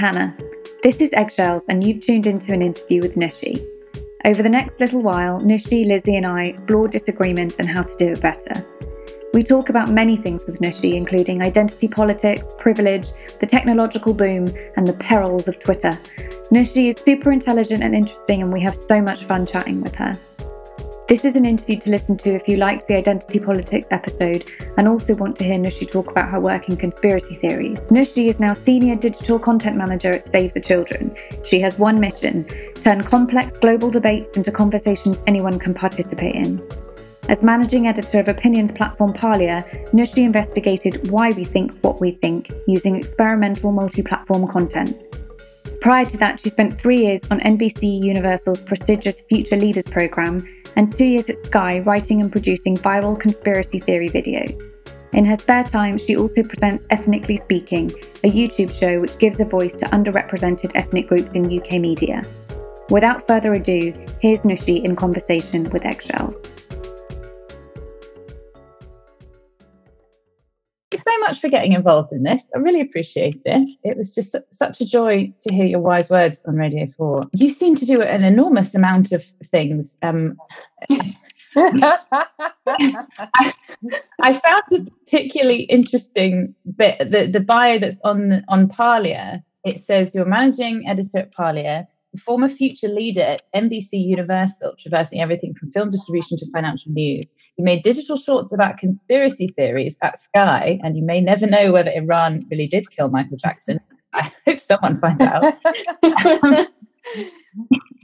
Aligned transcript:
Hannah. 0.00 0.34
This 0.82 0.96
is 1.02 1.10
Eggshells, 1.12 1.62
and 1.68 1.84
you've 1.84 2.00
tuned 2.00 2.26
into 2.26 2.54
an 2.54 2.62
interview 2.62 3.02
with 3.02 3.16
Nushy. 3.16 3.62
Over 4.24 4.42
the 4.42 4.48
next 4.48 4.80
little 4.80 5.02
while, 5.02 5.38
Nushy, 5.40 5.86
Lizzie, 5.86 6.16
and 6.16 6.24
I 6.24 6.44
explore 6.44 6.88
disagreement 6.88 7.56
and 7.58 7.68
how 7.68 7.82
to 7.82 7.96
do 7.98 8.12
it 8.12 8.20
better. 8.22 8.66
We 9.34 9.42
talk 9.42 9.68
about 9.68 9.90
many 9.90 10.16
things 10.16 10.46
with 10.46 10.58
Nushy, 10.58 10.94
including 10.94 11.42
identity 11.42 11.86
politics, 11.86 12.44
privilege, 12.56 13.10
the 13.40 13.46
technological 13.46 14.14
boom, 14.14 14.48
and 14.78 14.86
the 14.86 14.94
perils 14.94 15.48
of 15.48 15.58
Twitter. 15.58 15.92
Nushy 16.50 16.88
is 16.88 16.96
super 16.96 17.30
intelligent 17.30 17.82
and 17.82 17.94
interesting, 17.94 18.40
and 18.40 18.50
we 18.50 18.62
have 18.62 18.74
so 18.74 19.02
much 19.02 19.24
fun 19.24 19.44
chatting 19.44 19.82
with 19.82 19.94
her. 19.96 20.18
This 21.10 21.24
is 21.24 21.34
an 21.34 21.44
interview 21.44 21.76
to 21.80 21.90
listen 21.90 22.16
to 22.18 22.36
if 22.36 22.46
you 22.46 22.56
liked 22.56 22.86
the 22.86 22.94
Identity 22.94 23.40
Politics 23.40 23.88
episode 23.90 24.44
and 24.76 24.86
also 24.86 25.16
want 25.16 25.34
to 25.38 25.44
hear 25.44 25.58
Nushy 25.58 25.84
talk 25.84 26.08
about 26.08 26.28
her 26.28 26.38
work 26.38 26.68
in 26.68 26.76
conspiracy 26.76 27.34
theories. 27.34 27.80
Nushy 27.90 28.28
is 28.28 28.38
now 28.38 28.52
Senior 28.52 28.94
Digital 28.94 29.36
Content 29.36 29.76
Manager 29.76 30.12
at 30.12 30.30
Save 30.30 30.54
the 30.54 30.60
Children. 30.60 31.16
She 31.44 31.58
has 31.62 31.80
one 31.80 31.98
mission 31.98 32.44
turn 32.76 33.02
complex 33.02 33.58
global 33.58 33.90
debates 33.90 34.36
into 34.36 34.52
conversations 34.52 35.20
anyone 35.26 35.58
can 35.58 35.74
participate 35.74 36.36
in. 36.36 36.62
As 37.28 37.42
managing 37.42 37.88
editor 37.88 38.20
of 38.20 38.28
opinions 38.28 38.70
platform 38.70 39.12
Parlia, 39.12 39.64
Nushy 39.92 40.22
investigated 40.22 41.10
why 41.10 41.32
we 41.32 41.42
think 41.42 41.76
what 41.80 42.00
we 42.00 42.12
think 42.12 42.52
using 42.68 42.94
experimental 42.94 43.72
multi 43.72 44.04
platform 44.04 44.46
content. 44.46 44.96
Prior 45.80 46.04
to 46.04 46.16
that, 46.18 46.38
she 46.38 46.50
spent 46.50 46.80
three 46.80 46.98
years 47.04 47.22
on 47.32 47.40
NBC 47.40 48.00
Universal's 48.00 48.60
prestigious 48.60 49.22
Future 49.22 49.56
Leaders 49.56 49.84
programme 49.84 50.46
and 50.76 50.92
two 50.92 51.04
years 51.04 51.28
at 51.28 51.44
Sky 51.44 51.80
writing 51.80 52.20
and 52.20 52.30
producing 52.30 52.76
viral 52.76 53.18
conspiracy 53.18 53.80
theory 53.80 54.08
videos. 54.08 54.58
In 55.12 55.24
her 55.24 55.36
spare 55.36 55.64
time, 55.64 55.98
she 55.98 56.16
also 56.16 56.42
presents 56.42 56.84
Ethnically 56.90 57.36
Speaking, 57.36 57.90
a 58.22 58.30
YouTube 58.30 58.72
show 58.72 59.00
which 59.00 59.18
gives 59.18 59.40
a 59.40 59.44
voice 59.44 59.74
to 59.74 59.86
underrepresented 59.86 60.70
ethnic 60.74 61.08
groups 61.08 61.32
in 61.32 61.58
UK 61.58 61.80
media. 61.80 62.22
Without 62.90 63.26
further 63.26 63.54
ado, 63.54 63.92
here's 64.20 64.40
Nushy 64.40 64.84
in 64.84 64.94
conversation 64.94 65.68
with 65.70 65.84
Eggshells. 65.84 66.59
So 71.02 71.18
much 71.20 71.40
for 71.40 71.48
getting 71.48 71.72
involved 71.72 72.12
in 72.12 72.22
this. 72.22 72.50
I 72.54 72.58
really 72.58 72.80
appreciate 72.80 73.42
it. 73.44 73.78
It 73.82 73.96
was 73.96 74.14
just 74.14 74.36
such 74.50 74.80
a 74.80 74.86
joy 74.86 75.32
to 75.42 75.54
hear 75.54 75.66
your 75.66 75.80
wise 75.80 76.10
words 76.10 76.42
on 76.46 76.56
Radio 76.56 76.86
4. 76.86 77.22
You 77.32 77.50
seem 77.50 77.74
to 77.76 77.86
do 77.86 78.02
an 78.02 78.24
enormous 78.24 78.74
amount 78.74 79.12
of 79.12 79.24
things. 79.44 79.96
Um, 80.02 80.36
I, 80.90 81.14
I, 84.22 84.32
found 84.32 84.62
a 84.72 84.90
particularly 85.04 85.62
interesting 85.62 86.54
bit 86.76 86.98
the, 86.98 87.26
the 87.26 87.40
bio 87.40 87.78
that's 87.78 88.00
on 88.04 88.44
on 88.48 88.68
Parlia. 88.68 89.42
It 89.64 89.78
says 89.78 90.14
you're 90.14 90.24
managing 90.24 90.86
editor 90.88 91.18
at 91.18 91.34
Parlia, 91.34 91.86
former 92.18 92.48
future 92.48 92.88
leader 92.88 93.22
at 93.22 93.42
NBC 93.54 93.88
Universal, 93.92 94.74
traversing 94.80 95.20
everything 95.20 95.54
from 95.54 95.70
film 95.70 95.90
distribution 95.90 96.38
to 96.38 96.50
financial 96.50 96.92
news. 96.92 97.32
You 97.60 97.64
made 97.64 97.82
digital 97.82 98.16
shorts 98.16 98.54
about 98.54 98.78
conspiracy 98.78 99.52
theories 99.54 99.98
at 100.00 100.18
Sky, 100.18 100.80
and 100.82 100.96
you 100.96 101.04
may 101.04 101.20
never 101.20 101.46
know 101.46 101.72
whether 101.72 101.90
Iran 101.90 102.46
really 102.50 102.66
did 102.66 102.90
kill 102.90 103.10
Michael 103.10 103.36
Jackson. 103.36 103.78
I 104.14 104.32
hope 104.46 104.60
someone 104.60 104.98
finds 104.98 105.20
out. 105.20 105.58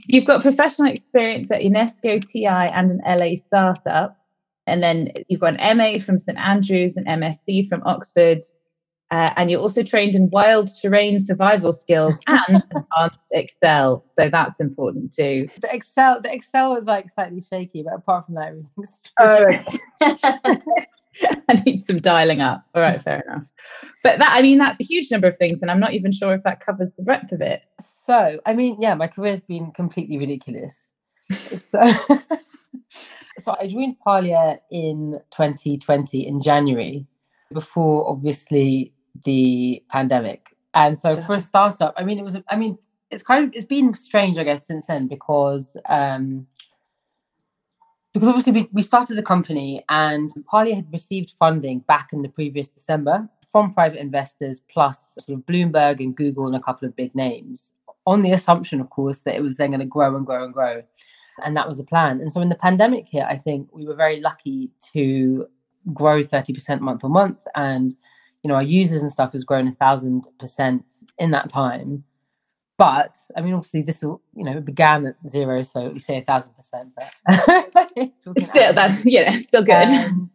You've 0.09 0.25
got 0.25 0.43
professional 0.43 0.91
experience 0.91 1.49
at 1.49 1.63
UNESCO, 1.63 2.23
TI, 2.23 2.45
and 2.45 2.91
an 2.91 3.01
LA 3.03 3.33
startup. 3.33 4.15
And 4.67 4.83
then 4.83 5.11
you've 5.27 5.41
got 5.41 5.59
an 5.59 5.77
MA 5.79 5.97
from 5.97 6.19
St 6.19 6.37
Andrews, 6.37 6.95
an 6.95 7.05
MSc 7.05 7.67
from 7.67 7.81
Oxford, 7.83 8.43
uh, 9.09 9.31
and 9.37 9.49
you're 9.49 9.61
also 9.61 9.83
trained 9.83 10.15
in 10.15 10.29
wild 10.31 10.69
terrain 10.81 11.19
survival 11.19 11.71
skills 11.71 12.19
and 12.27 12.61
advanced 12.75 13.31
Excel. 13.31 14.03
So 14.09 14.29
that's 14.29 14.59
important 14.59 15.13
too. 15.13 15.47
The 15.61 15.73
Excel, 15.73 16.21
the 16.21 16.33
Excel 16.33 16.75
is 16.75 16.85
like 16.85 17.09
slightly 17.09 17.41
shaky, 17.41 17.83
but 17.83 17.93
apart 17.93 18.25
from 18.25 18.35
that, 18.35 18.47
everything's. 18.47 19.01
Oh, 19.19 19.49
I 21.49 21.63
need 21.65 21.81
some 21.81 21.97
dialing 21.97 22.41
up. 22.41 22.63
All 22.75 22.81
right, 22.81 23.01
fair 23.01 23.23
enough. 23.27 23.47
But 24.03 24.19
that, 24.19 24.33
I 24.33 24.43
mean, 24.43 24.59
that's 24.59 24.79
a 24.79 24.83
huge 24.83 25.09
number 25.09 25.27
of 25.27 25.37
things, 25.37 25.63
and 25.63 25.71
I'm 25.71 25.79
not 25.79 25.93
even 25.93 26.11
sure 26.11 26.35
if 26.35 26.43
that 26.43 26.63
covers 26.63 26.93
the 26.93 27.01
breadth 27.01 27.31
of 27.31 27.41
it. 27.41 27.63
So, 28.05 28.39
I 28.45 28.53
mean, 28.53 28.77
yeah, 28.79 28.93
my 28.93 29.07
career's 29.07 29.41
been 29.41 29.71
completely 29.71 30.19
ridiculous. 30.19 30.75
so, 31.31 31.91
so 33.39 33.55
I 33.59 33.67
joined 33.67 33.95
Parlia 34.05 34.59
in 34.69 35.19
2020 35.31 36.27
in 36.27 36.39
January, 36.39 37.07
before 37.51 38.07
obviously 38.07 38.93
the 39.23 39.83
pandemic. 39.89 40.55
And 40.73 40.97
so 40.97 41.21
for 41.23 41.35
a 41.35 41.41
startup, 41.41 41.93
I 41.97 42.03
mean, 42.03 42.19
it 42.19 42.23
was, 42.23 42.37
I 42.49 42.55
mean, 42.55 42.77
it's 43.09 43.23
kind 43.23 43.45
of, 43.45 43.51
it's 43.53 43.65
been 43.65 43.93
strange, 43.93 44.37
I 44.37 44.43
guess, 44.43 44.67
since 44.67 44.85
then 44.85 45.07
because, 45.07 45.75
um, 45.87 46.45
because 48.13 48.29
obviously 48.29 48.53
we, 48.53 48.69
we 48.71 48.81
started 48.81 49.15
the 49.15 49.23
company 49.23 49.83
and 49.89 50.31
Parlia 50.51 50.75
had 50.75 50.91
received 50.91 51.33
funding 51.39 51.79
back 51.79 52.09
in 52.13 52.19
the 52.19 52.29
previous 52.29 52.67
December 52.67 53.27
from 53.51 53.73
private 53.73 53.99
investors 53.99 54.61
plus 54.69 55.17
sort 55.19 55.37
of 55.37 55.45
Bloomberg 55.45 55.99
and 55.99 56.15
Google 56.15 56.47
and 56.47 56.55
a 56.55 56.59
couple 56.59 56.87
of 56.87 56.95
big 56.95 57.13
names 57.15 57.71
on 58.05 58.21
the 58.21 58.31
assumption, 58.31 58.79
of 58.79 58.89
course, 58.89 59.19
that 59.19 59.35
it 59.35 59.41
was 59.41 59.57
then 59.57 59.71
going 59.71 59.81
to 59.81 59.85
grow 59.85 60.15
and 60.15 60.25
grow 60.25 60.43
and 60.43 60.53
grow. 60.53 60.81
And 61.43 61.55
that 61.57 61.67
was 61.67 61.77
the 61.77 61.83
plan. 61.83 62.21
And 62.21 62.31
so 62.31 62.39
when 62.39 62.49
the 62.49 62.55
pandemic 62.55 63.07
hit, 63.07 63.23
I 63.23 63.37
think 63.37 63.69
we 63.73 63.85
were 63.85 63.95
very 63.95 64.21
lucky 64.21 64.71
to 64.93 65.45
grow 65.93 66.23
30% 66.23 66.79
month 66.79 67.03
on 67.03 67.11
month. 67.11 67.43
And 67.55 67.95
you 68.43 68.47
know, 68.47 68.55
our 68.55 68.63
users 68.63 69.01
and 69.01 69.11
stuff 69.11 69.33
has 69.33 69.43
grown 69.43 69.67
a 69.67 69.71
thousand 69.71 70.27
percent 70.39 70.85
in 71.17 71.31
that 71.31 71.49
time. 71.49 72.03
But 72.77 73.15
I 73.35 73.41
mean, 73.41 73.53
obviously, 73.53 73.81
this 73.81 74.03
will, 74.03 74.21
you 74.35 74.43
know, 74.43 74.57
it 74.57 74.65
began 74.65 75.05
at 75.07 75.15
zero, 75.27 75.63
so 75.63 75.89
we 75.89 75.99
say 75.99 76.17
a 76.17 76.23
thousand 76.23 76.53
percent. 76.53 76.93
But 76.95 78.11
still, 78.39 78.73
that's 78.73 79.05
yeah, 79.05 79.39
still 79.39 79.63
good. 79.63 79.87
Um, 79.87 80.29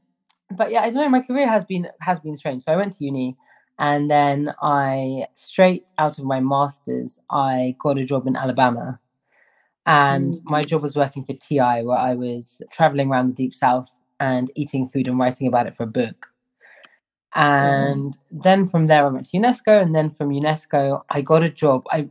but 0.51 0.71
yeah, 0.71 0.83
I 0.83 0.87
don't 0.87 0.97
know. 0.97 1.09
My 1.09 1.23
career 1.23 1.49
has 1.49 1.65
been 1.65 1.89
has 2.01 2.19
been 2.21 2.37
strange. 2.37 2.65
So 2.65 2.73
I 2.73 2.77
went 2.77 2.95
to 2.95 3.05
uni, 3.05 3.37
and 3.79 4.11
then 4.11 4.55
I 4.61 5.27
straight 5.35 5.91
out 5.99 6.19
of 6.19 6.25
my 6.25 6.41
masters, 6.41 7.19
I 7.31 7.77
got 7.81 7.99
a 7.99 8.05
job 8.05 8.27
in 8.27 8.37
Alabama, 8.37 8.99
and 9.87 10.35
mm-hmm. 10.35 10.51
my 10.51 10.63
job 10.63 10.83
was 10.83 10.97
working 10.97 11.25
for 11.25 11.35
TI, 11.35 11.85
where 11.85 11.99
I 11.99 12.15
was 12.15 12.61
traveling 12.71 13.11
around 13.11 13.29
the 13.29 13.35
deep 13.35 13.55
south 13.55 13.89
and 14.21 14.51
eating 14.55 14.89
food 14.89 15.09
and 15.09 15.19
writing 15.19 15.47
about 15.47 15.67
it 15.67 15.77
for 15.77 15.85
a 15.85 15.89
book. 15.89 16.32
And 17.35 18.13
mm-hmm. 18.13 18.39
then 18.41 18.67
from 18.67 18.87
there, 18.87 19.05
I 19.05 19.09
went 19.09 19.31
to 19.31 19.37
UNESCO, 19.37 19.81
and 19.81 19.95
then 19.95 20.11
from 20.11 20.31
UNESCO, 20.31 21.03
I 21.11 21.23
got 21.23 21.43
a 21.43 21.51
job. 21.51 21.85
I 21.91 22.09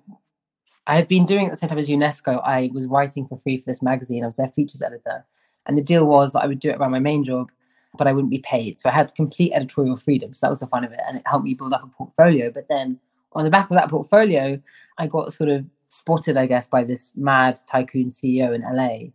I 0.87 0.95
had 0.95 1.07
been 1.07 1.25
doing 1.25 1.45
it 1.45 1.47
at 1.47 1.51
the 1.51 1.57
same 1.57 1.69
time 1.69 1.77
as 1.77 1.89
UNESCO. 1.89 2.41
I 2.43 2.71
was 2.73 2.87
writing 2.87 3.27
for 3.27 3.39
free 3.43 3.57
for 3.59 3.65
this 3.65 3.83
magazine. 3.83 4.23
I 4.23 4.27
was 4.27 4.37
their 4.37 4.49
features 4.49 4.81
editor, 4.81 5.25
and 5.65 5.77
the 5.77 5.83
deal 5.83 6.05
was 6.05 6.33
that 6.33 6.43
I 6.43 6.47
would 6.47 6.59
do 6.59 6.69
it 6.69 6.77
around 6.77 6.91
my 6.91 6.99
main 6.99 7.23
job, 7.23 7.51
but 7.97 8.07
I 8.07 8.13
wouldn't 8.13 8.31
be 8.31 8.39
paid. 8.39 8.79
So 8.79 8.89
I 8.89 8.93
had 8.93 9.13
complete 9.15 9.53
editorial 9.53 9.97
freedom. 9.97 10.33
So 10.33 10.39
that 10.45 10.49
was 10.49 10.59
the 10.59 10.67
fun 10.67 10.83
of 10.83 10.91
it, 10.91 10.99
and 11.07 11.17
it 11.17 11.23
helped 11.25 11.45
me 11.45 11.53
build 11.53 11.73
up 11.73 11.83
a 11.83 11.87
portfolio. 11.87 12.51
But 12.51 12.67
then 12.67 12.99
on 13.33 13.43
the 13.43 13.51
back 13.51 13.69
of 13.69 13.75
that 13.75 13.89
portfolio, 13.89 14.59
I 14.97 15.07
got 15.07 15.33
sort 15.33 15.49
of 15.49 15.65
spotted, 15.89 16.37
I 16.37 16.47
guess, 16.47 16.67
by 16.67 16.83
this 16.83 17.11
mad 17.15 17.59
tycoon 17.69 18.09
CEO 18.09 18.55
in 18.55 18.61
LA 18.61 19.11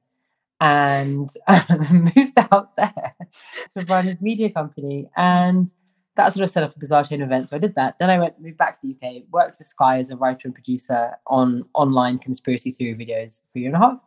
and 0.61 1.29
moved 2.17 2.39
out 2.51 2.75
there 2.77 3.15
to 3.77 3.87
run 3.87 4.07
his 4.07 4.21
media 4.21 4.51
company. 4.51 5.09
And 5.17 5.73
that 6.17 6.33
sort 6.33 6.45
of 6.45 6.51
set 6.51 6.63
up 6.63 6.75
a 6.75 6.79
bizarre 6.79 7.05
chain 7.05 7.23
of 7.23 7.29
events. 7.29 7.51
So 7.51 7.57
I 7.57 7.59
did 7.59 7.75
that. 7.75 7.99
Then 7.99 8.11
I 8.11 8.19
went 8.19 8.41
moved 8.41 8.59
back 8.59 8.81
to 8.81 8.87
the 8.87 8.97
UK, 8.97 9.23
worked 9.31 9.59
for 9.59 9.65
Sky 9.65 9.99
as 9.99 10.11
a 10.11 10.17
writer 10.17 10.49
and 10.49 10.55
producer 10.55 11.13
on 11.27 11.65
online 11.75 12.19
conspiracy 12.19 12.73
theory 12.73 12.95
videos 12.95 13.43
for 13.53 13.59
a 13.59 13.61
year 13.61 13.75
and 13.75 13.77
a 13.77 13.87
half. 13.87 13.99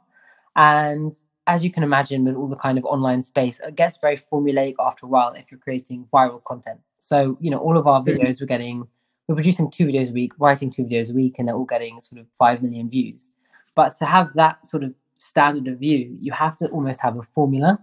And 0.55 1.15
as 1.47 1.63
you 1.63 1.71
can 1.71 1.83
imagine, 1.83 2.25
with 2.25 2.35
all 2.35 2.47
the 2.47 2.55
kind 2.55 2.77
of 2.77 2.85
online 2.85 3.23
space, 3.23 3.59
it 3.65 3.75
gets 3.75 3.97
very 3.97 4.17
formulaic 4.17 4.75
after 4.79 5.05
a 5.05 5.09
while 5.09 5.33
if 5.33 5.45
you're 5.49 5.59
creating 5.59 6.07
viral 6.13 6.43
content. 6.43 6.79
So, 6.99 7.37
you 7.39 7.49
know, 7.49 7.59
all 7.59 7.77
of 7.77 7.87
our 7.87 8.01
mm-hmm. 8.01 8.21
videos 8.21 8.41
were 8.41 8.47
getting 8.47 8.87
we're 9.27 9.35
producing 9.35 9.69
two 9.69 9.85
videos 9.85 10.09
a 10.09 10.13
week, 10.13 10.33
writing 10.39 10.71
two 10.71 10.85
videos 10.85 11.11
a 11.11 11.13
week, 11.13 11.35
and 11.37 11.47
they're 11.47 11.55
all 11.55 11.63
getting 11.63 12.01
sort 12.01 12.19
of 12.19 12.25
five 12.37 12.63
million 12.63 12.89
views. 12.89 13.29
But 13.75 13.95
to 13.99 14.05
have 14.05 14.31
that 14.33 14.65
sort 14.65 14.83
of 14.83 14.95
standard 15.19 15.71
of 15.71 15.79
view, 15.79 16.17
you 16.19 16.31
have 16.31 16.57
to 16.57 16.67
almost 16.69 16.99
have 17.01 17.15
a 17.15 17.21
formula 17.21 17.79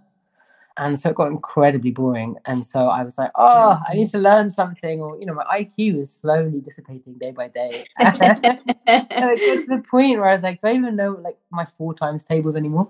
and 0.78 0.98
so 0.98 1.10
it 1.10 1.16
got 1.16 1.28
incredibly 1.28 1.90
boring. 1.90 2.36
And 2.44 2.66
so 2.66 2.88
i 2.88 3.02
was 3.02 3.18
like 3.18 3.30
oh 3.34 3.78
i 3.88 3.94
need 3.94 4.10
to 4.10 4.18
learn 4.18 4.50
something 4.50 5.00
or 5.00 5.18
you 5.18 5.26
know 5.26 5.34
my 5.34 5.44
iq 5.60 6.00
is 6.00 6.12
slowly 6.12 6.60
dissipating 6.60 7.14
day 7.14 7.30
by 7.30 7.48
day. 7.48 7.84
And 7.98 9.06
it 9.08 9.08
got 9.10 9.36
to 9.36 9.76
the 9.76 9.82
point 9.88 10.18
where 10.18 10.28
i 10.28 10.32
was 10.32 10.42
like 10.42 10.60
do 10.60 10.68
i 10.68 10.74
even 10.74 10.96
know 10.96 11.18
like 11.22 11.38
my 11.50 11.64
four 11.64 11.94
times 11.94 12.24
tables 12.24 12.56
anymore. 12.56 12.88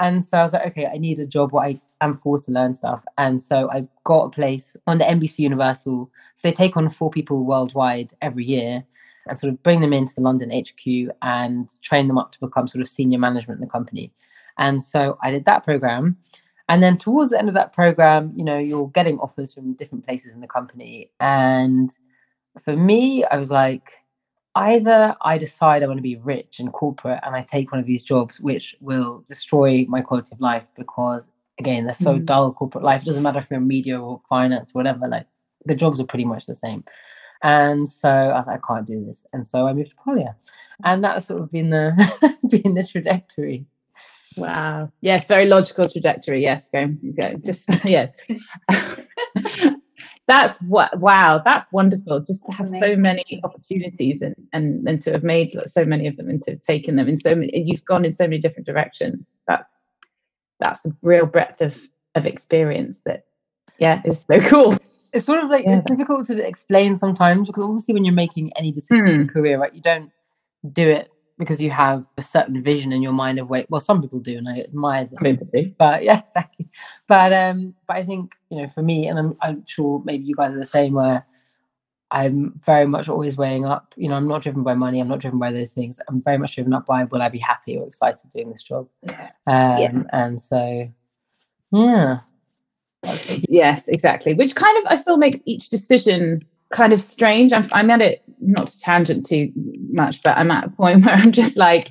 And 0.00 0.22
so 0.22 0.38
i 0.38 0.42
was 0.42 0.52
like 0.52 0.66
okay 0.68 0.86
i 0.86 0.98
need 0.98 1.20
a 1.20 1.26
job 1.26 1.52
where 1.52 1.64
i 1.64 1.76
am 2.00 2.16
forced 2.16 2.46
to 2.46 2.52
learn 2.52 2.74
stuff. 2.74 3.04
And 3.18 3.40
so 3.40 3.70
i 3.70 3.86
got 4.04 4.24
a 4.24 4.30
place 4.30 4.76
on 4.86 4.98
the 4.98 5.04
nbc 5.04 5.38
universal. 5.38 6.10
So 6.36 6.48
they 6.48 6.52
take 6.52 6.76
on 6.76 6.90
four 6.90 7.10
people 7.10 7.44
worldwide 7.44 8.12
every 8.22 8.44
year 8.44 8.84
and 9.28 9.38
sort 9.38 9.52
of 9.52 9.62
bring 9.62 9.80
them 9.80 9.92
into 9.92 10.14
the 10.14 10.20
london 10.20 10.50
hq 10.50 11.10
and 11.22 11.68
train 11.82 12.06
them 12.06 12.18
up 12.18 12.32
to 12.32 12.40
become 12.40 12.68
sort 12.68 12.82
of 12.82 12.88
senior 12.88 13.18
management 13.18 13.60
in 13.60 13.64
the 13.64 13.70
company. 13.70 14.12
And 14.58 14.82
so 14.82 15.18
i 15.22 15.30
did 15.30 15.44
that 15.44 15.64
program 15.64 16.16
and 16.68 16.82
then 16.82 16.98
towards 16.98 17.30
the 17.30 17.38
end 17.38 17.48
of 17.48 17.54
that 17.54 17.72
program, 17.72 18.32
you 18.36 18.44
know, 18.44 18.58
you're 18.58 18.88
getting 18.88 19.18
offers 19.18 19.54
from 19.54 19.74
different 19.74 20.04
places 20.04 20.34
in 20.34 20.40
the 20.40 20.48
company. 20.48 21.10
And 21.20 21.90
for 22.62 22.76
me, 22.76 23.24
I 23.24 23.36
was 23.36 23.50
like, 23.50 23.92
either 24.56 25.14
I 25.20 25.38
decide 25.38 25.82
I 25.82 25.86
want 25.86 25.98
to 25.98 26.02
be 26.02 26.16
rich 26.16 26.58
and 26.58 26.72
corporate 26.72 27.20
and 27.22 27.36
I 27.36 27.42
take 27.42 27.70
one 27.70 27.80
of 27.80 27.86
these 27.86 28.02
jobs 28.02 28.40
which 28.40 28.74
will 28.80 29.22
destroy 29.28 29.84
my 29.86 30.00
quality 30.00 30.30
of 30.32 30.40
life 30.40 30.66
because 30.74 31.28
again 31.58 31.84
they're 31.84 31.92
so 31.92 32.18
mm. 32.18 32.24
dull 32.24 32.52
corporate 32.52 32.82
life. 32.82 33.02
It 33.02 33.04
doesn't 33.04 33.22
matter 33.22 33.38
if 33.38 33.48
you're 33.50 33.60
in 33.60 33.68
media 33.68 34.00
or 34.00 34.20
finance, 34.28 34.70
or 34.70 34.80
whatever, 34.80 35.06
like 35.06 35.26
the 35.66 35.74
jobs 35.74 36.00
are 36.00 36.06
pretty 36.06 36.24
much 36.24 36.46
the 36.46 36.54
same. 36.54 36.84
And 37.42 37.88
so 37.88 38.08
I 38.08 38.38
was 38.38 38.46
like, 38.46 38.60
I 38.64 38.74
can't 38.74 38.86
do 38.86 39.04
this. 39.04 39.26
And 39.32 39.46
so 39.46 39.66
I 39.68 39.72
moved 39.74 39.90
to 39.90 39.96
Parlia. 39.96 40.34
And 40.84 41.04
that's 41.04 41.26
sort 41.26 41.42
of 41.42 41.52
been 41.52 41.70
the 41.70 42.38
been 42.48 42.74
the 42.74 42.86
trajectory. 42.86 43.66
Wow. 44.36 44.92
Yes, 45.00 45.26
very 45.26 45.46
logical 45.46 45.88
trajectory. 45.88 46.42
Yes, 46.42 46.68
go, 46.70 46.88
go. 46.88 47.34
Just 47.44 47.68
yeah. 47.84 48.08
that's 50.28 50.60
what 50.62 50.98
wow 50.98 51.40
that's 51.44 51.70
wonderful 51.72 52.20
just 52.20 52.44
to 52.46 52.52
have 52.52 52.68
so 52.68 52.96
many 52.96 53.40
opportunities 53.44 54.22
and 54.22 54.34
and 54.52 54.86
and 54.88 55.00
to 55.00 55.12
have 55.12 55.22
made 55.22 55.56
so 55.66 55.84
many 55.84 56.06
of 56.06 56.16
them 56.16 56.28
and 56.28 56.42
to 56.42 56.52
have 56.52 56.62
taken 56.62 56.96
them 56.96 57.08
in 57.08 57.18
so 57.18 57.34
many 57.34 57.50
you've 57.54 57.84
gone 57.84 58.04
in 58.04 58.12
so 58.12 58.24
many 58.24 58.38
different 58.38 58.66
directions 58.66 59.36
that's 59.46 59.86
that's 60.60 60.80
the 60.82 60.94
real 61.02 61.26
breadth 61.26 61.60
of 61.60 61.88
of 62.14 62.26
experience 62.26 63.02
that 63.04 63.24
yeah 63.78 64.02
is 64.04 64.24
so 64.28 64.40
cool 64.40 64.76
it's 65.12 65.26
sort 65.26 65.42
of 65.42 65.48
like 65.48 65.64
yeah. 65.64 65.76
it's 65.76 65.84
difficult 65.84 66.26
to 66.26 66.44
explain 66.44 66.94
sometimes 66.94 67.46
because 67.46 67.64
obviously 67.64 67.94
when 67.94 68.04
you're 68.04 68.14
making 68.14 68.52
any 68.56 68.72
decision 68.72 69.06
mm. 69.06 69.14
in 69.14 69.20
a 69.22 69.32
career 69.32 69.58
right 69.60 69.74
you 69.74 69.82
don't 69.82 70.10
do 70.72 70.88
it 70.88 71.10
because 71.38 71.62
you 71.62 71.70
have 71.70 72.06
a 72.16 72.22
certain 72.22 72.62
vision 72.62 72.92
in 72.92 73.02
your 73.02 73.12
mind 73.12 73.38
of 73.38 73.50
wait 73.50 73.66
well 73.68 73.80
some 73.80 74.00
people 74.00 74.18
do 74.18 74.36
and 74.38 74.48
i 74.48 74.60
admire 74.60 75.04
them. 75.04 75.18
But 75.78 76.02
yeah 76.02 76.20
exactly. 76.20 76.68
But 77.06 77.32
um 77.32 77.74
but 77.86 77.96
i 77.96 78.04
think 78.04 78.34
you 78.50 78.58
know 78.58 78.68
for 78.68 78.82
me 78.82 79.06
and 79.06 79.18
I'm, 79.18 79.36
I'm 79.42 79.64
sure 79.66 80.02
maybe 80.04 80.24
you 80.24 80.34
guys 80.34 80.54
are 80.54 80.58
the 80.58 80.66
same 80.66 80.94
where 80.94 81.24
i'm 82.12 82.54
very 82.64 82.86
much 82.86 83.08
always 83.08 83.36
weighing 83.36 83.64
up 83.64 83.92
you 83.96 84.08
know 84.08 84.14
i'm 84.14 84.28
not 84.28 84.42
driven 84.42 84.62
by 84.62 84.74
money 84.74 85.00
i'm 85.00 85.08
not 85.08 85.18
driven 85.18 85.40
by 85.40 85.50
those 85.50 85.72
things. 85.72 85.98
I'm 86.08 86.22
very 86.22 86.38
much 86.38 86.54
driven 86.54 86.72
up 86.72 86.86
by 86.86 87.04
will 87.04 87.22
i 87.22 87.28
be 87.28 87.38
happy 87.38 87.76
or 87.76 87.86
excited 87.86 88.30
doing 88.30 88.52
this 88.52 88.62
job. 88.62 88.88
Um, 89.08 89.16
yeah. 89.46 90.02
and 90.12 90.40
so 90.40 90.90
yeah. 91.72 92.20
Yes 93.48 93.88
exactly. 93.88 94.34
Which 94.34 94.54
kind 94.54 94.78
of 94.78 94.92
i 94.92 94.96
feel 94.96 95.16
makes 95.16 95.40
each 95.46 95.68
decision 95.68 96.44
kind 96.70 96.92
of 96.92 97.00
strange. 97.00 97.52
I'm, 97.52 97.68
I'm 97.72 97.90
at 97.90 98.00
it, 98.00 98.22
not 98.40 98.68
to 98.68 98.80
tangent 98.80 99.26
too 99.26 99.52
much, 99.90 100.22
but 100.22 100.36
I'm 100.36 100.50
at 100.50 100.64
a 100.64 100.70
point 100.70 101.04
where 101.04 101.14
I'm 101.14 101.32
just 101.32 101.56
like, 101.56 101.90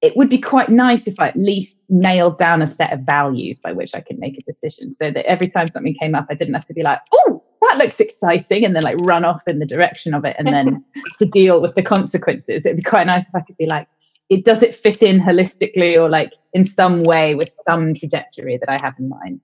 it 0.00 0.16
would 0.16 0.28
be 0.28 0.38
quite 0.38 0.68
nice 0.68 1.08
if 1.08 1.18
I 1.18 1.28
at 1.28 1.36
least 1.36 1.86
nailed 1.88 2.38
down 2.38 2.62
a 2.62 2.68
set 2.68 2.92
of 2.92 3.00
values 3.00 3.58
by 3.58 3.72
which 3.72 3.94
I 3.94 4.00
could 4.00 4.18
make 4.18 4.38
a 4.38 4.42
decision 4.42 4.92
so 4.92 5.10
that 5.10 5.26
every 5.26 5.48
time 5.48 5.66
something 5.66 5.94
came 5.94 6.14
up, 6.14 6.26
I 6.30 6.34
didn't 6.34 6.54
have 6.54 6.66
to 6.66 6.74
be 6.74 6.82
like, 6.82 7.00
oh, 7.12 7.42
that 7.62 7.78
looks 7.78 7.98
exciting, 7.98 8.64
and 8.64 8.76
then 8.76 8.84
like 8.84 8.96
run 9.00 9.24
off 9.24 9.42
in 9.48 9.58
the 9.58 9.66
direction 9.66 10.14
of 10.14 10.24
it 10.24 10.36
and 10.38 10.46
then 10.46 10.84
to 11.18 11.26
deal 11.26 11.60
with 11.60 11.74
the 11.74 11.82
consequences. 11.82 12.64
It'd 12.64 12.76
be 12.76 12.82
quite 12.82 13.08
nice 13.08 13.28
if 13.28 13.34
I 13.34 13.40
could 13.40 13.56
be 13.56 13.66
like, 13.66 13.88
it 14.30 14.44
does 14.44 14.62
it 14.62 14.74
fit 14.74 15.02
in 15.02 15.18
holistically 15.20 15.96
or 15.96 16.08
like 16.08 16.32
in 16.52 16.64
some 16.64 17.02
way 17.02 17.34
with 17.34 17.50
some 17.64 17.94
trajectory 17.94 18.58
that 18.58 18.68
I 18.68 18.78
have 18.80 18.94
in 18.98 19.08
mind. 19.08 19.42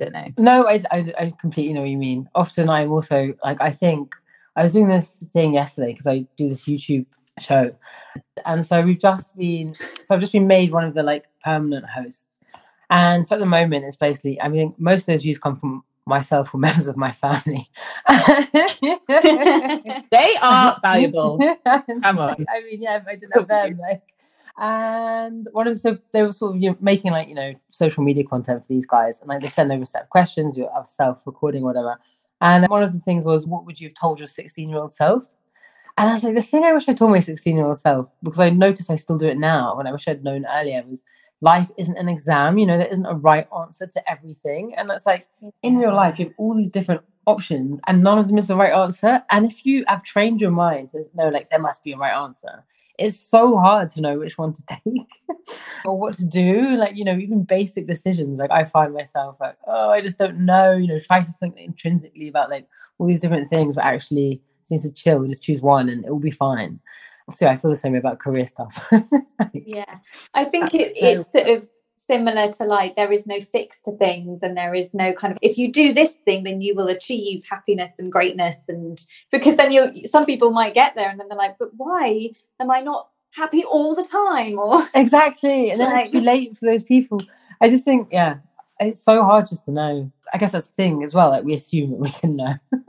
I 0.00 0.04
don't 0.04 0.12
know. 0.12 0.28
No, 0.38 0.68
I, 0.68 0.80
I, 0.90 1.12
I 1.18 1.32
completely 1.40 1.72
know 1.72 1.80
what 1.80 1.90
you 1.90 1.96
mean. 1.96 2.28
Often 2.34 2.68
I'm 2.68 2.90
also 2.90 3.34
like, 3.44 3.60
I 3.60 3.70
think 3.70 4.14
I 4.56 4.62
was 4.62 4.72
doing 4.72 4.88
this 4.88 5.22
thing 5.32 5.54
yesterday 5.54 5.92
because 5.92 6.06
I 6.06 6.26
do 6.36 6.48
this 6.48 6.64
YouTube 6.64 7.06
show. 7.38 7.74
And 8.44 8.66
so 8.66 8.82
we've 8.82 9.00
just 9.00 9.36
been, 9.36 9.74
so 10.02 10.14
I've 10.14 10.20
just 10.20 10.32
been 10.32 10.46
made 10.46 10.72
one 10.72 10.84
of 10.84 10.94
the 10.94 11.02
like 11.02 11.24
permanent 11.44 11.86
hosts. 11.86 12.24
And 12.90 13.26
so 13.26 13.36
at 13.36 13.40
the 13.40 13.46
moment, 13.46 13.84
it's 13.84 13.96
basically, 13.96 14.40
I 14.40 14.48
mean, 14.48 14.74
most 14.78 15.02
of 15.02 15.06
those 15.06 15.22
views 15.22 15.38
come 15.38 15.56
from 15.56 15.82
myself 16.06 16.54
or 16.54 16.58
members 16.60 16.86
of 16.86 16.96
my 16.96 17.10
family. 17.10 17.68
they 20.10 20.36
are 20.40 20.78
valuable. 20.82 21.38
Come 22.02 22.18
on. 22.18 22.46
I 22.48 22.60
mean, 22.62 22.82
yeah, 22.82 22.98
if 22.98 23.06
I 23.06 23.16
didn't 23.16 23.34
have 23.34 23.48
them, 23.48 23.78
like, 23.78 24.02
and 24.58 25.48
one 25.52 25.66
of 25.66 25.80
them, 25.82 25.96
so 25.96 26.00
they 26.12 26.22
were 26.22 26.32
sort 26.32 26.56
of 26.56 26.62
you 26.62 26.70
know, 26.70 26.76
making 26.80 27.12
like 27.12 27.28
you 27.28 27.34
know 27.34 27.54
social 27.70 28.02
media 28.02 28.24
content 28.24 28.62
for 28.62 28.68
these 28.68 28.86
guys, 28.86 29.20
and 29.20 29.28
like 29.28 29.42
they 29.42 29.48
send 29.48 29.70
over 29.70 29.82
a 29.82 29.86
set 29.86 30.02
of 30.02 30.10
questions, 30.10 30.56
you 30.56 30.64
have 30.74 30.84
uh, 30.84 30.84
self 30.84 31.18
recording, 31.26 31.62
whatever. 31.62 31.98
And 32.40 32.66
one 32.68 32.82
of 32.82 32.92
the 32.92 32.98
things 32.98 33.24
was, 33.24 33.46
what 33.46 33.64
would 33.64 33.80
you 33.80 33.88
have 33.88 33.94
told 33.94 34.18
your 34.18 34.28
sixteen 34.28 34.68
year 34.68 34.78
old 34.78 34.94
self? 34.94 35.24
And 35.98 36.10
I 36.10 36.14
was 36.14 36.22
like, 36.22 36.34
the 36.34 36.42
thing 36.42 36.64
I 36.64 36.72
wish 36.72 36.88
I 36.88 36.94
told 36.94 37.10
my 37.10 37.20
sixteen 37.20 37.56
year 37.56 37.66
old 37.66 37.78
self, 37.78 38.10
because 38.22 38.40
I 38.40 38.50
noticed 38.50 38.90
I 38.90 38.96
still 38.96 39.18
do 39.18 39.26
it 39.26 39.38
now, 39.38 39.78
and 39.78 39.88
I 39.88 39.92
wish 39.92 40.08
I'd 40.08 40.24
known 40.24 40.46
earlier, 40.46 40.82
was 40.86 41.02
life 41.42 41.70
isn't 41.76 41.96
an 41.96 42.08
exam. 42.08 42.56
You 42.56 42.66
know, 42.66 42.78
there 42.78 42.86
isn't 42.86 43.06
a 43.06 43.14
right 43.14 43.46
answer 43.58 43.86
to 43.86 44.10
everything, 44.10 44.74
and 44.74 44.88
that's 44.88 45.06
like 45.06 45.26
in 45.62 45.76
real 45.76 45.94
life, 45.94 46.18
you 46.18 46.26
have 46.26 46.34
all 46.38 46.54
these 46.54 46.70
different 46.70 47.02
options, 47.26 47.80
and 47.86 48.02
none 48.02 48.18
of 48.18 48.28
them 48.28 48.38
is 48.38 48.46
the 48.46 48.56
right 48.56 48.72
answer. 48.72 49.22
And 49.30 49.44
if 49.44 49.66
you 49.66 49.84
have 49.88 50.02
trained 50.02 50.40
your 50.40 50.50
mind 50.50 50.90
to 50.90 51.04
know, 51.14 51.28
like, 51.28 51.50
there 51.50 51.58
must 51.58 51.84
be 51.84 51.92
a 51.92 51.96
right 51.98 52.14
answer 52.14 52.64
it's 52.98 53.18
so 53.18 53.56
hard 53.56 53.90
to 53.90 54.00
know 54.00 54.18
which 54.18 54.38
one 54.38 54.52
to 54.52 54.64
take 54.70 55.10
or 55.84 55.98
what 55.98 56.16
to 56.16 56.24
do. 56.24 56.76
Like, 56.76 56.96
you 56.96 57.04
know, 57.04 57.16
even 57.16 57.44
basic 57.44 57.86
decisions. 57.86 58.38
Like 58.38 58.50
I 58.50 58.64
find 58.64 58.94
myself 58.94 59.36
like, 59.40 59.56
oh, 59.66 59.90
I 59.90 60.00
just 60.00 60.18
don't 60.18 60.40
know, 60.40 60.72
you 60.72 60.88
know, 60.88 60.98
try 60.98 61.20
to 61.20 61.32
think 61.32 61.56
intrinsically 61.56 62.28
about 62.28 62.50
like 62.50 62.66
all 62.98 63.06
these 63.06 63.20
different 63.20 63.50
things, 63.50 63.76
but 63.76 63.84
actually 63.84 64.40
seems 64.64 64.82
to 64.82 64.92
chill, 64.92 65.26
just 65.26 65.42
choose 65.42 65.60
one 65.60 65.88
and 65.88 66.04
it 66.04 66.10
will 66.10 66.18
be 66.18 66.30
fine. 66.30 66.80
So 67.34 67.48
I 67.48 67.56
feel 67.56 67.70
the 67.70 67.76
same 67.76 67.96
about 67.96 68.20
career 68.20 68.46
stuff. 68.46 68.88
yeah. 69.52 69.98
I 70.34 70.44
think 70.44 70.74
it, 70.74 70.92
it's 70.96 71.30
sort 71.32 71.48
of 71.48 71.68
similar 72.06 72.52
to 72.52 72.64
like 72.64 72.94
there 72.96 73.12
is 73.12 73.26
no 73.26 73.40
fix 73.40 73.80
to 73.82 73.92
things 73.96 74.42
and 74.42 74.56
there 74.56 74.74
is 74.74 74.94
no 74.94 75.12
kind 75.12 75.32
of 75.32 75.38
if 75.42 75.58
you 75.58 75.72
do 75.72 75.92
this 75.92 76.14
thing 76.24 76.44
then 76.44 76.60
you 76.60 76.74
will 76.74 76.88
achieve 76.88 77.44
happiness 77.48 77.92
and 77.98 78.12
greatness 78.12 78.56
and 78.68 79.04
because 79.32 79.56
then 79.56 79.72
you 79.72 80.06
some 80.06 80.24
people 80.24 80.50
might 80.50 80.74
get 80.74 80.94
there 80.94 81.08
and 81.08 81.18
then 81.18 81.28
they're 81.28 81.38
like 81.38 81.56
but 81.58 81.70
why 81.76 82.28
am 82.60 82.70
i 82.70 82.80
not 82.80 83.08
happy 83.36 83.64
all 83.64 83.94
the 83.94 84.06
time? 84.06 84.58
Or 84.66 84.86
exactly 84.94 85.70
and 85.70 85.80
then 85.80 85.92
like, 85.92 86.04
it's 86.04 86.12
too 86.12 86.20
late 86.20 86.56
for 86.56 86.64
those 86.64 86.82
people. 86.82 87.20
I 87.60 87.68
just 87.68 87.84
think 87.84 88.08
yeah 88.10 88.36
it's 88.80 89.02
so 89.02 89.22
hard 89.22 89.46
just 89.46 89.64
to 89.66 89.70
know. 89.70 90.10
I 90.32 90.38
guess 90.38 90.52
that's 90.52 90.66
the 90.66 90.72
thing 90.72 91.04
as 91.04 91.14
well 91.14 91.30
like 91.30 91.44
we 91.44 91.54
assume 91.54 91.90
that 91.90 92.00
we 92.00 92.10
can 92.10 92.36
know. 92.36 92.54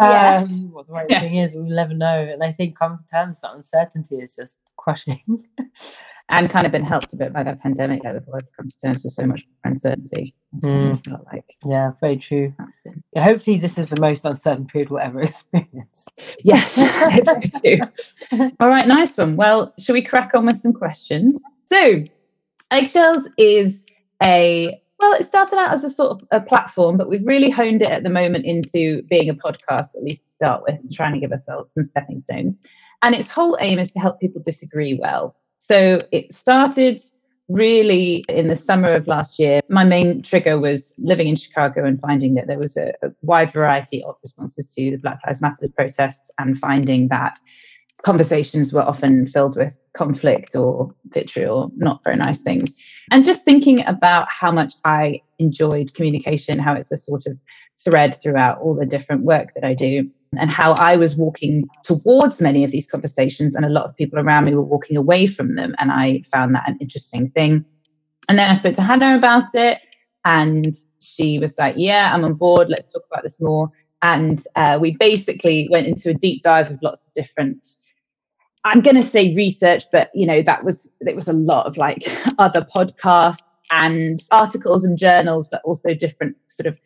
Yeah. 0.00 0.44
um, 0.48 0.70
what 0.70 0.86
the 0.86 0.92
right 0.92 1.06
yeah. 1.08 1.18
thing 1.18 1.34
is 1.34 1.52
we'll 1.52 1.64
never 1.64 1.92
know 1.92 2.06
and 2.06 2.44
i 2.44 2.52
think 2.52 2.78
come 2.78 2.96
to 2.96 3.04
terms 3.06 3.40
that 3.40 3.52
uncertainty 3.52 4.18
is 4.20 4.36
just 4.36 4.58
crushing 4.76 5.44
and 6.30 6.50
kind 6.50 6.66
of 6.66 6.72
been 6.72 6.84
helped 6.84 7.12
a 7.12 7.16
bit 7.16 7.32
by 7.32 7.42
that 7.42 7.62
pandemic 7.62 8.02
that 8.02 8.12
the 8.12 8.30
world's 8.30 8.50
come 8.50 8.68
to 8.68 8.80
terms 8.80 9.02
with 9.04 9.12
so 9.12 9.26
much 9.26 9.46
uncertainty. 9.64 10.34
Mm. 10.62 11.24
Like. 11.32 11.44
Yeah, 11.64 11.92
very 12.00 12.16
true. 12.16 12.54
Yeah, 13.12 13.22
hopefully, 13.22 13.58
this 13.58 13.78
is 13.78 13.88
the 13.88 14.00
most 14.00 14.24
uncertain 14.24 14.66
period 14.66 14.90
we'll 14.90 15.00
ever 15.00 15.22
experience. 15.22 16.06
yes, 16.44 16.78
I 16.78 17.10
hope 17.10 17.26
so 17.26 17.60
too. 17.60 17.80
All 18.60 18.68
right, 18.68 18.86
nice 18.86 19.16
one. 19.16 19.36
Well, 19.36 19.74
shall 19.78 19.94
we 19.94 20.02
crack 20.02 20.32
on 20.34 20.46
with 20.46 20.58
some 20.58 20.72
questions? 20.72 21.42
So, 21.64 22.04
Eggshells 22.70 23.28
is 23.38 23.86
a 24.22 24.80
well, 24.98 25.12
it 25.12 25.24
started 25.24 25.58
out 25.58 25.70
as 25.70 25.84
a 25.84 25.90
sort 25.90 26.10
of 26.10 26.28
a 26.32 26.40
platform, 26.40 26.96
but 26.96 27.08
we've 27.08 27.26
really 27.26 27.50
honed 27.50 27.82
it 27.82 27.90
at 27.90 28.02
the 28.02 28.10
moment 28.10 28.44
into 28.44 29.02
being 29.04 29.30
a 29.30 29.34
podcast, 29.34 29.96
at 29.96 30.02
least 30.02 30.24
to 30.24 30.30
start 30.30 30.62
with, 30.62 30.80
and 30.80 30.92
trying 30.92 31.14
to 31.14 31.20
give 31.20 31.30
ourselves 31.30 31.72
some 31.72 31.84
stepping 31.84 32.18
stones. 32.18 32.60
And 33.02 33.14
its 33.14 33.28
whole 33.28 33.56
aim 33.60 33.78
is 33.78 33.92
to 33.92 34.00
help 34.00 34.18
people 34.18 34.42
disagree 34.44 34.98
well. 35.00 35.36
So 35.58 36.00
it 36.12 36.32
started 36.32 37.00
really 37.48 38.24
in 38.28 38.48
the 38.48 38.56
summer 38.56 38.92
of 38.92 39.06
last 39.06 39.38
year. 39.38 39.60
My 39.68 39.84
main 39.84 40.22
trigger 40.22 40.60
was 40.60 40.94
living 40.98 41.28
in 41.28 41.36
Chicago 41.36 41.84
and 41.84 42.00
finding 42.00 42.34
that 42.34 42.46
there 42.46 42.58
was 42.58 42.76
a, 42.76 42.92
a 43.02 43.10
wide 43.22 43.52
variety 43.52 44.02
of 44.04 44.16
responses 44.22 44.72
to 44.74 44.90
the 44.90 44.98
Black 44.98 45.18
Lives 45.26 45.40
Matter 45.40 45.68
protests 45.74 46.30
and 46.38 46.58
finding 46.58 47.08
that 47.08 47.38
conversations 48.02 48.72
were 48.72 48.82
often 48.82 49.26
filled 49.26 49.56
with 49.56 49.82
conflict 49.92 50.54
or 50.54 50.94
vitriol, 51.06 51.72
not 51.76 52.02
very 52.04 52.16
nice 52.16 52.42
things. 52.42 52.74
And 53.10 53.24
just 53.24 53.44
thinking 53.44 53.84
about 53.86 54.28
how 54.30 54.52
much 54.52 54.74
I 54.84 55.22
enjoyed 55.38 55.94
communication, 55.94 56.58
how 56.58 56.74
it's 56.74 56.92
a 56.92 56.96
sort 56.96 57.26
of 57.26 57.38
thread 57.82 58.14
throughout 58.14 58.60
all 58.60 58.74
the 58.74 58.86
different 58.86 59.22
work 59.22 59.54
that 59.54 59.64
I 59.64 59.74
do 59.74 60.10
and 60.36 60.50
how 60.50 60.72
I 60.74 60.96
was 60.96 61.16
walking 61.16 61.68
towards 61.84 62.40
many 62.40 62.64
of 62.64 62.70
these 62.70 62.86
conversations, 62.86 63.56
and 63.56 63.64
a 63.64 63.70
lot 63.70 63.86
of 63.86 63.96
people 63.96 64.18
around 64.18 64.44
me 64.44 64.54
were 64.54 64.62
walking 64.62 64.96
away 64.96 65.26
from 65.26 65.56
them. 65.56 65.74
And 65.78 65.90
I 65.90 66.22
found 66.30 66.54
that 66.54 66.68
an 66.68 66.78
interesting 66.80 67.30
thing. 67.30 67.64
And 68.28 68.38
then 68.38 68.50
I 68.50 68.54
spoke 68.54 68.74
to 68.74 68.82
Hannah 68.82 69.16
about 69.16 69.54
it, 69.54 69.78
and 70.24 70.76
she 71.00 71.38
was 71.38 71.58
like, 71.58 71.74
Yeah, 71.76 72.12
I'm 72.14 72.24
on 72.24 72.34
board. 72.34 72.68
Let's 72.68 72.92
talk 72.92 73.04
about 73.10 73.22
this 73.22 73.40
more. 73.40 73.70
And 74.02 74.42
uh, 74.54 74.78
we 74.80 74.96
basically 74.96 75.68
went 75.70 75.86
into 75.86 76.10
a 76.10 76.14
deep 76.14 76.42
dive 76.42 76.70
of 76.70 76.78
lots 76.82 77.06
of 77.06 77.14
different. 77.14 77.66
I'm 78.64 78.80
going 78.80 78.96
to 78.96 79.02
say 79.02 79.32
research, 79.34 79.84
but 79.90 80.10
you 80.14 80.26
know 80.26 80.42
that 80.42 80.64
was 80.64 80.92
it 81.00 81.16
was 81.16 81.28
a 81.28 81.32
lot 81.32 81.66
of 81.66 81.76
like 81.76 82.04
other 82.38 82.66
podcasts 82.74 83.58
and 83.70 84.22
articles 84.30 84.84
and 84.84 84.98
journals, 84.98 85.48
but 85.50 85.62
also 85.64 85.94
different 85.94 86.36
sort 86.48 86.66
of 86.66 86.78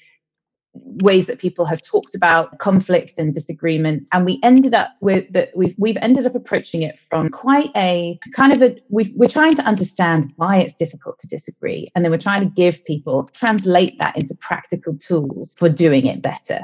ways 0.74 1.26
that 1.26 1.38
people 1.38 1.64
have 1.66 1.82
talked 1.82 2.14
about 2.14 2.58
conflict 2.58 3.18
and 3.18 3.34
disagreement. 3.34 4.08
And 4.12 4.24
we 4.24 4.40
ended 4.42 4.74
up 4.74 4.90
with 5.00 5.30
that 5.32 5.50
we've 5.54 5.74
we've 5.78 5.98
ended 5.98 6.26
up 6.26 6.34
approaching 6.34 6.82
it 6.82 6.98
from 6.98 7.28
quite 7.28 7.70
a 7.76 8.18
kind 8.34 8.52
of 8.52 8.62
a 8.62 8.76
we 8.88 9.12
we're 9.16 9.28
trying 9.28 9.54
to 9.54 9.62
understand 9.62 10.32
why 10.36 10.58
it's 10.58 10.74
difficult 10.74 11.18
to 11.20 11.28
disagree. 11.28 11.90
And 11.94 12.04
then 12.04 12.10
we're 12.10 12.18
trying 12.18 12.42
to 12.42 12.54
give 12.54 12.84
people 12.84 13.28
translate 13.34 13.98
that 13.98 14.16
into 14.16 14.34
practical 14.40 14.96
tools 14.96 15.54
for 15.58 15.68
doing 15.68 16.06
it 16.06 16.22
better. 16.22 16.60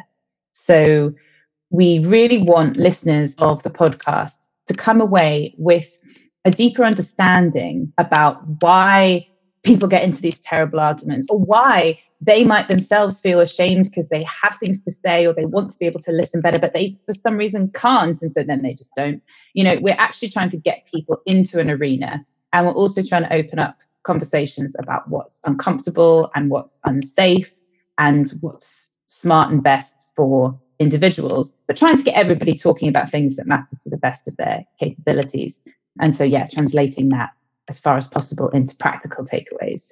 So 0.53 1.15
we 1.71 2.00
really 2.07 2.38
want 2.38 2.77
listeners 2.77 3.35
of 3.38 3.62
the 3.62 3.71
podcast 3.71 4.49
to 4.69 4.75
come 4.75 5.00
away 5.00 5.55
with 5.59 5.91
a 6.45 6.50
deeper 6.50 6.85
understanding 6.85 7.93
about 7.99 8.43
why 8.62 9.29
people 9.69 9.87
get 9.87 10.03
into 10.03 10.23
these 10.23 10.41
terrible 10.41 10.81
arguments 10.81 11.29
or 11.31 11.39
why 11.39 12.01
they 12.23 12.43
might 12.43 12.69
themselves 12.69 13.21
feel 13.21 13.39
ashamed 13.39 13.85
because 13.85 14.09
they 14.09 14.23
have 14.25 14.57
things 14.57 14.83
to 14.83 14.91
say 14.91 15.27
or 15.27 15.35
they 15.35 15.45
want 15.45 15.71
to 15.71 15.79
be 15.79 15.85
able 15.85 16.01
to 16.01 16.11
listen 16.11 16.41
better, 16.41 16.59
but 16.59 16.73
they 16.73 16.97
for 17.05 17.13
some 17.13 17.37
reason 17.37 17.71
can't. 17.75 18.21
And 18.23 18.33
so 18.33 18.43
then 18.43 18.63
they 18.63 18.73
just 18.73 18.91
don't. 18.97 19.23
You 19.53 19.65
know, 19.65 19.77
we're 19.83 19.95
actually 19.99 20.31
trying 20.31 20.49
to 20.51 20.57
get 20.57 20.87
people 20.91 21.21
into 21.27 21.61
an 21.61 21.71
arena 21.71 22.25
and 22.55 22.67
we're 22.67 22.73
also 22.73 23.03
trying 23.03 23.25
to 23.25 23.33
open 23.33 23.59
up 23.59 23.77
conversations 24.05 24.75
about 24.79 25.07
what's 25.11 25.43
uncomfortable 25.45 26.31
and 26.35 26.49
what's 26.49 26.81
unsafe 26.85 27.55
and 27.99 28.33
what's 28.41 28.91
smart 29.07 29.53
and 29.53 29.63
best 29.63 30.07
for 30.17 30.59
individuals, 30.79 31.59
but 31.67 31.77
trying 31.77 31.99
to 31.99 32.03
get 32.03 32.15
everybody 32.15 32.55
talking 32.57 32.89
about 32.89 33.11
things 33.11 33.37
that 33.37 33.47
matter 33.47 33.77
to 33.83 33.91
the 33.91 33.99
best 33.99 34.27
of 34.27 34.37
their 34.39 34.65
capabilities. 34.81 35.61
And 36.01 36.15
so, 36.15 36.25
yeah, 36.25 36.47
translating 36.47 37.11
that 37.11 37.31
as 37.69 37.79
far 37.79 37.97
as 37.97 38.09
possible 38.09 38.49
into 38.51 38.75
practical 38.77 39.25
takeaways. 39.25 39.91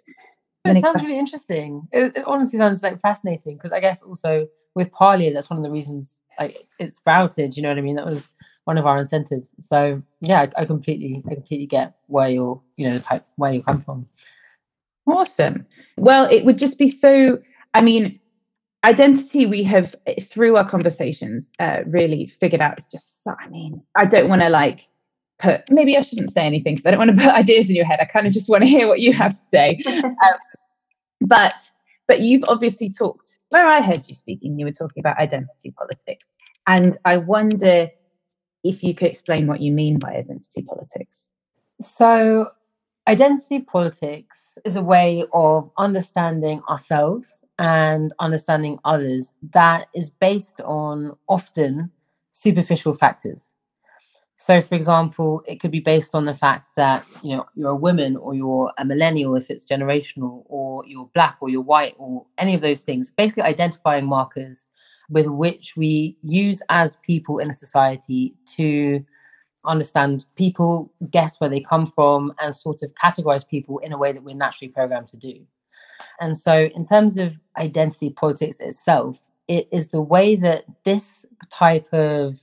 It 0.64 0.80
sounds 0.80 1.02
really 1.02 1.18
interesting. 1.18 1.86
It, 1.92 2.16
it, 2.16 2.24
honestly 2.26 2.58
sounds 2.58 2.82
like 2.82 3.00
fascinating 3.00 3.56
because 3.56 3.72
I 3.72 3.80
guess 3.80 4.02
also 4.02 4.48
with 4.74 4.90
Parlia, 4.90 5.32
that's 5.32 5.48
one 5.48 5.58
of 5.58 5.62
the 5.62 5.70
reasons 5.70 6.16
like 6.38 6.66
it 6.78 6.92
sprouted. 6.92 7.56
You 7.56 7.62
know 7.62 7.68
what 7.68 7.78
I 7.78 7.82
mean? 7.82 7.96
That 7.96 8.06
was 8.06 8.28
one 8.64 8.78
of 8.78 8.86
our 8.86 8.98
incentives. 8.98 9.48
So 9.60 10.02
yeah, 10.20 10.46
I, 10.56 10.62
I 10.62 10.64
completely, 10.64 11.22
I 11.30 11.34
completely 11.34 11.66
get 11.66 11.94
where 12.08 12.28
you're, 12.28 12.60
you 12.76 12.88
know, 12.88 12.98
type, 12.98 13.24
where 13.36 13.52
you 13.52 13.62
come 13.62 13.80
from. 13.80 14.08
Awesome. 15.06 15.66
Well, 15.96 16.28
it 16.30 16.44
would 16.44 16.58
just 16.58 16.78
be 16.78 16.88
so. 16.88 17.38
I 17.74 17.80
mean, 17.80 18.18
identity 18.84 19.46
we 19.46 19.62
have 19.64 19.94
through 20.22 20.56
our 20.56 20.68
conversations 20.68 21.52
uh, 21.60 21.80
really 21.86 22.26
figured 22.26 22.60
out 22.60 22.78
is 22.78 22.88
just. 22.88 23.22
So, 23.22 23.34
I 23.40 23.48
mean, 23.48 23.82
I 23.94 24.04
don't 24.04 24.28
want 24.28 24.42
to 24.42 24.48
like 24.48 24.88
put. 25.38 25.62
Maybe 25.70 25.96
I 25.96 26.00
shouldn't 26.00 26.30
say 26.30 26.46
anything 26.46 26.74
because 26.74 26.86
I 26.86 26.90
don't 26.90 26.98
want 26.98 27.18
to 27.18 27.24
put 27.24 27.34
ideas 27.34 27.68
in 27.68 27.76
your 27.76 27.86
head. 27.86 27.98
I 28.00 28.04
kind 28.04 28.26
of 28.26 28.32
just 28.32 28.48
want 28.48 28.62
to 28.62 28.68
hear 28.68 28.88
what 28.88 29.00
you 29.00 29.12
have 29.12 29.34
to 29.34 29.42
say. 29.42 29.80
um, 29.86 30.12
but 31.20 31.54
but 32.06 32.20
you've 32.20 32.44
obviously 32.48 32.90
talked. 32.90 33.38
Where 33.50 33.66
I 33.66 33.80
heard 33.80 34.08
you 34.08 34.14
speaking, 34.14 34.58
you 34.58 34.66
were 34.66 34.72
talking 34.72 35.00
about 35.00 35.18
identity 35.18 35.72
politics, 35.76 36.34
and 36.66 36.96
I 37.04 37.16
wonder 37.18 37.88
if 38.64 38.82
you 38.82 38.94
could 38.94 39.08
explain 39.08 39.46
what 39.46 39.60
you 39.60 39.72
mean 39.72 39.98
by 39.98 40.14
identity 40.16 40.62
politics. 40.62 41.28
So, 41.80 42.50
identity 43.06 43.60
politics 43.60 44.58
is 44.64 44.76
a 44.76 44.82
way 44.82 45.24
of 45.32 45.70
understanding 45.78 46.62
ourselves 46.68 47.28
and 47.58 48.12
understanding 48.18 48.78
others 48.84 49.32
that 49.52 49.88
is 49.94 50.10
based 50.10 50.60
on 50.62 51.16
often 51.28 51.90
superficial 52.32 52.94
factors. 52.94 53.48
So, 54.38 54.60
for 54.60 54.74
example, 54.74 55.42
it 55.46 55.60
could 55.60 55.70
be 55.70 55.80
based 55.80 56.14
on 56.14 56.26
the 56.26 56.34
fact 56.34 56.66
that 56.76 57.04
you 57.22 57.36
know 57.36 57.46
you're 57.54 57.70
a 57.70 57.76
woman 57.76 58.16
or 58.16 58.34
you're 58.34 58.72
a 58.78 58.84
millennial 58.84 59.34
if 59.34 59.50
it's 59.50 59.66
generational, 59.66 60.44
or 60.46 60.84
you're 60.86 61.10
black 61.14 61.38
or 61.40 61.48
you're 61.48 61.62
white 61.62 61.94
or 61.98 62.26
any 62.36 62.54
of 62.54 62.60
those 62.60 62.82
things. 62.82 63.10
Basically, 63.10 63.42
identifying 63.42 64.06
markers 64.06 64.66
with 65.08 65.26
which 65.26 65.74
we 65.76 66.16
use 66.22 66.60
as 66.68 66.96
people 66.96 67.38
in 67.38 67.48
a 67.48 67.54
society 67.54 68.34
to 68.56 69.04
understand 69.64 70.26
people, 70.36 70.92
guess 71.10 71.40
where 71.40 71.50
they 71.50 71.60
come 71.60 71.86
from, 71.86 72.32
and 72.40 72.54
sort 72.54 72.82
of 72.82 72.94
categorize 72.94 73.46
people 73.46 73.78
in 73.78 73.92
a 73.92 73.98
way 73.98 74.12
that 74.12 74.22
we're 74.22 74.34
naturally 74.34 74.70
programmed 74.70 75.08
to 75.08 75.16
do. 75.16 75.40
And 76.20 76.36
so, 76.36 76.68
in 76.74 76.86
terms 76.86 77.16
of 77.16 77.32
identity 77.56 78.10
politics 78.10 78.60
itself, 78.60 79.18
it 79.48 79.68
is 79.72 79.88
the 79.88 80.02
way 80.02 80.36
that 80.36 80.64
this 80.84 81.24
type 81.50 81.86
of 81.92 82.38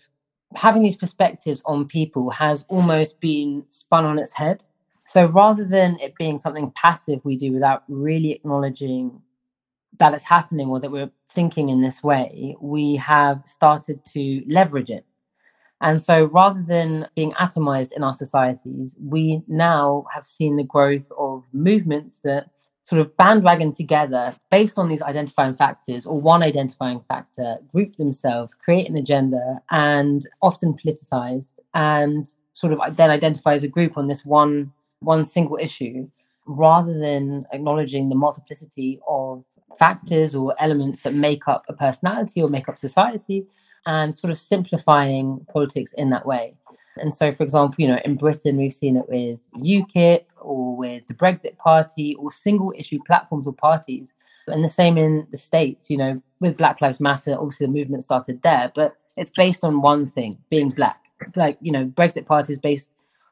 having 0.55 0.83
these 0.83 0.97
perspectives 0.97 1.61
on 1.65 1.87
people 1.87 2.29
has 2.31 2.65
almost 2.67 3.19
been 3.19 3.65
spun 3.69 4.05
on 4.05 4.19
its 4.19 4.33
head. 4.33 4.63
So 5.05 5.25
rather 5.25 5.65
than 5.65 5.97
it 5.99 6.15
being 6.15 6.37
something 6.37 6.71
passive 6.71 7.19
we 7.23 7.37
do 7.37 7.51
without 7.51 7.83
really 7.87 8.31
acknowledging 8.31 9.21
that 9.99 10.13
it's 10.13 10.23
happening 10.23 10.69
or 10.69 10.79
that 10.79 10.91
we're 10.91 11.11
thinking 11.29 11.69
in 11.69 11.81
this 11.81 12.01
way, 12.01 12.55
we 12.61 12.95
have 12.95 13.41
started 13.45 14.03
to 14.13 14.43
leverage 14.47 14.89
it. 14.89 15.05
And 15.81 16.01
so 16.01 16.25
rather 16.25 16.61
than 16.61 17.07
being 17.15 17.31
atomized 17.33 17.91
in 17.91 18.03
our 18.03 18.13
societies, 18.13 18.95
we 19.01 19.43
now 19.47 20.05
have 20.13 20.25
seen 20.25 20.55
the 20.55 20.63
growth 20.63 21.11
of 21.17 21.43
movements 21.51 22.19
that 22.23 22.49
sort 22.85 22.99
of 22.99 23.15
bandwagon 23.15 23.73
together 23.73 24.35
based 24.51 24.77
on 24.77 24.89
these 24.89 25.01
identifying 25.01 25.55
factors 25.55 26.05
or 26.05 26.19
one 26.19 26.43
identifying 26.43 27.01
factor, 27.07 27.57
group 27.71 27.95
themselves, 27.95 28.53
create 28.53 28.89
an 28.89 28.97
agenda, 28.97 29.61
and 29.71 30.27
often 30.41 30.73
politicized, 30.73 31.55
and 31.73 32.35
sort 32.53 32.73
of 32.73 32.95
then 32.97 33.09
identify 33.09 33.53
as 33.53 33.63
a 33.63 33.67
group 33.67 33.97
on 33.97 34.07
this 34.07 34.25
one 34.25 34.71
one 34.99 35.25
single 35.25 35.57
issue, 35.61 36.09
rather 36.45 36.97
than 36.97 37.45
acknowledging 37.51 38.09
the 38.09 38.15
multiplicity 38.15 38.99
of 39.07 39.43
factors 39.79 40.35
or 40.35 40.55
elements 40.59 41.01
that 41.01 41.13
make 41.13 41.47
up 41.47 41.65
a 41.67 41.73
personality 41.73 42.41
or 42.41 42.49
make 42.49 42.69
up 42.69 42.77
society, 42.77 43.45
and 43.85 44.15
sort 44.15 44.31
of 44.31 44.39
simplifying 44.39 45.45
politics 45.51 45.93
in 45.97 46.09
that 46.09 46.25
way. 46.25 46.55
And 46.97 47.13
so, 47.13 47.33
for 47.33 47.43
example, 47.43 47.75
you 47.79 47.87
know, 47.87 47.99
in 48.05 48.15
Britain, 48.15 48.57
we've 48.57 48.73
seen 48.73 48.97
it 48.97 49.09
with 49.09 49.39
UKIP 49.57 50.25
or 50.39 50.75
with 50.75 51.07
the 51.07 51.13
Brexit 51.13 51.57
Party 51.57 52.15
or 52.19 52.31
single 52.31 52.73
issue 52.77 52.99
platforms 53.05 53.47
or 53.47 53.53
parties. 53.53 54.13
And 54.47 54.63
the 54.63 54.69
same 54.69 54.97
in 54.97 55.25
the 55.31 55.37
States, 55.37 55.89
you 55.89 55.97
know, 55.97 56.21
with 56.39 56.57
Black 56.57 56.81
Lives 56.81 56.99
Matter, 56.99 57.35
obviously 57.39 57.65
the 57.65 57.71
movement 57.71 58.03
started 58.03 58.41
there, 58.43 58.71
but 58.75 58.97
it's 59.15 59.29
based 59.29 59.63
on 59.63 59.81
one 59.81 60.07
thing 60.07 60.37
being 60.49 60.69
black. 60.69 60.99
Like, 61.35 61.57
you 61.61 61.71
know, 61.71 61.85
Brexit 61.85 62.25
Party 62.25 62.53
is 62.53 62.59
based, 62.59 62.89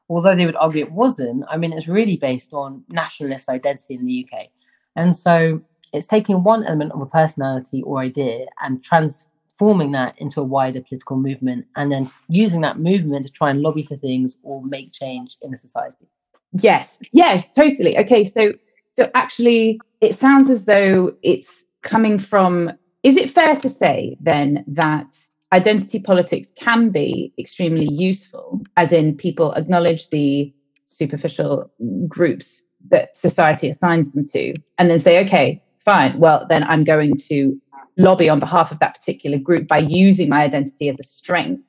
although 0.10 0.36
they 0.36 0.46
would 0.46 0.56
argue 0.56 0.86
it 0.86 0.92
wasn't, 0.92 1.44
I 1.50 1.58
mean, 1.58 1.74
it's 1.74 1.88
really 1.88 2.18
based 2.18 2.54
on 2.54 2.84
nationalist 2.90 3.50
identity 3.50 3.96
in 3.96 4.06
the 4.06 4.26
UK. 4.26 4.48
And 4.96 5.16
so 5.16 5.62
it's 5.94 6.08
taking 6.08 6.44
one 6.44 6.64
element 6.64 6.94
of 6.94 7.02
a 7.02 7.06
personality 7.06 7.84
or 7.84 8.00
idea 8.00 8.46
and 8.62 8.82
trans 8.84 9.28
forming 9.62 9.92
that 9.92 10.16
into 10.18 10.42
a 10.42 10.44
wider 10.44 10.82
political 10.82 11.16
movement 11.16 11.68
and 11.76 11.92
then 11.92 12.10
using 12.28 12.62
that 12.62 12.80
movement 12.80 13.24
to 13.24 13.32
try 13.32 13.52
and 13.52 13.62
lobby 13.62 13.84
for 13.84 13.96
things 13.96 14.36
or 14.42 14.64
make 14.66 14.92
change 14.92 15.38
in 15.44 15.54
a 15.54 15.56
society. 15.56 16.08
Yes, 16.54 17.00
yes, 17.12 17.52
totally. 17.52 17.96
Okay, 17.96 18.24
so 18.24 18.54
so 18.92 19.04
actually 19.14 19.80
it 20.02 20.16
sounds 20.16 20.50
as 20.50 20.66
though 20.66 21.16
it's 21.22 21.68
coming 21.84 22.18
from 22.18 22.72
is 23.04 23.18
it 23.18 23.30
fair 23.30 23.56
to 23.56 23.70
say 23.70 24.18
then 24.20 24.66
that 24.66 25.06
identity 25.54 26.00
politics 26.00 26.52
can 26.56 26.90
be 26.90 27.32
extremely 27.38 27.88
useful 27.88 28.62
as 28.78 28.92
in 28.92 29.16
people 29.16 29.54
acknowledge 29.54 30.10
the 30.10 30.52
superficial 30.86 31.72
groups 32.08 32.66
that 32.90 33.16
society 33.16 33.70
assigns 33.70 34.12
them 34.12 34.26
to 34.26 34.56
and 34.80 34.90
then 34.90 35.00
say 35.00 35.24
okay 35.24 35.64
fine 35.80 36.20
well 36.20 36.46
then 36.50 36.64
i'm 36.64 36.84
going 36.84 37.16
to 37.16 37.60
lobby 37.98 38.30
on 38.30 38.40
behalf 38.40 38.72
of 38.72 38.80
that 38.80 38.96
particular 38.96 39.38
group 39.38 39.68
by 39.68 39.80
using 39.80 40.30
my 40.30 40.44
identity 40.44 40.90
as 40.90 41.00
a 41.00 41.04
strength. 41.04 41.64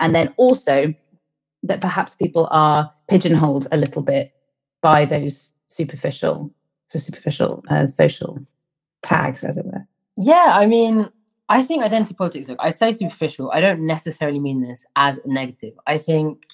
And 0.00 0.14
then 0.14 0.32
also 0.36 0.94
that 1.62 1.80
perhaps 1.80 2.14
people 2.14 2.48
are 2.50 2.92
pigeonholed 3.08 3.68
a 3.72 3.76
little 3.76 4.02
bit 4.02 4.32
by 4.80 5.04
those 5.04 5.54
superficial, 5.68 6.52
for 6.88 6.98
superficial 6.98 7.62
uh, 7.70 7.86
social 7.86 8.38
tags, 9.02 9.44
as 9.44 9.58
it 9.58 9.66
were. 9.66 9.86
Yeah, 10.16 10.48
I 10.50 10.66
mean, 10.66 11.08
I 11.48 11.62
think 11.62 11.84
identity 11.84 12.14
politics, 12.14 12.48
look, 12.48 12.58
I 12.60 12.70
say 12.70 12.92
superficial, 12.92 13.50
I 13.52 13.60
don't 13.60 13.86
necessarily 13.86 14.40
mean 14.40 14.62
this 14.62 14.84
as 14.96 15.20
negative. 15.24 15.74
I 15.86 15.98
think 15.98 16.44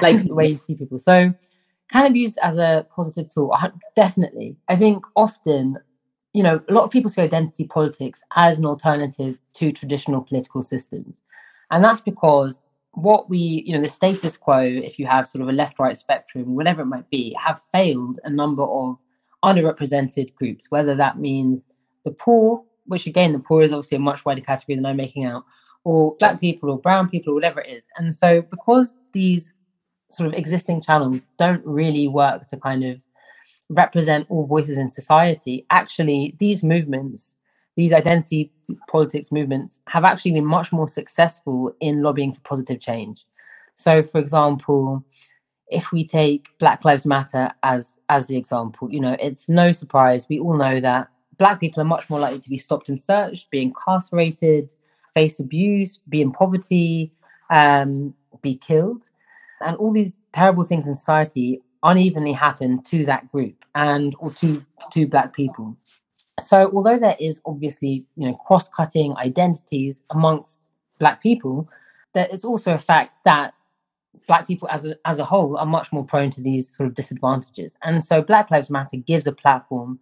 like 0.00 0.24
the 0.24 0.34
way 0.34 0.48
you 0.48 0.56
see 0.56 0.74
people. 0.74 0.98
So 0.98 1.32
can 1.90 2.12
be 2.12 2.20
used 2.20 2.38
as 2.42 2.58
a 2.58 2.86
positive 2.94 3.28
tool? 3.32 3.56
Definitely. 3.94 4.56
I 4.68 4.76
think 4.76 5.04
often 5.16 5.78
you 6.34 6.42
know, 6.42 6.60
a 6.68 6.72
lot 6.72 6.84
of 6.84 6.90
people 6.90 7.08
see 7.08 7.22
identity 7.22 7.64
politics 7.64 8.20
as 8.36 8.58
an 8.58 8.66
alternative 8.66 9.38
to 9.54 9.72
traditional 9.72 10.20
political 10.20 10.62
systems. 10.62 11.20
And 11.70 11.82
that's 11.82 12.00
because 12.00 12.60
what 12.92 13.30
we, 13.30 13.62
you 13.66 13.74
know, 13.74 13.82
the 13.82 13.88
status 13.88 14.36
quo, 14.36 14.60
if 14.60 14.98
you 14.98 15.06
have 15.06 15.28
sort 15.28 15.42
of 15.42 15.48
a 15.48 15.52
left 15.52 15.78
right 15.78 15.96
spectrum, 15.96 16.56
whatever 16.56 16.82
it 16.82 16.86
might 16.86 17.08
be, 17.08 17.34
have 17.42 17.62
failed 17.72 18.18
a 18.24 18.30
number 18.30 18.64
of 18.64 18.98
underrepresented 19.44 20.34
groups, 20.34 20.70
whether 20.70 20.96
that 20.96 21.18
means 21.18 21.64
the 22.04 22.10
poor, 22.10 22.62
which 22.86 23.06
again, 23.06 23.32
the 23.32 23.38
poor 23.38 23.62
is 23.62 23.72
obviously 23.72 23.96
a 23.96 24.00
much 24.00 24.24
wider 24.24 24.40
category 24.40 24.76
than 24.76 24.86
I'm 24.86 24.96
making 24.96 25.24
out, 25.24 25.44
or 25.84 26.16
black 26.18 26.40
people 26.40 26.70
or 26.70 26.78
brown 26.78 27.08
people 27.08 27.32
or 27.32 27.36
whatever 27.36 27.60
it 27.60 27.70
is. 27.70 27.86
And 27.96 28.12
so 28.12 28.42
because 28.42 28.96
these 29.12 29.54
sort 30.10 30.26
of 30.26 30.34
existing 30.34 30.82
channels 30.82 31.28
don't 31.38 31.64
really 31.64 32.08
work 32.08 32.48
to 32.50 32.56
kind 32.56 32.84
of 32.84 33.00
represent 33.68 34.26
all 34.30 34.46
voices 34.46 34.78
in 34.78 34.90
society, 34.90 35.66
actually, 35.70 36.34
these 36.38 36.62
movements, 36.62 37.36
these 37.76 37.92
identity 37.92 38.52
politics 38.88 39.32
movements, 39.32 39.80
have 39.88 40.04
actually 40.04 40.32
been 40.32 40.44
much 40.44 40.72
more 40.72 40.88
successful 40.88 41.74
in 41.80 42.02
lobbying 42.02 42.32
for 42.32 42.40
positive 42.40 42.80
change. 42.80 43.24
So, 43.74 44.02
for 44.02 44.18
example, 44.18 45.04
if 45.68 45.90
we 45.90 46.06
take 46.06 46.48
Black 46.58 46.84
Lives 46.84 47.06
Matter 47.06 47.50
as 47.62 47.98
as 48.08 48.26
the 48.26 48.36
example, 48.36 48.92
you 48.92 49.00
know, 49.00 49.16
it's 49.20 49.48
no 49.48 49.72
surprise 49.72 50.26
we 50.28 50.38
all 50.38 50.56
know 50.56 50.80
that 50.80 51.08
Black 51.38 51.58
people 51.58 51.80
are 51.80 51.86
much 51.86 52.08
more 52.08 52.20
likely 52.20 52.38
to 52.38 52.48
be 52.48 52.58
stopped 52.58 52.88
and 52.88 53.00
searched, 53.00 53.50
be 53.50 53.62
incarcerated, 53.62 54.72
face 55.14 55.40
abuse, 55.40 55.98
be 56.08 56.20
in 56.22 56.30
poverty, 56.30 57.12
um, 57.50 58.14
be 58.42 58.56
killed. 58.56 59.02
and 59.60 59.76
all 59.76 59.92
these 59.92 60.18
terrible 60.32 60.64
things 60.64 60.86
in 60.86 60.94
society 60.94 61.60
unevenly 61.84 62.32
happen 62.32 62.82
to 62.82 63.04
that 63.04 63.30
group 63.30 63.64
and 63.74 64.14
or 64.18 64.30
to 64.32 64.64
to 64.92 65.06
black 65.06 65.32
people. 65.32 65.76
So 66.40 66.70
although 66.74 66.98
there 66.98 67.16
is 67.20 67.40
obviously 67.46 68.04
you 68.16 68.28
know 68.28 68.34
cross-cutting 68.46 69.16
identities 69.16 70.02
amongst 70.10 70.66
black 70.98 71.22
people, 71.22 71.68
there 72.14 72.28
is 72.32 72.44
also 72.44 72.72
a 72.74 72.78
fact 72.78 73.12
that 73.24 73.54
black 74.26 74.46
people 74.46 74.68
as 74.70 74.86
a, 74.86 74.96
as 75.04 75.18
a 75.18 75.24
whole 75.24 75.56
are 75.56 75.66
much 75.66 75.92
more 75.92 76.04
prone 76.04 76.30
to 76.30 76.40
these 76.40 76.74
sort 76.74 76.88
of 76.88 76.94
disadvantages. 76.94 77.76
And 77.82 78.02
so 78.02 78.22
Black 78.22 78.50
Lives 78.50 78.70
Matter 78.70 78.96
gives 78.96 79.26
a 79.26 79.32
platform 79.32 79.98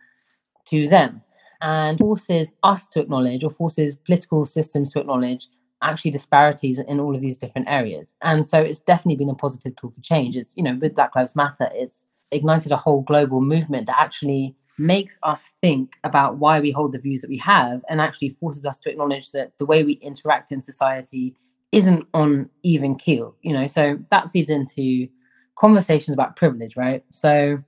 to 0.67 0.89
them 0.89 1.23
and 1.61 1.99
forces 1.99 2.55
us 2.63 2.87
to 2.89 3.01
acknowledge 3.01 3.45
or 3.45 3.51
forces 3.51 3.97
political 3.97 4.47
systems 4.47 4.93
to 4.93 5.01
acknowledge 5.01 5.49
actually 5.83 6.11
disparities 6.11 6.79
in 6.79 7.01
all 7.01 7.15
of 7.15 7.21
these 7.21 7.37
different 7.37 7.69
areas. 7.69 8.15
And 8.23 8.47
so 8.47 8.61
it's 8.61 8.81
definitely 8.81 9.17
been 9.17 9.31
a 9.31 9.35
positive 9.35 9.77
tool 9.77 9.91
for 9.91 10.01
change. 10.01 10.37
It's, 10.37 10.55
you 10.57 10.63
know, 10.63 10.79
with 10.81 10.95
Black 10.95 11.15
Lives 11.15 11.37
Matter, 11.37 11.69
it's 11.73 12.07
ignited 12.31 12.73
a 12.73 12.77
whole 12.77 13.03
global 13.03 13.41
movement 13.41 13.87
that 13.87 14.01
actually 14.01 14.57
makes 14.79 15.19
us 15.23 15.45
think 15.61 15.95
about 16.05 16.39
why 16.39 16.61
we 16.61 16.71
hold 16.71 16.93
the 16.93 16.99
views 16.99 17.21
that 17.21 17.31
we 17.31 17.37
have 17.39 17.85
and 17.89 18.01
actually 18.01 18.31
forces 18.31 18.65
us 18.65 18.79
to 18.79 18.91
acknowledge 18.91 19.31
that 19.33 19.53
the 19.59 19.67
way 19.67 19.85
we 19.85 19.95
interact 19.95 20.51
in 20.51 20.61
society 20.61 21.35
isn't 21.73 22.07
on 22.15 22.49
even 22.63 22.97
keel, 22.97 23.37
you 23.43 23.53
know. 23.53 23.67
So 23.67 23.99
that 24.11 24.31
feeds 24.31 24.49
into 24.49 25.09
conversations 25.57 26.15
about 26.15 26.37
privilege, 26.37 26.77
right? 26.77 27.05
So 27.11 27.63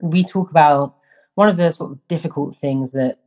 we 0.00 0.24
talk 0.24 0.50
about 0.50 0.96
one 1.34 1.48
of 1.48 1.56
the 1.56 1.70
sort 1.70 1.92
of 1.92 2.08
difficult 2.08 2.56
things 2.56 2.92
that 2.92 3.18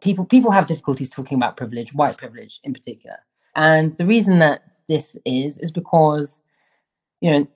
people 0.00 0.24
people 0.24 0.50
have 0.50 0.66
difficulties 0.66 1.10
talking 1.10 1.36
about 1.36 1.56
privilege, 1.56 1.92
white 1.94 2.16
privilege 2.16 2.60
in 2.64 2.72
particular. 2.72 3.18
And 3.56 3.96
the 3.96 4.06
reason 4.06 4.38
that 4.40 4.62
this 4.88 5.16
is 5.24 5.58
is 5.58 5.70
because 5.70 6.40
you 7.20 7.30
know 7.30 7.48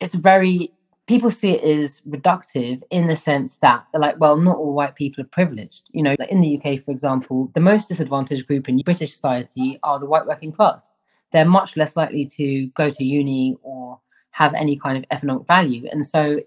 it's 0.00 0.14
very 0.14 0.72
people 1.06 1.30
see 1.30 1.52
it 1.52 1.62
as 1.62 2.00
reductive 2.08 2.82
in 2.90 3.06
the 3.06 3.16
sense 3.16 3.56
that 3.56 3.84
they're 3.92 4.00
like, 4.00 4.18
well, 4.18 4.36
not 4.36 4.56
all 4.56 4.72
white 4.72 4.94
people 4.94 5.22
are 5.22 5.28
privileged. 5.28 5.90
You 5.92 6.02
know, 6.02 6.16
like 6.18 6.30
in 6.30 6.40
the 6.40 6.58
UK, 6.58 6.80
for 6.80 6.90
example, 6.92 7.50
the 7.54 7.60
most 7.60 7.88
disadvantaged 7.88 8.46
group 8.46 8.68
in 8.68 8.78
British 8.78 9.12
society 9.12 9.78
are 9.82 9.98
the 9.98 10.06
white 10.06 10.26
working 10.26 10.50
class 10.50 10.94
they're 11.34 11.44
much 11.44 11.76
less 11.76 11.96
likely 11.96 12.24
to 12.24 12.68
go 12.68 12.88
to 12.88 13.04
uni 13.04 13.56
or 13.62 13.98
have 14.30 14.54
any 14.54 14.78
kind 14.78 14.96
of 14.96 15.04
economic 15.10 15.46
value. 15.48 15.86
And 15.90 16.06
so 16.06 16.38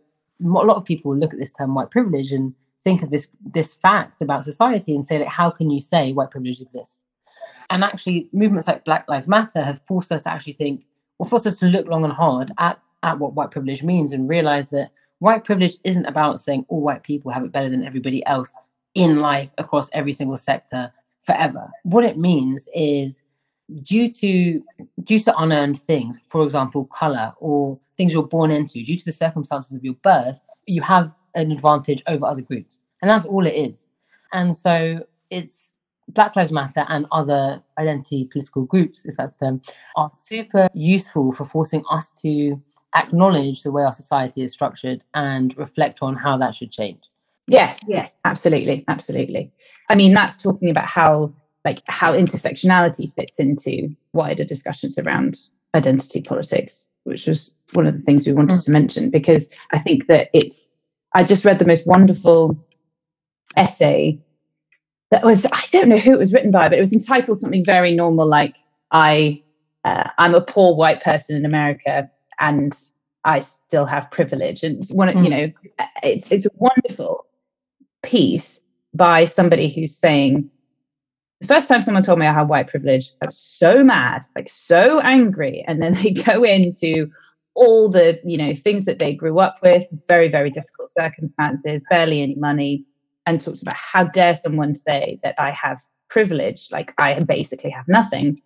a 0.41 0.47
lot 0.47 0.77
of 0.77 0.85
people 0.85 1.15
look 1.15 1.33
at 1.33 1.39
this 1.39 1.51
term 1.51 1.75
white 1.75 1.91
privilege 1.91 2.31
and 2.31 2.55
think 2.85 3.03
of 3.03 3.09
this 3.11 3.27
this 3.45 3.73
fact 3.73 4.21
about 4.21 4.45
society 4.45 4.95
and 4.95 5.03
say 5.03 5.19
like 5.19 5.27
how 5.27 5.49
can 5.49 5.69
you 5.69 5.81
say 5.81 6.13
white 6.13 6.31
privilege 6.31 6.61
exists? 6.61 7.01
And 7.69 7.83
actually 7.83 8.29
movements 8.31 8.67
like 8.67 8.85
Black 8.85 9.07
Lives 9.09 9.27
Matter 9.27 9.61
have 9.61 9.81
forced 9.81 10.11
us 10.11 10.23
to 10.23 10.29
actually 10.29 10.53
think 10.53 10.85
or 11.19 11.27
forced 11.27 11.47
us 11.47 11.59
to 11.59 11.65
look 11.65 11.87
long 11.87 12.03
and 12.03 12.13
hard 12.13 12.51
at, 12.57 12.79
at 13.03 13.19
what 13.19 13.33
white 13.33 13.51
privilege 13.51 13.83
means 13.83 14.13
and 14.13 14.29
realize 14.29 14.69
that 14.69 14.91
white 15.19 15.43
privilege 15.43 15.77
isn't 15.83 16.05
about 16.05 16.39
saying 16.39 16.65
all 16.69 16.81
white 16.81 17.03
people 17.03 17.31
have 17.31 17.43
it 17.43 17.51
better 17.51 17.69
than 17.69 17.85
everybody 17.85 18.25
else 18.25 18.53
in 18.93 19.19
life 19.19 19.51
across 19.57 19.89
every 19.93 20.13
single 20.13 20.37
sector 20.37 20.91
forever. 21.23 21.69
What 21.83 22.03
it 22.03 22.17
means 22.17 22.67
is 22.73 23.21
due 23.81 24.11
to 24.11 24.63
due 25.03 25.19
to 25.19 25.37
unearned 25.37 25.79
things, 25.79 26.19
for 26.29 26.43
example, 26.43 26.85
color 26.85 27.33
or 27.39 27.79
things 27.97 28.13
you're 28.13 28.23
born 28.23 28.51
into, 28.51 28.83
due 28.83 28.95
to 28.95 29.05
the 29.05 29.11
circumstances 29.11 29.73
of 29.73 29.83
your 29.83 29.95
birth, 29.95 30.39
you 30.65 30.81
have 30.81 31.13
an 31.35 31.51
advantage 31.51 32.01
over 32.07 32.25
other 32.25 32.41
groups, 32.41 32.79
and 33.01 33.09
that's 33.09 33.25
all 33.25 33.45
it 33.45 33.55
is. 33.55 33.87
And 34.33 34.55
so 34.55 35.05
it's 35.29 35.66
Black 36.09 36.35
Lives 36.35 36.51
Matter 36.51 36.85
and 36.87 37.05
other 37.11 37.61
identity 37.77 38.29
political 38.31 38.65
groups, 38.65 39.01
if 39.05 39.15
that's 39.17 39.37
them, 39.37 39.61
are 39.95 40.11
super 40.15 40.69
useful 40.73 41.33
for 41.33 41.45
forcing 41.45 41.83
us 41.91 42.11
to 42.21 42.61
acknowledge 42.95 43.63
the 43.63 43.71
way 43.71 43.83
our 43.83 43.93
society 43.93 44.41
is 44.41 44.53
structured 44.53 45.03
and 45.13 45.57
reflect 45.57 45.99
on 46.01 46.15
how 46.15 46.37
that 46.37 46.55
should 46.55 46.71
change. 46.71 46.99
Yes, 47.47 47.79
yes, 47.87 48.15
absolutely, 48.25 48.83
absolutely. 48.87 49.51
I 49.89 49.95
mean, 49.95 50.13
that's 50.13 50.41
talking 50.41 50.69
about 50.69 50.87
how 50.87 51.33
like 51.63 51.81
how 51.87 52.13
intersectionality 52.13 53.13
fits 53.13 53.39
into 53.39 53.95
wider 54.13 54.43
discussions 54.43 54.97
around 54.97 55.37
identity 55.75 56.21
politics, 56.21 56.91
which 57.03 57.27
was 57.27 57.55
one 57.73 57.87
of 57.87 57.95
the 57.95 58.01
things 58.01 58.25
we 58.25 58.33
wanted 58.33 58.57
mm. 58.57 58.65
to 58.65 58.71
mention 58.71 59.09
because 59.09 59.49
I 59.71 59.79
think 59.79 60.07
that 60.07 60.29
it's. 60.33 60.73
I 61.13 61.23
just 61.23 61.45
read 61.45 61.59
the 61.59 61.65
most 61.65 61.87
wonderful 61.87 62.57
essay 63.55 64.19
that 65.11 65.23
was 65.23 65.45
I 65.51 65.61
don't 65.71 65.89
know 65.89 65.97
who 65.97 66.13
it 66.13 66.19
was 66.19 66.33
written 66.33 66.51
by, 66.51 66.69
but 66.69 66.77
it 66.77 66.81
was 66.81 66.93
entitled 66.93 67.37
something 67.37 67.65
very 67.65 67.93
normal 67.95 68.27
like 68.27 68.57
I 68.91 69.41
uh, 69.83 70.09
I'm 70.17 70.35
a 70.35 70.41
poor 70.41 70.75
white 70.75 71.01
person 71.01 71.35
in 71.35 71.45
America 71.45 72.09
and 72.39 72.77
I 73.23 73.41
still 73.41 73.85
have 73.85 74.09
privilege, 74.11 74.63
and 74.63 74.83
one 74.91 75.09
mm. 75.09 75.23
you 75.23 75.29
know 75.29 75.51
it's 76.03 76.31
it's 76.31 76.45
a 76.45 76.51
wonderful 76.55 77.25
piece 78.03 78.61
by 78.93 79.25
somebody 79.25 79.69
who's 79.69 79.95
saying 79.95 80.49
the 81.41 81.47
first 81.47 81.67
time 81.67 81.81
someone 81.81 82.03
told 82.03 82.19
me 82.19 82.25
I 82.25 82.33
had 82.33 82.49
white 82.49 82.67
privilege, 82.67 83.11
I 83.21 83.27
was 83.27 83.37
so 83.37 83.83
mad, 83.83 84.23
like 84.35 84.49
so 84.49 84.99
angry. 85.01 85.63
And 85.67 85.81
then 85.81 85.93
they 86.03 86.11
go 86.11 86.43
into 86.43 87.11
all 87.53 87.89
the, 87.89 88.19
you 88.23 88.37
know, 88.37 88.55
things 88.55 88.85
that 88.85 88.99
they 88.99 89.13
grew 89.13 89.39
up 89.39 89.57
with, 89.61 89.83
very, 90.07 90.29
very 90.29 90.49
difficult 90.49 90.89
circumstances, 90.89 91.85
barely 91.89 92.21
any 92.21 92.35
money, 92.35 92.85
and 93.27 93.39
talked 93.39 93.61
about 93.61 93.75
how 93.75 94.05
dare 94.05 94.33
someone 94.33 94.73
say 94.73 95.19
that 95.21 95.35
I 95.37 95.51
have 95.51 95.79
privilege, 96.09 96.69
like 96.71 96.93
I 96.97 97.19
basically 97.19 97.69
have 97.69 97.87
nothing. 97.87 98.41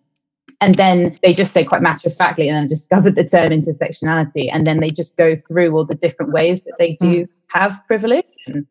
And 0.60 0.74
then 0.74 1.16
they 1.22 1.32
just 1.32 1.52
say 1.52 1.64
quite 1.64 1.80
matter 1.80 2.08
of 2.08 2.16
factly, 2.16 2.48
and 2.48 2.56
then 2.56 2.66
discovered 2.66 3.14
the 3.14 3.24
term 3.24 3.50
intersectionality. 3.50 4.50
And 4.52 4.66
then 4.66 4.80
they 4.80 4.90
just 4.90 5.16
go 5.16 5.34
through 5.36 5.74
all 5.74 5.86
the 5.86 5.94
different 5.94 6.32
ways 6.32 6.64
that 6.64 6.74
they 6.78 6.96
do 7.00 7.24
mm. 7.24 7.28
have 7.48 7.80
privilege. 7.86 8.26
And 8.46 8.66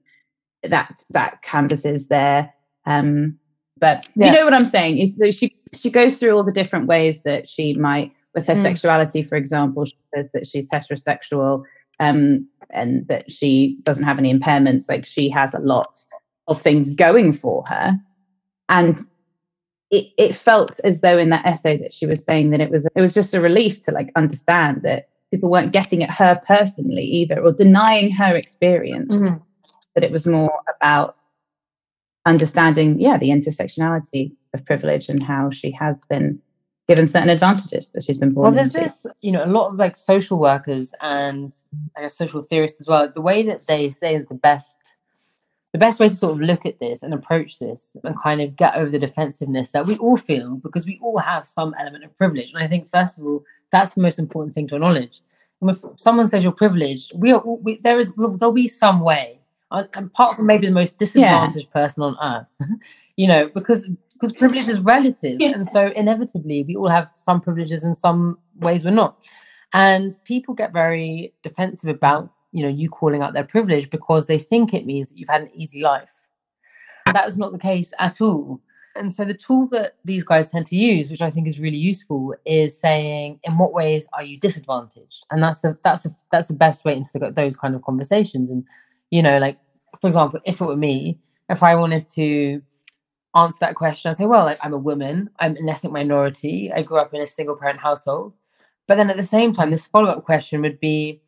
that 0.64 1.04
that 1.10 1.42
canvasses 1.42 2.08
their 2.08 2.54
um, 2.86 3.40
but 3.82 4.08
yeah. 4.16 4.28
you 4.28 4.34
know 4.34 4.46
what 4.46 4.54
I'm 4.54 4.66
saying 4.66 5.00
is 5.00 5.18
that 5.18 5.34
she 5.34 5.56
she 5.74 5.90
goes 5.90 6.18
through 6.18 6.36
all 6.36 6.44
the 6.44 6.52
different 6.52 6.88
ways 6.88 7.24
that 7.24 7.48
she 7.48 7.74
might, 7.74 8.14
with 8.36 8.48
her 8.48 8.54
mm. 8.54 8.62
sexuality, 8.62 9.24
for 9.24 9.36
example, 9.36 9.86
she 9.86 9.98
says 10.16 10.32
that 10.32 10.48
she's 10.48 10.70
heterosexual 10.70 11.64
um, 12.02 12.48
and 12.72 13.08
that 13.08 13.32
she 13.32 13.78
doesn't 13.84 14.04
have 14.04 14.20
any 14.20 14.34
impairments. 14.34 14.90
Like 14.90 15.06
she 15.06 15.30
has 15.30 15.54
a 15.54 15.60
lot 15.60 15.98
of 16.48 16.62
things 16.62 16.94
going 16.94 17.32
for 17.32 17.64
her, 17.70 17.98
and 18.68 19.00
it, 19.92 20.08
it 20.18 20.36
felt 20.36 20.80
as 20.84 21.02
though 21.02 21.18
in 21.18 21.30
that 21.30 21.46
essay 21.46 21.78
that 21.78 21.94
she 21.94 22.06
was 22.06 22.26
saying 22.26 22.50
that 22.50 22.60
it 22.60 22.72
was 22.72 22.88
it 22.94 23.02
was 23.02 23.14
just 23.14 23.34
a 23.34 23.40
relief 23.40 23.86
to 23.86 23.92
like 23.92 24.12
understand 24.16 24.82
that 24.84 25.08
people 25.30 25.50
weren't 25.50 25.72
getting 25.72 26.04
at 26.04 26.10
her 26.10 26.42
personally 26.46 27.04
either 27.04 27.40
or 27.40 27.54
denying 27.54 28.12
her 28.12 28.36
experience. 28.36 29.14
Mm-hmm. 29.14 29.38
That 29.96 30.04
it 30.06 30.12
was 30.12 30.26
more 30.26 30.58
about 30.78 31.18
understanding, 32.26 33.00
yeah, 33.00 33.18
the 33.18 33.30
intersectionality 33.30 34.32
of 34.54 34.66
privilege 34.66 35.10
and 35.10 35.22
how 35.22 35.50
she 35.50 35.72
has 35.72 36.04
been 36.10 36.42
given 36.92 37.08
certain 37.08 37.30
advantages 37.30 37.92
that 37.92 38.04
she's 38.04 38.18
been 38.18 38.34
born 38.34 38.44
well 38.44 38.52
there's 38.52 38.76
into. 38.76 38.90
this 38.90 39.06
you 39.22 39.32
know 39.32 39.46
a 39.46 39.48
lot 39.48 39.70
of 39.70 39.76
like 39.76 39.96
social 39.96 40.38
workers 40.38 40.94
and 41.00 41.56
i 41.96 42.02
guess 42.02 42.18
social 42.18 42.42
theorists 42.42 42.82
as 42.82 42.88
well 42.88 43.10
the 43.10 43.22
way 43.22 43.44
that 43.44 43.66
they 43.68 43.90
say 43.90 44.14
is 44.14 44.28
the 44.28 44.36
best 44.36 44.78
the 45.72 45.80
best 45.80 46.02
way 46.02 46.10
to 46.10 46.16
sort 46.16 46.34
of 46.34 46.42
look 46.42 46.66
at 46.66 46.80
this 46.82 47.02
and 47.02 47.14
approach 47.14 47.60
this 47.60 47.96
and 48.04 48.22
kind 48.22 48.42
of 48.42 48.58
get 48.58 48.76
over 48.76 48.90
the 48.90 49.00
defensiveness 49.00 49.72
that 49.72 49.86
we 49.86 49.96
all 50.00 50.18
feel 50.18 50.58
because 50.58 50.86
we 50.86 51.00
all 51.02 51.18
have 51.18 51.48
some 51.48 51.74
element 51.80 52.04
of 52.04 52.14
privilege 52.18 52.52
and 52.54 52.62
i 52.62 52.68
think 52.68 52.90
first 52.90 53.18
of 53.18 53.26
all 53.26 53.42
that's 53.72 53.94
the 53.94 54.02
most 54.02 54.20
important 54.20 54.54
thing 54.54 54.68
to 54.68 54.76
acknowledge 54.76 55.22
and 55.62 55.70
if 55.70 55.80
someone 55.96 56.28
says 56.28 56.44
you're 56.44 56.52
privileged 56.52 57.14
we 57.16 57.32
are 57.32 57.40
all, 57.40 57.58
we, 57.60 57.80
there 57.86 58.00
is 58.00 58.12
there'll 58.16 58.52
be 58.52 58.68
some 58.68 59.00
way 59.00 59.42
apart 59.72 60.36
from 60.36 60.46
maybe 60.46 60.68
the 60.68 60.74
most 60.74 61.00
disadvantaged 61.00 61.68
yeah. 61.68 61.82
person 61.82 62.04
on 62.04 62.18
earth, 62.22 62.70
you 63.16 63.28
know, 63.28 63.50
because 63.54 63.90
because 64.22 64.38
privilege 64.38 64.68
is 64.68 64.80
relative, 64.80 65.38
yeah. 65.40 65.50
and 65.50 65.68
so 65.68 65.88
inevitably 65.96 66.64
we 66.64 66.76
all 66.76 66.90
have 66.90 67.12
some 67.16 67.42
privileges 67.42 67.84
and 67.84 67.96
some 67.96 68.38
ways 68.60 68.86
we're 68.86 68.92
not. 68.92 69.18
And 69.74 70.16
people 70.26 70.54
get 70.54 70.74
very 70.74 71.34
defensive 71.42 71.90
about 71.90 72.32
you 72.52 72.62
know 72.62 72.70
you 72.70 72.90
calling 72.90 73.22
out 73.22 73.34
their 73.34 73.44
privilege 73.44 73.90
because 73.90 74.28
they 74.28 74.38
think 74.38 74.74
it 74.74 74.86
means 74.86 75.10
that 75.10 75.18
you've 75.18 75.30
had 75.30 75.42
an 75.42 75.52
easy 75.56 75.82
life. 75.82 76.12
That 77.06 77.28
is 77.28 77.38
not 77.38 77.52
the 77.52 77.60
case 77.60 77.92
at 78.00 78.22
all. 78.22 78.62
And 78.96 79.12
so 79.12 79.24
the 79.24 79.34
tool 79.34 79.68
that 79.68 79.96
these 80.04 80.24
guys 80.24 80.50
tend 80.50 80.66
to 80.68 80.76
use, 80.76 81.10
which 81.10 81.22
I 81.22 81.30
think 81.30 81.48
is 81.48 81.60
really 81.60 81.78
useful, 81.78 82.36
is 82.46 82.78
saying, 82.78 83.40
in 83.44 83.58
what 83.58 83.74
ways 83.74 84.06
are 84.14 84.24
you 84.24 84.38
disadvantaged? 84.38 85.26
And 85.32 85.42
that's 85.42 85.60
the 85.60 85.78
that's 85.84 86.02
the 86.04 86.14
that's 86.32 86.48
the 86.48 86.54
best 86.54 86.86
way 86.86 86.96
into 86.96 87.12
the, 87.18 87.32
those 87.32 87.56
kind 87.56 87.74
of 87.74 87.82
conversations. 87.82 88.52
And 88.52 88.66
you 89.10 89.24
know, 89.24 89.40
like 89.40 89.58
for 90.00 90.08
example, 90.08 90.40
if 90.46 90.62
it 90.62 90.66
were 90.66 90.76
me, 90.76 91.18
if 91.50 91.64
I 91.64 91.76
wanted 91.76 92.08
to 92.10 92.62
answer 93.36 93.58
that 93.62 93.76
question, 93.76 94.10
I'd 94.10 94.18
say, 94.18 94.26
well, 94.26 94.46
like 94.46 94.60
I'm 94.64 94.74
a 94.74 94.80
woman, 94.80 95.30
I'm 95.40 95.56
an 95.56 95.70
ethnic 95.70 95.94
minority, 95.94 96.72
I 96.74 96.82
grew 96.84 96.98
up 96.98 97.14
in 97.14 97.22
a 97.22 97.28
single 97.28 97.56
parent 97.56 97.80
household. 97.80 98.36
But 98.88 98.96
then 98.96 99.10
at 99.10 99.18
the 99.18 99.24
same 99.24 99.54
time, 99.54 99.72
this 99.72 99.88
follow 99.88 100.10
up 100.10 100.26
question 100.26 100.62
would 100.62 100.80
be, 100.80 101.22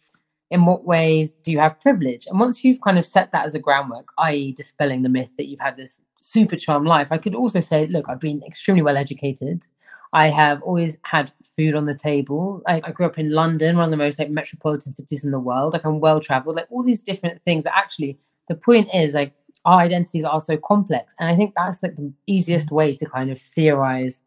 in 0.53 0.65
what 0.65 0.85
ways 0.85 1.33
do 1.33 1.51
you 1.51 1.59
have 1.59 1.81
privilege? 1.81 2.27
And 2.27 2.39
once 2.39 2.63
you've 2.63 2.81
kind 2.81 2.99
of 2.99 3.05
set 3.05 3.31
that 3.31 3.45
as 3.45 3.55
a 3.55 3.59
groundwork, 3.59 4.09
i.e., 4.19 4.51
dispelling 4.51 5.01
the 5.01 5.09
myth 5.09 5.35
that 5.37 5.47
you've 5.47 5.59
had 5.59 5.77
this 5.77 6.01
super 6.21 6.55
charmed 6.55 6.85
life, 6.85 7.07
I 7.09 7.17
could 7.17 7.33
also 7.33 7.59
say, 7.59 7.87
look, 7.87 8.05
I've 8.07 8.19
been 8.19 8.43
extremely 8.43 8.83
well 8.83 8.95
educated. 8.97 9.65
I 10.13 10.27
have 10.27 10.61
always 10.61 10.99
had 11.01 11.31
food 11.55 11.73
on 11.73 11.87
the 11.87 11.95
table. 11.95 12.61
I, 12.67 12.81
I, 12.83 12.91
grew 12.91 13.07
up 13.07 13.17
in 13.17 13.31
London, 13.31 13.77
one 13.77 13.85
of 13.85 13.91
the 13.91 13.97
most 13.97 14.19
like 14.19 14.29
metropolitan 14.29 14.93
cities 14.93 15.23
in 15.25 15.31
the 15.31 15.39
world. 15.39 15.73
Like 15.73 15.85
I'm 15.85 15.99
well 15.99 16.19
traveled, 16.19 16.55
like 16.55 16.67
all 16.69 16.83
these 16.83 16.99
different 16.99 17.41
things 17.41 17.63
that 17.63 17.75
actually 17.75 18.19
the 18.47 18.53
point 18.53 18.89
is 18.93 19.15
like 19.15 19.33
our 19.65 19.79
identities 19.79 20.23
are 20.23 20.41
so 20.41 20.57
complex. 20.57 21.13
And 21.19 21.29
I 21.29 21.35
think 21.35 21.53
that's 21.55 21.81
like 21.81 21.95
the 21.95 22.11
easiest 22.27 22.69
mm. 22.69 22.73
way 22.73 22.93
to 22.95 23.05
kind 23.05 23.31
of 23.31 23.39
theorize 23.39 24.21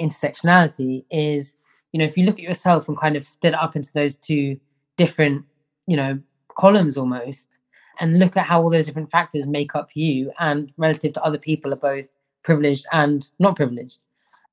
intersectionality 0.00 1.04
is, 1.10 1.54
you 1.92 1.98
know, 1.98 2.04
if 2.04 2.16
you 2.16 2.24
look 2.24 2.36
at 2.36 2.42
yourself 2.42 2.88
and 2.88 2.98
kind 2.98 3.16
of 3.16 3.26
split 3.26 3.54
it 3.54 3.58
up 3.58 3.76
into 3.76 3.92
those 3.92 4.16
two 4.16 4.58
different, 4.96 5.44
you 5.86 5.96
know, 5.96 6.18
columns 6.58 6.96
almost, 6.96 7.58
and 8.00 8.18
look 8.18 8.36
at 8.36 8.46
how 8.46 8.62
all 8.62 8.70
those 8.70 8.86
different 8.86 9.10
factors 9.10 9.46
make 9.46 9.74
up 9.74 9.90
you 9.94 10.32
and 10.38 10.72
relative 10.76 11.12
to 11.14 11.22
other 11.22 11.38
people 11.38 11.72
are 11.72 11.76
both 11.76 12.06
privileged 12.42 12.86
and 12.92 13.28
not 13.38 13.56
privileged. 13.56 13.98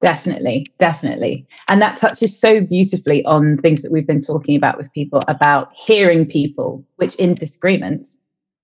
Definitely, 0.02 0.66
definitely. 0.78 1.46
And 1.68 1.82
that 1.82 1.98
touches 1.98 2.38
so 2.38 2.62
beautifully 2.62 3.26
on 3.26 3.58
things 3.58 3.82
that 3.82 3.92
we've 3.92 4.08
been 4.08 4.22
talking 4.22 4.56
about 4.56 4.78
with 4.78 4.94
people 4.94 5.20
about 5.28 5.72
hearing 5.76 6.26
people, 6.26 6.86
which 6.98 7.16
in 7.16 7.34
disagreements 7.34 8.18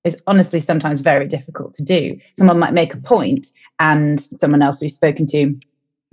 is 0.05 0.21
honestly 0.27 0.61
sometimes 0.61 1.01
very 1.01 1.27
difficult 1.27 1.73
to 1.73 1.83
do. 1.83 2.17
Someone 2.37 2.59
might 2.59 2.73
make 2.73 2.93
a 2.93 2.97
point, 2.97 3.47
and 3.79 4.21
someone 4.21 4.61
else 4.61 4.79
we've 4.81 4.91
spoken 4.91 5.27
to 5.27 5.59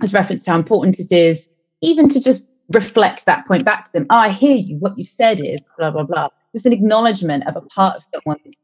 has 0.01 0.13
referenced 0.13 0.45
how 0.45 0.57
important 0.57 0.99
it 0.99 1.11
is 1.11 1.49
even 1.81 2.09
to 2.09 2.19
just 2.19 2.49
reflect 2.73 3.25
that 3.25 3.45
point 3.45 3.65
back 3.65 3.85
to 3.85 3.91
them. 3.91 4.05
Oh, 4.09 4.17
I 4.17 4.29
hear 4.29 4.55
you. 4.55 4.77
What 4.77 4.97
you 4.97 5.05
said 5.05 5.39
is 5.39 5.67
blah, 5.77 5.91
blah, 5.91 6.03
blah. 6.03 6.29
Just 6.53 6.65
an 6.65 6.73
acknowledgement 6.73 7.47
of 7.47 7.55
a 7.55 7.61
part 7.61 7.97
of 7.97 8.03
someone's 8.13 8.55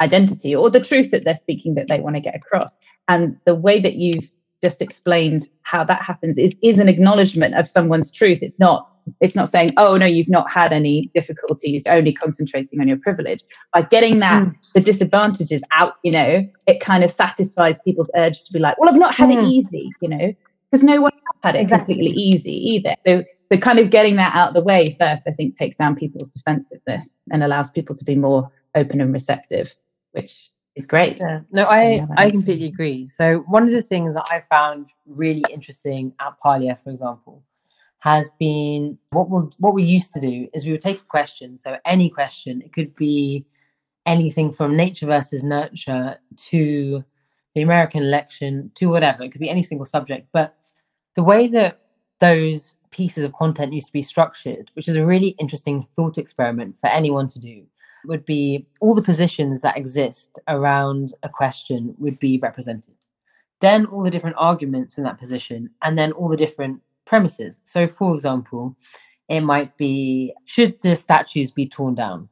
identity 0.00 0.54
or 0.54 0.70
the 0.70 0.80
truth 0.80 1.10
that 1.10 1.24
they're 1.24 1.36
speaking 1.36 1.74
that 1.74 1.88
they 1.88 2.00
want 2.00 2.16
to 2.16 2.20
get 2.20 2.34
across. 2.34 2.78
And 3.08 3.38
the 3.44 3.54
way 3.54 3.78
that 3.80 3.94
you've 3.94 4.32
just 4.62 4.80
explained 4.80 5.46
how 5.62 5.84
that 5.84 6.02
happens 6.02 6.38
is 6.38 6.56
is 6.62 6.78
an 6.78 6.88
acknowledgement 6.88 7.54
of 7.54 7.68
someone's 7.68 8.10
truth. 8.10 8.42
It's 8.42 8.60
not 8.60 8.88
it's 9.20 9.34
not 9.34 9.48
saying, 9.48 9.70
oh 9.76 9.96
no, 9.96 10.06
you've 10.06 10.28
not 10.28 10.50
had 10.50 10.72
any 10.72 11.10
difficulties, 11.14 11.84
only 11.88 12.12
concentrating 12.12 12.80
on 12.80 12.86
your 12.86 12.98
privilege. 12.98 13.42
By 13.72 13.82
getting 13.82 14.20
that 14.20 14.44
mm. 14.44 14.72
the 14.74 14.80
disadvantages 14.80 15.64
out, 15.72 15.94
you 16.04 16.12
know, 16.12 16.48
it 16.66 16.80
kind 16.80 17.02
of 17.02 17.10
satisfies 17.10 17.80
people's 17.80 18.12
urge 18.16 18.44
to 18.44 18.52
be 18.52 18.60
like, 18.60 18.78
well, 18.78 18.88
I've 18.88 18.98
not 18.98 19.14
had 19.14 19.30
mm. 19.30 19.42
it 19.42 19.44
easy, 19.44 19.90
you 20.00 20.08
know, 20.08 20.34
because 20.70 20.84
no 20.84 21.00
one 21.00 21.12
had 21.42 21.56
it 21.56 21.60
exactly. 21.60 21.94
completely 21.94 22.22
easy 22.22 22.52
either. 22.52 22.94
So 23.04 23.24
so 23.50 23.58
kind 23.58 23.78
of 23.78 23.90
getting 23.90 24.16
that 24.16 24.34
out 24.34 24.48
of 24.48 24.54
the 24.54 24.62
way 24.62 24.96
first, 24.98 25.24
I 25.26 25.32
think, 25.32 25.58
takes 25.58 25.76
down 25.76 25.94
people's 25.94 26.30
defensiveness 26.30 27.20
and 27.30 27.42
allows 27.42 27.70
people 27.70 27.94
to 27.96 28.04
be 28.04 28.14
more 28.14 28.50
open 28.74 28.98
and 28.98 29.12
receptive, 29.12 29.76
which 30.12 30.48
is 30.74 30.86
great. 30.86 31.18
Yeah. 31.20 31.40
No, 31.50 31.64
I, 31.64 32.06
I 32.16 32.30
completely 32.30 32.66
agree. 32.66 33.08
So 33.08 33.44
one 33.48 33.64
of 33.64 33.70
the 33.70 33.82
things 33.82 34.14
that 34.14 34.26
I 34.30 34.42
found 34.48 34.86
really 35.06 35.44
interesting 35.50 36.14
at 36.20 36.34
Parlia, 36.44 36.82
for 36.82 36.90
example, 36.90 37.42
has 37.98 38.30
been 38.38 38.98
what 39.10 39.30
we'll 39.30 39.52
what 39.58 39.74
we 39.74 39.84
used 39.84 40.12
to 40.12 40.20
do 40.20 40.48
is 40.52 40.64
we 40.64 40.72
would 40.72 40.80
take 40.80 41.00
a 41.00 41.04
question. 41.04 41.56
So 41.58 41.78
any 41.84 42.10
question, 42.10 42.62
it 42.62 42.72
could 42.72 42.94
be 42.96 43.46
anything 44.06 44.52
from 44.52 44.76
nature 44.76 45.06
versus 45.06 45.44
nurture 45.44 46.18
to 46.50 47.04
the 47.54 47.62
American 47.62 48.02
election 48.02 48.70
to 48.74 48.86
whatever. 48.86 49.22
It 49.22 49.30
could 49.30 49.40
be 49.40 49.50
any 49.50 49.62
single 49.62 49.86
subject. 49.86 50.28
But 50.32 50.56
the 51.14 51.22
way 51.22 51.48
that 51.48 51.82
those 52.18 52.74
pieces 52.90 53.24
of 53.24 53.32
content 53.34 53.72
used 53.72 53.86
to 53.86 53.92
be 53.92 54.02
structured, 54.02 54.70
which 54.74 54.88
is 54.88 54.96
a 54.96 55.06
really 55.06 55.36
interesting 55.38 55.82
thought 55.94 56.18
experiment 56.18 56.76
for 56.80 56.88
anyone 56.88 57.28
to 57.28 57.38
do, 57.38 57.64
would 58.06 58.24
be 58.24 58.66
all 58.80 58.94
the 58.94 59.02
positions 59.02 59.60
that 59.60 59.76
exist 59.76 60.38
around 60.48 61.12
a 61.22 61.28
question 61.28 61.94
would 61.98 62.18
be 62.18 62.38
represented. 62.38 62.94
Then 63.60 63.86
all 63.86 64.02
the 64.02 64.10
different 64.10 64.36
arguments 64.38 64.98
in 64.98 65.04
that 65.04 65.18
position, 65.18 65.70
and 65.82 65.96
then 65.96 66.12
all 66.12 66.28
the 66.28 66.36
different 66.36 66.80
premises. 67.04 67.60
So, 67.64 67.86
for 67.86 68.14
example, 68.14 68.76
it 69.28 69.40
might 69.40 69.76
be 69.76 70.34
should 70.44 70.80
the 70.82 70.96
statues 70.96 71.50
be 71.50 71.68
torn 71.68 71.94
down? 71.94 72.28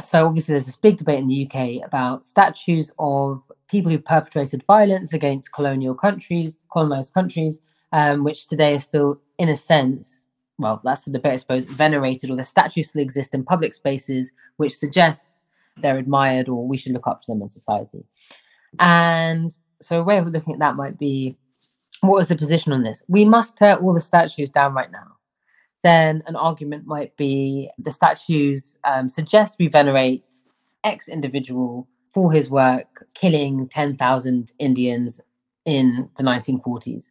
So, 0.00 0.26
obviously, 0.26 0.52
there's 0.52 0.66
this 0.66 0.76
big 0.76 0.96
debate 0.96 1.20
in 1.20 1.28
the 1.28 1.46
UK 1.46 1.86
about 1.86 2.26
statues 2.26 2.92
of 2.98 3.42
people 3.68 3.90
who 3.90 3.98
perpetrated 3.98 4.64
violence 4.66 5.12
against 5.12 5.52
colonial 5.52 5.94
countries, 5.94 6.58
colonized 6.72 7.14
countries, 7.14 7.60
um, 7.92 8.24
which 8.24 8.48
today 8.48 8.74
are 8.74 8.80
still, 8.80 9.20
in 9.38 9.48
a 9.48 9.56
sense, 9.56 10.22
well, 10.58 10.80
that's 10.84 11.04
the 11.04 11.10
debate, 11.10 11.32
I 11.32 11.36
suppose, 11.36 11.64
venerated 11.64 12.30
or 12.30 12.36
the 12.36 12.44
statues 12.44 12.88
still 12.90 13.02
exist 13.02 13.34
in 13.34 13.44
public 13.44 13.74
spaces, 13.74 14.30
which 14.56 14.76
suggests 14.76 15.38
they're 15.76 15.98
admired 15.98 16.48
or 16.48 16.66
we 16.66 16.76
should 16.76 16.92
look 16.92 17.06
up 17.06 17.22
to 17.22 17.32
them 17.32 17.42
in 17.42 17.48
society. 17.48 18.04
And 18.78 19.56
so 19.80 20.00
a 20.00 20.04
way 20.04 20.18
of 20.18 20.26
looking 20.26 20.54
at 20.54 20.60
that 20.60 20.76
might 20.76 20.98
be 20.98 21.36
what 22.00 22.20
is 22.20 22.28
the 22.28 22.36
position 22.36 22.72
on 22.72 22.82
this? 22.82 23.02
We 23.08 23.24
must 23.24 23.56
tear 23.56 23.76
all 23.76 23.94
the 23.94 24.00
statues 24.00 24.50
down 24.50 24.74
right 24.74 24.92
now. 24.92 25.16
Then 25.82 26.22
an 26.26 26.36
argument 26.36 26.86
might 26.86 27.16
be 27.16 27.70
the 27.78 27.92
statues 27.92 28.78
um, 28.84 29.08
suggest 29.08 29.56
we 29.58 29.68
venerate 29.68 30.24
X 30.82 31.08
individual 31.08 31.88
for 32.12 32.30
his 32.32 32.48
work 32.48 33.06
killing 33.14 33.68
10,000 33.68 34.52
Indians 34.58 35.20
in 35.64 36.08
the 36.16 36.22
1940s. 36.22 37.06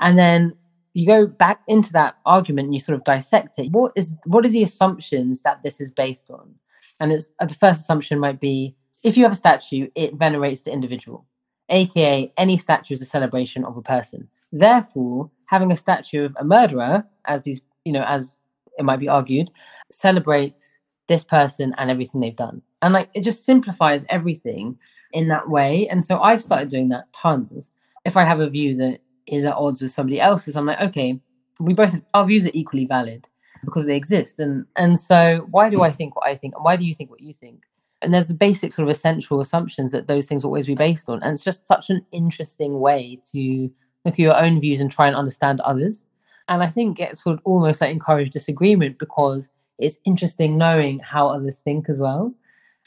And 0.00 0.18
then 0.18 0.54
you 0.96 1.06
go 1.06 1.26
back 1.26 1.60
into 1.68 1.92
that 1.92 2.16
argument 2.24 2.64
and 2.66 2.74
you 2.74 2.80
sort 2.80 2.96
of 2.96 3.04
dissect 3.04 3.58
it. 3.58 3.70
What 3.70 3.92
is 3.96 4.16
what 4.24 4.46
are 4.46 4.48
the 4.48 4.62
assumptions 4.62 5.42
that 5.42 5.62
this 5.62 5.78
is 5.78 5.90
based 5.90 6.30
on? 6.30 6.54
And 6.98 7.12
it's 7.12 7.30
uh, 7.38 7.44
the 7.44 7.54
first 7.54 7.82
assumption 7.82 8.18
might 8.18 8.40
be 8.40 8.74
if 9.02 9.14
you 9.14 9.22
have 9.24 9.32
a 9.32 9.36
statue, 9.36 9.88
it 9.94 10.14
venerates 10.14 10.62
the 10.62 10.72
individual, 10.72 11.26
aka 11.68 12.32
any 12.38 12.56
statue 12.56 12.94
is 12.94 13.02
a 13.02 13.04
celebration 13.04 13.62
of 13.66 13.76
a 13.76 13.82
person. 13.82 14.26
Therefore, 14.52 15.30
having 15.44 15.70
a 15.70 15.76
statue 15.76 16.24
of 16.24 16.36
a 16.40 16.44
murderer, 16.44 17.04
as 17.26 17.42
these 17.42 17.60
you 17.84 17.92
know, 17.92 18.04
as 18.04 18.38
it 18.78 18.86
might 18.86 19.00
be 19.00 19.08
argued, 19.08 19.50
celebrates 19.92 20.76
this 21.08 21.24
person 21.24 21.74
and 21.76 21.90
everything 21.90 22.22
they've 22.22 22.34
done. 22.34 22.62
And 22.80 22.94
like 22.94 23.10
it 23.12 23.20
just 23.20 23.44
simplifies 23.44 24.06
everything 24.08 24.78
in 25.12 25.28
that 25.28 25.50
way. 25.50 25.88
And 25.88 26.02
so 26.02 26.20
I've 26.20 26.42
started 26.42 26.70
doing 26.70 26.88
that 26.88 27.12
tons. 27.12 27.70
If 28.06 28.16
I 28.16 28.24
have 28.24 28.40
a 28.40 28.48
view 28.48 28.74
that 28.76 29.00
is 29.26 29.44
at 29.44 29.54
odds 29.54 29.80
with 29.80 29.90
somebody 29.90 30.20
else's, 30.20 30.56
I'm 30.56 30.66
like, 30.66 30.80
okay, 30.80 31.20
we 31.60 31.74
both 31.74 31.94
our 32.14 32.26
views 32.26 32.46
are 32.46 32.52
equally 32.54 32.86
valid 32.86 33.26
because 33.64 33.86
they 33.86 33.96
exist. 33.96 34.38
And 34.38 34.66
and 34.76 34.98
so 34.98 35.46
why 35.50 35.70
do 35.70 35.82
I 35.82 35.90
think 35.90 36.16
what 36.16 36.26
I 36.26 36.36
think 36.36 36.54
and 36.54 36.64
why 36.64 36.76
do 36.76 36.84
you 36.84 36.94
think 36.94 37.10
what 37.10 37.20
you 37.20 37.32
think? 37.32 37.64
And 38.02 38.12
there's 38.12 38.28
the 38.28 38.34
basic 38.34 38.72
sort 38.72 38.88
of 38.88 38.94
essential 38.94 39.40
assumptions 39.40 39.92
that 39.92 40.06
those 40.06 40.26
things 40.26 40.44
always 40.44 40.66
be 40.66 40.74
based 40.74 41.08
on. 41.08 41.22
And 41.22 41.32
it's 41.32 41.44
just 41.44 41.66
such 41.66 41.88
an 41.88 42.04
interesting 42.12 42.78
way 42.78 43.20
to 43.32 43.70
look 44.04 44.14
at 44.14 44.18
your 44.18 44.36
own 44.36 44.60
views 44.60 44.80
and 44.80 44.92
try 44.92 45.06
and 45.06 45.16
understand 45.16 45.60
others. 45.60 46.06
And 46.48 46.62
I 46.62 46.66
think 46.66 47.00
it 47.00 47.16
sort 47.16 47.34
of 47.34 47.40
almost 47.44 47.80
like 47.80 47.90
encourage 47.90 48.30
disagreement 48.30 48.98
because 48.98 49.48
it's 49.78 49.98
interesting 50.04 50.58
knowing 50.58 50.98
how 51.00 51.28
others 51.28 51.56
think 51.56 51.88
as 51.88 52.00
well. 52.00 52.32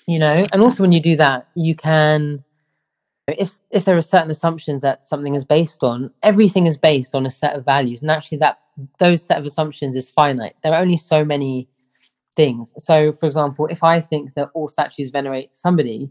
You 0.06 0.20
know, 0.20 0.44
and 0.54 0.62
also 0.62 0.82
when 0.82 0.92
you 0.92 1.02
do 1.02 1.16
that, 1.18 1.48
you 1.56 1.76
can 1.76 2.44
if 3.38 3.60
if 3.72 3.86
there 3.86 3.98
are 3.98 4.02
certain 4.02 4.32
assumptions 4.32 4.82
that 4.82 5.08
something 5.08 5.36
is 5.36 5.44
based 5.44 5.84
on 5.84 6.12
everything 6.24 6.68
is 6.68 6.78
based 6.78 7.16
on 7.16 7.26
a 7.26 7.32
set 7.32 7.56
of 7.56 7.66
values 7.66 8.02
and 8.02 8.12
actually 8.12 8.38
that 8.38 8.60
those 8.98 9.24
set 9.24 9.38
of 9.38 9.46
assumptions 9.46 9.96
is 9.96 10.10
finite. 10.10 10.56
There 10.64 10.74
are 10.74 10.82
only 10.82 10.98
so 10.98 11.26
many 11.26 11.68
things. 12.36 12.74
So 12.78 13.12
for 13.12 13.26
example 13.26 13.68
if 13.68 13.84
i 13.84 14.00
think 14.00 14.34
that 14.36 14.50
all 14.54 14.68
statues 14.68 15.10
venerate 15.10 15.56
somebody 15.56 16.10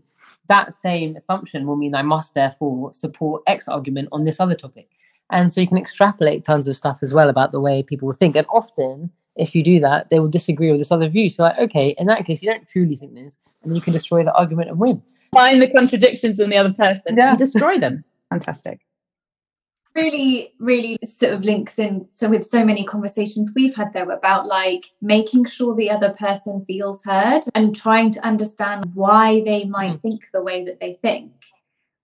that 0.48 0.72
same 0.72 1.16
assumption 1.16 1.66
will 1.66 1.76
mean 1.76 1.94
i 1.94 2.02
must 2.02 2.35
therefore 2.35 2.92
support 2.92 3.42
x 3.46 3.68
argument 3.68 4.09
on 4.12 4.24
this 4.24 4.40
other 4.40 4.54
topic. 4.54 4.88
And 5.31 5.52
so 5.52 5.61
you 5.61 5.68
can 5.68 5.78
extrapolate 5.78 6.44
tons 6.44 6.68
of 6.68 6.76
stuff 6.76 6.98
as 7.02 7.12
well 7.12 7.28
about 7.28 7.52
the 7.52 7.61
way 7.61 7.83
people 7.83 8.12
think. 8.12 8.35
And 8.35 8.46
often 8.48 9.11
if 9.38 9.55
you 9.55 9.62
do 9.62 9.81
that 9.81 10.11
they 10.11 10.18
will 10.18 10.29
disagree 10.29 10.70
with 10.70 10.81
this 10.81 10.92
other 10.92 11.09
view 11.09 11.31
so 11.31 11.44
like 11.44 11.59
okay 11.59 11.94
in 11.98 12.07
that 12.07 12.24
case 12.27 12.42
you 12.42 12.51
don't 12.51 12.68
truly 12.68 12.96
think 12.96 13.14
this 13.14 13.38
and 13.62 13.74
you 13.74 13.81
can 13.81 13.92
destroy 13.92 14.24
the 14.24 14.35
argument 14.35 14.68
and 14.68 14.79
win 14.79 15.03
find 15.33 15.62
the 15.62 15.70
contradictions 15.70 16.40
in 16.40 16.51
the 16.51 16.57
other 16.57 16.72
person 16.72 17.16
yeah. 17.16 17.31
and 17.31 17.38
destroy 17.38 17.79
them. 17.85 18.05
Fantastic. 18.31 18.81
Really, 19.94 20.53
really 20.61 20.96
sort 21.03 21.33
of 21.33 21.42
links 21.42 21.79
in 21.79 22.07
so 22.12 22.29
with 22.29 22.46
so 22.46 22.64
many 22.64 22.85
conversations 22.85 23.51
we've 23.57 23.74
had 23.74 23.92
though 23.92 24.11
about 24.11 24.46
like 24.46 24.92
making 25.01 25.46
sure 25.46 25.74
the 25.74 25.90
other 25.90 26.11
person 26.11 26.64
feels 26.66 27.03
heard 27.05 27.42
and 27.55 27.74
trying 27.74 28.12
to 28.12 28.24
understand 28.24 28.94
why 28.94 29.42
they 29.44 29.64
might 29.64 29.94
mm. 29.94 30.03
think 30.03 30.29
the 30.33 30.42
way 30.42 30.64
that 30.64 30.79
they 30.79 30.92
think 31.03 31.33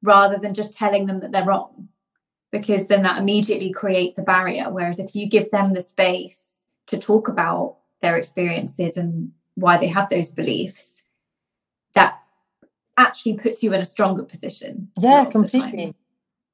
rather 0.03 0.39
than 0.39 0.55
just 0.55 0.77
telling 0.77 1.07
them 1.07 1.21
that 1.21 1.31
they're 1.31 1.45
wrong 1.45 1.89
because 2.51 2.87
then 2.87 3.03
that 3.03 3.19
immediately 3.19 3.71
creates 3.71 4.19
a 4.19 4.23
barrier 4.23 4.71
whereas 4.71 4.99
if 4.99 5.15
you 5.15 5.29
give 5.29 5.51
them 5.53 5.73
the 5.73 5.83
space 5.83 6.54
to 6.87 6.99
talk 6.99 7.29
about 7.29 7.79
their 8.03 8.17
experiences 8.17 8.97
and 8.97 9.33
why 9.55 9.77
they 9.77 9.89
have 9.89 10.09
those 10.11 10.31
beliefs 10.31 11.03
that 11.95 12.21
actually 12.97 13.35
puts 13.35 13.63
you 13.63 13.73
in 13.73 13.81
a 13.81 13.85
stronger 13.85 14.23
position. 14.23 14.91
Yeah, 14.99 15.25
completely. 15.27 15.95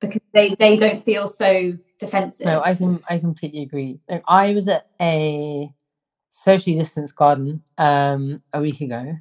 Because 0.01 0.23
they 0.33 0.55
they 0.55 0.77
don't 0.77 1.03
feel 1.03 1.29
so 1.29 1.73
defensive. 1.99 2.47
No, 2.47 2.63
I 2.63 2.75
can 2.75 3.01
I 3.09 3.19
completely 3.19 3.63
agree. 3.63 4.01
I 4.27 4.55
was 4.55 4.69
at 4.69 4.89
a 5.01 5.71
socially 6.33 6.79
distanced 6.79 7.17
garden 7.17 7.63
um 7.77 8.43
a 8.53 8.61
week 8.61 8.81
ago 8.81 9.17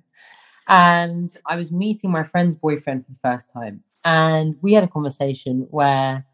and 0.68 1.36
I 1.46 1.56
was 1.58 1.72
meeting 1.72 2.12
my 2.12 2.24
friend's 2.24 2.56
boyfriend 2.56 3.06
for 3.06 3.12
the 3.12 3.20
first 3.22 3.52
time 3.52 3.84
and 4.06 4.56
we 4.62 4.74
had 4.74 4.84
a 4.84 4.88
conversation 4.88 5.68
where 5.72 6.26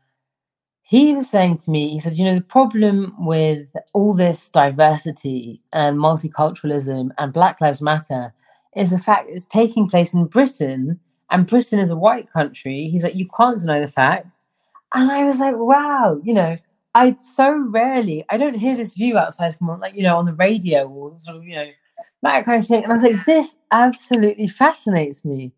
he 0.88 1.16
was 1.16 1.28
saying 1.28 1.58
to 1.58 1.72
me, 1.72 1.90
he 1.90 2.00
said, 2.00 2.16
you 2.16 2.24
know, 2.24 2.36
the 2.36 2.42
problem 2.42 3.16
with 3.18 3.76
all 3.94 4.14
this 4.14 4.52
diversity 4.52 5.60
and 5.74 5.98
multiculturalism 5.98 7.10
and 7.18 7.34
Black 7.34 7.60
Lives 7.60 7.82
Matter 7.82 8.32
is 8.76 8.92
the 8.92 9.00
fact 9.00 9.28
it's 9.28 9.48
taking 9.48 9.90
place 9.90 10.14
in 10.14 10.26
Britain 10.26 11.00
and 11.32 11.48
Britain 11.48 11.80
is 11.80 11.90
a 11.90 11.96
white 11.96 12.32
country. 12.32 12.88
He's 12.92 13.04
like, 13.04 13.16
you 13.16 13.28
can't 13.36 13.60
deny 13.60 13.80
the 13.80 13.88
fact. 13.88 14.44
And 14.94 15.12
I 15.12 15.24
was 15.24 15.40
like, 15.40 15.56
wow, 15.58 16.22
you 16.24 16.36
know, 16.36 16.56
I 16.94 17.18
so 17.20 17.52
rarely, 17.72 18.24
I 18.30 18.38
don't 18.38 18.54
hear 18.54 18.76
this 18.78 18.94
view 18.94 19.18
outside 19.18 19.56
from 19.56 19.80
like, 19.80 19.96
you 19.96 20.04
know, 20.04 20.18
on 20.18 20.26
the 20.26 20.34
radio 20.34 20.88
or 20.88 21.18
sort 21.20 21.38
of, 21.38 21.44
you 21.46 21.56
know, 21.56 21.68
that 22.22 22.46
kind 22.46 22.60
of 22.60 22.68
thing. 22.68 22.84
And 22.84 22.92
I 22.92 22.96
was 22.96 23.04
like, 23.04 23.26
this 23.26 23.56
absolutely 23.72 24.46
fascinates 24.46 25.26
me. 25.26 25.52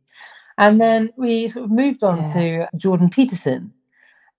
And 0.57 0.79
then 0.79 1.11
we 1.17 1.49
sort 1.49 1.65
of 1.65 1.71
moved 1.71 2.01
on 2.01 2.21
yeah. 2.21 2.33
to 2.33 2.77
Jordan 2.77 3.09
Peterson. 3.09 3.73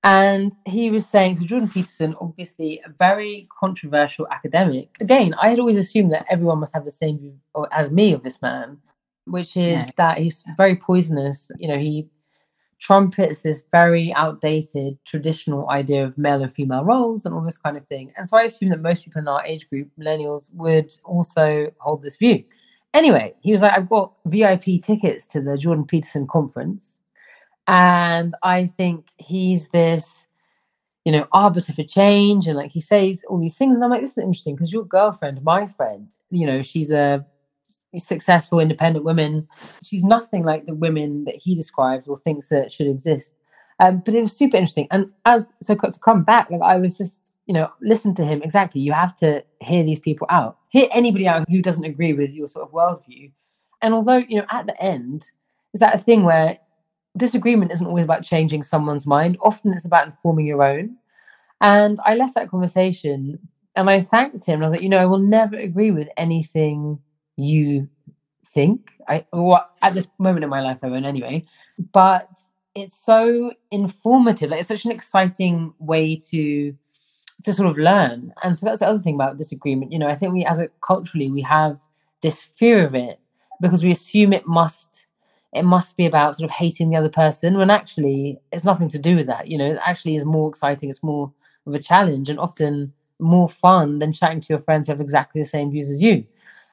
And 0.05 0.55
he 0.65 0.91
was 0.91 1.07
saying, 1.07 1.37
so 1.37 1.45
Jordan 1.45 1.69
Peterson, 1.69 2.15
obviously 2.21 2.81
a 2.87 2.91
very 2.91 3.49
controversial 3.59 4.29
academic. 4.31 4.97
Again, 5.01 5.35
I 5.35 5.49
had 5.51 5.59
always 5.59 5.77
assumed 5.77 6.13
that 6.13 6.27
everyone 6.31 6.61
must 6.61 6.75
have 6.75 6.85
the 6.85 6.93
same 6.93 7.19
view 7.19 7.35
as 7.73 7.91
me 7.91 8.13
of 8.13 8.23
this 8.23 8.41
man, 8.41 8.79
which 9.25 9.57
is 9.57 9.91
that 9.97 10.19
he's 10.19 10.45
very 10.57 10.77
poisonous. 10.77 11.51
You 11.59 11.69
know, 11.69 11.79
he 11.79 12.09
trumpets 12.81 13.43
this 13.43 13.65
very 13.73 14.13
outdated 14.15 14.97
traditional 15.05 15.69
idea 15.69 16.05
of 16.05 16.17
male 16.17 16.43
and 16.43 16.55
female 16.55 16.85
roles 16.85 17.27
and 17.27 17.35
all 17.35 17.43
this 17.43 17.59
kind 17.59 17.77
of 17.77 17.87
thing. 17.87 18.13
And 18.17 18.27
so 18.27 18.37
I 18.37 18.43
assume 18.43 18.69
that 18.69 18.81
most 18.81 19.05
people 19.05 19.21
in 19.21 19.27
our 19.27 19.45
age 19.45 19.69
group, 19.69 19.89
millennials, 19.99 20.55
would 20.55 20.95
also 21.05 21.73
hold 21.79 22.03
this 22.03 22.17
view. 22.17 22.45
Anyway, 22.95 23.35
he 23.41 23.53
was 23.53 23.63
like, 23.63 23.73
I've 23.73 23.89
got 23.89 24.13
VIP 24.27 24.81
tickets 24.83 25.27
to 25.29 25.41
the 25.41 25.59
Jordan 25.59 25.85
Peterson 25.85 26.27
conference. 26.27 26.98
And 27.69 28.35
I 28.43 28.67
think 28.67 29.09
he's 29.19 29.69
this, 29.69 30.27
you 31.05 31.13
know, 31.13 31.29
arbiter 31.33 31.75
for 31.75 31.85
change. 31.85 32.47
And 32.47 32.57
like 32.57 32.73
he 32.73 32.81
says 32.81 33.23
all 33.29 33.39
these 33.39 33.57
things. 33.57 33.77
And 33.77 33.85
I'm 33.85 33.91
like, 33.91 34.01
this 34.01 34.13
is 34.13 34.19
interesting 34.19 34.57
because 34.57 34.73
your 34.73 34.85
girlfriend, 34.85 35.45
my 35.45 35.67
friend, 35.67 36.13
you 36.31 36.47
know, 36.47 36.63
she's 36.63 36.91
a 36.91 37.25
successful 37.99 38.59
independent 38.59 39.05
woman. 39.05 39.47
She's 39.83 40.03
nothing 40.03 40.45
like 40.45 40.65
the 40.65 40.75
women 40.75 41.25
that 41.25 41.37
he 41.37 41.55
describes 41.55 42.09
or 42.09 42.17
thinks 42.17 42.49
that 42.49 42.73
should 42.73 42.87
exist. 42.87 43.35
Um, 43.81 44.03
but 44.05 44.15
it 44.15 44.23
was 44.23 44.37
super 44.37 44.57
interesting. 44.57 44.89
And 44.91 45.11
as 45.27 45.53
so 45.63 45.75
to 45.75 45.93
come 46.01 46.25
back, 46.25 46.51
like 46.51 46.63
I 46.63 46.77
was 46.77 46.97
just, 46.97 47.33
you 47.47 47.55
know, 47.55 47.71
listen 47.83 48.15
to 48.17 48.25
him 48.25 48.41
exactly. 48.43 48.81
You 48.81 48.93
have 48.93 49.15
to 49.17 49.45
hear 49.61 49.85
these 49.85 50.01
people 50.01 50.27
out, 50.31 50.57
hear 50.71 50.89
anybody 50.91 51.29
out 51.29 51.49
who 51.49 51.63
doesn't 51.63 51.85
agree 51.85 52.15
with 52.15 52.33
your 52.33 52.49
sort 52.49 52.67
of 52.67 52.73
worldview. 52.73 53.31
And 53.83 53.95
although, 53.95 54.25
you 54.29 54.39
know, 54.39 54.47
at 54.51 54.67
the 54.67 54.83
end, 54.83 55.25
is 55.75 55.81
that 55.81 55.95
a 55.95 55.99
thing 55.99 56.25
where 56.25 56.59
disagreement 57.19 57.73
isn't 57.73 57.87
always 57.87 58.05
about 58.05 58.23
changing 58.23 58.63
someone's 58.63 59.07
mind, 59.07 59.37
often 59.43 59.73
it's 59.75 59.85
about 59.85 60.07
informing 60.07 60.47
your 60.47 60.63
own. 60.63 60.97
And 61.61 61.99
I 62.05 62.15
left 62.15 62.35
that 62.35 62.49
conversation 62.49 63.39
and 63.75 63.91
I 63.91 64.01
thanked 64.01 64.45
him. 64.45 64.57
And 64.57 64.65
I 64.65 64.69
was 64.69 64.77
like, 64.77 64.83
you 64.83 64.89
know, 64.89 64.99
I 64.99 65.07
will 65.07 65.19
never 65.19 65.57
agree 65.57 65.91
with 65.91 66.09
anything 66.17 67.01
you 67.37 67.89
think. 68.55 68.93
I 69.09 69.25
well, 69.33 69.69
at 69.83 69.95
this 69.95 70.09
moment 70.19 70.45
in 70.45 70.51
my 70.51 70.61
life, 70.61 70.79
I 70.83 70.89
won't 70.89 71.07
anyway. 71.07 71.45
But 71.93 72.29
it's 72.75 72.97
so 72.97 73.53
informative. 73.71 74.51
Like 74.51 74.61
it's 74.61 74.69
such 74.69 74.85
an 74.85 74.93
exciting 74.93 75.75
way 75.79 76.17
to 76.31 76.75
to 77.45 77.53
sort 77.53 77.69
of 77.69 77.79
learn. 77.79 78.33
And 78.43 78.57
so 78.57 78.67
that's 78.67 78.81
the 78.81 78.89
other 78.89 78.99
thing 78.99 79.15
about 79.15 79.39
disagreement. 79.39 79.93
You 79.93 79.99
know, 79.99 80.09
I 80.09 80.15
think 80.15 80.33
we 80.33 80.45
as 80.45 80.61
a 80.61 80.69
culturally 80.81 81.31
we 81.31 81.43
have 81.43 81.81
this 82.23 82.43
fear 82.43 82.87
of 82.87 82.95
it 82.95 83.21
because 83.61 83.83
we 83.83 83.91
assume 83.91 84.33
it 84.33 84.47
must 84.47 85.08
it 85.53 85.65
must 85.65 85.97
be 85.97 86.07
about 86.07 86.37
sort 86.37 86.51
of 86.51 86.55
hating 86.55 86.91
the 86.91 86.97
other 86.97 87.09
person 87.09 87.57
when 87.57 87.71
actually 87.71 88.39
it's 88.53 88.65
nothing 88.65 88.89
to 88.91 88.99
do 88.99 89.17
with 89.17 89.27
that. 89.27 89.49
You 89.49 89.59
know, 89.59 89.73
it 89.73 89.79
actually 89.85 90.17
is 90.17 90.25
more 90.25 90.49
exciting, 90.49 90.91
it's 90.91 91.03
more 91.03 91.33
of 91.67 91.75
a 91.75 91.79
challenge 91.79 92.29
and 92.29 92.39
often 92.39 92.93
more 93.19 93.49
fun 93.49 93.99
than 93.99 94.13
chatting 94.13 94.41
to 94.41 94.47
your 94.51 94.61
friends 94.61 94.87
who 94.87 94.93
have 94.93 95.01
exactly 95.01 95.43
the 95.43 95.49
same 95.49 95.71
views 95.71 95.91
as 95.91 96.03
you. 96.03 96.25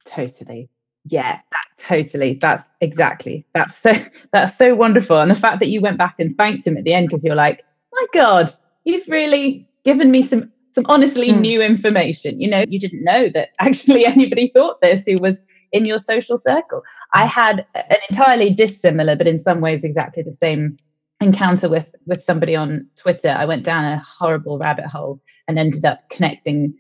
Totally. 0.06 0.70
Yeah, 1.06 1.40
that, 1.52 1.66
totally. 1.78 2.36
That's 2.36 2.70
exactly. 2.82 3.46
That's 3.54 3.78
so 3.78 3.94
that's 4.32 4.58
so 4.58 4.76
wonderful. 4.76 5.18
And 5.18 5.32
the 5.32 5.36
fact 5.36 5.60
that 5.60 5.70
you 5.70 5.82
went 5.82 5.98
back 5.98 6.16
and 6.20 6.36
thanked 6.38 6.68
him 6.68 6.78
at 6.78 6.84
the 6.84 6.94
end 6.94 7.08
because 7.08 7.24
you're 7.24 7.36
like, 7.36 7.64
my 7.94 8.06
God, 8.14 8.52
you've 8.84 9.08
really 9.08 9.68
given 9.84 10.12
me 10.12 10.22
some 10.24 10.52
some 10.74 10.86
honestly 10.88 11.30
mm. 11.30 11.40
new 11.40 11.62
information. 11.62 12.42
You 12.42 12.50
know, 12.50 12.66
you 12.68 12.80
didn't 12.80 13.04
know 13.04 13.30
that 13.30 13.50
actually 13.60 14.06
anybody 14.06 14.52
thought 14.54 14.82
this 14.82 15.06
who 15.06 15.18
was 15.18 15.44
in 15.76 15.86
your 15.86 16.00
social 16.00 16.38
circle. 16.38 16.82
I 17.14 17.24
hmm. 17.24 17.30
had 17.30 17.66
an 17.76 17.98
entirely 18.10 18.52
dissimilar, 18.52 19.16
but 19.16 19.28
in 19.28 19.40
some 19.40 19.62
ways 19.62 19.84
exactly 19.84 20.24
the 20.24 20.34
same 20.34 20.78
encounter 21.22 21.70
with 21.70 21.94
with 22.06 22.24
somebody 22.24 22.56
on 22.56 22.88
Twitter. 22.96 23.30
I 23.30 23.46
went 23.46 23.64
down 23.64 23.86
a 23.86 24.00
horrible 24.00 24.58
rabbit 24.58 24.86
hole 24.86 25.22
and 25.48 25.60
ended 25.60 25.86
up 25.86 26.10
connecting. 26.10 26.74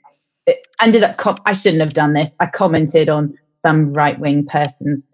It 0.47 0.65
ended 0.81 1.03
up. 1.03 1.17
Com- 1.17 1.37
I 1.45 1.53
shouldn't 1.53 1.81
have 1.81 1.93
done 1.93 2.13
this. 2.13 2.35
I 2.39 2.45
commented 2.45 3.09
on 3.09 3.37
some 3.53 3.93
right 3.93 4.19
wing 4.19 4.45
person's 4.45 5.09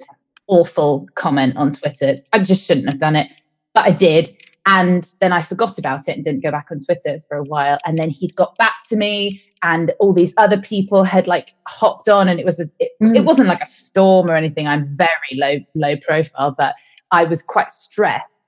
awful 0.47 1.07
comment 1.15 1.55
on 1.57 1.73
Twitter. 1.73 2.17
I 2.33 2.39
just 2.39 2.67
shouldn't 2.67 2.87
have 2.87 2.99
done 2.99 3.15
it, 3.15 3.29
but 3.73 3.85
I 3.85 3.91
did. 3.91 4.29
And 4.67 5.09
then 5.19 5.33
I 5.33 5.41
forgot 5.41 5.79
about 5.79 6.07
it 6.07 6.15
and 6.15 6.23
didn't 6.23 6.43
go 6.43 6.51
back 6.51 6.67
on 6.69 6.81
Twitter 6.81 7.19
for 7.27 7.37
a 7.37 7.43
while. 7.43 7.79
And 7.85 7.97
then 7.97 8.11
he'd 8.11 8.35
got 8.35 8.55
back 8.57 8.75
to 8.89 8.95
me, 8.95 9.41
and 9.63 9.93
all 9.99 10.13
these 10.13 10.33
other 10.37 10.59
people 10.59 11.03
had 11.03 11.27
like 11.27 11.53
hopped 11.67 12.09
on, 12.09 12.27
and 12.27 12.39
it 12.39 12.45
was 12.45 12.59
a, 12.59 12.69
it, 12.79 12.91
mm. 13.01 13.15
it 13.15 13.25
wasn't 13.25 13.47
like 13.47 13.61
a 13.61 13.67
storm 13.67 14.29
or 14.29 14.35
anything. 14.35 14.67
I'm 14.67 14.87
very 14.87 15.09
low 15.33 15.59
low 15.75 15.95
profile, 15.97 16.55
but 16.57 16.75
I 17.11 17.25
was 17.25 17.41
quite 17.41 17.71
stressed 17.71 18.40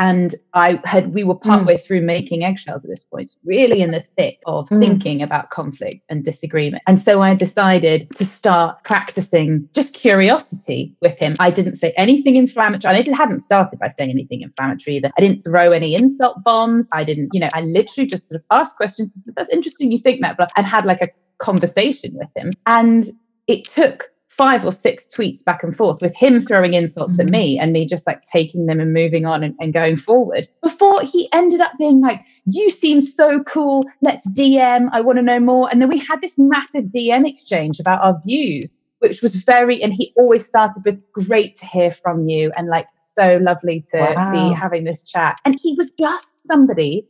and 0.00 0.34
I 0.54 0.80
had 0.84 1.12
we 1.12 1.24
were 1.24 1.34
partway 1.34 1.76
mm. 1.76 1.84
through 1.84 2.00
making 2.00 2.42
eggshells 2.42 2.84
at 2.84 2.90
this 2.90 3.04
point, 3.04 3.36
really 3.44 3.82
in 3.82 3.90
the 3.90 4.00
thick 4.00 4.40
of 4.46 4.66
mm. 4.70 4.84
thinking 4.84 5.22
about 5.22 5.50
conflict 5.50 6.06
and 6.08 6.24
disagreement. 6.24 6.82
And 6.86 6.98
so 6.98 7.20
I 7.20 7.34
decided 7.34 8.08
to 8.16 8.24
start 8.24 8.82
practicing 8.82 9.68
just 9.74 9.92
curiosity 9.92 10.96
with 11.02 11.18
him. 11.18 11.36
I 11.38 11.50
didn't 11.50 11.76
say 11.76 11.92
anything 11.98 12.36
inflammatory. 12.36 12.94
I 12.94 13.14
hadn't 13.14 13.42
started 13.42 13.78
by 13.78 13.88
saying 13.88 14.10
anything 14.10 14.40
inflammatory 14.40 14.96
either. 14.96 15.10
I 15.18 15.20
didn't 15.20 15.42
throw 15.42 15.70
any 15.70 15.94
insult 15.94 16.42
bombs. 16.42 16.88
I 16.94 17.04
didn't, 17.04 17.28
you 17.34 17.40
know, 17.40 17.50
I 17.52 17.60
literally 17.60 18.08
just 18.08 18.30
sort 18.30 18.40
of 18.40 18.44
asked 18.50 18.76
questions. 18.76 19.28
That's 19.36 19.50
interesting. 19.50 19.92
You 19.92 19.98
think 19.98 20.22
that, 20.22 20.38
and 20.56 20.66
had 20.66 20.86
like 20.86 21.02
a 21.02 21.08
conversation 21.38 22.14
with 22.14 22.28
him. 22.34 22.52
And 22.64 23.04
it 23.46 23.66
took 23.66 24.10
five 24.30 24.64
or 24.64 24.70
six 24.70 25.06
tweets 25.06 25.44
back 25.44 25.62
and 25.62 25.76
forth 25.76 26.00
with 26.00 26.14
him 26.14 26.40
throwing 26.40 26.72
insults 26.72 27.18
mm-hmm. 27.18 27.26
at 27.26 27.30
me 27.32 27.58
and 27.58 27.72
me 27.72 27.84
just 27.84 28.06
like 28.06 28.22
taking 28.22 28.66
them 28.66 28.80
and 28.80 28.94
moving 28.94 29.26
on 29.26 29.42
and, 29.42 29.54
and, 29.58 29.72
going 29.72 29.96
forward 29.96 30.48
before 30.62 31.02
he 31.02 31.28
ended 31.32 31.60
up 31.60 31.72
being 31.78 32.00
like, 32.00 32.20
You 32.46 32.70
seem 32.70 33.02
so 33.02 33.42
cool. 33.42 33.84
Let's 34.02 34.28
DM. 34.30 34.88
I 34.92 35.00
want 35.00 35.18
to 35.18 35.22
know 35.22 35.40
more. 35.40 35.68
And 35.70 35.82
then 35.82 35.88
we 35.88 35.98
had 35.98 36.20
this 36.22 36.38
massive 36.38 36.86
DM 36.86 37.28
exchange 37.28 37.80
about 37.80 38.02
our 38.02 38.20
views, 38.24 38.80
which 39.00 39.20
was 39.20 39.34
very, 39.34 39.82
and 39.82 39.92
he 39.92 40.12
always 40.16 40.46
started 40.46 40.82
with, 40.84 41.00
Great 41.12 41.56
to 41.56 41.66
hear 41.66 41.90
from 41.90 42.28
you. 42.28 42.52
And 42.56 42.68
like, 42.68 42.86
so 42.94 43.38
lovely 43.42 43.84
to 43.92 44.14
wow. 44.16 44.32
be 44.32 44.54
having 44.54 44.84
this 44.84 45.02
chat. 45.02 45.40
And 45.44 45.56
he 45.60 45.74
was 45.76 45.90
just 45.98 46.46
somebody 46.46 47.04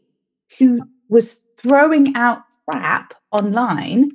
who 0.58 0.80
was 1.10 1.40
throwing 1.58 2.16
out 2.16 2.42
crap 2.66 3.14
online 3.30 4.10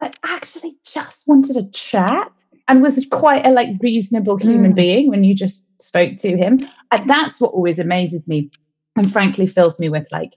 but 0.00 0.18
actually 0.24 0.76
just 0.84 1.26
wanted 1.26 1.54
to 1.54 1.70
chat 1.70 2.30
and 2.68 2.82
was 2.82 3.06
quite 3.10 3.46
a 3.46 3.50
like 3.50 3.68
reasonable 3.80 4.36
human 4.36 4.72
mm. 4.72 4.76
being 4.76 5.10
when 5.10 5.24
you 5.24 5.34
just 5.34 5.66
spoke 5.80 6.16
to 6.18 6.36
him. 6.36 6.58
And 6.90 7.08
that's 7.08 7.40
what 7.40 7.52
always 7.52 7.78
amazes 7.78 8.28
me 8.28 8.50
and 8.96 9.10
frankly 9.10 9.46
fills 9.46 9.78
me 9.78 9.88
with 9.88 10.10
like 10.10 10.34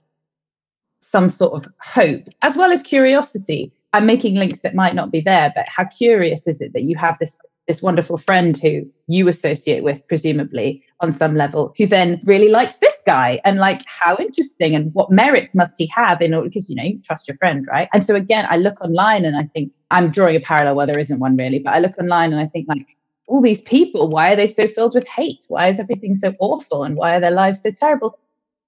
some 1.00 1.28
sort 1.28 1.54
of 1.54 1.72
hope 1.80 2.22
as 2.42 2.56
well 2.56 2.72
as 2.72 2.82
curiosity. 2.82 3.72
I'm 3.92 4.06
making 4.06 4.36
links 4.36 4.60
that 4.60 4.76
might 4.76 4.94
not 4.94 5.10
be 5.10 5.20
there, 5.20 5.52
but 5.54 5.66
how 5.68 5.84
curious 5.84 6.46
is 6.46 6.60
it 6.60 6.72
that 6.74 6.82
you 6.82 6.96
have 6.96 7.18
this 7.18 7.38
this 7.70 7.80
wonderful 7.80 8.18
friend 8.18 8.58
who 8.58 8.82
you 9.06 9.28
associate 9.28 9.84
with, 9.84 10.04
presumably 10.08 10.82
on 10.98 11.12
some 11.12 11.36
level, 11.36 11.72
who 11.78 11.86
then 11.86 12.20
really 12.24 12.48
likes 12.48 12.78
this 12.78 13.00
guy 13.06 13.40
and 13.44 13.58
like 13.58 13.82
how 13.86 14.16
interesting 14.16 14.74
and 14.74 14.92
what 14.92 15.08
merits 15.08 15.54
must 15.54 15.76
he 15.78 15.86
have 15.86 16.20
in 16.20 16.34
order 16.34 16.48
because 16.48 16.68
you 16.68 16.74
know 16.74 16.82
you 16.82 17.00
trust 17.04 17.28
your 17.28 17.36
friend, 17.36 17.68
right? 17.70 17.88
And 17.94 18.04
so 18.04 18.16
again, 18.16 18.44
I 18.50 18.56
look 18.56 18.80
online 18.80 19.24
and 19.24 19.36
I 19.36 19.44
think 19.44 19.70
I'm 19.92 20.10
drawing 20.10 20.34
a 20.34 20.40
parallel 20.40 20.74
where 20.74 20.86
there 20.86 20.98
isn't 20.98 21.20
one 21.20 21.36
really, 21.36 21.60
but 21.60 21.72
I 21.72 21.78
look 21.78 21.96
online 21.96 22.32
and 22.32 22.42
I 22.42 22.46
think 22.46 22.66
like 22.68 22.96
all 23.28 23.40
these 23.40 23.62
people, 23.62 24.08
why 24.08 24.32
are 24.32 24.36
they 24.36 24.48
so 24.48 24.66
filled 24.66 24.96
with 24.96 25.06
hate? 25.06 25.44
Why 25.46 25.68
is 25.68 25.78
everything 25.78 26.16
so 26.16 26.34
awful 26.40 26.82
and 26.82 26.96
why 26.96 27.14
are 27.14 27.20
their 27.20 27.30
lives 27.30 27.62
so 27.62 27.70
terrible? 27.70 28.18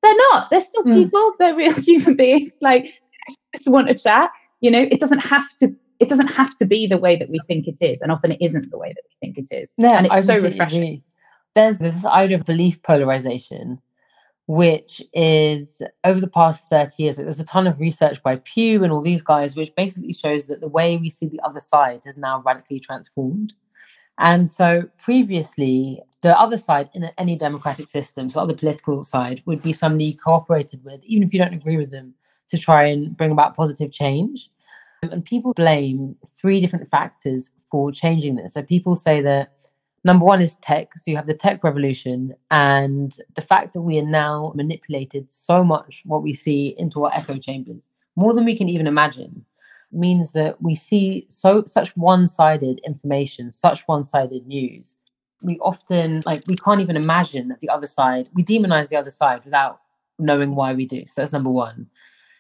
They're 0.05 0.15
not. 0.31 0.49
They're 0.51 0.61
still 0.61 0.85
mm. 0.85 0.95
people. 0.95 1.35
They're 1.41 1.57
real 1.57 1.75
human 1.91 2.15
beings. 2.15 2.59
Like, 2.61 2.85
I 3.29 3.35
just 3.57 3.69
want 3.69 3.89
to 3.89 3.95
chat. 3.95 4.31
You 4.61 4.71
know, 4.71 4.79
it 4.79 5.01
doesn't 5.01 5.25
have 5.25 5.49
to 5.57 5.75
it 6.03 6.09
doesn't 6.09 6.33
have 6.33 6.57
to 6.57 6.67
be 6.67 6.87
the 6.87 6.99
way 6.99 7.17
that 7.17 7.31
we 7.31 7.39
think 7.47 7.67
it 7.67 7.79
is, 7.81 8.03
and 8.03 8.11
often 8.11 8.33
it 8.33 8.43
isn't 8.43 8.71
the 8.71 8.79
way 8.79 8.89
that 8.89 9.03
we 9.09 9.15
think 9.21 9.39
it 9.39 9.55
is. 9.55 9.73
Yeah, 9.79 9.97
and 9.97 10.07
it's 10.07 10.17
I 10.17 10.21
so 10.21 10.39
refreshing. 10.39 10.83
Agree. 10.83 11.03
There's 11.55 11.79
this 11.79 12.05
idea 12.05 12.39
of 12.39 12.45
belief 12.45 12.83
polarization, 12.83 13.81
which 14.47 15.01
is 15.13 15.81
over 16.05 16.21
the 16.21 16.27
past 16.27 16.65
30 16.71 17.03
years, 17.03 17.17
there's 17.17 17.41
a 17.41 17.45
ton 17.45 17.67
of 17.67 17.79
research 17.79 18.23
by 18.23 18.37
Pew 18.37 18.83
and 18.83 18.93
all 18.93 19.01
these 19.01 19.23
guys, 19.23 19.55
which 19.55 19.75
basically 19.77 20.13
shows 20.13 20.47
that 20.47 20.61
the 20.61 20.69
way 20.69 20.97
we 20.97 21.09
see 21.09 21.27
the 21.27 21.41
other 21.45 21.61
side 21.61 22.03
has 22.05 22.17
now 22.17 22.43
radically 22.45 22.81
transformed. 22.81 23.55
And 24.19 24.51
so 24.51 24.83
previously, 24.99 26.03
the 26.23 26.39
other 26.39 26.59
side 26.59 26.91
in 26.95 27.11
any 27.17 27.37
democratic 27.37 27.89
system, 27.89 28.31
so 28.31 28.41
the 28.41 28.45
other 28.45 28.57
political 28.57 29.05
side, 29.05 29.43
would 29.47 29.63
be 29.63 29.73
somebody 29.73 30.05
you 30.05 30.17
cooperated 30.17 30.85
with, 30.85 31.01
even 31.05 31.27
if 31.27 31.33
you 31.33 31.39
don't 31.39 31.55
agree 31.55 31.77
with 31.77 31.91
them, 31.91 32.15
to 32.49 32.59
try 32.59 32.85
and 32.85 33.17
bring 33.17 33.31
about 33.31 33.57
positive 33.57 33.93
change. 33.93 34.51
And 35.03 35.25
people 35.25 35.53
blame 35.55 36.17
three 36.37 36.61
different 36.61 36.89
factors 36.89 37.51
for 37.71 37.91
changing 37.91 38.37
this. 38.37 38.55
So 38.55 38.63
people 38.63 38.95
say 38.95 39.21
that 39.23 39.53
number 40.05 40.25
one 40.25 40.41
is 40.41 40.57
tech. 40.63 40.93
So 40.97 41.11
you 41.11 41.17
have 41.17 41.27
the 41.27 41.35
tech 41.35 41.65
revolution 41.65 42.35
and 42.51 43.17
the 43.35 43.43
fact 43.43 43.73
that 43.73 43.83
we 43.83 43.99
are 43.99 44.07
now 44.07 44.53
manipulated 44.55 45.31
so 45.31 45.65
much 45.65 46.03
what 46.05 46.23
we 46.23 46.33
see 46.33 46.77
into 46.79 47.05
our 47.05 47.13
echo 47.15 47.37
chambers, 47.37 47.91
more 48.15 48.33
than 48.33 48.45
we 48.45 48.57
can 48.57 48.69
even 48.69 48.87
imagine, 48.87 49.45
means 49.91 50.33
that 50.33 50.63
we 50.63 50.75
see 50.75 51.27
so 51.29 51.65
such 51.67 51.97
one-sided 51.97 52.81
information, 52.87 53.51
such 53.51 53.83
one-sided 53.83 54.47
news. 54.47 54.97
We 55.43 55.59
often 55.59 56.23
like 56.25 56.43
we 56.47 56.55
can't 56.55 56.81
even 56.81 56.97
imagine 56.97 57.49
that 57.49 57.61
the 57.61 57.71
other 57.71 57.89
side, 57.89 58.29
we 58.35 58.45
demonize 58.45 58.89
the 58.89 58.97
other 58.97 59.11
side 59.11 59.45
without 59.45 59.81
knowing 60.19 60.55
why 60.55 60.75
we 60.75 60.87
do. 60.87 61.05
So 61.09 61.21
that's 61.21 61.33
number 61.33 61.51
one. 61.51 61.89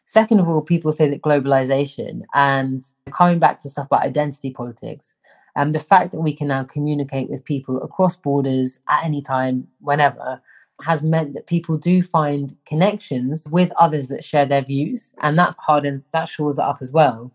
Second 0.06 0.40
of 0.40 0.48
all, 0.48 0.62
people 0.62 0.92
say 0.92 1.08
that 1.08 1.22
globalization 1.22 2.22
and 2.34 2.90
coming 3.10 3.38
back 3.38 3.60
to 3.60 3.70
stuff 3.70 3.86
about 3.86 4.02
identity 4.02 4.50
politics, 4.50 5.14
and 5.54 5.68
um, 5.68 5.72
the 5.72 5.80
fact 5.80 6.12
that 6.12 6.20
we 6.20 6.34
can 6.34 6.48
now 6.48 6.64
communicate 6.64 7.28
with 7.28 7.44
people 7.44 7.82
across 7.82 8.16
borders 8.16 8.78
at 8.88 9.04
any 9.04 9.20
time, 9.20 9.66
whenever, 9.80 10.40
has 10.80 11.02
meant 11.02 11.34
that 11.34 11.46
people 11.46 11.76
do 11.76 12.02
find 12.02 12.56
connections 12.66 13.46
with 13.48 13.70
others 13.78 14.08
that 14.08 14.24
share 14.24 14.46
their 14.46 14.62
views, 14.62 15.12
and 15.22 15.38
that 15.38 15.54
hardens, 15.58 16.06
that 16.12 16.28
shores 16.28 16.58
it 16.58 16.64
up 16.64 16.78
as 16.80 16.90
well. 16.90 17.30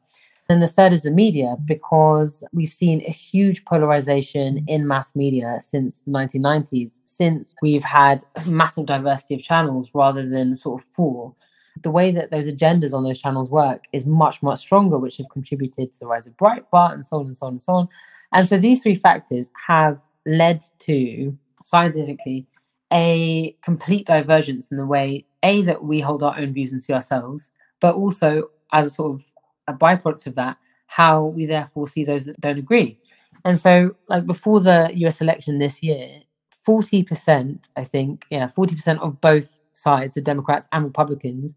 And 0.49 0.61
the 0.61 0.67
third 0.67 0.93
is 0.93 1.03
the 1.03 1.11
media, 1.11 1.57
because 1.65 2.43
we've 2.53 2.71
seen 2.71 3.03
a 3.05 3.11
huge 3.11 3.65
polarization 3.65 4.63
in 4.67 4.87
mass 4.87 5.15
media 5.15 5.59
since 5.61 6.01
the 6.01 6.11
1990s, 6.11 7.01
since 7.03 7.53
we've 7.61 7.83
had 7.83 8.23
massive 8.47 8.85
diversity 8.85 9.35
of 9.35 9.41
channels 9.41 9.89
rather 9.93 10.27
than 10.27 10.55
sort 10.55 10.81
of 10.81 10.87
four. 10.89 11.35
The 11.81 11.91
way 11.91 12.11
that 12.11 12.31
those 12.31 12.47
agendas 12.47 12.93
on 12.93 13.03
those 13.03 13.19
channels 13.19 13.49
work 13.49 13.85
is 13.93 14.05
much, 14.05 14.41
much 14.41 14.59
stronger, 14.59 14.97
which 14.97 15.17
have 15.17 15.29
contributed 15.29 15.91
to 15.91 15.99
the 15.99 16.07
rise 16.07 16.27
of 16.27 16.35
Breitbart 16.37 16.93
and 16.93 17.05
so 17.05 17.19
on 17.19 17.25
and 17.27 17.37
so 17.37 17.47
on 17.47 17.53
and 17.53 17.63
so 17.63 17.73
on. 17.73 17.89
And 18.33 18.47
so 18.47 18.57
these 18.57 18.81
three 18.81 18.95
factors 18.95 19.51
have 19.67 20.01
led 20.25 20.61
to 20.79 21.37
scientifically 21.63 22.45
a 22.91 23.55
complete 23.61 24.07
divergence 24.07 24.71
in 24.71 24.77
the 24.77 24.85
way, 24.85 25.25
A, 25.43 25.61
that 25.63 25.83
we 25.83 25.99
hold 25.99 26.23
our 26.23 26.37
own 26.37 26.53
views 26.53 26.71
and 26.71 26.81
see 26.81 26.93
ourselves, 26.93 27.51
but 27.79 27.95
also 27.95 28.49
as 28.71 28.87
a 28.87 28.89
sort 28.89 29.13
of 29.13 29.25
a 29.67 29.73
byproduct 29.73 30.27
of 30.27 30.35
that, 30.35 30.57
how 30.87 31.25
we 31.25 31.45
therefore 31.45 31.87
see 31.87 32.05
those 32.05 32.25
that 32.25 32.39
don't 32.39 32.57
agree. 32.57 32.97
And 33.45 33.59
so, 33.59 33.95
like 34.09 34.25
before 34.25 34.59
the 34.59 34.91
US 34.93 35.21
election 35.21 35.59
this 35.59 35.83
year, 35.83 36.21
40%, 36.67 37.59
I 37.75 37.83
think, 37.83 38.25
yeah, 38.29 38.49
40% 38.57 38.99
of 38.99 39.21
both 39.21 39.51
sides, 39.73 40.15
the 40.15 40.21
Democrats 40.21 40.67
and 40.71 40.83
Republicans, 40.83 41.55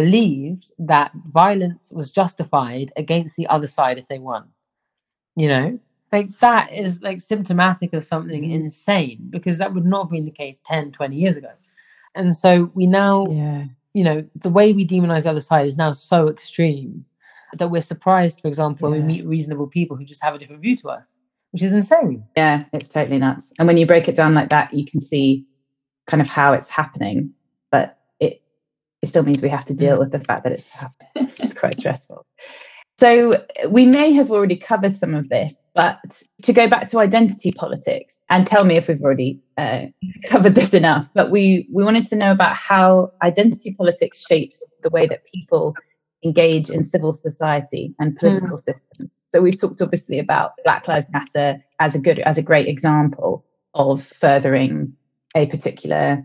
believed 0.00 0.72
that 0.78 1.12
violence 1.26 1.90
was 1.92 2.10
justified 2.10 2.90
against 2.96 3.36
the 3.36 3.46
other 3.48 3.66
side 3.66 3.98
if 3.98 4.08
they 4.08 4.18
won. 4.18 4.44
You 5.36 5.48
know, 5.48 5.78
like 6.10 6.38
that 6.38 6.72
is 6.72 7.02
like 7.02 7.20
symptomatic 7.20 7.92
of 7.92 8.02
something 8.04 8.42
mm-hmm. 8.42 8.64
insane 8.64 9.18
because 9.28 9.58
that 9.58 9.74
would 9.74 9.84
not 9.84 10.04
have 10.04 10.10
been 10.10 10.24
the 10.24 10.30
case 10.30 10.62
10, 10.66 10.92
20 10.92 11.16
years 11.16 11.36
ago. 11.36 11.52
And 12.14 12.34
so 12.34 12.70
we 12.74 12.86
now, 12.86 13.26
yeah. 13.26 13.64
you 13.92 14.02
know, 14.02 14.26
the 14.34 14.48
way 14.48 14.72
we 14.72 14.86
demonize 14.86 15.24
the 15.24 15.30
other 15.30 15.40
side 15.42 15.66
is 15.66 15.76
now 15.76 15.92
so 15.92 16.28
extreme 16.28 17.04
that 17.58 17.68
we're 17.68 17.82
surprised, 17.82 18.40
for 18.40 18.48
example, 18.48 18.88
when 18.90 19.00
we 19.00 19.06
meet 19.06 19.26
reasonable 19.26 19.66
people 19.66 19.98
who 19.98 20.04
just 20.04 20.22
have 20.22 20.34
a 20.34 20.38
different 20.38 20.62
view 20.62 20.76
to 20.78 20.88
us, 20.88 21.12
which 21.50 21.62
is 21.62 21.74
insane. 21.74 22.24
Yeah, 22.36 22.64
it's 22.72 22.88
totally 22.88 23.18
nuts. 23.18 23.52
And 23.58 23.68
when 23.68 23.76
you 23.76 23.86
break 23.86 24.08
it 24.08 24.16
down 24.16 24.34
like 24.34 24.48
that, 24.48 24.72
you 24.72 24.86
can 24.86 25.00
see 25.00 25.44
kind 26.06 26.22
of 26.22 26.28
how 26.28 26.54
it's 26.54 26.70
happening. 26.70 27.34
It 29.02 29.08
still 29.08 29.22
means 29.22 29.42
we 29.42 29.48
have 29.48 29.64
to 29.66 29.74
deal 29.74 29.96
mm. 29.96 30.00
with 30.00 30.12
the 30.12 30.20
fact 30.20 30.44
that 30.44 30.52
it's 30.52 30.68
happening. 30.68 31.32
it's 31.38 31.58
quite 31.58 31.76
stressful. 31.76 32.26
So 32.98 33.32
we 33.66 33.86
may 33.86 34.12
have 34.12 34.30
already 34.30 34.56
covered 34.56 34.94
some 34.94 35.14
of 35.14 35.30
this, 35.30 35.64
but 35.74 35.98
to 36.42 36.52
go 36.52 36.68
back 36.68 36.88
to 36.88 36.98
identity 36.98 37.50
politics 37.50 38.26
and 38.28 38.46
tell 38.46 38.64
me 38.64 38.76
if 38.76 38.88
we've 38.88 39.00
already 39.00 39.40
uh, 39.56 39.86
covered 40.26 40.54
this 40.54 40.74
enough. 40.74 41.08
But 41.14 41.30
we 41.30 41.66
we 41.72 41.82
wanted 41.82 42.04
to 42.06 42.16
know 42.16 42.30
about 42.30 42.56
how 42.56 43.12
identity 43.22 43.74
politics 43.74 44.26
shapes 44.26 44.70
the 44.82 44.90
way 44.90 45.06
that 45.06 45.24
people 45.24 45.74
engage 46.22 46.68
in 46.68 46.84
civil 46.84 47.12
society 47.12 47.94
and 47.98 48.16
political 48.16 48.58
mm. 48.58 48.62
systems. 48.62 49.18
So 49.28 49.40
we've 49.40 49.58
talked 49.58 49.80
obviously 49.80 50.18
about 50.18 50.52
Black 50.66 50.86
Lives 50.86 51.10
Matter 51.10 51.64
as 51.78 51.94
a 51.94 51.98
good 51.98 52.18
as 52.18 52.36
a 52.36 52.42
great 52.42 52.68
example 52.68 53.46
of 53.72 54.02
furthering 54.02 54.92
a 55.34 55.46
particular 55.46 56.22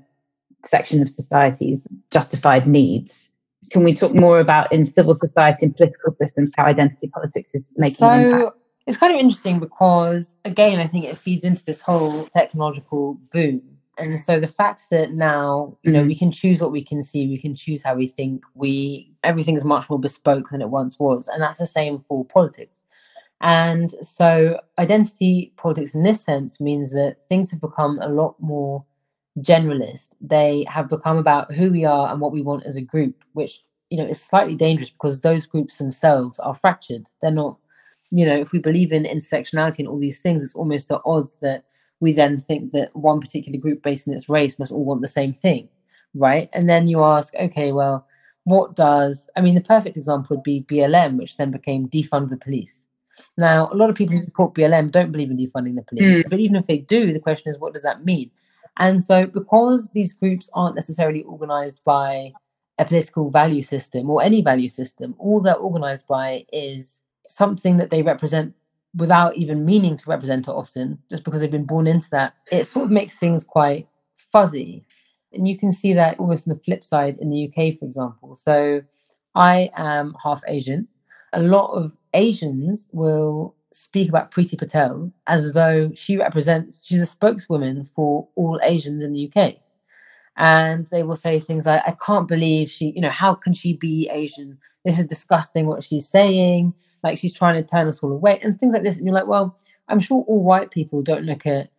section 0.67 1.01
of 1.01 1.09
society's 1.09 1.87
justified 2.11 2.67
needs. 2.67 3.31
Can 3.71 3.83
we 3.83 3.93
talk 3.93 4.13
more 4.13 4.39
about 4.39 4.71
in 4.71 4.85
civil 4.85 5.13
society 5.13 5.65
and 5.65 5.75
political 5.75 6.11
systems 6.11 6.53
how 6.55 6.65
identity 6.65 7.09
politics 7.09 7.55
is 7.55 7.73
making 7.77 7.97
so, 7.97 8.09
an 8.09 8.21
impact? 8.25 8.59
It's 8.85 8.97
kind 8.97 9.13
of 9.13 9.19
interesting 9.19 9.59
because 9.59 10.35
again, 10.45 10.79
I 10.79 10.87
think 10.87 11.05
it 11.05 11.17
feeds 11.17 11.43
into 11.43 11.65
this 11.65 11.81
whole 11.81 12.25
technological 12.27 13.15
boom 13.31 13.75
and 13.97 14.19
so 14.19 14.39
the 14.39 14.47
fact 14.47 14.83
that 14.91 15.11
now, 15.11 15.77
you 15.83 15.91
know, 15.91 15.99
mm-hmm. 15.99 16.09
we 16.09 16.15
can 16.15 16.31
choose 16.31 16.61
what 16.61 16.71
we 16.71 16.83
can 16.83 17.01
see, 17.01 17.27
we 17.27 17.37
can 17.37 17.55
choose 17.55 17.83
how 17.83 17.95
we 17.95 18.07
think, 18.07 18.43
we 18.53 19.11
everything 19.23 19.55
is 19.55 19.63
much 19.63 19.89
more 19.89 19.99
bespoke 19.99 20.49
than 20.51 20.61
it 20.61 20.69
once 20.69 20.99
was. 20.99 21.27
And 21.27 21.41
that's 21.41 21.59
the 21.59 21.65
same 21.65 21.99
for 21.99 22.25
politics. 22.25 22.79
And 23.41 23.91
so 24.01 24.59
identity 24.79 25.53
politics 25.57 25.93
in 25.93 26.03
this 26.03 26.21
sense 26.21 26.59
means 26.59 26.91
that 26.91 27.17
things 27.29 27.51
have 27.51 27.61
become 27.61 27.99
a 28.01 28.09
lot 28.09 28.35
more 28.39 28.83
generalist. 29.41 30.09
They 30.21 30.65
have 30.69 30.89
become 30.89 31.17
about 31.17 31.51
who 31.51 31.71
we 31.71 31.85
are 31.85 32.11
and 32.11 32.21
what 32.21 32.31
we 32.31 32.41
want 32.41 32.65
as 32.65 32.75
a 32.75 32.81
group, 32.81 33.23
which, 33.33 33.61
you 33.89 33.97
know, 33.97 34.07
is 34.07 34.21
slightly 34.21 34.55
dangerous 34.55 34.89
because 34.89 35.21
those 35.21 35.45
groups 35.45 35.77
themselves 35.77 36.39
are 36.39 36.55
fractured. 36.55 37.07
They're 37.21 37.31
not, 37.31 37.57
you 38.11 38.25
know, 38.25 38.35
if 38.35 38.51
we 38.51 38.59
believe 38.59 38.91
in 38.91 39.03
intersectionality 39.03 39.79
and 39.79 39.87
all 39.87 39.99
these 39.99 40.19
things, 40.19 40.43
it's 40.43 40.55
almost 40.55 40.87
the 40.87 41.01
odds 41.05 41.37
that 41.41 41.65
we 41.99 42.11
then 42.13 42.37
think 42.37 42.71
that 42.71 42.95
one 42.95 43.19
particular 43.19 43.59
group 43.59 43.81
based 43.81 44.07
on 44.07 44.13
its 44.13 44.29
race 44.29 44.59
must 44.59 44.71
all 44.71 44.85
want 44.85 45.01
the 45.01 45.07
same 45.07 45.33
thing, 45.33 45.69
right? 46.13 46.49
And 46.53 46.69
then 46.69 46.87
you 46.87 47.03
ask, 47.03 47.33
okay, 47.35 47.71
well, 47.71 48.07
what 48.43 48.75
does, 48.75 49.29
I 49.35 49.41
mean, 49.41 49.55
the 49.55 49.61
perfect 49.61 49.97
example 49.97 50.35
would 50.35 50.43
be 50.43 50.65
BLM, 50.69 51.17
which 51.17 51.37
then 51.37 51.51
became 51.51 51.89
defund 51.89 52.29
the 52.29 52.37
police. 52.37 52.81
Now, 53.37 53.69
a 53.71 53.75
lot 53.75 53.89
of 53.89 53.95
people 53.95 54.15
who 54.15 54.23
support 54.23 54.53
BLM 54.53 54.91
don't 54.91 55.11
believe 55.11 55.31
in 55.31 55.37
defunding 55.37 55.75
the 55.75 55.83
police, 55.83 56.25
mm. 56.25 56.29
but 56.29 56.39
even 56.39 56.55
if 56.57 56.67
they 56.67 56.79
do, 56.79 57.11
the 57.11 57.19
question 57.19 57.51
is, 57.51 57.59
what 57.59 57.73
does 57.73 57.83
that 57.83 58.05
mean? 58.05 58.29
And 58.77 59.03
so, 59.03 59.25
because 59.25 59.89
these 59.93 60.13
groups 60.13 60.49
aren't 60.53 60.75
necessarily 60.75 61.23
organized 61.23 61.81
by 61.85 62.33
a 62.77 62.85
political 62.85 63.31
value 63.31 63.63
system 63.63 64.09
or 64.09 64.21
any 64.21 64.41
value 64.41 64.67
system, 64.67 65.15
all 65.17 65.41
they're 65.41 65.55
organized 65.55 66.07
by 66.07 66.45
is 66.51 67.01
something 67.27 67.77
that 67.77 67.89
they 67.89 68.01
represent 68.01 68.53
without 68.95 69.35
even 69.35 69.65
meaning 69.65 69.97
to 69.97 70.09
represent 70.09 70.47
it 70.47 70.51
often, 70.51 70.97
just 71.09 71.23
because 71.23 71.41
they've 71.41 71.51
been 71.51 71.65
born 71.65 71.87
into 71.87 72.09
that, 72.09 72.33
it 72.51 72.65
sort 72.65 72.85
of 72.85 72.91
makes 72.91 73.17
things 73.17 73.43
quite 73.43 73.87
fuzzy. 74.15 74.85
And 75.33 75.47
you 75.47 75.57
can 75.57 75.71
see 75.71 75.93
that 75.93 76.17
almost 76.17 76.47
on 76.47 76.53
the 76.53 76.59
flip 76.61 76.85
side 76.85 77.17
in 77.17 77.29
the 77.29 77.47
UK, 77.47 77.77
for 77.77 77.85
example. 77.85 78.35
So 78.35 78.81
I 79.35 79.69
am 79.75 80.15
half 80.23 80.41
Asian. 80.47 80.87
A 81.33 81.41
lot 81.41 81.73
of 81.73 81.95
Asians 82.13 82.87
will 82.93 83.55
speak 83.75 84.09
about 84.09 84.31
Priti 84.31 84.57
Patel 84.57 85.11
as 85.27 85.51
though 85.53 85.91
she 85.95 86.17
represents, 86.17 86.85
she's 86.85 87.01
a 87.01 87.05
spokeswoman 87.05 87.85
for 87.85 88.27
all 88.35 88.59
Asians 88.63 89.03
in 89.03 89.13
the 89.13 89.31
UK. 89.31 89.55
And 90.37 90.85
they 90.87 91.03
will 91.03 91.15
say 91.15 91.39
things 91.39 91.65
like, 91.65 91.81
I 91.85 91.95
can't 92.05 92.27
believe 92.27 92.69
she, 92.69 92.91
you 92.95 93.01
know, 93.01 93.09
how 93.09 93.35
can 93.35 93.53
she 93.53 93.73
be 93.73 94.09
Asian? 94.11 94.57
This 94.83 94.99
is 94.99 95.05
disgusting 95.05 95.65
what 95.65 95.83
she's 95.83 96.07
saying 96.07 96.73
like 97.05 97.19
she's 97.19 97.33
trying 97.33 97.61
to 97.61 97.69
turn 97.69 97.87
us 97.87 97.99
all 97.99 98.11
away 98.11 98.39
and 98.41 98.59
things 98.59 98.73
like 98.73 98.83
this. 98.83 98.97
And 98.97 99.05
you're 99.05 99.13
like, 99.13 99.27
well, 99.27 99.55
I'm 99.87 99.99
sure 99.99 100.25
all 100.27 100.43
white 100.43 100.71
people 100.71 101.01
don't 101.03 101.23
look 101.23 101.45
at 101.45 101.69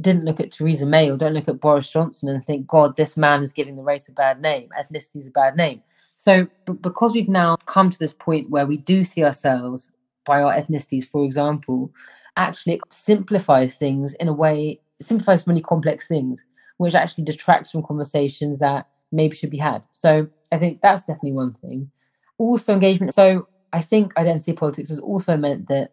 didn't 0.00 0.24
look 0.24 0.40
at 0.40 0.50
Theresa 0.50 0.86
May 0.86 1.10
or 1.10 1.16
don't 1.16 1.34
look 1.34 1.48
at 1.48 1.60
Boris 1.60 1.88
Johnson 1.88 2.30
and 2.30 2.44
think, 2.44 2.66
God, 2.66 2.96
this 2.96 3.16
man 3.16 3.42
is 3.42 3.52
giving 3.52 3.76
the 3.76 3.82
race 3.82 4.08
a 4.08 4.12
bad 4.12 4.40
name, 4.40 4.68
ethnicity 4.78 5.16
is 5.16 5.28
a 5.28 5.30
bad 5.30 5.54
name. 5.54 5.82
So 6.16 6.46
b- 6.66 6.72
because 6.80 7.12
we've 7.12 7.28
now 7.28 7.56
come 7.66 7.90
to 7.90 7.98
this 7.98 8.14
point 8.14 8.50
where 8.50 8.66
we 8.66 8.78
do 8.78 9.04
see 9.04 9.22
ourselves 9.22 9.90
by 10.24 10.42
our 10.42 10.52
ethnicities, 10.52 11.06
for 11.06 11.24
example, 11.24 11.92
actually 12.36 12.80
simplifies 12.90 13.76
things 13.76 14.14
in 14.14 14.28
a 14.28 14.32
way, 14.32 14.80
simplifies 15.00 15.46
really 15.46 15.62
complex 15.62 16.06
things, 16.06 16.44
which 16.78 16.94
actually 16.94 17.24
detracts 17.24 17.70
from 17.70 17.82
conversations 17.82 18.58
that 18.60 18.88
maybe 19.10 19.36
should 19.36 19.50
be 19.50 19.58
had. 19.58 19.82
So 19.92 20.28
I 20.50 20.58
think 20.58 20.80
that's 20.80 21.04
definitely 21.04 21.32
one 21.32 21.54
thing. 21.54 21.90
Also 22.38 22.72
engagement. 22.72 23.14
So 23.14 23.46
I 23.72 23.82
think 23.82 24.16
identity 24.16 24.52
politics 24.52 24.88
has 24.88 24.98
also 24.98 25.36
meant 25.36 25.68
that 25.68 25.92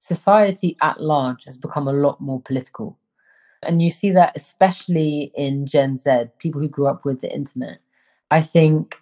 society 0.00 0.76
at 0.82 1.00
large 1.00 1.44
has 1.44 1.56
become 1.56 1.88
a 1.88 1.92
lot 1.92 2.20
more 2.20 2.40
political. 2.40 2.98
And 3.62 3.80
you 3.80 3.90
see 3.90 4.10
that 4.10 4.36
especially 4.36 5.32
in 5.34 5.66
Gen 5.66 5.96
Z, 5.96 6.24
people 6.38 6.60
who 6.60 6.68
grew 6.68 6.88
up 6.88 7.04
with 7.04 7.20
the 7.20 7.32
internet. 7.32 7.78
I 8.30 8.42
think 8.42 8.96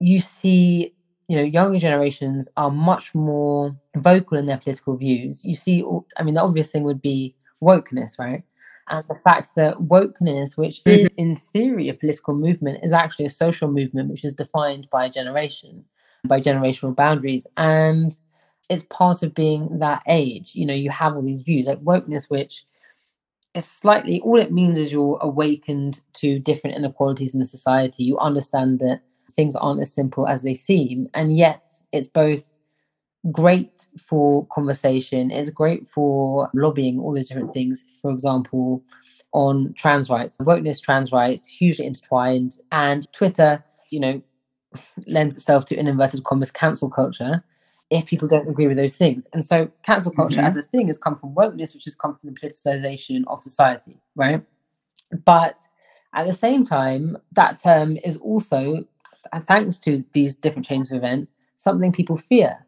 you 0.00 0.20
see, 0.20 0.94
you 1.34 1.40
know, 1.40 1.46
younger 1.46 1.78
generations 1.78 2.48
are 2.56 2.70
much 2.70 3.14
more 3.14 3.76
vocal 3.96 4.38
in 4.38 4.46
their 4.46 4.58
political 4.58 4.96
views. 4.96 5.44
You 5.44 5.56
see, 5.56 5.84
I 6.16 6.22
mean, 6.22 6.34
the 6.34 6.42
obvious 6.42 6.70
thing 6.70 6.84
would 6.84 7.02
be 7.02 7.34
wokeness, 7.60 8.18
right? 8.18 8.44
and 8.88 9.04
the 9.08 9.14
fact 9.14 9.54
that 9.56 9.76
wokeness, 9.78 10.56
which 10.56 10.82
mm-hmm. 10.84 11.06
is 11.06 11.08
in 11.16 11.36
theory 11.36 11.88
a 11.88 11.94
political 11.94 12.34
movement, 12.34 12.84
is 12.84 12.92
actually 12.92 13.24
a 13.24 13.30
social 13.30 13.68
movement 13.68 14.10
which 14.10 14.24
is 14.24 14.34
defined 14.34 14.88
by 14.90 15.06
a 15.06 15.10
generation, 15.10 15.84
by 16.24 16.40
generational 16.40 16.94
boundaries. 16.94 17.46
And 17.56 18.18
it's 18.68 18.84
part 18.84 19.22
of 19.22 19.34
being 19.34 19.78
that 19.78 20.02
age. 20.06 20.52
You 20.54 20.66
know, 20.66 20.74
you 20.74 20.90
have 20.90 21.16
all 21.16 21.22
these 21.22 21.42
views 21.42 21.66
like 21.66 21.82
wokeness, 21.82 22.28
which 22.28 22.64
is 23.54 23.64
slightly 23.64 24.20
all 24.20 24.40
it 24.40 24.52
means 24.52 24.76
is 24.78 24.92
you're 24.92 25.18
awakened 25.22 26.00
to 26.14 26.38
different 26.38 26.76
inequalities 26.76 27.34
in 27.34 27.40
the 27.40 27.46
society. 27.46 28.04
You 28.04 28.18
understand 28.18 28.80
that 28.80 29.00
things 29.34 29.56
aren't 29.56 29.80
as 29.80 29.92
simple 29.92 30.26
as 30.26 30.42
they 30.42 30.54
seem, 30.54 31.08
and 31.14 31.36
yet 31.36 31.62
it's 31.92 32.08
both 32.08 32.44
great 33.32 33.86
for 33.98 34.46
conversation, 34.48 35.30
it's 35.30 35.50
great 35.50 35.86
for 35.86 36.50
lobbying, 36.54 36.98
all 36.98 37.14
those 37.14 37.28
different 37.28 37.52
things. 37.52 37.84
For 38.02 38.10
example, 38.10 38.82
on 39.32 39.74
trans 39.76 40.10
rights, 40.10 40.36
wokeness, 40.38 40.82
trans 40.82 41.10
rights, 41.12 41.46
hugely 41.46 41.86
intertwined, 41.86 42.58
and 42.72 43.10
Twitter, 43.12 43.64
you 43.90 44.00
know, 44.00 44.22
lends 45.06 45.36
itself 45.36 45.64
to 45.66 45.78
in 45.78 45.86
inverted 45.86 46.24
commas 46.24 46.50
cancel 46.50 46.90
culture 46.90 47.42
if 47.90 48.06
people 48.06 48.26
don't 48.26 48.48
agree 48.48 48.66
with 48.66 48.76
those 48.76 48.96
things. 48.96 49.26
And 49.32 49.44
so 49.44 49.70
cancel 49.84 50.10
culture 50.10 50.38
mm-hmm. 50.38 50.46
as 50.46 50.56
a 50.56 50.62
thing 50.62 50.88
has 50.88 50.98
come 50.98 51.16
from 51.16 51.34
wokeness, 51.34 51.74
which 51.74 51.84
has 51.84 51.94
come 51.94 52.16
from 52.16 52.32
the 52.32 52.40
politicization 52.40 53.22
of 53.28 53.42
society, 53.42 54.00
right? 54.16 54.42
But 55.24 55.60
at 56.14 56.26
the 56.26 56.34
same 56.34 56.64
time, 56.64 57.16
that 57.32 57.62
term 57.62 57.98
is 58.04 58.16
also, 58.16 58.84
thanks 59.42 59.78
to 59.80 60.04
these 60.12 60.36
different 60.36 60.66
chains 60.66 60.90
of 60.90 60.96
events, 60.96 61.34
something 61.56 61.92
people 61.92 62.16
fear. 62.16 62.66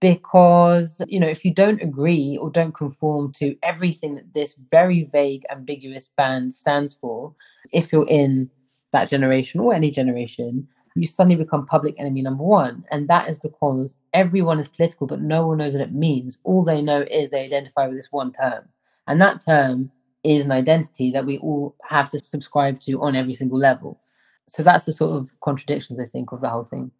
Because, 0.00 1.00
you 1.08 1.18
know, 1.18 1.28
if 1.28 1.44
you 1.44 1.54
don't 1.54 1.80
agree 1.80 2.36
or 2.36 2.50
don't 2.50 2.74
conform 2.74 3.32
to 3.34 3.56
everything 3.62 4.16
that 4.16 4.34
this 4.34 4.54
very 4.70 5.04
vague, 5.04 5.44
ambiguous 5.50 6.08
band 6.16 6.52
stands 6.52 6.94
for, 6.94 7.34
if 7.72 7.92
you're 7.92 8.08
in 8.08 8.50
that 8.92 9.08
generation 9.08 9.60
or 9.60 9.72
any 9.72 9.90
generation, 9.90 10.68
you 10.94 11.06
suddenly 11.06 11.36
become 11.36 11.66
public 11.66 11.94
enemy 11.98 12.22
number 12.22 12.44
one. 12.44 12.84
And 12.90 13.08
that 13.08 13.28
is 13.28 13.38
because 13.38 13.94
everyone 14.12 14.60
is 14.60 14.68
political, 14.68 15.06
but 15.06 15.22
no 15.22 15.46
one 15.46 15.58
knows 15.58 15.72
what 15.72 15.82
it 15.82 15.92
means. 15.92 16.38
All 16.44 16.64
they 16.64 16.82
know 16.82 17.04
is 17.10 17.30
they 17.30 17.44
identify 17.44 17.86
with 17.86 17.96
this 17.96 18.12
one 18.12 18.32
term. 18.32 18.68
And 19.06 19.20
that 19.20 19.44
term 19.44 19.90
is 20.22 20.44
an 20.44 20.52
identity 20.52 21.10
that 21.12 21.26
we 21.26 21.38
all 21.38 21.74
have 21.82 22.08
to 22.10 22.18
subscribe 22.18 22.80
to 22.80 23.00
on 23.02 23.16
every 23.16 23.34
single 23.34 23.58
level. 23.58 24.00
So 24.48 24.62
that's 24.62 24.84
the 24.84 24.92
sort 24.92 25.16
of 25.16 25.30
contradictions, 25.40 25.98
I 25.98 26.04
think, 26.04 26.32
of 26.32 26.40
the 26.40 26.48
whole 26.48 26.64
thing. 26.64 26.90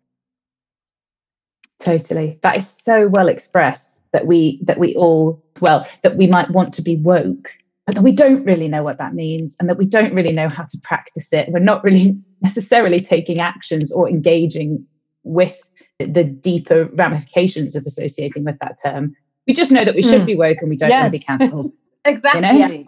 Totally. 1.81 2.39
That 2.43 2.57
is 2.57 2.69
so 2.69 3.09
well 3.09 3.29
expressed 3.29 4.11
that 4.13 4.27
we 4.27 4.61
that 4.63 4.79
we 4.79 4.95
all 4.97 5.43
well, 5.61 5.87
that 6.03 6.17
we 6.17 6.27
might 6.27 6.51
want 6.51 6.73
to 6.75 6.83
be 6.83 6.97
woke, 6.97 7.57
but 7.85 7.95
that 7.97 8.03
we 8.03 8.13
don't 8.13 8.45
really 8.45 8.69
know 8.69 8.83
what 8.83 8.99
that 8.99 9.15
means 9.15 9.57
and 9.61 9.69
that 9.69 9.77
we 9.77 9.85
don't 9.85 10.15
really 10.15 10.33
know 10.33 10.49
how 10.49 10.65
to 10.65 10.79
practice 10.83 11.33
it. 11.33 11.51
We're 11.51 11.59
not 11.59 11.85
really 11.85 12.17
necessarily 12.41 13.01
taking 13.01 13.39
actions 13.39 13.93
or 13.93 14.09
engaging 14.09 14.87
with 15.25 15.61
the 15.99 16.25
deeper 16.25 16.87
ramifications 16.95 17.77
of 17.77 17.85
associating 17.87 18.45
with 18.45 18.59
that 18.61 18.79
term. 18.83 19.15
We 19.47 19.53
just 19.53 19.71
know 19.71 19.85
that 19.85 19.95
we 19.95 20.03
should 20.03 20.23
mm. 20.23 20.27
be 20.27 20.37
woke 20.37 20.59
and 20.61 20.71
we 20.71 20.77
don't 20.77 20.89
yes. 20.89 21.03
want 21.03 21.13
to 21.13 21.19
be 21.19 21.25
cancelled. 21.25 21.71
exactly. 22.05 22.59
You 22.59 22.69
know? 22.69 22.87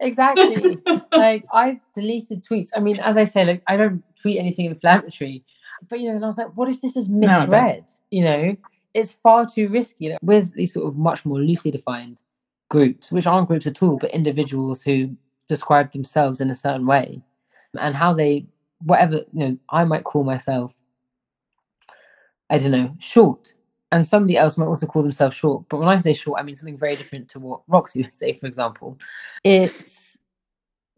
Exactly. 0.00 0.78
like 1.12 1.44
I've 1.52 1.80
deleted 1.94 2.44
tweets. 2.44 2.70
I 2.76 2.80
mean, 2.80 2.98
as 3.00 3.16
I 3.16 3.24
say, 3.24 3.44
like 3.44 3.62
I 3.66 3.76
don't 3.76 4.02
tweet 4.20 4.38
anything 4.38 4.66
inflammatory. 4.66 5.44
But 5.88 6.00
you 6.00 6.08
know, 6.08 6.16
and 6.16 6.24
I 6.24 6.28
was 6.28 6.38
like, 6.38 6.56
what 6.56 6.68
if 6.68 6.80
this 6.80 6.96
is 6.96 7.08
misread? 7.08 7.84
No, 7.86 7.92
you 8.10 8.24
know, 8.24 8.56
it's 8.94 9.12
far 9.12 9.46
too 9.46 9.68
risky. 9.68 10.16
With 10.22 10.54
these 10.54 10.74
sort 10.74 10.86
of 10.86 10.96
much 10.96 11.24
more 11.24 11.38
loosely 11.38 11.70
defined 11.70 12.20
groups, 12.68 13.10
which 13.10 13.26
aren't 13.26 13.48
groups 13.48 13.66
at 13.66 13.82
all, 13.82 13.96
but 13.96 14.10
individuals 14.10 14.82
who 14.82 15.16
describe 15.48 15.92
themselves 15.92 16.40
in 16.40 16.50
a 16.50 16.54
certain 16.54 16.86
way 16.86 17.22
and 17.78 17.94
how 17.94 18.12
they 18.12 18.46
whatever 18.84 19.16
you 19.32 19.40
know 19.40 19.58
i 19.70 19.84
might 19.84 20.04
call 20.04 20.22
myself 20.22 20.74
i 22.50 22.58
don't 22.58 22.70
know 22.70 22.94
short 22.98 23.52
and 23.90 24.06
somebody 24.06 24.36
else 24.36 24.56
might 24.56 24.66
also 24.66 24.86
call 24.86 25.02
themselves 25.02 25.36
short 25.36 25.64
but 25.68 25.78
when 25.78 25.88
i 25.88 25.96
say 25.96 26.14
short 26.14 26.40
i 26.40 26.42
mean 26.42 26.54
something 26.54 26.78
very 26.78 26.96
different 26.96 27.28
to 27.28 27.38
what 27.38 27.60
roxy 27.68 28.02
would 28.02 28.12
say 28.12 28.32
for 28.32 28.46
example. 28.46 28.98
It's 29.44 30.18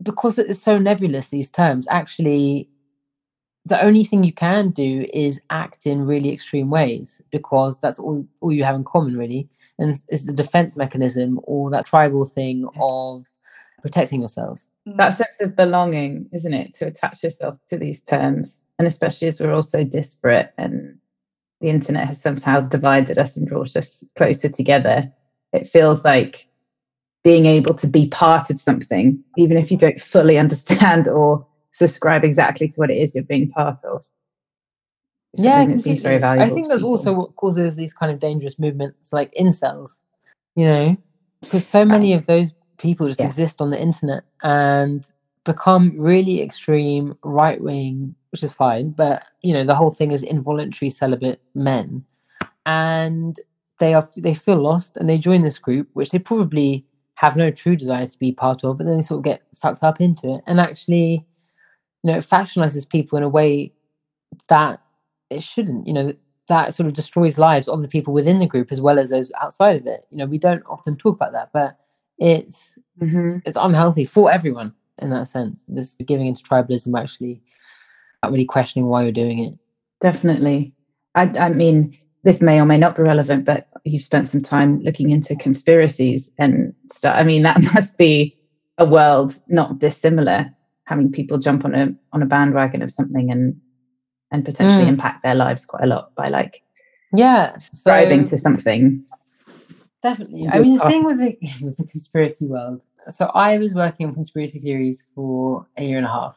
because 0.02 0.38
it's 0.38 0.62
so 0.62 0.78
nebulous 0.78 1.28
these 1.28 1.50
terms 1.50 1.86
actually 1.90 2.68
the 3.66 3.82
only 3.82 4.04
thing 4.04 4.24
you 4.24 4.32
can 4.32 4.70
do 4.70 5.06
is 5.12 5.40
act 5.50 5.86
in 5.86 6.06
really 6.06 6.32
extreme 6.32 6.70
ways 6.70 7.20
because 7.30 7.78
that's 7.80 7.98
all, 7.98 8.26
all 8.40 8.52
you 8.52 8.64
have 8.64 8.74
in 8.74 8.84
common 8.84 9.16
really 9.18 9.48
and 9.78 10.02
it's 10.08 10.24
the 10.24 10.32
defense 10.32 10.76
mechanism 10.76 11.40
or 11.44 11.70
that 11.70 11.86
tribal 11.86 12.24
thing 12.24 12.62
mm-hmm. 12.62 12.80
of 12.80 13.26
protecting 13.80 14.20
yourselves. 14.20 14.68
Mm. 14.86 14.98
That 14.98 15.16
sense 15.16 15.40
of 15.40 15.56
belonging, 15.56 16.28
isn't 16.32 16.52
it, 16.52 16.74
to 16.74 16.86
attach 16.86 17.22
yourself 17.22 17.58
to 17.68 17.78
these 17.78 18.02
terms? 18.02 18.66
And 18.78 18.86
especially 18.86 19.28
as 19.28 19.40
we're 19.40 19.54
all 19.54 19.62
so 19.62 19.84
disparate 19.84 20.52
and 20.58 20.98
the 21.60 21.68
internet 21.68 22.06
has 22.06 22.20
somehow 22.20 22.60
divided 22.60 23.18
us 23.18 23.36
and 23.36 23.48
brought 23.48 23.76
us 23.76 24.04
closer 24.16 24.48
together, 24.48 25.12
it 25.52 25.68
feels 25.68 26.04
like 26.04 26.46
being 27.22 27.46
able 27.46 27.74
to 27.74 27.86
be 27.86 28.08
part 28.08 28.50
of 28.50 28.60
something, 28.60 29.22
even 29.36 29.56
if 29.56 29.70
you 29.70 29.76
don't 29.76 30.00
fully 30.00 30.38
understand 30.44 31.08
or 31.08 31.46
subscribe 31.72 32.24
exactly 32.24 32.68
to 32.68 32.76
what 32.76 32.90
it 32.90 32.96
is 32.96 33.14
you're 33.14 33.24
being 33.24 33.50
part 33.50 33.84
of. 33.84 34.04
Yeah, 35.34 35.62
it 35.62 35.80
seems 35.80 36.02
very 36.02 36.18
valuable. 36.18 36.50
I 36.50 36.54
think 36.54 36.66
that's 36.66 36.80
people. 36.80 36.90
also 36.90 37.12
what 37.12 37.36
causes 37.36 37.76
these 37.76 37.92
kind 37.92 38.10
of 38.10 38.18
dangerous 38.18 38.58
movements 38.58 39.12
like 39.12 39.32
incels, 39.38 39.98
you 40.56 40.64
know, 40.64 40.96
because 41.40 41.64
so 41.66 41.84
many 41.84 42.14
of 42.14 42.26
those 42.26 42.52
people 42.78 43.06
just 43.06 43.20
yeah. 43.20 43.26
exist 43.26 43.60
on 43.60 43.70
the 43.70 43.80
internet 43.80 44.24
and 44.42 45.08
become 45.50 45.94
really 45.98 46.40
extreme 46.42 47.16
right 47.24 47.60
wing, 47.60 48.14
which 48.30 48.42
is 48.42 48.52
fine. 48.52 48.90
But 48.90 49.24
you 49.42 49.52
know, 49.52 49.64
the 49.64 49.74
whole 49.74 49.90
thing 49.90 50.12
is 50.12 50.22
involuntary 50.22 50.90
celibate 50.90 51.40
men, 51.54 52.04
and 52.66 53.36
they 53.80 53.94
are 53.94 54.08
they 54.16 54.34
feel 54.34 54.62
lost 54.62 54.96
and 54.96 55.08
they 55.08 55.18
join 55.18 55.42
this 55.42 55.58
group, 55.58 55.88
which 55.94 56.10
they 56.10 56.18
probably 56.20 56.86
have 57.14 57.36
no 57.36 57.50
true 57.50 57.76
desire 57.76 58.06
to 58.06 58.18
be 58.18 58.32
part 58.32 58.64
of, 58.64 58.78
but 58.78 58.86
then 58.86 58.98
they 58.98 59.02
sort 59.02 59.18
of 59.18 59.24
get 59.24 59.42
sucked 59.52 59.82
up 59.82 60.00
into 60.00 60.34
it, 60.34 60.42
and 60.46 60.60
actually, 60.60 61.26
you 62.02 62.12
know, 62.12 62.18
it 62.18 62.28
factionalizes 62.28 62.88
people 62.88 63.18
in 63.18 63.24
a 63.24 63.28
way 63.28 63.72
that 64.48 64.80
it 65.30 65.42
shouldn't. 65.42 65.86
You 65.86 65.92
know, 65.92 66.12
that 66.48 66.74
sort 66.74 66.86
of 66.86 66.94
destroys 66.94 67.38
lives 67.38 67.66
of 67.66 67.82
the 67.82 67.88
people 67.88 68.14
within 68.14 68.38
the 68.38 68.46
group 68.46 68.70
as 68.70 68.80
well 68.80 69.00
as 69.00 69.10
those 69.10 69.32
outside 69.40 69.76
of 69.76 69.86
it. 69.86 70.06
You 70.10 70.18
know, 70.18 70.26
we 70.26 70.38
don't 70.38 70.62
often 70.66 70.96
talk 70.96 71.16
about 71.16 71.32
that, 71.32 71.50
but 71.52 71.76
it's 72.18 72.78
mm-hmm. 73.00 73.38
it's 73.44 73.58
unhealthy 73.60 74.04
for 74.04 74.30
everyone 74.30 74.74
in 75.00 75.10
that 75.10 75.28
sense. 75.28 75.64
This 75.68 75.96
giving 76.06 76.26
into 76.26 76.42
tribalism 76.42 76.98
actually 76.98 77.42
not 78.22 78.32
really 78.32 78.44
questioning 78.44 78.86
why 78.86 79.02
you're 79.02 79.12
doing 79.12 79.44
it. 79.44 79.54
Definitely. 80.00 80.74
I, 81.14 81.22
I 81.38 81.48
mean, 81.50 81.96
this 82.22 82.42
may 82.42 82.60
or 82.60 82.66
may 82.66 82.78
not 82.78 82.96
be 82.96 83.02
relevant, 83.02 83.44
but 83.44 83.68
you've 83.84 84.04
spent 84.04 84.28
some 84.28 84.42
time 84.42 84.80
looking 84.82 85.10
into 85.10 85.36
conspiracies 85.36 86.32
and 86.38 86.74
stuff. 86.92 87.14
I 87.16 87.24
mean, 87.24 87.42
that 87.42 87.62
must 87.74 87.98
be 87.98 88.36
a 88.78 88.84
world 88.84 89.34
not 89.48 89.78
dissimilar, 89.78 90.50
having 90.84 91.12
people 91.12 91.38
jump 91.38 91.64
on 91.64 91.74
a 91.74 91.94
on 92.12 92.22
a 92.22 92.26
bandwagon 92.26 92.82
of 92.82 92.92
something 92.92 93.30
and 93.30 93.60
and 94.32 94.44
potentially 94.44 94.84
mm. 94.84 94.88
impact 94.88 95.22
their 95.22 95.34
lives 95.34 95.66
quite 95.66 95.82
a 95.82 95.86
lot 95.86 96.14
by 96.14 96.28
like 96.28 96.62
yeah 97.12 97.56
subscribing 97.58 98.26
so, 98.26 98.36
to 98.36 98.38
something 98.38 99.04
Definitely. 100.02 100.48
I 100.48 100.60
mean, 100.60 100.78
the 100.78 100.84
thing 100.84 101.04
with 101.04 101.18
the, 101.18 101.36
with 101.62 101.76
the 101.76 101.84
conspiracy 101.84 102.46
world. 102.46 102.82
So 103.08 103.26
I 103.26 103.58
was 103.58 103.74
working 103.74 104.06
on 104.06 104.14
conspiracy 104.14 104.58
theories 104.58 105.04
for 105.14 105.66
a 105.76 105.84
year 105.84 105.96
and 105.96 106.06
a 106.06 106.10
half, 106.10 106.36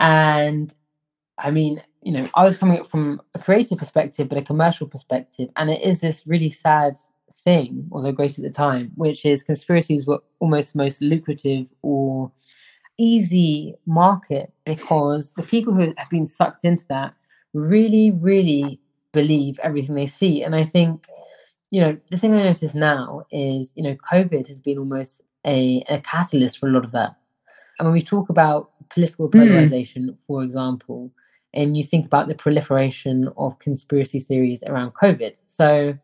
and 0.00 0.74
I 1.38 1.50
mean, 1.50 1.82
you 2.02 2.12
know, 2.12 2.28
I 2.34 2.44
was 2.44 2.56
coming 2.56 2.80
up 2.80 2.90
from 2.90 3.20
a 3.34 3.38
creative 3.38 3.78
perspective, 3.78 4.28
but 4.28 4.38
a 4.38 4.42
commercial 4.42 4.86
perspective, 4.86 5.48
and 5.56 5.70
it 5.70 5.82
is 5.82 6.00
this 6.00 6.26
really 6.26 6.50
sad 6.50 6.98
thing, 7.44 7.88
although 7.92 8.12
great 8.12 8.38
at 8.38 8.44
the 8.44 8.50
time, 8.50 8.92
which 8.96 9.24
is 9.24 9.42
conspiracies 9.42 10.06
were 10.06 10.20
almost 10.40 10.72
the 10.72 10.78
most 10.78 11.02
lucrative 11.02 11.68
or 11.82 12.32
easy 12.98 13.74
market 13.84 14.52
because 14.64 15.32
the 15.36 15.42
people 15.42 15.74
who 15.74 15.92
have 15.96 16.10
been 16.10 16.26
sucked 16.26 16.64
into 16.64 16.86
that 16.88 17.12
really, 17.52 18.10
really 18.12 18.80
believe 19.12 19.58
everything 19.62 19.94
they 19.94 20.06
see. 20.06 20.42
And 20.42 20.54
I 20.54 20.64
think 20.64 21.06
you 21.70 21.80
know, 21.80 21.96
the 22.10 22.16
thing 22.16 22.32
I 22.34 22.44
notice 22.44 22.74
now 22.74 23.26
is, 23.30 23.72
you 23.74 23.82
know, 23.82 23.96
COVID 24.10 24.46
has 24.48 24.60
been 24.60 24.78
almost 24.78 25.22
a, 25.46 25.84
a 25.88 26.00
catalyst 26.00 26.58
for 26.58 26.68
a 26.68 26.72
lot 26.72 26.84
of 26.84 26.92
that. 26.92 27.16
And 27.78 27.86
when 27.86 27.92
we 27.92 28.02
talk 28.02 28.28
about 28.28 28.70
political 28.88 29.28
hmm. 29.28 29.38
polarization, 29.38 30.08
mm. 30.08 30.16
for 30.26 30.42
example, 30.42 31.12
and 31.54 31.76
you 31.76 31.82
think 31.82 32.06
about 32.06 32.28
the 32.28 32.34
proliferation 32.34 33.30
of 33.36 33.58
conspiracy 33.58 34.20
theories 34.20 34.62
around 34.66 34.92
COVID. 34.92 35.36
So, 35.46 35.96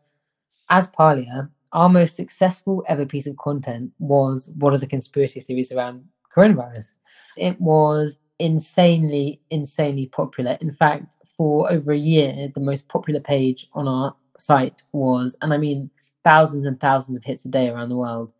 as 0.69 0.89
Parlia, 0.89 1.49
our 1.73 1.89
most 1.89 2.15
successful 2.15 2.83
ever 2.87 3.05
piece 3.05 3.27
of 3.27 3.37
content 3.37 3.91
was 3.99 4.49
what 4.57 4.73
are 4.73 4.77
the 4.79 4.87
conspiracy 4.87 5.41
theories 5.41 5.71
around 5.71 6.03
coronavirus? 6.35 6.93
It 7.37 7.59
was 7.61 8.17
insanely, 8.39 9.41
insanely 9.51 10.07
popular. 10.07 10.57
In 10.61 10.73
fact, 10.73 11.17
for 11.37 11.71
over 11.71 11.91
a 11.91 11.97
year, 11.97 12.49
the 12.53 12.61
most 12.61 12.87
popular 12.87 13.19
page 13.19 13.67
on 13.73 13.87
our 13.87 14.15
site 14.39 14.81
was, 14.91 15.35
and 15.41 15.53
I 15.53 15.57
mean 15.57 15.89
thousands 16.23 16.65
and 16.65 16.79
thousands 16.79 17.17
of 17.17 17.23
hits 17.23 17.45
a 17.45 17.49
day 17.49 17.69
around 17.69 17.89
the 17.89 17.97
world, 17.97 18.33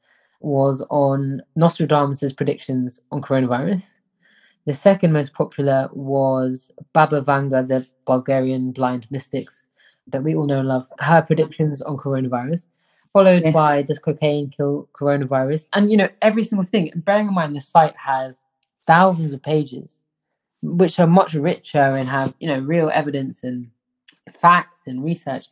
was 0.44 0.86
on 0.89 1.41
Nostradamus' 1.56 2.34
predictions 2.34 3.00
on 3.12 3.22
coronavirus. 3.22 3.84
The 4.66 4.74
second 4.74 5.12
most 5.12 5.34
popular 5.34 5.89
was 5.91 6.72
Baba 6.94 7.22
Vanga, 7.22 7.68
the 7.68 7.86
Bulgarian 8.06 8.72
blind 8.72 9.08
mystics 9.10 9.64
that 10.08 10.24
we 10.24 10.36
all 10.36 10.46
know 10.46 10.60
and 10.60 10.68
love, 10.68 10.88
her 11.00 11.22
predictions 11.22 11.82
on 11.82 11.98
coronavirus, 11.98 12.68
followed 13.14 13.44
yes. 13.44 13.54
by 13.54 13.82
Does 13.82 14.00
Cocaine 14.00 14.50
Kill 14.50 14.88
Coronavirus? 14.94 15.68
And, 15.74 15.89
you 15.89 15.98
know, 15.98 16.10
every 16.22 16.44
single 16.44 16.66
thing. 16.66 16.91
Bearing 16.96 17.28
in 17.28 17.34
mind, 17.34 17.56
the 17.56 17.62
site 17.62 17.96
has 17.96 18.41
thousands 18.86 19.34
of 19.34 19.41
pages, 19.41 20.00
which 20.62 21.00
are 21.00 21.08
much 21.08 21.34
richer 21.34 21.80
and 21.80 22.10
have, 22.10 22.34
you 22.39 22.48
know, 22.48 22.60
real 22.60 22.89
evidence 22.94 23.44
and 23.44 23.70
fact 24.41 24.88
and 24.88 25.04
research. 25.04 25.48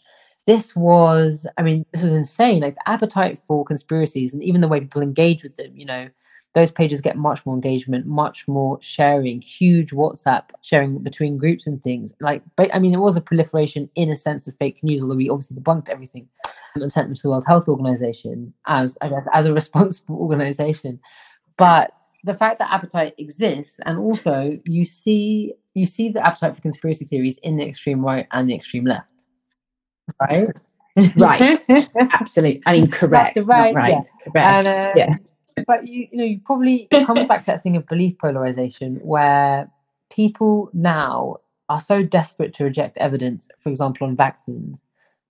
This 0.48 0.76
was, 0.76 1.48
I 1.58 1.62
mean, 1.62 1.86
this 1.92 2.04
was 2.04 2.12
insane. 2.12 2.62
Like 2.62 2.76
the 2.76 2.90
appetite 2.90 3.40
for 3.48 3.64
conspiracies 3.64 4.34
and 4.34 4.44
even 4.44 4.62
the 4.62 4.68
way 4.68 4.80
people 4.80 5.02
engage 5.02 5.44
with 5.44 5.56
them, 5.56 5.76
you 5.76 5.86
know, 5.86 6.10
those 6.54 6.72
pages 6.72 7.00
get 7.00 7.16
much 7.16 7.46
more 7.46 7.56
engagement, 7.56 8.06
much 8.06 8.48
more 8.48 8.78
sharing, 8.82 9.42
huge 9.42 9.92
WhatsApp 9.92 10.50
sharing 10.62 10.98
between 11.00 11.38
groups 11.38 11.66
and 11.66 11.82
things. 11.82 12.14
Like, 12.20 12.44
but 12.58 12.74
I 12.74 12.80
mean, 12.80 12.94
it 12.94 13.00
was 13.00 13.16
a 13.16 13.22
proliferation 13.22 13.90
in 13.96 14.10
a 14.10 14.18
sense 14.18 14.48
of 14.48 14.58
fake 14.58 14.84
news, 14.84 15.02
although 15.02 15.16
we 15.16 15.30
obviously 15.30 15.56
debunked 15.56 15.90
everything 15.90 16.28
and 16.76 16.92
sent 16.92 17.08
them 17.08 17.16
to 17.16 17.22
the 17.22 17.30
World 17.30 17.46
Health 17.48 17.70
Organization 17.70 18.54
as, 18.68 18.98
I 19.02 19.10
guess, 19.10 19.26
as 19.34 19.46
a 19.46 19.54
responsible 19.62 20.18
organization. 20.18 21.00
But 21.58 21.94
the 22.24 22.34
fact 22.34 22.60
that 22.60 22.72
appetite 22.72 23.16
exists, 23.18 23.80
and 23.86 23.98
also 23.98 24.60
you 24.66 24.86
see 24.86 25.54
you 25.74 25.86
see 25.86 26.10
the 26.10 26.26
appetite 26.26 26.56
for 26.56 26.62
conspiracy 26.62 27.06
theories 27.06 27.38
in 27.44 27.56
the 27.56 27.66
extreme 27.66 28.04
right 28.04 28.28
and 28.32 28.50
the 28.50 28.56
extreme 28.56 28.86
left, 28.86 29.08
right? 30.20 30.50
right, 31.18 31.60
absolutely. 32.12 32.62
I 32.66 32.74
mean, 32.74 32.92
correct, 32.92 33.38
right, 33.46 33.74
right, 33.74 33.92
yeah. 33.92 34.02
correct, 34.24 34.68
and, 34.68 34.68
uh, 34.68 34.92
yeah 34.96 35.16
but 35.68 35.88
you, 35.88 36.08
you 36.12 36.18
know, 36.18 36.24
you 36.24 36.40
probably 36.40 36.88
it 36.92 37.06
comes 37.06 37.26
back 37.28 37.40
to 37.40 37.46
that 37.48 37.64
thing 37.64 37.76
of 37.76 37.86
belief 37.88 38.18
polarization 38.18 38.96
where 39.04 39.70
people 40.10 40.70
now 40.74 41.38
are 41.70 41.82
so 41.82 42.04
desperate 42.04 42.54
to 42.56 42.64
reject 42.64 42.98
evidence, 42.98 43.48
for 43.60 43.70
example, 43.70 44.08
on 44.08 44.16
vaccines. 44.16 44.82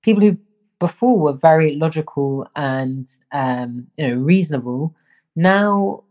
People 0.01 0.21
who 0.21 0.37
before 0.79 1.19
were 1.19 1.33
very 1.33 1.75
logical 1.75 2.47
and 2.55 3.07
um, 3.31 3.87
you 3.97 4.07
know 4.07 4.15
reasonable 4.15 4.95
now 5.35 6.03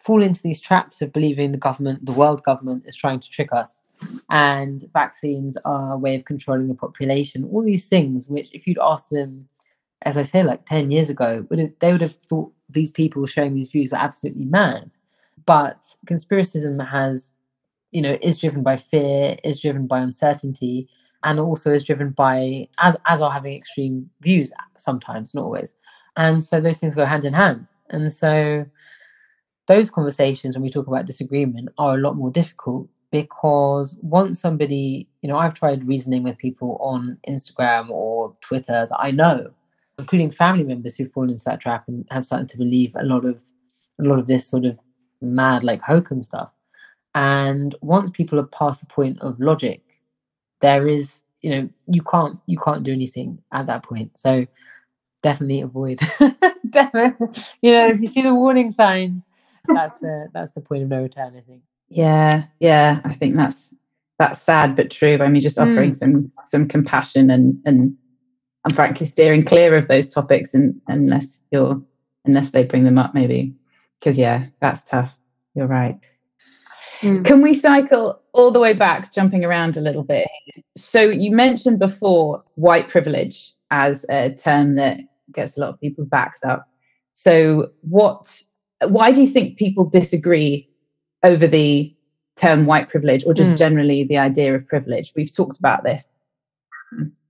fall 0.00 0.22
into 0.22 0.42
these 0.42 0.60
traps 0.60 1.00
of 1.00 1.12
believing 1.12 1.52
the 1.52 1.58
government, 1.58 2.04
the 2.04 2.12
world 2.12 2.42
government, 2.42 2.84
is 2.86 2.94
trying 2.94 3.20
to 3.20 3.30
trick 3.30 3.52
us, 3.52 3.82
and 4.30 4.84
vaccines 4.92 5.56
are 5.64 5.92
a 5.92 5.98
way 5.98 6.16
of 6.16 6.24
controlling 6.24 6.68
the 6.68 6.74
population. 6.74 7.48
All 7.52 7.62
these 7.62 7.86
things, 7.86 8.28
which 8.28 8.48
if 8.52 8.66
you'd 8.66 8.78
asked 8.80 9.10
them, 9.10 9.48
as 10.02 10.16
I 10.16 10.22
say, 10.22 10.42
like 10.42 10.66
ten 10.66 10.90
years 10.90 11.10
ago, 11.10 11.46
would 11.48 11.58
have, 11.58 11.72
they 11.78 11.92
would 11.92 12.00
have 12.00 12.16
thought 12.28 12.52
these 12.68 12.90
people 12.90 13.26
sharing 13.26 13.54
these 13.54 13.70
views 13.70 13.92
are 13.92 14.02
absolutely 14.02 14.44
mad. 14.44 14.92
But 15.46 15.78
conspiracism 16.06 16.86
has, 16.86 17.32
you 17.90 18.02
know, 18.02 18.18
is 18.22 18.38
driven 18.38 18.62
by 18.62 18.76
fear, 18.76 19.36
is 19.44 19.60
driven 19.60 19.86
by 19.86 20.00
uncertainty, 20.00 20.88
and 21.22 21.40
also 21.40 21.72
is 21.72 21.84
driven 21.84 22.10
by 22.10 22.68
as 22.78 22.96
as 23.06 23.20
are 23.20 23.30
having 23.30 23.54
extreme 23.54 24.10
views 24.20 24.52
sometimes, 24.76 25.34
not 25.34 25.44
always. 25.44 25.74
And 26.16 26.42
so 26.42 26.60
those 26.60 26.78
things 26.78 26.94
go 26.94 27.04
hand 27.06 27.24
in 27.24 27.32
hand. 27.32 27.66
And 27.90 28.12
so 28.12 28.64
those 29.66 29.90
conversations 29.90 30.54
when 30.54 30.62
we 30.62 30.70
talk 30.70 30.86
about 30.86 31.06
disagreement 31.06 31.70
are 31.78 31.94
a 31.94 31.98
lot 31.98 32.16
more 32.16 32.30
difficult 32.30 32.88
because 33.14 33.96
once 34.02 34.40
somebody, 34.40 35.08
you 35.22 35.28
know, 35.28 35.38
I've 35.38 35.54
tried 35.54 35.86
reasoning 35.86 36.24
with 36.24 36.36
people 36.36 36.76
on 36.80 37.16
Instagram 37.28 37.88
or 37.90 38.36
Twitter 38.40 38.88
that 38.90 38.98
I 38.98 39.12
know 39.12 39.52
including 39.98 40.30
family 40.30 40.64
members 40.64 40.96
who 40.96 41.06
fall 41.06 41.28
into 41.28 41.44
that 41.44 41.60
trap 41.60 41.84
and 41.86 42.04
have 42.10 42.24
started 42.24 42.48
to 42.48 42.58
believe 42.58 42.94
a 42.96 43.04
lot 43.04 43.24
of 43.24 43.40
a 44.00 44.02
lot 44.02 44.18
of 44.18 44.26
this 44.26 44.46
sort 44.46 44.64
of 44.64 44.78
mad 45.20 45.62
like 45.62 45.80
hokum 45.80 46.22
stuff. 46.22 46.50
And 47.14 47.74
once 47.80 48.10
people 48.10 48.40
are 48.40 48.46
past 48.46 48.80
the 48.80 48.86
point 48.86 49.20
of 49.20 49.38
logic, 49.38 49.82
there 50.60 50.88
is 50.88 51.22
you 51.42 51.50
know 51.50 51.68
you 51.86 52.02
can't 52.02 52.38
you 52.46 52.58
can't 52.58 52.82
do 52.82 52.92
anything 52.92 53.38
at 53.52 53.66
that 53.66 53.82
point. 53.82 54.18
So 54.18 54.46
definitely 55.22 55.60
avoid. 55.60 56.00
definitely, 56.70 57.28
you 57.62 57.70
know, 57.70 57.88
if 57.88 58.00
you 58.00 58.08
see 58.08 58.22
the 58.22 58.34
warning 58.34 58.72
signs, 58.72 59.22
that's 59.68 59.96
the 59.98 60.28
that's 60.32 60.52
the 60.52 60.60
point 60.60 60.82
of 60.82 60.88
no 60.88 61.02
return. 61.02 61.36
I 61.36 61.40
think. 61.40 61.62
Yeah, 61.94 62.44
yeah, 62.60 63.00
I 63.04 63.14
think 63.14 63.36
that's 63.36 63.74
that's 64.18 64.40
sad 64.40 64.76
but 64.76 64.90
true. 64.90 65.18
I 65.20 65.28
mean, 65.28 65.42
just 65.42 65.58
offering 65.58 65.92
mm. 65.92 65.96
some 65.96 66.32
some 66.44 66.68
compassion 66.68 67.30
and 67.30 67.60
and 67.64 67.96
and 68.64 68.74
frankly 68.74 69.06
steering 69.06 69.44
clear 69.44 69.76
of 69.76 69.88
those 69.88 70.08
topics 70.08 70.54
and, 70.54 70.80
unless 70.88 71.42
you're 71.50 71.80
unless 72.24 72.50
they 72.50 72.64
bring 72.64 72.84
them 72.84 72.98
up 72.98 73.14
maybe 73.14 73.54
because 74.00 74.18
yeah 74.18 74.46
that's 74.60 74.84
tough 74.84 75.16
you're 75.54 75.66
right 75.66 75.98
mm. 77.00 77.24
can 77.24 77.42
we 77.42 77.52
cycle 77.54 78.20
all 78.32 78.50
the 78.50 78.60
way 78.60 78.72
back 78.72 79.12
jumping 79.12 79.44
around 79.44 79.76
a 79.76 79.80
little 79.80 80.02
bit 80.02 80.26
so 80.76 81.02
you 81.02 81.30
mentioned 81.30 81.78
before 81.78 82.42
white 82.54 82.88
privilege 82.88 83.52
as 83.70 84.06
a 84.10 84.34
term 84.34 84.76
that 84.76 84.98
gets 85.32 85.56
a 85.56 85.60
lot 85.60 85.70
of 85.70 85.80
people's 85.80 86.06
backs 86.06 86.42
up 86.44 86.68
so 87.12 87.68
what 87.82 88.40
why 88.88 89.12
do 89.12 89.22
you 89.22 89.28
think 89.28 89.58
people 89.58 89.84
disagree 89.84 90.68
over 91.24 91.46
the 91.46 91.94
term 92.36 92.66
white 92.66 92.88
privilege 92.88 93.24
or 93.26 93.34
just 93.34 93.52
mm. 93.52 93.58
generally 93.58 94.04
the 94.04 94.18
idea 94.18 94.54
of 94.54 94.66
privilege 94.66 95.12
we've 95.16 95.34
talked 95.34 95.58
about 95.58 95.84
this 95.84 96.24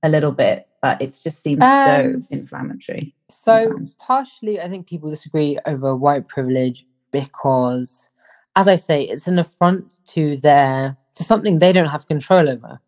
a 0.03 0.09
little 0.09 0.33
bit 0.33 0.67
but 0.85 1.01
it 1.01 1.19
just 1.23 1.43
seems 1.43 1.65
um, 1.65 1.87
so 1.87 2.27
inflammatory. 2.29 3.15
So 3.31 3.63
sometimes. 3.63 3.95
partially, 3.95 4.61
I 4.61 4.69
think 4.69 4.87
people 4.87 5.09
disagree 5.09 5.59
over 5.65 5.97
white 5.97 6.29
privilege 6.29 6.85
because, 7.11 8.11
as 8.55 8.69
I 8.69 8.77
say, 8.77 9.05
it's 9.05 9.27
an 9.27 9.39
affront 9.39 9.95
to 10.09 10.37
their 10.37 10.99
to 11.15 11.25
something 11.25 11.59
they 11.59 11.73
don't 11.73 11.89
have 11.89 12.07
control 12.07 12.51
over. 12.51 12.79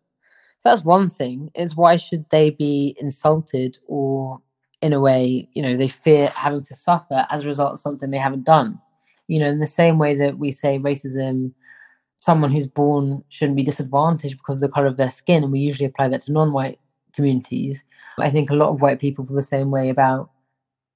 So 0.59 0.69
that's 0.69 0.83
one 0.83 1.09
thing. 1.09 1.49
Is 1.55 1.75
why 1.75 1.95
should 1.95 2.29
they 2.29 2.51
be 2.51 2.95
insulted 2.99 3.79
or, 3.87 4.41
in 4.83 4.93
a 4.93 4.99
way, 4.99 5.49
you 5.53 5.63
know, 5.63 5.75
they 5.75 5.87
fear 5.87 6.27
having 6.35 6.61
to 6.65 6.75
suffer 6.75 7.25
as 7.31 7.45
a 7.45 7.47
result 7.47 7.73
of 7.73 7.79
something 7.79 8.11
they 8.11 8.19
haven't 8.19 8.43
done. 8.43 8.79
You 9.27 9.39
know, 9.39 9.47
in 9.47 9.59
the 9.59 9.67
same 9.67 9.99
way 9.99 10.15
that 10.15 10.37
we 10.37 10.51
say 10.51 10.79
racism 10.79 11.53
someone 12.19 12.51
who's 12.51 12.67
born 12.67 13.23
shouldn't 13.29 13.55
be 13.55 13.63
disadvantaged 13.63 14.37
because 14.37 14.55
of 14.57 14.61
the 14.61 14.69
color 14.69 14.87
of 14.87 14.97
their 14.97 15.11
skin, 15.11 15.43
and 15.43 15.51
we 15.51 15.59
usually 15.59 15.85
apply 15.85 16.07
that 16.09 16.21
to 16.21 16.31
non-white 16.31 16.79
communities. 17.13 17.83
I 18.19 18.31
think 18.31 18.49
a 18.49 18.55
lot 18.55 18.69
of 18.69 18.81
white 18.81 18.99
people 18.99 19.25
feel 19.25 19.35
the 19.35 19.43
same 19.43 19.71
way 19.71 19.89
about, 19.89 20.31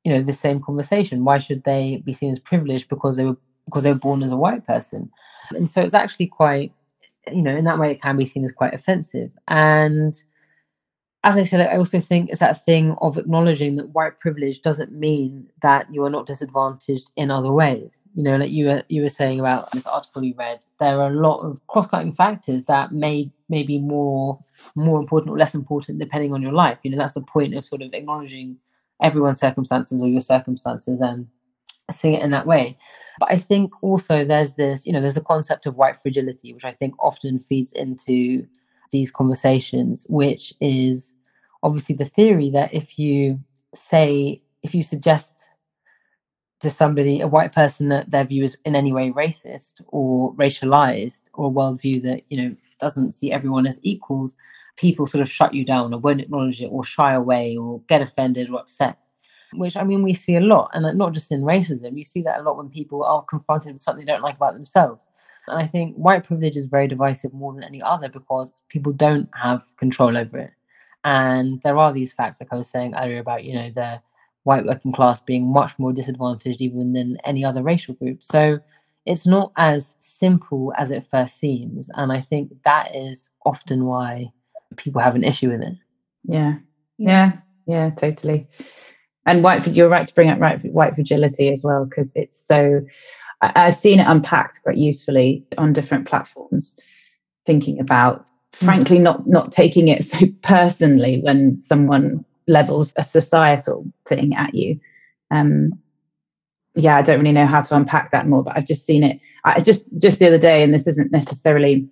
you 0.03 0.11
know, 0.11 0.21
the 0.23 0.34
same 0.34 0.61
conversation. 0.61 1.25
Why 1.25 1.38
should 1.38 1.63
they 1.63 2.01
be 2.05 2.13
seen 2.13 2.32
as 2.32 2.39
privileged 2.39 2.89
because 2.89 3.17
they 3.17 3.25
were 3.25 3.38
because 3.65 3.84
they 3.84 3.91
were 3.91 3.99
born 3.99 4.23
as 4.23 4.32
a 4.32 4.38
white 4.38 4.65
person? 4.65 5.11
And 5.51 5.69
so 5.69 5.82
it's 5.82 5.93
actually 5.93 6.27
quite, 6.27 6.73
you 7.32 7.41
know, 7.41 7.55
in 7.55 7.65
that 7.65 7.79
way 7.79 7.91
it 7.91 8.01
can 8.01 8.17
be 8.17 8.25
seen 8.25 8.43
as 8.43 8.51
quite 8.51 8.73
offensive. 8.73 9.32
And 9.47 10.21
as 11.24 11.38
I 11.38 11.43
said, 11.43 11.61
I 11.61 11.78
also 11.78 12.01
think 12.01 12.30
it's 12.30 12.39
that 12.39 12.65
thing 12.65 12.95
of 12.99 13.15
acknowledging 13.15 13.76
that 13.76 13.89
white 13.89 14.19
privilege 14.19 14.61
doesn't 14.63 14.91
mean 14.91 15.47
that 15.61 15.93
you 15.93 16.03
are 16.03 16.09
not 16.09 16.26
disadvantaged 16.26 17.11
in 17.15 17.30
other 17.30 17.51
ways. 17.51 18.01
You 18.15 18.24
know, 18.24 18.36
like 18.38 18.49
you 18.49 18.65
were 18.65 18.84
you 18.89 19.03
were 19.03 19.09
saying 19.09 19.39
about 19.39 19.72
this 19.72 19.86
article 19.86 20.24
you 20.24 20.34
read, 20.36 20.65
there 20.80 20.99
are 20.99 21.11
a 21.11 21.15
lot 21.15 21.41
of 21.41 21.65
cross-cutting 21.67 22.13
factors 22.13 22.63
that 22.63 22.91
may 22.91 23.32
may 23.49 23.61
be 23.61 23.78
more 23.78 24.39
more 24.76 24.99
important 24.99 25.32
or 25.32 25.38
less 25.38 25.53
important 25.53 25.99
depending 25.99 26.34
on 26.34 26.41
your 26.41 26.53
life. 26.53 26.80
You 26.82 26.89
know, 26.89 26.97
that's 26.97 27.13
the 27.13 27.22
point 27.22 27.53
of 27.53 27.65
sort 27.65 27.84
of 27.84 27.93
acknowledging 27.93 28.57
everyone's 28.99 29.39
circumstances 29.39 30.01
or 30.01 30.07
your 30.07 30.22
circumstances 30.22 31.01
and 31.01 31.28
seeing 31.91 32.15
it 32.15 32.24
in 32.24 32.32
that 32.32 32.47
way. 32.47 32.78
But 33.19 33.32
I 33.32 33.38
think 33.38 33.72
also 33.84 34.26
there's 34.26 34.55
this, 34.55 34.88
you 34.88 34.93
know, 34.93 35.01
there's 35.01 35.17
a 35.17 35.22
concept 35.22 35.67
of 35.67 35.76
white 35.76 36.01
fragility, 36.01 36.53
which 36.53 36.65
I 36.65 36.72
think 36.72 36.95
often 36.99 37.39
feeds 37.39 37.72
into 37.74 38.47
these 38.91 39.11
conversations, 39.11 40.05
which 40.09 40.53
is 40.61 41.15
obviously 41.63 41.95
the 41.95 42.05
theory 42.05 42.49
that 42.51 42.73
if 42.73 42.97
you 42.99 43.39
say, 43.75 44.41
if 44.63 44.73
you 44.75 44.83
suggest 44.83 45.39
to 46.59 46.69
somebody, 46.69 47.21
a 47.21 47.27
white 47.27 47.53
person, 47.53 47.89
that 47.89 48.11
their 48.11 48.23
view 48.23 48.43
is 48.43 48.55
in 48.65 48.75
any 48.75 48.93
way 48.93 49.09
racist 49.11 49.81
or 49.87 50.33
racialized 50.35 51.23
or 51.33 51.47
a 51.47 51.51
worldview 51.51 52.03
that, 52.03 52.21
you 52.29 52.41
know, 52.41 52.55
doesn't 52.79 53.11
see 53.11 53.31
everyone 53.31 53.65
as 53.65 53.79
equals, 53.81 54.35
people 54.75 55.07
sort 55.07 55.21
of 55.21 55.29
shut 55.29 55.53
you 55.53 55.65
down 55.65 55.93
or 55.93 55.99
won't 55.99 56.21
acknowledge 56.21 56.61
it 56.61 56.67
or 56.67 56.83
shy 56.83 57.13
away 57.13 57.57
or 57.57 57.81
get 57.87 58.01
offended 58.01 58.49
or 58.49 58.59
upset. 58.59 58.97
Which 59.53 59.75
I 59.75 59.83
mean, 59.83 60.01
we 60.01 60.13
see 60.13 60.35
a 60.35 60.41
lot, 60.41 60.71
and 60.73 60.97
not 60.97 61.11
just 61.11 61.31
in 61.31 61.41
racism. 61.41 61.97
You 61.97 62.05
see 62.05 62.21
that 62.21 62.39
a 62.39 62.43
lot 62.43 62.55
when 62.57 62.69
people 62.69 63.03
are 63.03 63.21
confronted 63.23 63.73
with 63.73 63.81
something 63.81 64.05
they 64.05 64.11
don't 64.11 64.21
like 64.21 64.37
about 64.37 64.53
themselves. 64.53 65.03
And 65.52 65.60
I 65.60 65.68
think 65.68 65.95
white 65.95 66.24
privilege 66.24 66.58
is 66.58 66.66
very 66.66 66.88
divisive 66.88 67.34
more 67.34 67.54
than 67.54 67.64
any 67.64 67.82
other 67.82 68.10
because 68.10 68.52
people 68.70 68.93
don't 68.93 69.30
have 69.39 69.64
control 69.78 70.18
over 70.18 70.38
it. 70.38 70.52
And 71.04 71.62
there 71.62 71.78
are 71.78 71.91
these 71.91 72.14
facts, 72.14 72.39
like 72.39 72.54
I 72.54 72.56
was 72.56 72.70
saying 72.70 72.95
earlier, 72.95 73.20
about, 73.20 73.43
you 73.43 73.54
know, 73.54 73.70
the 73.70 74.02
white 74.43 74.66
working 74.66 74.91
class 74.91 75.20
being 75.20 75.52
much 75.52 75.78
more 75.78 75.91
disadvantaged 75.93 76.62
even 76.62 76.93
than 76.93 77.18
any 77.26 77.43
other 77.43 77.62
racial 77.62 77.95
group. 77.95 78.24
So 78.24 78.60
it's 79.06 79.28
not 79.28 79.52
as 79.58 79.97
simple 79.99 80.74
as 80.78 80.89
it 80.89 81.06
first 81.06 81.38
seems. 81.38 81.89
And 81.95 82.12
I 82.12 82.22
think 82.22 82.52
that 82.64 82.95
is 82.95 83.30
often 83.45 83.86
why 83.86 84.32
people 84.78 85.02
have 85.02 85.16
an 85.16 85.24
issue 85.24 85.49
with 85.49 85.62
it. 85.62 85.74
Yeah. 86.24 86.56
Yeah. 86.97 87.34
Yeah, 87.68 87.89
totally. 87.91 88.47
And 89.26 89.43
white, 89.43 89.68
you're 89.68 89.89
right 89.89 90.08
to 90.08 90.16
bring 90.16 90.30
up 90.30 90.39
white, 90.39 90.64
white 90.66 90.95
fragility 90.95 91.49
as 91.49 91.64
well, 91.64 91.86
because 91.86 92.12
it's 92.16 92.36
so, 92.36 92.82
I, 93.41 93.65
have 93.65 93.75
seen 93.75 93.99
it 93.99 94.07
unpacked 94.07 94.61
quite 94.63 94.77
usefully 94.77 95.43
on 95.57 95.73
different 95.73 96.07
platforms, 96.07 96.79
thinking 97.45 97.79
about, 97.79 98.27
frankly, 98.51 98.99
not, 98.99 99.27
not 99.27 99.51
taking 99.51 99.87
it 99.87 100.03
so 100.05 100.25
personally 100.41 101.21
when 101.21 101.59
someone 101.61 102.23
levels 102.47 102.93
a 102.97 103.03
societal 103.03 103.85
thing 104.05 104.35
at 104.35 104.53
you. 104.53 104.79
Um, 105.31 105.71
yeah, 106.75 106.97
I 106.97 107.01
don't 107.01 107.19
really 107.19 107.31
know 107.31 107.45
how 107.45 107.61
to 107.61 107.75
unpack 107.75 108.11
that 108.11 108.27
more, 108.27 108.43
but 108.43 108.55
I've 108.55 108.67
just 108.67 108.85
seen 108.85 109.03
it. 109.03 109.19
I 109.43 109.59
just 109.59 109.97
just 109.99 110.19
the 110.19 110.27
other 110.27 110.37
day, 110.37 110.63
and 110.63 110.73
this 110.73 110.87
isn't 110.87 111.11
necessarily. 111.11 111.87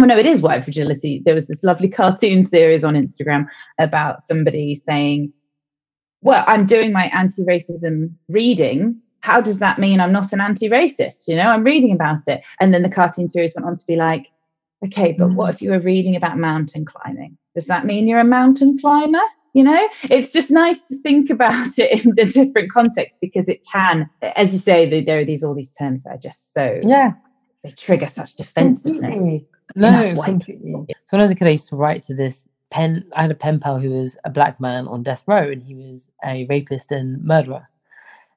Oh 0.00 0.04
no, 0.04 0.18
it 0.18 0.26
is 0.26 0.42
white 0.42 0.64
fragility. 0.64 1.22
There 1.24 1.34
was 1.34 1.46
this 1.46 1.62
lovely 1.62 1.88
cartoon 2.00 2.42
series 2.42 2.84
on 2.84 2.94
Instagram 2.94 3.46
about 3.78 4.22
somebody 4.22 4.74
saying, 4.74 5.32
"Well, 6.22 6.42
I'm 6.46 6.66
doing 6.66 6.92
my 6.92 7.06
anti-racism 7.06 8.12
reading. 8.30 9.00
How 9.24 9.40
does 9.40 9.58
that 9.58 9.78
mean 9.78 10.00
I'm 10.00 10.12
not 10.12 10.34
an 10.34 10.42
anti-racist? 10.42 11.28
You 11.28 11.36
know, 11.36 11.48
I'm 11.48 11.64
reading 11.64 11.92
about 11.92 12.28
it." 12.28 12.42
And 12.60 12.74
then 12.74 12.82
the 12.82 12.90
cartoon 12.90 13.26
series 13.26 13.54
went 13.56 13.66
on 13.66 13.76
to 13.76 13.86
be 13.86 13.96
like, 13.96 14.26
"Okay, 14.84 15.12
but 15.12 15.32
what 15.32 15.54
if 15.54 15.62
you 15.62 15.70
were 15.70 15.80
reading 15.80 16.14
about 16.14 16.36
mountain 16.36 16.84
climbing? 16.84 17.38
Does 17.54 17.66
that 17.68 17.86
mean 17.86 18.06
you're 18.06 18.20
a 18.20 18.24
mountain 18.24 18.78
climber?" 18.78 19.26
you 19.54 19.62
know 19.62 19.88
it's 20.10 20.32
just 20.32 20.50
nice 20.50 20.82
to 20.82 20.96
think 20.98 21.30
about 21.36 21.78
it 21.78 22.04
in 22.04 22.14
the 22.16 22.26
different 22.26 22.70
contexts 22.70 23.18
because 23.20 23.48
it 23.48 23.62
can 23.64 24.10
as 24.36 24.52
you 24.52 24.58
say 24.58 25.02
there 25.02 25.20
are 25.20 25.24
these 25.24 25.42
all 25.42 25.54
these 25.54 25.74
terms 25.74 26.02
that 26.02 26.10
are 26.10 26.18
just 26.18 26.52
so 26.52 26.80
yeah 26.82 27.12
they 27.62 27.70
trigger 27.70 28.08
such 28.08 28.34
defensiveness 28.34 29.42
no 29.76 30.22
completely 30.22 30.72
so 30.72 31.16
when 31.16 31.20
i 31.20 31.22
was 31.22 31.30
a 31.30 31.34
kid 31.34 31.46
i 31.46 31.50
used 31.50 31.68
to 31.68 31.76
write 31.76 32.02
to 32.02 32.14
this 32.14 32.46
pen 32.70 33.08
i 33.14 33.22
had 33.22 33.30
a 33.30 33.34
pen 33.34 33.58
pal 33.58 33.78
who 33.78 33.90
was 33.90 34.16
a 34.24 34.30
black 34.30 34.60
man 34.60 34.86
on 34.88 35.02
death 35.02 35.22
row 35.26 35.50
and 35.50 35.62
he 35.62 35.74
was 35.74 36.08
a 36.24 36.44
rapist 36.50 36.90
and 36.92 37.22
murderer 37.24 37.68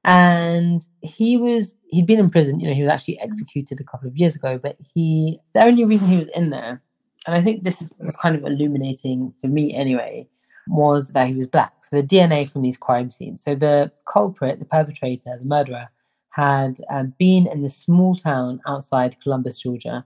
and 0.07 0.87
he 1.01 1.37
was 1.37 1.75
he'd 1.89 2.07
been 2.07 2.19
in 2.19 2.29
prison 2.29 2.59
you 2.59 2.67
know 2.67 2.73
he 2.73 2.81
was 2.81 2.91
actually 2.91 3.19
executed 3.19 3.79
a 3.79 3.83
couple 3.83 4.07
of 4.07 4.17
years 4.17 4.35
ago 4.35 4.57
but 4.57 4.75
he 4.93 5.39
the 5.53 5.61
only 5.61 5.85
reason 5.85 6.07
he 6.07 6.17
was 6.17 6.29
in 6.29 6.49
there 6.49 6.81
and 7.27 7.35
i 7.35 7.41
think 7.41 7.63
this 7.63 7.91
was 7.99 8.15
kind 8.15 8.35
of 8.35 8.43
illuminating 8.43 9.31
for 9.41 9.47
me 9.47 9.75
anyway 9.75 10.27
was 10.69 11.09
that 11.09 11.27
he 11.27 11.33
was 11.33 11.47
black. 11.47 11.73
So 11.83 12.01
the 12.01 12.07
DNA 12.07 12.49
from 12.49 12.61
these 12.61 12.77
crime 12.77 13.09
scenes. 13.09 13.43
So 13.43 13.55
the 13.55 13.91
culprit, 14.11 14.59
the 14.59 14.65
perpetrator, 14.65 15.37
the 15.37 15.45
murderer, 15.45 15.89
had 16.29 16.77
um, 16.89 17.13
been 17.17 17.47
in 17.47 17.61
this 17.61 17.75
small 17.75 18.15
town 18.15 18.61
outside 18.67 19.19
Columbus, 19.21 19.59
Georgia, 19.59 20.05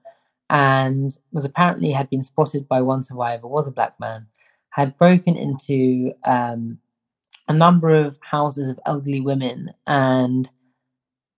and 0.49 1.17
was 1.31 1.45
apparently 1.45 1.91
had 1.91 2.09
been 2.09 2.23
spotted 2.23 2.67
by 2.67 2.81
one 2.81 3.03
survivor, 3.03 3.47
was 3.47 3.67
a 3.67 3.71
black 3.71 3.99
man, 3.99 4.27
had 4.69 4.97
broken 4.97 5.35
into 5.35 6.13
um, 6.25 6.77
a 7.51 7.57
number 7.57 7.89
of 7.89 8.17
houses 8.21 8.69
of 8.69 8.79
elderly 8.85 9.19
women 9.19 9.71
and 9.87 10.49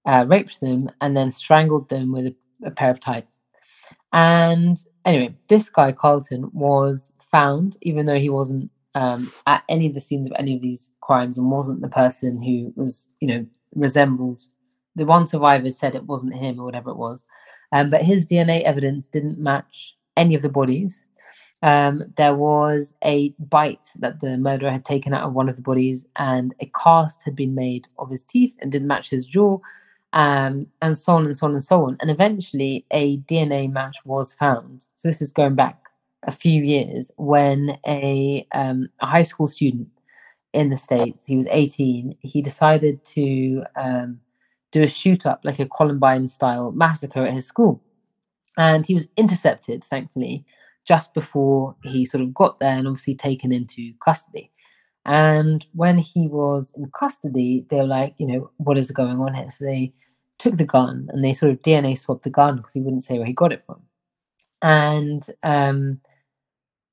uh, 0.05 0.26
raped 0.28 0.59
them, 0.61 0.91
and 1.01 1.16
then 1.18 1.32
strangled 1.32 1.89
them 1.89 2.11
with 2.11 2.28
a, 2.28 2.36
a 2.66 2.72
pair 2.72 2.91
of 2.91 2.99
tights. 2.99 3.39
And 4.11 4.78
anyway, 5.05 5.34
this 5.49 5.70
guy 5.70 5.91
Carlton 5.91 6.51
was 6.53 7.11
found, 7.32 7.78
even 7.82 8.05
though 8.05 8.20
he 8.20 8.30
wasn't 8.30 8.70
um, 8.95 9.32
at 9.47 9.64
any 9.70 9.88
of 9.88 9.95
the 9.95 10.01
scenes 10.01 10.28
of 10.28 10.34
any 10.38 10.55
of 10.55 10.61
these 10.61 10.91
crimes 11.01 11.38
and 11.38 11.49
wasn't 11.49 11.82
the 11.82 11.88
person 11.88 12.43
who 12.43 12.72
was, 12.76 13.07
you 13.22 13.28
know, 13.28 13.45
resembled. 13.74 14.43
The 14.95 15.05
one 15.05 15.26
survivor 15.26 15.72
said 15.72 15.95
it 15.95 16.05
wasn't 16.05 16.36
him 16.36 16.59
or 16.59 16.66
whatever 16.66 16.91
it 16.91 16.97
was, 16.97 17.26
um, 17.72 17.89
but 17.89 18.03
his 18.03 18.28
DNA 18.28 18.61
evidence 18.64 19.07
didn't 19.07 19.39
match 19.39 19.95
any 20.16 20.36
of 20.36 20.43
the 20.43 20.49
bodies. 20.49 21.03
Um, 21.64 22.03
there 22.18 22.36
was 22.36 22.93
a 23.05 23.30
bite 23.39 23.88
that 23.99 24.20
the 24.20 24.38
murderer 24.38 24.70
had 24.70 24.84
taken 24.84 25.14
out 25.14 25.24
of 25.24 25.34
one 25.34 25.47
of 25.47 25.55
the 25.55 25.61
bodies, 25.61 26.05
and 26.18 26.53
a 26.59 26.70
cast 26.76 27.24
had 27.24 27.38
been 27.38 27.55
made 27.55 27.88
of 27.97 28.11
his 28.11 28.22
teeth 28.22 28.57
and 28.59 28.70
didn't 28.70 28.89
match 28.89 29.09
his 29.09 29.26
jaw, 29.26 29.59
um, 30.11 30.68
and 30.82 30.97
so 30.97 31.14
on 31.14 31.26
and 31.26 31.36
so 31.36 31.47
on 31.47 31.53
and 31.53 31.64
so 31.64 31.86
on. 31.86 31.97
And 32.01 32.11
eventually, 32.11 32.86
a 32.91 33.18
DNA 33.20 33.72
match 33.72 33.95
was 34.03 34.34
found. 34.34 34.88
So 34.95 35.07
this 35.07 35.22
is 35.22 35.32
going 35.32 35.55
back 35.55 35.80
a 36.24 36.32
few 36.32 36.61
years 36.61 37.11
when 37.16 37.78
a, 37.88 38.45
um, 38.53 38.89
a 39.01 39.05
high 39.05 39.24
school 39.24 39.47
student 39.47 39.88
in 40.51 40.70
the 40.70 40.78
States, 40.78 41.26
he 41.26 41.38
was 41.38 41.47
18, 41.49 42.18
he 42.20 42.41
decided 42.41 43.03
to 43.05 43.64
um, 43.78 44.20
do 44.72 44.84
a 44.84 44.88
shoot 44.88 45.26
up, 45.26 45.39
like 45.45 45.59
a 45.59 45.66
Columbine 45.66 46.28
style 46.28 46.74
massacre 46.74 47.26
at 47.26 47.34
his 47.34 47.47
school. 47.47 47.82
And 48.57 48.86
he 48.86 48.93
was 48.93 49.07
intercepted, 49.18 49.84
thankfully, 49.84 50.45
just 50.86 51.14
before 51.14 51.76
he 51.84 52.06
sort 52.06 52.24
of 52.24 52.34
got 52.34 52.60
there 52.60 52.78
and 52.78 52.88
obviously 52.88 53.16
taken 53.16 53.52
into 53.52 53.94
custody. 54.04 54.52
And 55.06 55.66
when 55.74 55.98
he 55.98 56.28
was 56.28 56.72
in 56.76 56.90
custody, 56.98 57.66
they 57.70 57.78
were 57.78 57.84
like, 57.84 58.16
you 58.18 58.28
know, 58.28 58.52
what 58.58 58.78
is 58.78 58.92
going 58.92 59.20
on 59.20 59.34
here? 59.34 59.50
So 59.50 59.66
they 59.66 59.94
took 60.40 60.58
the 60.58 60.66
gun 60.66 61.10
and 61.12 61.24
they 61.24 61.34
sort 61.34 61.52
of 61.52 61.62
DNA 61.62 61.98
swapped 61.98 62.24
the 62.24 62.30
gun 62.30 62.58
because 62.58 62.74
he 62.74 62.82
wouldn't 62.82 63.04
say 63.04 63.18
where 63.18 63.28
he 63.28 63.34
got 63.34 63.52
it 63.52 63.64
from. 63.66 63.82
And 64.62 65.26
um, 65.44 66.00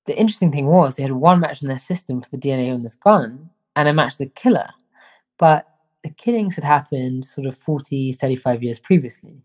the 0.07 0.19
interesting 0.19 0.51
thing 0.51 0.67
was 0.67 0.95
they 0.95 1.05
had 1.05 1.13
one 1.13 1.41
match 1.41 1.63
in 1.63 1.69
their 1.69 1.79
system 1.79 2.21
for 2.21 2.29
the 2.31 2.39
DNA 2.39 2.73
on 2.73 2.83
this 2.83 2.97
gun 2.97 3.49
and 3.77 3.89
a 3.89 3.93
match 3.93 4.19
the 4.19 4.27
killer. 4.27 4.69
But 5.39 5.67
the 6.03 6.11
killings 6.11 6.57
had 6.57 6.65
happened 6.65 7.25
sort 7.25 7.47
of 7.47 7.57
40, 7.59 8.15
35 8.15 8.63
years 8.63 8.79
previously. 8.79 9.37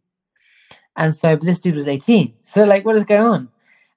And 0.96 1.14
so, 1.14 1.36
but 1.36 1.46
this 1.46 1.60
dude 1.60 1.76
was 1.76 1.88
18. 1.88 2.34
So, 2.42 2.64
like, 2.64 2.86
what 2.86 2.96
is 2.96 3.04
going 3.04 3.22
on? 3.22 3.50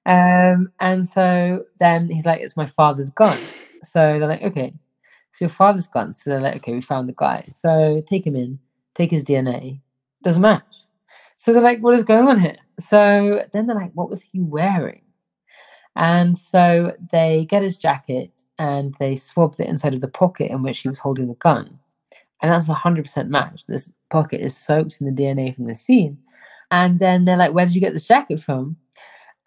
Um, 0.05 0.71
and 0.79 1.07
so 1.07 1.65
then 1.79 2.09
he's 2.09 2.25
like, 2.25 2.41
it's 2.41 2.57
my 2.57 2.65
father's 2.65 3.09
gun. 3.09 3.37
So 3.83 4.19
they're 4.19 4.27
like, 4.27 4.43
okay, 4.43 4.73
so 5.33 5.45
your 5.45 5.49
father's 5.49 5.87
gun. 5.87 6.13
So 6.13 6.29
they're 6.29 6.41
like, 6.41 6.57
okay, 6.57 6.73
we 6.73 6.81
found 6.81 7.07
the 7.07 7.13
guy. 7.13 7.47
So 7.51 8.03
take 8.07 8.25
him 8.25 8.35
in, 8.35 8.59
take 8.95 9.11
his 9.11 9.23
DNA. 9.23 9.79
Doesn't 10.23 10.41
match. 10.41 10.63
So 11.37 11.53
they're 11.53 11.61
like, 11.61 11.79
what 11.79 11.95
is 11.95 12.03
going 12.03 12.27
on 12.27 12.39
here? 12.39 12.57
So 12.79 13.45
then 13.53 13.67
they're 13.67 13.75
like, 13.75 13.93
what 13.93 14.09
was 14.09 14.21
he 14.21 14.41
wearing? 14.41 15.01
And 15.95 16.37
so 16.37 16.93
they 17.11 17.45
get 17.49 17.63
his 17.63 17.77
jacket 17.77 18.31
and 18.57 18.93
they 18.99 19.15
swab 19.15 19.55
the 19.55 19.67
inside 19.67 19.93
of 19.93 20.01
the 20.01 20.07
pocket 20.07 20.51
in 20.51 20.63
which 20.63 20.79
he 20.79 20.89
was 20.89 20.99
holding 20.99 21.27
the 21.27 21.35
gun. 21.35 21.79
And 22.41 22.51
that's 22.51 22.69
a 22.69 22.73
100% 22.73 23.27
match. 23.27 23.63
This 23.67 23.91
pocket 24.09 24.41
is 24.41 24.55
soaked 24.55 24.97
in 24.99 25.13
the 25.13 25.21
DNA 25.21 25.55
from 25.55 25.65
the 25.65 25.75
scene. 25.75 26.17
And 26.71 26.99
then 26.99 27.25
they're 27.25 27.37
like, 27.37 27.53
Where 27.53 27.65
did 27.65 27.75
you 27.75 27.81
get 27.81 27.93
this 27.93 28.07
jacket 28.07 28.39
from? 28.39 28.77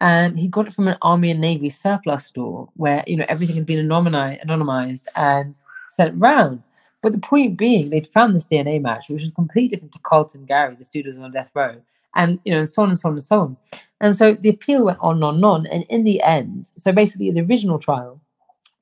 And 0.01 0.37
he 0.37 0.47
got 0.47 0.67
it 0.67 0.73
from 0.73 0.87
an 0.87 0.97
Army 1.01 1.31
and 1.31 1.39
Navy 1.39 1.69
surplus 1.69 2.25
store 2.25 2.69
where, 2.75 3.03
you 3.07 3.15
know, 3.15 3.25
everything 3.29 3.55
had 3.55 3.65
been 3.65 3.87
anonymized 3.87 5.05
and 5.15 5.57
sent 5.89 6.19
round. 6.19 6.61
But 7.01 7.11
the 7.11 7.19
point 7.19 7.57
being, 7.57 7.89
they'd 7.89 8.07
found 8.07 8.35
this 8.35 8.45
DNA 8.45 8.81
match, 8.81 9.05
which 9.09 9.21
was 9.21 9.31
completely 9.31 9.69
different 9.69 9.93
to 9.93 9.99
Carlton 9.99 10.45
Gary, 10.45 10.75
the 10.75 10.85
student 10.85 11.21
on 11.21 11.31
death 11.31 11.51
row, 11.53 11.75
and 12.15 12.39
you 12.45 12.53
know, 12.53 12.59
and 12.59 12.69
so 12.69 12.81
on 12.81 12.89
and 12.89 12.99
so 12.99 13.09
on 13.09 13.15
and 13.15 13.23
so 13.23 13.39
on. 13.39 13.57
And 14.01 14.15
so 14.15 14.33
the 14.35 14.49
appeal 14.49 14.85
went 14.85 14.99
on 15.01 15.15
and 15.15 15.23
on 15.23 15.35
and 15.35 15.45
on. 15.45 15.65
And 15.67 15.85
in 15.89 16.03
the 16.03 16.21
end, 16.21 16.71
so 16.77 16.91
basically 16.91 17.31
the 17.31 17.41
original 17.41 17.77
trial, 17.77 18.21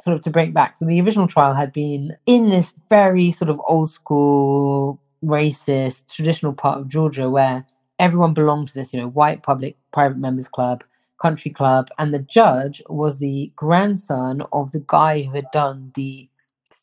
sort 0.04 0.16
of 0.16 0.24
to 0.24 0.30
break 0.30 0.54
back, 0.54 0.78
so 0.78 0.86
the 0.86 1.02
original 1.02 1.28
trial 1.28 1.54
had 1.54 1.74
been 1.74 2.16
in 2.26 2.50
this 2.50 2.74
very 2.90 3.32
sort 3.32 3.50
of 3.50 3.62
old 3.68 3.90
school, 3.90 5.00
racist, 5.24 6.14
traditional 6.14 6.54
part 6.54 6.80
of 6.80 6.90
Georgia 6.90 7.30
where 7.30 7.66
everyone 8.00 8.34
belonged 8.34 8.68
to 8.68 8.74
this, 8.74 8.94
you 8.94 9.00
know, 9.00 9.10
white 9.10 9.44
public 9.44 9.78
private 9.92 10.18
members 10.18 10.48
club, 10.48 10.84
country 11.22 11.52
club, 11.52 11.90
and 11.98 12.14
the 12.14 12.20
judge 12.20 12.82
was 12.90 13.20
the 13.20 13.52
grandson 13.56 14.42
of 14.52 14.72
the 14.72 14.84
guy 14.88 15.24
who 15.24 15.32
had 15.32 15.52
done 15.52 15.92
the 15.96 16.30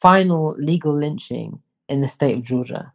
final 0.00 0.54
legal 0.58 0.96
lynching 0.96 1.60
in 1.88 2.00
the 2.00 2.08
state 2.08 2.36
of 2.36 2.44
Georgia. 2.44 2.92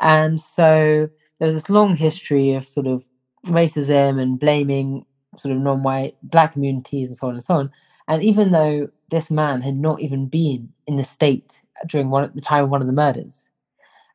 And 0.00 0.40
so 0.40 1.08
there's 1.38 1.54
this 1.54 1.70
long 1.70 1.96
history 1.96 2.54
of 2.54 2.66
sort 2.66 2.86
of 2.86 3.04
racism 3.46 4.20
and 4.20 4.38
blaming 4.38 5.04
sort 5.36 5.54
of 5.54 5.62
non-white 5.62 6.16
black 6.22 6.52
communities 6.52 7.08
and 7.08 7.16
so 7.16 7.28
on 7.28 7.34
and 7.34 7.44
so 7.44 7.54
on. 7.54 7.70
And 8.08 8.22
even 8.22 8.52
though 8.52 8.88
this 9.10 9.30
man 9.30 9.62
had 9.62 9.76
not 9.76 10.00
even 10.00 10.26
been 10.26 10.72
in 10.86 10.96
the 10.96 11.04
state 11.04 11.60
during 11.86 12.10
one 12.10 12.30
the 12.34 12.40
time 12.40 12.64
of 12.64 12.70
one 12.70 12.80
of 12.80 12.86
the 12.86 12.92
murders, 12.92 13.46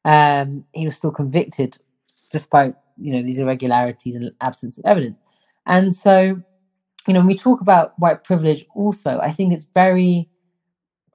um, 0.05 0.65
he 0.73 0.85
was 0.85 0.97
still 0.97 1.11
convicted 1.11 1.77
despite 2.29 2.75
you 2.97 3.13
know 3.13 3.23
these 3.23 3.39
irregularities 3.39 4.15
and 4.15 4.31
absence 4.41 4.77
of 4.77 4.85
evidence. 4.85 5.19
And 5.65 5.93
so, 5.93 6.41
you 7.07 7.13
know, 7.13 7.19
when 7.19 7.27
we 7.27 7.35
talk 7.35 7.61
about 7.61 7.97
white 7.99 8.23
privilege, 8.23 8.65
also, 8.75 9.19
I 9.19 9.31
think 9.31 9.53
it's 9.53 9.67
very. 9.73 10.29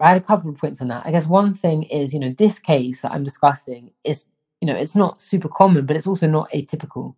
I 0.00 0.10
had 0.10 0.22
a 0.22 0.24
couple 0.24 0.48
of 0.50 0.56
points 0.56 0.80
on 0.80 0.88
that. 0.88 1.04
I 1.04 1.10
guess 1.10 1.26
one 1.26 1.54
thing 1.54 1.82
is, 1.84 2.14
you 2.14 2.20
know, 2.20 2.32
this 2.38 2.58
case 2.60 3.00
that 3.00 3.10
I'm 3.10 3.24
discussing 3.24 3.90
is, 4.04 4.26
you 4.60 4.66
know, 4.66 4.76
it's 4.76 4.94
not 4.94 5.20
super 5.20 5.48
common, 5.48 5.86
but 5.86 5.96
it's 5.96 6.06
also 6.06 6.28
not 6.28 6.48
atypical. 6.52 7.16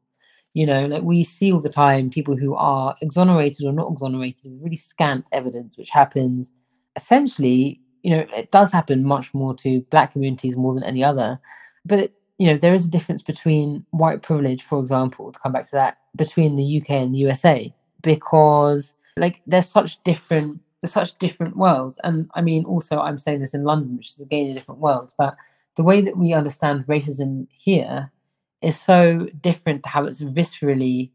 You 0.55 0.67
know, 0.67 0.87
like 0.87 1.03
we 1.03 1.23
see 1.23 1.53
all 1.53 1.61
the 1.61 1.69
time 1.69 2.11
people 2.11 2.37
who 2.37 2.55
are 2.55 2.97
exonerated 3.03 3.67
or 3.67 3.73
not 3.73 3.93
exonerated 3.93 4.59
really 4.63 4.77
scant 4.77 5.27
evidence, 5.31 5.77
which 5.77 5.91
happens 5.91 6.53
essentially, 6.97 7.81
you 8.03 8.11
know, 8.11 8.25
it 8.35 8.51
does 8.51 8.73
happen 8.73 9.05
much 9.05 9.33
more 9.35 9.55
to 9.57 9.83
black 9.91 10.13
communities 10.13 10.57
more 10.57 10.75
than 10.75 10.83
any 10.83 11.05
other. 11.05 11.39
But, 11.85 11.99
it, 11.99 12.15
you 12.41 12.47
know, 12.47 12.57
there 12.57 12.73
is 12.73 12.87
a 12.87 12.91
difference 12.91 13.21
between 13.21 13.85
white 13.91 14.23
privilege, 14.23 14.63
for 14.63 14.81
example, 14.81 15.31
to 15.31 15.39
come 15.39 15.53
back 15.53 15.65
to 15.65 15.73
that, 15.73 15.99
between 16.17 16.57
the 16.57 16.81
UK 16.81 16.89
and 16.93 17.15
the 17.15 17.19
USA, 17.19 17.73
because 18.03 18.95
like 19.19 19.43
there's 19.47 19.69
such 19.69 20.03
different 20.05 20.59
they're 20.81 20.89
such 20.89 21.19
different 21.19 21.59
worlds. 21.59 22.01
And 22.03 22.31
I 22.35 22.41
mean, 22.41 22.65
also, 22.65 22.99
I'm 22.99 23.19
saying 23.19 23.41
this 23.41 23.53
in 23.53 23.65
London, 23.65 23.99
which 23.99 24.09
is 24.09 24.21
again 24.21 24.51
a 24.51 24.55
different 24.55 24.81
world, 24.81 25.13
but 25.19 25.37
the 25.77 25.83
way 25.83 26.01
that 26.01 26.17
we 26.17 26.33
understand 26.33 26.87
racism 26.87 27.47
here 27.51 28.11
is 28.63 28.81
so 28.81 29.29
different 29.43 29.83
to 29.83 29.91
how 29.91 30.05
it's 30.05 30.23
viscerally 30.23 31.11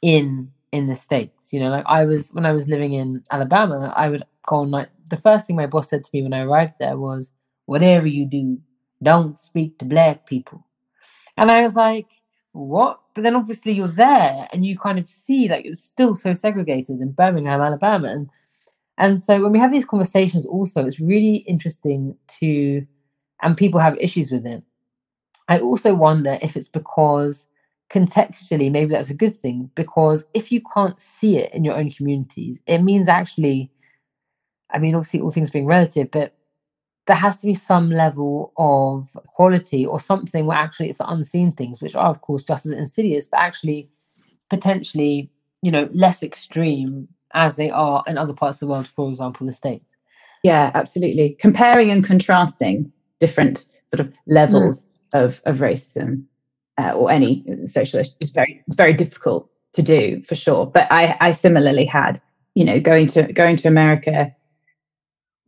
in 0.00 0.50
in 0.72 0.86
the 0.86 0.96
states. 0.96 1.52
You 1.52 1.60
know, 1.60 1.68
like 1.68 1.84
I 1.86 2.06
was 2.06 2.30
when 2.32 2.46
I 2.46 2.52
was 2.52 2.66
living 2.70 2.94
in 2.94 3.22
Alabama, 3.30 3.92
I 3.94 4.08
would 4.08 4.22
go 4.46 4.56
on 4.56 4.70
like 4.70 4.88
the 5.10 5.18
first 5.18 5.46
thing 5.46 5.56
my 5.56 5.66
boss 5.66 5.90
said 5.90 6.02
to 6.02 6.10
me 6.14 6.22
when 6.22 6.32
I 6.32 6.44
arrived 6.44 6.76
there 6.80 6.96
was, 6.96 7.30
"Whatever 7.66 8.06
you 8.06 8.24
do, 8.24 8.58
don't 9.02 9.38
speak 9.38 9.78
to 9.78 9.84
black 9.84 10.26
people." 10.26 10.64
And 11.36 11.50
I 11.50 11.62
was 11.62 11.76
like, 11.76 12.06
"What?" 12.52 13.00
But 13.14 13.22
then 13.24 13.36
obviously 13.36 13.72
you're 13.72 13.88
there 13.88 14.48
and 14.52 14.64
you 14.64 14.78
kind 14.78 14.98
of 14.98 15.10
see 15.10 15.48
like 15.48 15.64
it's 15.64 15.82
still 15.82 16.14
so 16.14 16.34
segregated 16.34 17.00
in 17.00 17.12
Birmingham, 17.12 17.60
Alabama, 17.60 18.08
and 18.08 18.30
and 18.98 19.20
so 19.20 19.40
when 19.40 19.52
we 19.52 19.58
have 19.58 19.72
these 19.72 19.84
conversations, 19.84 20.46
also 20.46 20.84
it's 20.84 21.00
really 21.00 21.36
interesting 21.48 22.16
to, 22.40 22.86
and 23.42 23.56
people 23.56 23.80
have 23.80 23.96
issues 23.98 24.30
with 24.30 24.46
it. 24.46 24.62
I 25.48 25.58
also 25.58 25.94
wonder 25.94 26.38
if 26.42 26.56
it's 26.56 26.68
because 26.68 27.46
contextually, 27.90 28.70
maybe 28.70 28.92
that's 28.92 29.10
a 29.10 29.14
good 29.14 29.36
thing 29.36 29.70
because 29.74 30.24
if 30.34 30.52
you 30.52 30.62
can't 30.74 30.98
see 31.00 31.36
it 31.36 31.52
in 31.52 31.64
your 31.64 31.76
own 31.76 31.90
communities, 31.90 32.60
it 32.66 32.78
means 32.78 33.08
actually, 33.08 33.70
I 34.70 34.78
mean, 34.78 34.94
obviously, 34.94 35.20
all 35.20 35.30
things 35.30 35.50
being 35.50 35.66
relative, 35.66 36.10
but 36.10 36.34
there 37.06 37.16
has 37.16 37.38
to 37.40 37.46
be 37.46 37.54
some 37.54 37.90
level 37.90 38.52
of 38.56 39.10
quality 39.26 39.84
or 39.84 39.98
something 39.98 40.46
where 40.46 40.56
actually 40.56 40.88
it's 40.88 40.98
the 40.98 41.08
unseen 41.08 41.52
things, 41.52 41.80
which 41.80 41.94
are, 41.94 42.10
of 42.10 42.20
course, 42.20 42.44
just 42.44 42.66
as 42.66 42.72
insidious, 42.72 43.28
but 43.28 43.40
actually 43.40 43.90
potentially, 44.50 45.30
you 45.62 45.70
know, 45.70 45.88
less 45.92 46.22
extreme 46.22 47.08
as 47.34 47.56
they 47.56 47.70
are 47.70 48.04
in 48.06 48.18
other 48.18 48.34
parts 48.34 48.56
of 48.56 48.60
the 48.60 48.66
world, 48.66 48.86
for 48.86 49.10
example, 49.10 49.46
the 49.46 49.52
States. 49.52 49.96
Yeah, 50.42 50.70
absolutely. 50.74 51.36
Comparing 51.40 51.90
and 51.90 52.04
contrasting 52.04 52.92
different 53.20 53.64
sort 53.86 54.00
of 54.00 54.12
levels 54.26 54.88
mm. 55.14 55.24
of, 55.24 55.40
of 55.44 55.58
racism 55.58 56.24
uh, 56.78 56.92
or 56.92 57.10
any 57.10 57.44
socialist 57.66 58.16
is 58.20 58.30
very 58.30 58.62
it's 58.66 58.76
very 58.76 58.92
difficult 58.92 59.48
to 59.74 59.82
do 59.82 60.22
for 60.22 60.34
sure. 60.34 60.66
But 60.66 60.90
I, 60.90 61.16
I 61.20 61.30
similarly 61.32 61.84
had, 61.84 62.20
you 62.54 62.64
know, 62.64 62.80
going 62.80 63.06
to 63.08 63.32
going 63.32 63.56
to 63.56 63.68
America. 63.68 64.34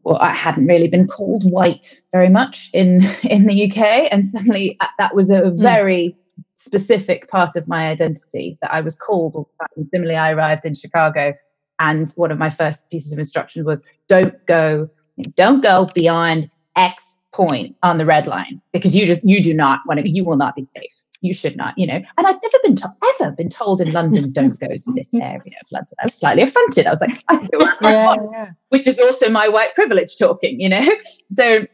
Well, 0.05 0.19
I 0.19 0.35
hadn't 0.35 0.67
really 0.67 0.89
been 0.89 1.07
called 1.07 1.51
white 1.51 2.01
very 2.13 2.29
much 2.29 2.71
in 2.73 3.05
in 3.23 3.47
the 3.47 3.71
UK, 3.71 4.09
and 4.11 4.27
suddenly 4.27 4.77
uh, 4.81 4.87
that 4.99 5.15
was 5.15 5.31
a 5.31 5.51
hmm. 5.51 5.61
very 5.61 6.17
mm. 6.17 6.45
specific 6.55 7.29
part 7.29 7.57
of 7.57 7.67
my 7.67 7.89
identity 7.89 8.59
that 8.61 8.73
I 8.73 8.81
was 8.81 8.97
called 8.97 9.35
all 9.35 9.51
the 9.59 9.67
time. 9.67 9.89
Similarly, 9.91 10.17
I 10.17 10.33
arrived 10.33 10.67
in 10.67 10.75
Chicago, 10.75 11.35
and 11.79 12.13
one 12.17 12.31
of 12.31 12.39
my 12.39 12.51
first 12.51 12.89
pieces 12.91 13.13
of 13.13 13.19
instruction 13.19 13.65
was 13.65 13.83
don't 14.09 14.45
go, 14.47 14.91
don't 15.37 15.63
go 15.63 15.91
beyond 15.95 16.51
X 16.77 17.21
point 17.33 17.75
on 17.83 17.99
the 17.99 18.07
red 18.07 18.27
line 18.27 18.61
because 18.73 18.95
you 18.95 19.07
just 19.07 19.21
you 19.25 19.43
do 19.43 19.53
not 19.53 19.81
want 19.87 20.01
to 20.01 20.09
you 20.09 20.25
will 20.25 20.37
not 20.37 20.55
be 20.55 20.65
safe 20.65 21.05
you 21.25 21.33
should 21.33 21.57
not, 21.57 21.77
you 21.79 21.87
know. 21.87 22.01
And 22.19 22.27
I've 22.27 22.41
never 22.43 22.59
been 22.63 22.77
to- 22.77 22.97
ever 23.21 23.33
been 23.33 23.49
told 23.49 23.81
in 23.81 23.93
London, 23.93 24.31
don't 24.39 24.61
go 24.61 24.69
to 24.69 24.93
this 24.95 25.13
area 25.15 25.37
of 25.37 25.73
London. 25.73 25.95
I 25.99 26.05
was 26.05 26.15
slightly 26.15 26.43
affronted. 26.43 26.87
I 26.87 26.91
was 26.91 27.01
like, 27.01 27.23
I 27.29 27.37
go 27.47 27.59
yeah, 27.81 28.17
yeah. 28.31 28.51
which 28.69 28.87
is 28.87 28.99
also 28.99 29.31
my 29.31 29.49
white 29.49 29.75
privilege 29.75 30.17
talking, 30.19 30.61
you 30.61 30.69
know. 30.69 30.87
So 31.31 31.67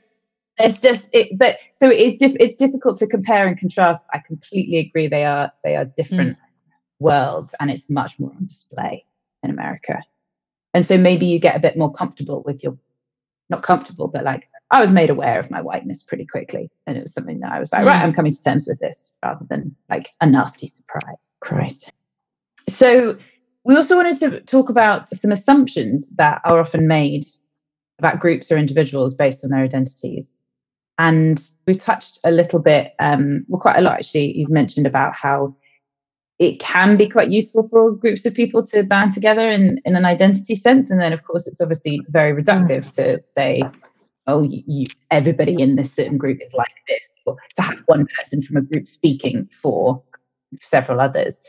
it's 0.58 0.78
just 0.78 1.08
it, 1.12 1.36
but 1.36 1.56
so 1.74 1.88
it's 1.88 2.16
diff- 2.16 2.36
it's 2.38 2.56
difficult 2.56 2.98
to 2.98 3.06
compare 3.06 3.46
and 3.46 3.58
contrast. 3.58 4.06
I 4.14 4.20
completely 4.24 4.78
agree. 4.78 5.08
They 5.08 5.24
are 5.24 5.52
they 5.64 5.74
are 5.74 5.84
different 5.84 6.36
mm. 6.36 6.40
worlds, 7.00 7.54
and 7.58 7.70
it's 7.70 7.90
much 7.90 8.18
more 8.20 8.30
on 8.30 8.46
display 8.46 9.04
in 9.42 9.50
America. 9.50 10.02
And 10.72 10.86
so 10.86 10.96
maybe 10.96 11.26
you 11.26 11.40
get 11.40 11.56
a 11.56 11.60
bit 11.60 11.76
more 11.76 11.92
comfortable 11.92 12.42
with 12.46 12.62
your 12.62 12.78
not 13.48 13.62
comfortable, 13.62 14.06
but 14.06 14.24
like 14.24 14.48
I 14.70 14.80
was 14.80 14.92
made 14.92 15.10
aware 15.10 15.40
of 15.40 15.50
my 15.50 15.60
whiteness 15.60 16.02
pretty 16.02 16.26
quickly. 16.26 16.70
And 16.86 16.96
it 16.96 17.02
was 17.02 17.12
something 17.12 17.40
that 17.40 17.52
I 17.52 17.58
was 17.58 17.72
like, 17.72 17.82
mm. 17.82 17.86
right, 17.86 18.02
I'm 18.02 18.12
coming 18.12 18.32
to 18.32 18.42
terms 18.42 18.66
with 18.68 18.78
this 18.78 19.12
rather 19.22 19.44
than 19.48 19.74
like 19.88 20.10
a 20.20 20.26
nasty 20.26 20.68
surprise. 20.68 21.34
Christ. 21.40 21.90
So 22.68 23.18
we 23.64 23.74
also 23.74 23.96
wanted 23.96 24.18
to 24.20 24.40
talk 24.42 24.68
about 24.68 25.08
some 25.08 25.32
assumptions 25.32 26.10
that 26.16 26.40
are 26.44 26.60
often 26.60 26.86
made 26.86 27.24
about 27.98 28.20
groups 28.20 28.50
or 28.50 28.56
individuals 28.56 29.14
based 29.14 29.44
on 29.44 29.50
their 29.50 29.64
identities. 29.64 30.36
And 30.98 31.42
we've 31.66 31.78
touched 31.78 32.18
a 32.24 32.30
little 32.30 32.60
bit, 32.60 32.94
um, 32.98 33.44
well, 33.48 33.60
quite 33.60 33.78
a 33.78 33.82
lot 33.82 33.94
actually. 33.98 34.36
You've 34.36 34.50
mentioned 34.50 34.86
about 34.86 35.14
how 35.14 35.56
it 36.38 36.58
can 36.60 36.96
be 36.96 37.08
quite 37.08 37.30
useful 37.30 37.68
for 37.68 37.90
groups 37.90 38.24
of 38.24 38.34
people 38.34 38.64
to 38.66 38.82
band 38.82 39.12
together 39.12 39.50
in, 39.50 39.80
in 39.84 39.96
an 39.96 40.06
identity 40.06 40.54
sense. 40.54 40.90
And 40.90 41.00
then, 41.00 41.12
of 41.12 41.24
course, 41.24 41.46
it's 41.46 41.60
obviously 41.60 42.00
very 42.08 42.32
reductive 42.32 42.86
mm. 42.86 42.94
to 42.96 43.26
say, 43.26 43.62
oh, 44.30 44.42
you, 44.42 44.62
you, 44.66 44.86
everybody 45.10 45.60
in 45.60 45.76
this 45.76 45.92
certain 45.92 46.18
group 46.18 46.38
is 46.42 46.54
like 46.54 46.68
this, 46.88 47.10
or 47.26 47.36
to 47.56 47.62
have 47.62 47.82
one 47.86 48.06
person 48.18 48.42
from 48.42 48.56
a 48.56 48.62
group 48.62 48.88
speaking 48.88 49.48
for 49.52 50.02
several 50.60 51.00
others. 51.00 51.42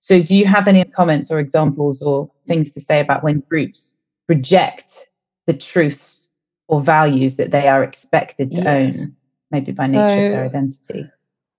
So, 0.00 0.22
do 0.22 0.36
you 0.36 0.46
have 0.46 0.68
any 0.68 0.84
comments 0.84 1.30
or 1.30 1.38
examples 1.38 2.02
or 2.02 2.30
things 2.46 2.72
to 2.74 2.80
say 2.80 3.00
about 3.00 3.22
when 3.22 3.40
groups 3.40 3.96
reject 4.28 5.08
the 5.46 5.52
truths 5.52 6.30
or 6.68 6.80
values 6.80 7.36
that 7.36 7.50
they 7.50 7.68
are 7.68 7.82
expected 7.82 8.50
to 8.52 8.62
yes. 8.62 8.66
own, 8.66 9.16
maybe 9.50 9.72
by 9.72 9.86
nature 9.86 10.08
so, 10.08 10.24
of 10.24 10.32
their 10.32 10.44
identity? 10.46 11.06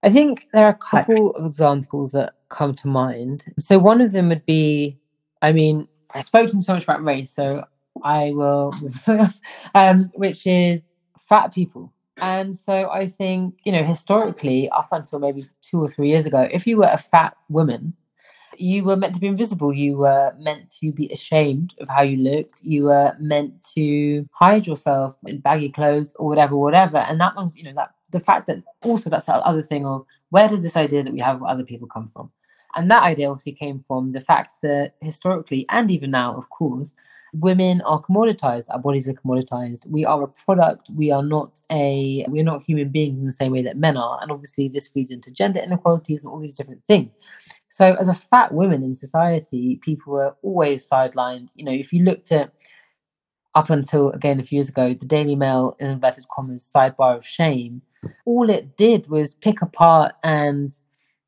I 0.03 0.09
think 0.09 0.47
there 0.53 0.65
are 0.65 0.71
a 0.71 0.73
couple 0.73 1.35
of 1.35 1.45
examples 1.45 2.11
that 2.13 2.33
come 2.49 2.73
to 2.75 2.87
mind. 2.87 3.45
So, 3.59 3.77
one 3.77 4.01
of 4.01 4.11
them 4.11 4.29
would 4.29 4.45
be 4.45 4.97
I 5.41 5.51
mean, 5.51 5.87
I've 6.13 6.25
spoken 6.25 6.61
so 6.61 6.73
much 6.73 6.83
about 6.83 7.03
race, 7.03 7.31
so 7.31 7.63
I 8.03 8.31
will 8.31 8.73
um, 9.75 10.11
which 10.15 10.47
is 10.47 10.89
fat 11.17 11.53
people. 11.53 11.93
And 12.17 12.55
so 12.55 12.89
I 12.89 13.07
think, 13.07 13.55
you 13.63 13.71
know, 13.71 13.83
historically, 13.83 14.69
up 14.69 14.89
until 14.91 15.19
maybe 15.19 15.45
two 15.61 15.79
or 15.79 15.87
three 15.89 16.09
years 16.09 16.25
ago, 16.25 16.47
if 16.51 16.67
you 16.67 16.77
were 16.77 16.89
a 16.91 16.97
fat 16.97 17.35
woman, 17.49 17.93
you 18.57 18.83
were 18.83 18.95
meant 18.95 19.15
to 19.15 19.21
be 19.21 19.27
invisible. 19.27 19.73
You 19.73 19.97
were 19.97 20.33
meant 20.37 20.69
to 20.81 20.91
be 20.91 21.09
ashamed 21.09 21.73
of 21.79 21.89
how 21.89 22.01
you 22.03 22.17
looked. 22.17 22.61
You 22.61 22.83
were 22.83 23.15
meant 23.19 23.65
to 23.75 24.27
hide 24.33 24.67
yourself 24.67 25.17
in 25.25 25.39
baggy 25.39 25.69
clothes 25.69 26.13
or 26.17 26.27
whatever, 26.27 26.55
whatever. 26.55 26.97
And 26.97 27.19
that 27.21 27.35
was, 27.35 27.55
you 27.55 27.63
know, 27.63 27.73
that 27.75 27.91
the 28.11 28.19
fact 28.19 28.47
that 28.47 28.61
also 28.83 29.09
that's 29.09 29.25
the 29.25 29.35
other 29.35 29.63
thing 29.63 29.85
of 29.85 30.05
where 30.29 30.47
does 30.47 30.63
this 30.63 30.75
idea 30.77 31.03
that 31.03 31.13
we 31.13 31.19
have 31.21 31.41
other 31.43 31.63
people 31.63 31.87
come 31.87 32.07
from? 32.09 32.31
And 32.75 32.89
that 32.91 33.03
idea 33.03 33.29
obviously 33.29 33.53
came 33.53 33.79
from 33.79 34.11
the 34.11 34.21
fact 34.21 34.53
that 34.61 34.93
historically, 35.01 35.65
and 35.69 35.89
even 35.91 36.11
now, 36.11 36.35
of 36.35 36.49
course, 36.49 36.93
women 37.33 37.81
are 37.81 38.01
commoditized 38.01 38.65
our 38.69 38.79
bodies 38.79 39.07
are 39.07 39.13
commoditized. 39.13 39.85
We 39.87 40.05
are 40.05 40.23
a 40.23 40.27
product 40.27 40.89
we 40.93 41.11
are 41.11 41.23
not 41.23 41.61
a 41.71 42.25
we're 42.27 42.43
not 42.43 42.63
human 42.63 42.89
beings 42.89 43.19
in 43.19 43.25
the 43.25 43.31
same 43.31 43.51
way 43.51 43.61
that 43.63 43.77
men 43.77 43.97
are 43.97 44.19
and 44.21 44.31
obviously 44.31 44.67
this 44.67 44.87
feeds 44.87 45.11
into 45.11 45.31
gender 45.31 45.59
inequalities 45.59 46.23
and 46.23 46.31
all 46.31 46.39
these 46.39 46.55
different 46.55 46.83
things. 46.85 47.11
So 47.69 47.95
as 47.95 48.09
a 48.09 48.13
fat 48.13 48.53
woman 48.53 48.83
in 48.83 48.93
society 48.93 49.79
people 49.81 50.13
were 50.13 50.35
always 50.41 50.87
sidelined. 50.87 51.49
You 51.55 51.65
know 51.65 51.71
if 51.71 51.93
you 51.93 52.03
looked 52.03 52.31
at 52.31 52.53
up 53.55 53.69
until 53.69 54.11
again 54.11 54.39
a 54.39 54.43
few 54.43 54.57
years 54.57 54.69
ago 54.69 54.93
the 54.93 55.05
daily 55.05 55.35
mail 55.35 55.75
in 55.79 55.89
inverted 55.89 56.25
commas 56.33 56.69
sidebar 56.73 57.17
of 57.17 57.25
shame 57.25 57.81
all 58.25 58.49
it 58.49 58.77
did 58.77 59.07
was 59.09 59.35
pick 59.35 59.61
apart 59.61 60.13
and 60.23 60.71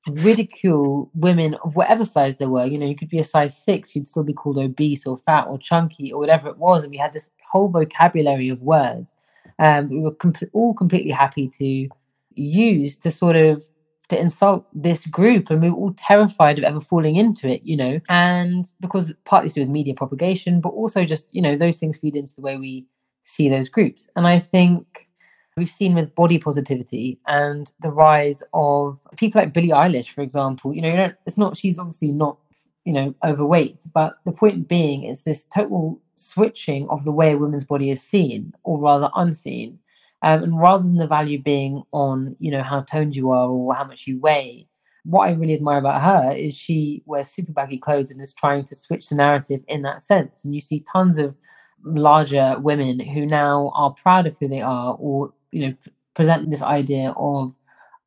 ridicule 0.07 1.09
women 1.13 1.55
of 1.63 1.75
whatever 1.75 2.05
size 2.05 2.37
they 2.37 2.45
were. 2.45 2.65
You 2.65 2.77
know, 2.77 2.85
you 2.85 2.95
could 2.95 3.09
be 3.09 3.19
a 3.19 3.23
size 3.23 3.57
six, 3.57 3.95
you'd 3.95 4.07
still 4.07 4.23
be 4.23 4.33
called 4.33 4.57
obese 4.57 5.05
or 5.05 5.17
fat 5.17 5.45
or 5.47 5.57
chunky 5.57 6.11
or 6.11 6.19
whatever 6.19 6.49
it 6.49 6.57
was. 6.57 6.83
And 6.83 6.91
we 6.91 6.97
had 6.97 7.13
this 7.13 7.29
whole 7.51 7.69
vocabulary 7.69 8.49
of 8.49 8.61
words 8.61 9.13
um, 9.59 9.89
we 9.89 9.99
were 9.99 10.13
com- 10.13 10.33
all 10.53 10.73
completely 10.73 11.11
happy 11.11 11.47
to 11.59 11.89
use 12.35 12.95
to 12.97 13.11
sort 13.11 13.35
of 13.35 13.63
to 14.09 14.19
insult 14.19 14.67
this 14.73 15.05
group 15.05 15.49
and 15.49 15.61
we 15.61 15.69
were 15.69 15.77
all 15.77 15.95
terrified 15.97 16.57
of 16.57 16.65
ever 16.65 16.81
falling 16.81 17.15
into 17.15 17.47
it 17.47 17.61
you 17.63 17.77
know 17.77 17.99
and 18.09 18.65
because 18.79 19.13
partly 19.23 19.49
to 19.49 19.55
do 19.55 19.61
with 19.61 19.69
media 19.69 19.93
propagation 19.93 20.59
but 20.59 20.69
also 20.69 21.05
just 21.05 21.33
you 21.33 21.41
know 21.41 21.55
those 21.55 21.77
things 21.77 21.97
feed 21.97 22.15
into 22.15 22.35
the 22.35 22.41
way 22.41 22.57
we 22.57 22.85
see 23.23 23.47
those 23.47 23.69
groups 23.69 24.09
and 24.15 24.27
i 24.27 24.37
think 24.37 25.07
We've 25.55 25.69
seen 25.69 25.93
with 25.93 26.15
body 26.15 26.39
positivity 26.39 27.19
and 27.27 27.71
the 27.79 27.91
rise 27.91 28.41
of 28.53 28.99
people 29.17 29.39
like 29.39 29.53
Billie 29.53 29.69
Eilish, 29.69 30.09
for 30.09 30.21
example. 30.21 30.73
You 30.73 30.81
know, 30.81 30.89
you 30.89 30.97
don't, 30.97 31.15
it's 31.27 31.37
not, 31.37 31.57
she's 31.57 31.77
obviously 31.77 32.11
not, 32.11 32.37
you 32.85 32.93
know, 32.93 33.13
overweight, 33.23 33.83
but 33.93 34.17
the 34.25 34.31
point 34.31 34.67
being 34.67 35.03
is 35.03 35.23
this 35.23 35.45
total 35.45 36.01
switching 36.15 36.87
of 36.89 37.03
the 37.03 37.11
way 37.11 37.33
a 37.33 37.37
woman's 37.37 37.65
body 37.65 37.91
is 37.91 38.01
seen, 38.01 38.53
or 38.63 38.79
rather 38.79 39.09
unseen. 39.15 39.77
Um, 40.23 40.41
and 40.41 40.59
rather 40.59 40.83
than 40.83 40.97
the 40.97 41.07
value 41.07 41.41
being 41.41 41.83
on, 41.91 42.35
you 42.39 42.49
know, 42.49 42.63
how 42.63 42.81
toned 42.81 43.15
you 43.15 43.29
are 43.29 43.49
or 43.49 43.75
how 43.75 43.83
much 43.83 44.07
you 44.07 44.19
weigh, 44.19 44.67
what 45.05 45.27
I 45.27 45.33
really 45.33 45.53
admire 45.53 45.79
about 45.79 46.01
her 46.01 46.31
is 46.31 46.55
she 46.55 47.03
wears 47.05 47.27
super 47.27 47.51
baggy 47.51 47.77
clothes 47.77 48.09
and 48.09 48.21
is 48.21 48.33
trying 48.33 48.63
to 48.65 48.75
switch 48.75 49.09
the 49.09 49.15
narrative 49.15 49.61
in 49.67 49.81
that 49.81 50.01
sense. 50.01 50.45
And 50.45 50.55
you 50.55 50.61
see 50.61 50.85
tons 50.91 51.17
of 51.17 51.35
larger 51.83 52.55
women 52.59 52.99
who 52.99 53.25
now 53.25 53.71
are 53.75 53.93
proud 53.93 54.25
of 54.25 54.37
who 54.39 54.47
they 54.47 54.61
are 54.61 54.95
or 54.97 55.33
you 55.53 55.67
know 55.67 55.75
presenting 56.13 56.49
this 56.49 56.61
idea 56.61 57.13
of 57.17 57.53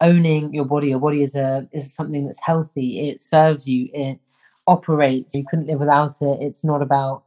owning 0.00 0.52
your 0.52 0.64
body 0.64 0.88
your 0.88 1.00
body 1.00 1.22
is 1.22 1.34
a 1.34 1.68
is 1.72 1.94
something 1.94 2.26
that's 2.26 2.40
healthy 2.42 3.08
it 3.08 3.20
serves 3.20 3.66
you 3.66 3.88
it 3.94 4.18
operates 4.66 5.34
you 5.34 5.44
couldn't 5.48 5.66
live 5.66 5.80
without 5.80 6.14
it 6.20 6.38
it's 6.40 6.64
not 6.64 6.82
about 6.82 7.22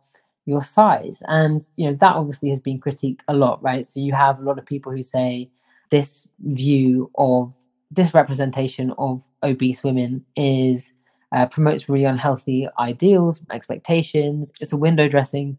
your 0.50 0.64
size. 0.64 1.22
And, 1.28 1.66
you 1.78 1.90
know, 1.90 1.96
that 1.96 2.16
obviously 2.16 2.50
has 2.50 2.60
been 2.60 2.82
critiqued 2.82 3.22
a 3.28 3.34
lot, 3.34 3.62
right? 3.64 3.86
So 3.86 4.00
you 4.00 4.14
have 4.14 4.40
a 4.40 4.44
lot 4.44 4.58
of 4.58 4.66
people 4.66 4.92
who 4.92 5.04
say 5.04 5.50
this 5.92 6.28
view 6.40 7.10
of 7.16 7.54
this 7.92 8.14
representation 8.14 8.92
of 8.98 9.24
obese 9.44 9.84
women 9.84 10.26
is 10.36 10.92
uh, 11.32 11.46
promotes 11.46 11.88
really 11.88 12.06
unhealthy 12.06 12.68
ideals, 12.80 13.42
expectations. 13.52 14.52
It's 14.60 14.74
a 14.74 14.78
window 14.78 15.08
dressing. 15.08 15.58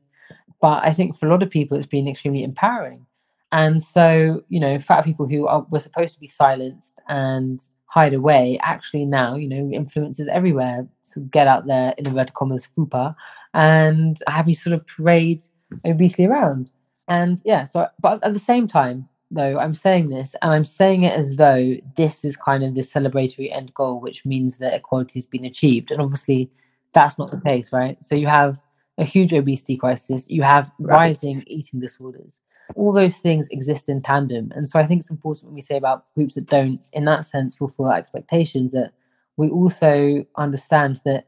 But 0.60 0.84
I 0.84 0.92
think 0.92 1.16
for 1.16 1.26
a 1.26 1.30
lot 1.30 1.42
of 1.42 1.50
people, 1.50 1.76
it's 1.76 1.86
been 1.86 2.08
extremely 2.08 2.42
empowering. 2.42 3.06
And 3.52 3.82
so, 3.82 4.42
you 4.48 4.60
know, 4.60 4.78
fat 4.78 5.04
people 5.04 5.26
who 5.26 5.46
are, 5.46 5.66
were 5.70 5.80
supposed 5.80 6.14
to 6.14 6.20
be 6.20 6.28
silenced 6.28 7.00
and 7.08 7.60
hide 7.86 8.14
away 8.14 8.58
actually 8.62 9.04
now, 9.04 9.34
you 9.34 9.48
know, 9.48 9.70
influences 9.72 10.28
everywhere 10.28 10.86
to 11.12 11.20
get 11.20 11.48
out 11.48 11.66
there, 11.66 11.92
in 11.98 12.06
inverted 12.06 12.34
commas, 12.34 12.66
fupa, 12.76 13.14
and 13.52 14.18
have 14.28 14.48
you 14.48 14.54
sort 14.54 14.74
of 14.74 14.86
parade 14.86 15.42
obesely 15.84 16.26
around. 16.26 16.70
And 17.08 17.40
yeah, 17.44 17.64
so, 17.64 17.88
but 18.00 18.22
at 18.22 18.32
the 18.32 18.38
same 18.38 18.68
time, 18.68 19.08
though, 19.32 19.58
I'm 19.58 19.74
saying 19.74 20.10
this, 20.10 20.34
and 20.42 20.52
I'm 20.52 20.64
saying 20.64 21.02
it 21.02 21.12
as 21.12 21.36
though 21.36 21.76
this 21.96 22.24
is 22.24 22.36
kind 22.36 22.62
of 22.62 22.74
the 22.74 22.82
celebratory 22.82 23.54
end 23.54 23.74
goal, 23.74 24.00
which 24.00 24.24
means 24.24 24.58
that 24.58 24.74
equality 24.74 25.18
has 25.18 25.26
been 25.26 25.44
achieved. 25.44 25.90
And 25.90 26.00
obviously, 26.00 26.50
that's 26.92 27.18
not 27.18 27.30
the 27.30 27.40
case, 27.40 27.72
right? 27.72 27.98
So 28.04 28.14
you 28.14 28.28
have 28.28 28.60
a 28.98 29.04
huge 29.04 29.32
obesity 29.32 29.76
crisis, 29.76 30.26
you 30.28 30.42
have 30.42 30.70
right. 30.78 30.96
rising 30.96 31.42
eating 31.46 31.80
disorders. 31.80 32.38
All 32.74 32.92
those 32.92 33.16
things 33.16 33.48
exist 33.48 33.88
in 33.88 34.02
tandem. 34.02 34.52
And 34.54 34.68
so 34.68 34.78
I 34.78 34.86
think 34.86 35.00
it's 35.00 35.10
important 35.10 35.46
when 35.46 35.54
we 35.54 35.62
say 35.62 35.76
about 35.76 36.12
groups 36.14 36.34
that 36.34 36.46
don't, 36.46 36.80
in 36.92 37.04
that 37.06 37.26
sense, 37.26 37.54
fulfill 37.54 37.86
our 37.86 37.96
expectations, 37.96 38.72
that 38.72 38.92
we 39.36 39.48
also 39.48 40.24
understand 40.36 41.00
that 41.04 41.26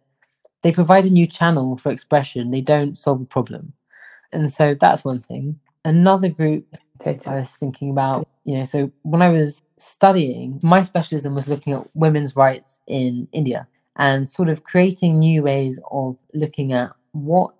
they 0.62 0.72
provide 0.72 1.04
a 1.04 1.10
new 1.10 1.26
channel 1.26 1.76
for 1.76 1.90
expression, 1.90 2.50
they 2.50 2.60
don't 2.60 2.96
solve 2.96 3.20
a 3.20 3.24
problem. 3.24 3.72
And 4.32 4.52
so 4.52 4.74
that's 4.80 5.04
one 5.04 5.20
thing. 5.20 5.58
Another 5.84 6.28
group 6.28 6.64
I 7.04 7.40
was 7.40 7.50
thinking 7.50 7.90
about, 7.90 8.28
you 8.44 8.56
know, 8.56 8.64
so 8.64 8.90
when 9.02 9.22
I 9.22 9.28
was 9.28 9.62
studying, 9.78 10.60
my 10.62 10.82
specialism 10.82 11.34
was 11.34 11.48
looking 11.48 11.72
at 11.72 11.86
women's 11.94 12.36
rights 12.36 12.78
in 12.86 13.28
India 13.32 13.66
and 13.96 14.28
sort 14.28 14.48
of 14.48 14.64
creating 14.64 15.18
new 15.18 15.42
ways 15.42 15.80
of 15.90 16.16
looking 16.32 16.72
at 16.72 16.92
what, 17.10 17.54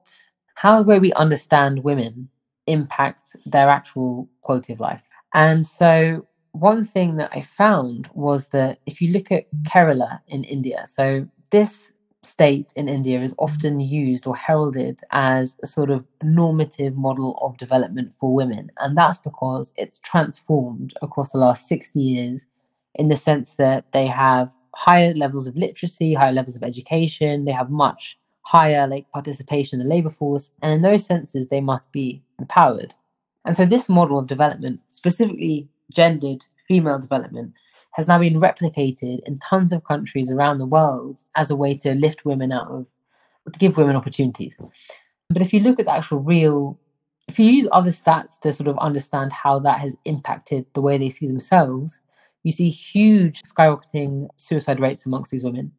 how 0.55 0.83
where 0.83 1.01
we 1.01 1.13
understand 1.15 1.83
women 1.83 2.29
impact 2.67 3.37
their 3.47 3.69
actual 3.69 4.29
quality 4.43 4.73
of 4.73 4.81
life. 4.81 5.03
And 5.35 5.65
so 5.67 6.27
one 6.53 6.85
thing 6.85 7.17
that 7.17 7.31
I 7.33 7.41
found 7.41 8.09
was 8.15 8.49
that 8.49 8.79
if 8.87 9.01
you 9.01 9.13
look 9.13 9.33
at 9.33 9.47
Kerala 9.63 10.21
in 10.29 10.45
India, 10.45 10.85
so 10.89 11.27
this 11.51 11.93
state 12.23 12.73
in 12.77 12.89
India 12.89 13.21
is 13.21 13.35
often 13.39 13.81
used 13.81 14.27
or 14.27 14.37
heralded 14.37 15.01
as 15.11 15.59
a 15.63 15.67
sort 15.67 15.91
of 15.91 16.05
normative 16.23 16.97
model 16.97 17.39
of 17.43 17.57
development 17.57 18.13
for 18.21 18.33
women. 18.33 18.71
And 18.79 18.97
that's 18.97 19.19
because 19.19 19.73
it's 19.77 19.99
transformed 19.99 20.95
across 21.03 21.31
the 21.31 21.39
last 21.39 21.67
60 21.67 21.99
years 21.99 22.47
in 22.95 23.09
the 23.09 23.17
sense 23.17 23.55
that 23.55 23.91
they 23.93 24.07
have 24.07 24.53
higher 24.75 25.15
levels 25.15 25.47
of 25.47 25.57
literacy, 25.57 26.15
higher 26.15 26.33
levels 26.33 26.57
of 26.57 26.63
education, 26.63 27.45
they 27.45 27.53
have 27.53 27.71
much 27.71 28.19
higher 28.43 28.87
like 28.87 29.11
participation 29.13 29.81
in 29.81 29.87
the 29.87 29.95
labor 29.95 30.11
force, 30.11 30.51
and 30.63 30.73
in 30.73 30.83
those 30.83 31.07
senses 31.07 31.49
they 31.49 31.61
must 31.61 31.91
be 31.93 32.23
empowered. 32.39 32.95
And 33.45 33.57
so 33.57 33.65
this 33.65 33.89
model 33.89 34.19
of 34.19 34.27
development, 34.27 34.81
specifically 34.91 35.69
gendered 35.91 36.45
female 36.69 36.99
development, 36.99 37.55
has 37.93 38.09
now 38.09 38.19
been 38.19 38.41
replicated 38.41 39.21
in 39.27 39.39
tons 39.39 39.73
of 39.73 39.85
countries 39.85 40.31
around 40.31 40.59
the 40.59 40.67
world 40.67 41.21
as 41.37 41.51
a 41.51 41.57
way 41.57 41.75
to 41.75 41.95
lift 41.95 42.25
women 42.25 42.53
out 42.53 42.69
of, 42.69 42.87
to 43.53 43.59
give 43.59 43.77
women 43.77 43.97
opportunities. 43.97 44.57
But 45.29 45.43
if 45.43 45.53
you 45.53 45.61
look 45.61 45.79
at 45.79 45.87
the 45.87 45.93
actual 45.93 46.21
real, 46.21 46.79
if 47.29 47.39
you 47.39 47.47
use 47.47 47.69
other 47.71 47.91
stats 47.91 48.41
to 48.41 48.53
sort 48.53 48.69
of 48.69 48.79
understand 48.79 49.33
how 49.33 49.59
that 49.61 49.81
has 49.81 49.97
impacted 50.05 50.67
the 50.75 50.81
way 50.81 50.99
they 50.99 51.11
see 51.11 51.27
themselves, 51.27 52.01
you 52.45 52.53
see 52.53 52.71
huge 52.71 53.43
skyrocketing 53.43 54.29
suicide 54.37 54.81
rates 54.81 55.07
amongst 55.07 55.31
these 55.31 55.45
women. 55.45 55.73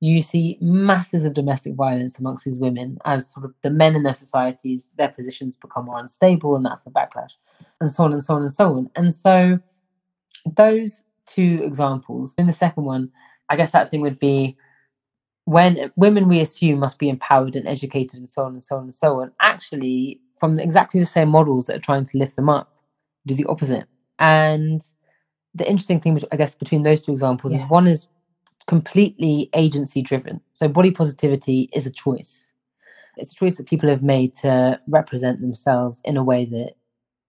You 0.00 0.22
see 0.22 0.56
masses 0.60 1.24
of 1.24 1.34
domestic 1.34 1.74
violence 1.74 2.18
amongst 2.18 2.44
these 2.44 2.56
women 2.56 2.98
as 3.04 3.30
sort 3.30 3.44
of 3.44 3.54
the 3.62 3.70
men 3.70 3.94
in 3.94 4.02
their 4.02 4.14
societies, 4.14 4.88
their 4.96 5.10
positions 5.10 5.56
become 5.56 5.84
more 5.84 5.98
unstable, 5.98 6.56
and 6.56 6.64
that's 6.64 6.82
the 6.82 6.90
backlash, 6.90 7.32
and 7.80 7.92
so 7.92 8.04
on 8.04 8.12
and 8.12 8.24
so 8.24 8.34
on 8.34 8.42
and 8.42 8.52
so 8.52 8.72
on. 8.72 8.90
And 8.96 9.12
so 9.12 9.58
those 10.46 11.04
two 11.26 11.60
examples. 11.62 12.34
In 12.38 12.46
the 12.46 12.52
second 12.52 12.84
one, 12.84 13.10
I 13.48 13.56
guess 13.56 13.70
that 13.70 13.88
thing 13.88 14.00
would 14.00 14.18
be 14.18 14.56
when 15.44 15.90
women 15.96 16.28
we 16.28 16.40
assume 16.40 16.78
must 16.78 16.98
be 16.98 17.08
empowered 17.08 17.56
and 17.56 17.66
educated 17.66 18.18
and 18.18 18.28
so 18.28 18.44
on 18.44 18.52
and 18.52 18.64
so 18.64 18.76
on 18.76 18.84
and 18.84 18.94
so 18.94 19.20
on, 19.20 19.32
actually, 19.40 20.20
from 20.38 20.58
exactly 20.58 21.00
the 21.00 21.06
same 21.06 21.28
models 21.28 21.66
that 21.66 21.76
are 21.76 21.80
trying 21.80 22.04
to 22.04 22.18
lift 22.18 22.36
them 22.36 22.48
up, 22.48 22.72
do 23.26 23.34
the 23.34 23.46
opposite. 23.46 23.86
And 24.18 24.84
the 25.54 25.68
interesting 25.68 26.00
thing, 26.00 26.14
which 26.14 26.24
I 26.30 26.36
guess, 26.36 26.54
between 26.54 26.82
those 26.82 27.02
two 27.02 27.12
examples 27.12 27.52
yeah. 27.52 27.58
is 27.58 27.70
one 27.70 27.86
is 27.86 28.06
completely 28.70 29.50
agency 29.52 30.00
driven. 30.00 30.40
So 30.52 30.68
body 30.68 30.92
positivity 30.92 31.68
is 31.72 31.86
a 31.86 31.90
choice. 31.90 32.46
It's 33.16 33.32
a 33.32 33.34
choice 33.34 33.56
that 33.56 33.66
people 33.66 33.88
have 33.88 34.04
made 34.04 34.36
to 34.42 34.80
represent 34.86 35.40
themselves 35.40 36.00
in 36.04 36.16
a 36.16 36.22
way 36.22 36.44
that 36.44 36.76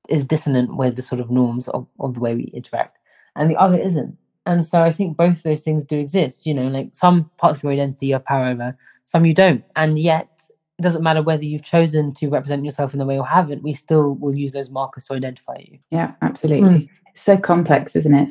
is 0.08 0.24
dissonant 0.24 0.78
with 0.78 0.98
the 0.98 1.02
sort 1.02 1.20
of 1.20 1.32
norms 1.32 1.68
of, 1.70 1.88
of 2.00 2.14
the 2.14 2.20
way 2.20 2.36
we 2.36 2.44
interact 2.54 3.00
and 3.36 3.50
the 3.50 3.58
other 3.58 3.80
isn't. 3.80 4.16
And 4.46 4.64
so 4.64 4.84
I 4.84 4.92
think 4.92 5.18
both 5.18 5.42
those 5.42 5.64
things 5.64 5.84
do 5.84 5.98
exist. 5.98 6.46
You 6.46 6.54
know, 6.54 6.68
like 6.68 6.90
some 6.94 7.32
parts 7.40 7.58
of 7.58 7.64
your 7.64 7.72
identity 7.72 8.06
you 8.06 8.14
have 8.14 8.26
power 8.26 8.46
over, 8.46 8.78
some 9.06 9.26
you 9.26 9.34
don't. 9.34 9.64
And 9.76 9.98
yet 9.98 10.30
it 10.78 10.84
doesn't 10.84 11.02
matter 11.02 11.24
whether 11.24 11.44
you've 11.44 11.64
chosen 11.64 12.14
to 12.20 12.30
represent 12.30 12.64
yourself 12.64 12.94
in 12.94 13.00
the 13.00 13.06
way 13.08 13.18
or 13.18 13.26
haven't, 13.26 13.64
we 13.64 13.74
still 13.74 14.14
will 14.14 14.36
use 14.36 14.54
those 14.54 14.70
markers 14.70 15.06
to 15.06 15.16
identify 15.16 15.58
you. 15.58 15.80
Yeah, 15.90 16.12
absolutely. 16.22 16.70
Mm. 16.70 16.90
It's 17.08 17.24
so 17.24 17.36
complex, 17.36 17.96
isn't 17.96 18.14
it? 18.14 18.30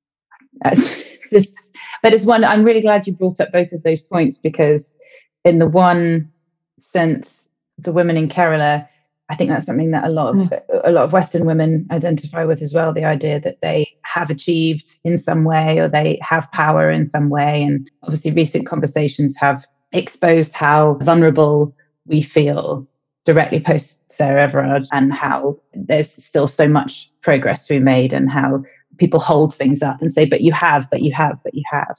That's 0.62 1.28
just, 1.30 1.69
but 2.02 2.12
it's 2.12 2.26
one, 2.26 2.44
I'm 2.44 2.64
really 2.64 2.80
glad 2.80 3.06
you 3.06 3.12
brought 3.12 3.40
up 3.40 3.52
both 3.52 3.72
of 3.72 3.82
those 3.82 4.02
points 4.02 4.38
because, 4.38 4.98
in 5.44 5.58
the 5.58 5.66
one 5.66 6.30
sense, 6.78 7.48
the 7.78 7.92
women 7.92 8.16
in 8.16 8.28
Kerala 8.28 8.86
I 9.30 9.36
think 9.36 9.48
that's 9.48 9.64
something 9.64 9.92
that 9.92 10.02
a 10.02 10.08
lot 10.08 10.30
of 10.30 10.40
mm. 10.40 10.60
a 10.82 10.90
lot 10.90 11.04
of 11.04 11.12
Western 11.12 11.46
women 11.46 11.86
identify 11.92 12.44
with 12.44 12.60
as 12.60 12.74
well. 12.74 12.92
The 12.92 13.04
idea 13.04 13.38
that 13.40 13.60
they 13.62 13.88
have 14.02 14.28
achieved 14.28 14.96
in 15.04 15.16
some 15.16 15.44
way 15.44 15.78
or 15.78 15.88
they 15.88 16.18
have 16.20 16.50
power 16.50 16.90
in 16.90 17.04
some 17.04 17.30
way, 17.30 17.62
and 17.62 17.88
obviously 18.02 18.32
recent 18.32 18.66
conversations 18.66 19.36
have 19.36 19.66
exposed 19.92 20.52
how 20.52 20.94
vulnerable 20.94 21.74
we 22.06 22.20
feel 22.20 22.88
directly 23.24 23.60
post 23.60 24.10
Sarah 24.10 24.42
Everard 24.42 24.86
and 24.90 25.12
how 25.12 25.56
there's 25.74 26.10
still 26.10 26.48
so 26.48 26.66
much 26.66 27.08
progress 27.20 27.68
to 27.68 27.74
be 27.74 27.78
made 27.78 28.12
and 28.12 28.28
how 28.28 28.64
people 29.00 29.18
hold 29.18 29.52
things 29.52 29.82
up 29.82 30.00
and 30.00 30.12
say, 30.12 30.26
but 30.26 30.42
you 30.42 30.52
have, 30.52 30.88
but 30.90 31.02
you 31.02 31.12
have, 31.12 31.40
but 31.42 31.54
you 31.54 31.64
have. 31.72 31.98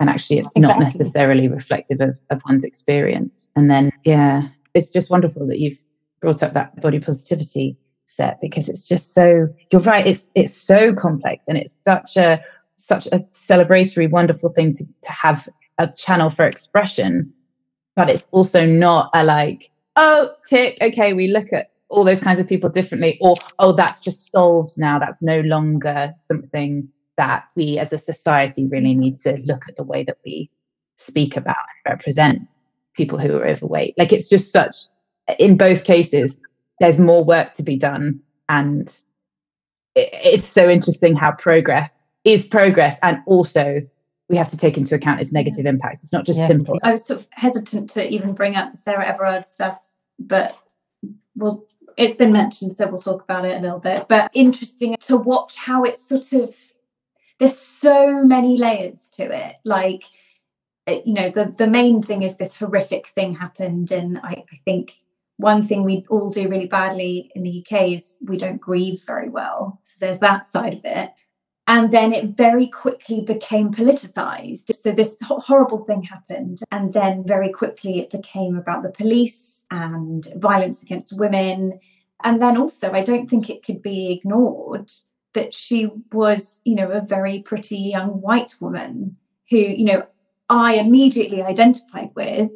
And 0.00 0.10
actually, 0.10 0.38
it's 0.38 0.52
exactly. 0.56 0.84
not 0.84 0.92
necessarily 0.92 1.48
reflective 1.48 2.00
of, 2.00 2.18
of 2.30 2.42
one's 2.46 2.64
experience. 2.64 3.48
And 3.56 3.70
then, 3.70 3.90
yeah, 4.04 4.48
it's 4.74 4.90
just 4.90 5.10
wonderful 5.10 5.46
that 5.46 5.60
you've 5.60 5.78
brought 6.20 6.42
up 6.42 6.52
that 6.52 6.78
body 6.82 6.98
positivity 6.98 7.78
set 8.06 8.40
because 8.40 8.68
it's 8.68 8.88
just 8.88 9.14
so 9.14 9.48
you're 9.70 9.80
right 9.82 10.04
it's 10.04 10.32
it's 10.34 10.52
so 10.52 10.92
complex 10.92 11.46
and 11.46 11.56
it's 11.56 11.72
such 11.72 12.16
a 12.16 12.42
such 12.74 13.06
a 13.06 13.20
celebratory 13.30 14.10
wonderful 14.10 14.50
thing 14.50 14.72
to, 14.72 14.84
to 14.84 15.12
have 15.12 15.48
a 15.78 15.86
channel 15.86 16.28
for 16.28 16.44
expression 16.44 17.32
but 17.94 18.10
it's 18.10 18.26
also 18.32 18.66
not 18.66 19.10
a 19.14 19.22
like 19.22 19.70
oh 19.94 20.28
tick 20.48 20.76
okay 20.82 21.12
we 21.12 21.28
look 21.28 21.52
at 21.52 21.69
all 21.90 22.04
those 22.04 22.22
kinds 22.22 22.40
of 22.40 22.48
people 22.48 22.70
differently 22.70 23.18
or 23.20 23.34
oh 23.58 23.72
that's 23.72 24.00
just 24.00 24.30
solved 24.30 24.78
now 24.78 24.98
that's 24.98 25.22
no 25.22 25.40
longer 25.40 26.14
something 26.20 26.88
that 27.16 27.44
we 27.56 27.78
as 27.78 27.92
a 27.92 27.98
society 27.98 28.66
really 28.66 28.94
need 28.94 29.18
to 29.18 29.36
look 29.44 29.68
at 29.68 29.76
the 29.76 29.82
way 29.82 30.02
that 30.04 30.18
we 30.24 30.50
speak 30.96 31.36
about 31.36 31.56
and 31.56 31.92
represent 31.92 32.42
people 32.96 33.18
who 33.18 33.36
are 33.36 33.46
overweight 33.46 33.94
like 33.98 34.12
it's 34.12 34.28
just 34.28 34.52
such 34.52 34.86
in 35.38 35.56
both 35.56 35.84
cases, 35.84 36.40
there's 36.80 36.98
more 36.98 37.24
work 37.24 37.54
to 37.54 37.62
be 37.62 37.76
done. 37.76 38.20
And 38.48 38.94
it's 39.94 40.46
so 40.46 40.68
interesting 40.68 41.14
how 41.14 41.32
progress 41.32 42.06
is 42.24 42.46
progress. 42.46 42.98
And 43.02 43.18
also, 43.26 43.82
we 44.28 44.36
have 44.36 44.50
to 44.50 44.56
take 44.56 44.76
into 44.76 44.94
account 44.94 45.20
its 45.20 45.32
negative 45.32 45.66
impacts. 45.66 46.02
It's 46.02 46.12
not 46.12 46.26
just 46.26 46.38
yeah. 46.38 46.46
simple. 46.46 46.76
I 46.82 46.92
was 46.92 47.04
sort 47.04 47.20
of 47.20 47.26
hesitant 47.32 47.90
to 47.90 48.08
even 48.08 48.32
bring 48.32 48.54
up 48.56 48.72
the 48.72 48.78
Sarah 48.78 49.06
Everard 49.06 49.44
stuff, 49.44 49.92
but 50.18 50.56
well, 51.34 51.64
it's 51.96 52.14
been 52.14 52.32
mentioned, 52.32 52.72
so 52.72 52.86
we'll 52.86 53.00
talk 53.00 53.22
about 53.22 53.44
it 53.44 53.56
a 53.56 53.60
little 53.60 53.78
bit. 53.78 54.06
But 54.08 54.30
interesting 54.34 54.96
to 55.00 55.16
watch 55.16 55.56
how 55.56 55.84
it's 55.84 56.06
sort 56.06 56.32
of 56.32 56.54
there's 57.38 57.58
so 57.58 58.22
many 58.24 58.58
layers 58.58 59.08
to 59.10 59.24
it. 59.24 59.56
Like, 59.64 60.04
eh, 60.86 61.00
you 61.04 61.14
know, 61.14 61.30
the 61.30 61.46
the 61.56 61.66
main 61.66 62.02
thing 62.02 62.22
is 62.22 62.36
this 62.36 62.54
horrific 62.54 63.08
thing 63.08 63.34
happened, 63.34 63.90
and 63.92 64.18
I, 64.18 64.44
I 64.52 64.60
think 64.64 65.00
one 65.40 65.62
thing 65.62 65.84
we 65.84 66.04
all 66.10 66.30
do 66.30 66.48
really 66.48 66.66
badly 66.66 67.30
in 67.34 67.42
the 67.42 67.64
UK 67.64 67.92
is 67.92 68.18
we 68.20 68.36
don't 68.36 68.60
grieve 68.60 69.02
very 69.04 69.30
well. 69.30 69.80
So 69.84 69.94
there's 69.98 70.18
that 70.18 70.44
side 70.44 70.74
of 70.74 70.84
it. 70.84 71.12
And 71.66 71.90
then 71.90 72.12
it 72.12 72.30
very 72.30 72.66
quickly 72.66 73.20
became 73.22 73.72
politicized. 73.72 74.74
So 74.74 74.92
this 74.92 75.16
horrible 75.20 75.84
thing 75.84 76.02
happened. 76.02 76.60
And 76.72 76.92
then 76.92 77.24
very 77.24 77.48
quickly 77.48 78.00
it 78.00 78.10
became 78.10 78.56
about 78.56 78.82
the 78.82 78.90
police 78.90 79.59
and 79.70 80.26
violence 80.36 80.82
against 80.82 81.18
women. 81.18 81.80
And 82.22 82.40
then 82.40 82.56
also, 82.56 82.92
I 82.92 83.02
don't 83.02 83.28
think 83.28 83.48
it 83.48 83.64
could 83.64 83.82
be 83.82 84.12
ignored 84.12 84.90
that 85.32 85.54
she 85.54 85.88
was, 86.12 86.60
you 86.64 86.74
know, 86.74 86.90
a 86.90 87.00
very 87.00 87.40
pretty 87.40 87.78
young 87.78 88.20
white 88.20 88.54
woman 88.60 89.16
who, 89.48 89.56
you 89.56 89.84
know, 89.84 90.06
I 90.48 90.74
immediately 90.74 91.42
identified 91.42 92.10
with. 92.14 92.50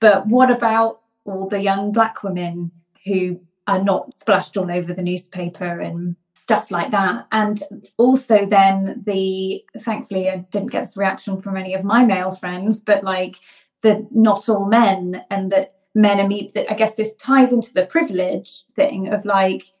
But 0.00 0.26
what 0.26 0.50
about 0.50 1.00
all 1.24 1.48
the 1.48 1.60
young 1.60 1.92
black 1.92 2.22
women 2.22 2.70
who 3.06 3.40
are 3.66 3.82
not 3.82 4.18
splashed 4.18 4.56
all 4.56 4.70
over 4.70 4.92
the 4.92 5.02
newspaper 5.02 5.80
and 5.80 6.16
stuff 6.34 6.70
like 6.70 6.90
that? 6.90 7.26
And 7.32 7.62
also, 7.96 8.44
then 8.44 9.02
the 9.06 9.64
thankfully, 9.80 10.28
I 10.28 10.38
didn't 10.50 10.72
get 10.72 10.84
this 10.84 10.96
reaction 10.96 11.40
from 11.40 11.56
any 11.56 11.74
of 11.74 11.84
my 11.84 12.04
male 12.04 12.32
friends, 12.32 12.80
but 12.80 13.02
like 13.02 13.36
the 13.80 14.06
not 14.10 14.48
all 14.48 14.66
men 14.66 15.24
and 15.30 15.50
that 15.52 15.76
men 15.94 16.20
are 16.20 16.28
meet 16.28 16.54
that 16.54 16.70
I 16.70 16.74
guess 16.74 16.94
this 16.94 17.14
ties 17.16 17.52
into 17.52 17.72
the 17.72 17.86
privilege 17.86 18.64
thing 18.74 19.12
of 19.12 19.24
like 19.24 19.72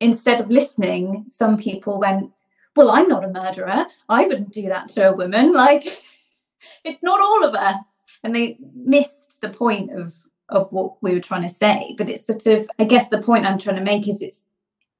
instead 0.00 0.40
of 0.40 0.50
listening, 0.50 1.26
some 1.28 1.56
people 1.56 1.98
went, 1.98 2.30
Well, 2.76 2.90
I'm 2.90 3.08
not 3.08 3.24
a 3.24 3.28
murderer. 3.28 3.86
I 4.08 4.26
wouldn't 4.26 4.52
do 4.52 4.68
that 4.68 4.88
to 4.90 5.10
a 5.10 5.16
woman. 5.16 5.52
Like 5.64 5.84
it's 6.84 7.02
not 7.02 7.20
all 7.20 7.44
of 7.44 7.54
us. 7.54 7.84
And 8.22 8.34
they 8.34 8.58
missed 8.74 9.40
the 9.40 9.50
point 9.50 9.90
of 9.92 10.14
of 10.50 10.70
what 10.72 11.02
we 11.02 11.12
were 11.12 11.20
trying 11.20 11.42
to 11.42 11.54
say. 11.54 11.94
But 11.96 12.08
it's 12.08 12.26
sort 12.26 12.46
of, 12.46 12.68
I 12.78 12.84
guess 12.84 13.08
the 13.08 13.22
point 13.22 13.46
I'm 13.46 13.58
trying 13.58 13.76
to 13.76 13.82
make 13.82 14.08
is 14.08 14.22
it's 14.22 14.44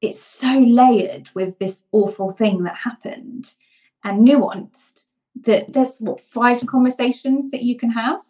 it's 0.01 0.21
so 0.21 0.59
layered 0.59 1.31
with 1.35 1.59
this 1.59 1.83
awful 1.93 2.33
thing 2.33 2.65
that 2.65 2.77
happened 2.77 3.55
and 4.03 4.27
nuanced 4.27 5.05
that 5.43 5.73
there's 5.73 5.97
what 5.99 6.21
five 6.21 6.65
conversations 6.67 7.51
that 7.51 7.63
you 7.63 7.77
can 7.77 7.91
have 7.91 8.21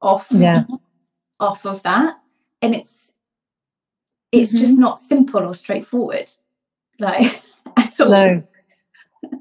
off 0.00 0.28
yeah. 0.30 0.64
off 1.40 1.66
of 1.66 1.82
that. 1.82 2.18
And 2.62 2.74
it's 2.74 3.12
it's 4.32 4.50
mm-hmm. 4.50 4.58
just 4.58 4.78
not 4.78 5.00
simple 5.00 5.42
or 5.42 5.54
straightforward. 5.54 6.30
Like 6.98 7.42
at 7.76 8.00
all. 8.00 8.10
No. 8.10 8.42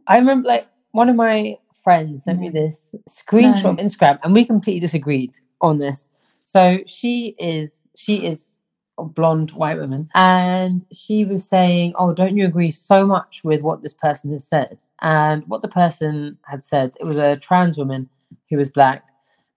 I 0.07 0.17
remember 0.17 0.47
like 0.47 0.67
one 0.91 1.09
of 1.09 1.15
my 1.15 1.57
friends 1.83 2.23
sent 2.23 2.39
me 2.39 2.49
this 2.49 2.93
screenshot 3.09 3.63
no. 3.63 3.69
of 3.71 3.77
Instagram 3.77 4.19
and 4.23 4.33
we 4.33 4.45
completely 4.45 4.79
disagreed 4.79 5.35
on 5.61 5.79
this. 5.79 6.09
So 6.43 6.79
she 6.85 7.35
is 7.39 7.83
she 7.95 8.25
is 8.25 8.51
a 8.97 9.03
blonde 9.03 9.51
white 9.51 9.77
woman 9.77 10.09
and 10.15 10.85
she 10.91 11.25
was 11.25 11.45
saying, 11.45 11.93
Oh, 11.97 12.13
don't 12.13 12.35
you 12.35 12.45
agree 12.45 12.71
so 12.71 13.05
much 13.05 13.41
with 13.43 13.61
what 13.61 13.81
this 13.81 13.93
person 13.93 14.31
has 14.33 14.45
said? 14.45 14.79
And 15.01 15.43
what 15.47 15.61
the 15.61 15.67
person 15.67 16.37
had 16.43 16.63
said, 16.63 16.93
it 16.99 17.05
was 17.05 17.17
a 17.17 17.37
trans 17.37 17.77
woman 17.77 18.09
who 18.49 18.57
was 18.57 18.69
black. 18.69 19.05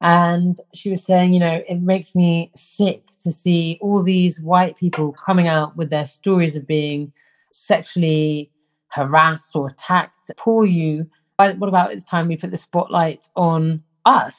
And 0.00 0.58
she 0.72 0.90
was 0.90 1.04
saying, 1.04 1.34
you 1.34 1.40
know, 1.40 1.62
it 1.68 1.82
makes 1.82 2.14
me 2.14 2.50
sick 2.56 3.04
to 3.22 3.32
see 3.32 3.78
all 3.82 4.02
these 4.02 4.40
white 4.40 4.76
people 4.78 5.12
coming 5.12 5.46
out 5.46 5.76
with 5.76 5.90
their 5.90 6.06
stories 6.06 6.56
of 6.56 6.66
being 6.66 7.12
sexually 7.52 8.50
harassed 8.88 9.54
or 9.54 9.68
attacked. 9.68 10.30
Poor 10.36 10.64
you 10.64 11.10
But 11.40 11.56
what 11.56 11.68
about 11.68 11.90
it's 11.90 12.04
time 12.04 12.28
we 12.28 12.36
put 12.36 12.50
the 12.50 12.58
spotlight 12.58 13.30
on 13.34 13.82
us? 14.04 14.34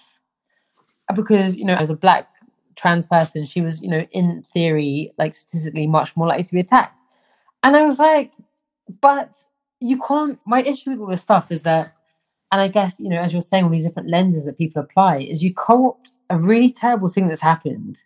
Because, 1.16 1.56
you 1.56 1.66
know, 1.66 1.74
as 1.74 1.90
a 1.90 1.96
black 1.96 2.28
trans 2.76 3.08
person, 3.08 3.44
she 3.48 3.60
was, 3.60 3.82
you 3.82 3.90
know, 3.90 4.06
in 4.12 4.44
theory, 4.54 5.12
like 5.18 5.34
statistically 5.34 5.88
much 5.88 6.16
more 6.16 6.28
likely 6.28 6.44
to 6.44 6.54
be 6.54 6.60
attacked. 6.60 7.00
And 7.64 7.76
I 7.76 7.82
was 7.86 7.98
like, 7.98 8.34
but 9.02 9.34
you 9.80 10.00
can't, 10.08 10.40
my 10.46 10.62
issue 10.62 10.92
with 10.92 11.00
all 11.00 11.08
this 11.08 11.24
stuff 11.24 11.52
is 11.52 11.64
that, 11.64 11.96
and 12.52 12.62
I 12.62 12.68
guess, 12.68 13.00
you 13.00 13.10
know, 13.10 13.20
as 13.20 13.34
you're 13.34 13.42
saying, 13.42 13.64
all 13.64 13.70
these 13.70 13.86
different 13.86 14.10
lenses 14.10 14.46
that 14.46 14.58
people 14.58 14.82
apply, 14.82 15.20
is 15.20 15.44
you 15.44 15.54
co 15.54 15.88
opt 15.88 16.12
a 16.30 16.38
really 16.38 16.72
terrible 16.72 17.10
thing 17.10 17.28
that's 17.28 17.42
happened. 17.42 18.00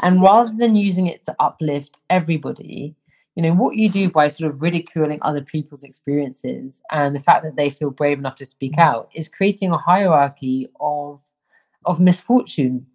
And 0.00 0.22
rather 0.22 0.52
than 0.56 0.76
using 0.76 1.06
it 1.06 1.24
to 1.26 1.36
uplift 1.40 1.98
everybody, 2.08 2.96
you 3.36 3.42
know 3.42 3.54
what 3.54 3.76
you 3.76 3.88
do 3.88 4.10
by 4.10 4.28
sort 4.28 4.50
of 4.50 4.60
ridiculing 4.60 5.18
other 5.22 5.40
people's 5.40 5.82
experiences 5.82 6.82
and 6.90 7.14
the 7.14 7.20
fact 7.20 7.44
that 7.44 7.56
they 7.56 7.70
feel 7.70 7.90
brave 7.90 8.18
enough 8.18 8.36
to 8.36 8.46
speak 8.46 8.72
mm. 8.72 8.82
out 8.82 9.08
is 9.14 9.28
creating 9.28 9.70
a 9.70 9.78
hierarchy 9.78 10.68
of 10.80 11.20
of 11.86 12.00
misfortune 12.00 12.86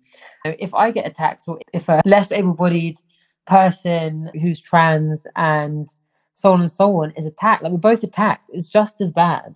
if 0.44 0.74
i 0.74 0.92
get 0.92 1.08
attacked 1.08 1.46
or 1.48 1.60
if 1.74 1.90
a 1.90 2.02
less 2.06 2.32
able-bodied 2.32 3.00
person 3.48 4.30
who's 4.42 4.62
trans 4.62 5.26
and 5.36 5.94
so 6.36 6.52
on 6.52 6.62
and 6.62 6.72
so 6.72 7.02
on 7.02 7.12
is 7.12 7.26
attacked 7.26 7.64
like 7.64 7.72
we're 7.72 7.78
both 7.78 8.04
attacked 8.04 8.50
it's 8.54 8.68
just 8.70 9.02
as 9.02 9.12
bad 9.12 9.56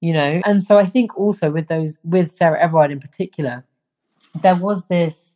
you 0.00 0.12
know? 0.12 0.40
And 0.44 0.62
so 0.62 0.78
i 0.78 0.86
think 0.86 1.16
also 1.16 1.50
with 1.50 1.68
those 1.68 1.98
with 2.04 2.32
sarah 2.32 2.60
everard 2.60 2.90
in 2.90 3.00
particular 3.00 3.64
there 4.42 4.56
was 4.56 4.86
this 4.86 5.28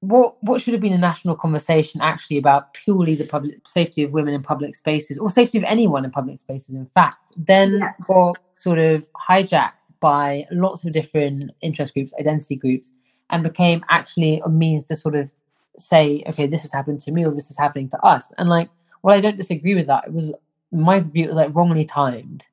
what 0.00 0.36
what 0.42 0.60
should 0.60 0.72
have 0.72 0.80
been 0.80 0.92
a 0.92 0.98
national 0.98 1.34
conversation 1.34 2.00
actually 2.00 2.38
about 2.38 2.72
purely 2.72 3.14
the 3.16 3.26
public 3.26 3.56
safety 3.66 4.04
of 4.04 4.12
women 4.12 4.32
in 4.32 4.42
public 4.42 4.74
spaces 4.74 5.18
or 5.18 5.28
safety 5.28 5.58
of 5.58 5.64
anyone 5.64 6.04
in 6.04 6.10
public 6.10 6.38
spaces 6.38 6.74
in 6.74 6.86
fact 6.86 7.32
then 7.36 7.78
yeah. 7.78 7.92
got 8.06 8.38
sort 8.54 8.78
of 8.78 9.06
hijacked 9.28 9.92
by 10.00 10.46
lots 10.52 10.84
of 10.84 10.92
different 10.92 11.50
interest 11.62 11.94
groups 11.94 12.12
identity 12.20 12.54
groups 12.54 12.92
and 13.30 13.42
became 13.42 13.84
actually 13.90 14.40
a 14.44 14.48
means 14.48 14.86
to 14.86 14.94
sort 14.94 15.16
of 15.16 15.32
say 15.78 16.22
okay 16.28 16.46
this 16.46 16.62
has 16.62 16.72
happened 16.72 17.00
to 17.00 17.10
me 17.10 17.24
or 17.24 17.32
this 17.32 17.50
is 17.50 17.58
happening 17.58 17.88
to 17.88 18.00
us. 18.04 18.32
And 18.38 18.48
like 18.48 18.68
well 19.02 19.16
i 19.16 19.20
don't 19.20 19.36
disagree 19.36 19.74
with 19.74 19.86
that 19.86 20.06
it 20.06 20.12
was 20.12 20.32
my 20.70 21.00
view 21.00 21.24
it 21.24 21.28
was 21.28 21.36
like 21.36 21.54
wrongly 21.54 21.84
timed 21.84 22.46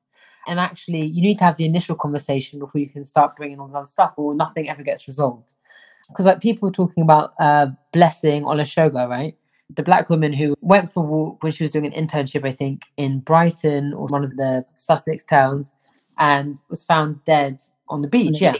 and 0.46 0.60
actually 0.60 1.04
you 1.04 1.22
need 1.22 1.38
to 1.38 1.44
have 1.44 1.56
the 1.56 1.64
initial 1.64 1.94
conversation 1.94 2.58
before 2.58 2.80
you 2.80 2.88
can 2.88 3.04
start 3.04 3.36
bringing 3.36 3.58
all 3.58 3.68
the 3.68 3.76
other 3.76 3.86
stuff 3.86 4.12
or 4.16 4.34
nothing 4.34 4.68
ever 4.68 4.82
gets 4.82 5.06
resolved 5.06 5.52
because 6.08 6.26
like 6.26 6.40
people 6.40 6.68
were 6.68 6.72
talking 6.72 7.02
about 7.02 7.34
uh, 7.40 7.66
blessing 7.92 8.42
Olusegun, 8.44 9.08
right? 9.08 9.36
The 9.74 9.82
black 9.82 10.08
woman 10.08 10.32
who 10.32 10.54
went 10.60 10.92
for 10.92 11.02
a 11.02 11.06
walk 11.06 11.42
when 11.42 11.52
she 11.52 11.64
was 11.64 11.72
doing 11.72 11.86
an 11.86 12.06
internship, 12.06 12.46
I 12.46 12.52
think, 12.52 12.82
in 12.96 13.20
Brighton 13.20 13.92
or 13.94 14.06
one 14.06 14.22
of 14.22 14.36
the 14.36 14.64
Sussex 14.76 15.24
towns, 15.24 15.72
and 16.18 16.60
was 16.70 16.84
found 16.84 17.24
dead 17.24 17.62
on 17.88 18.02
the 18.02 18.08
beach. 18.08 18.40
yeah, 18.40 18.54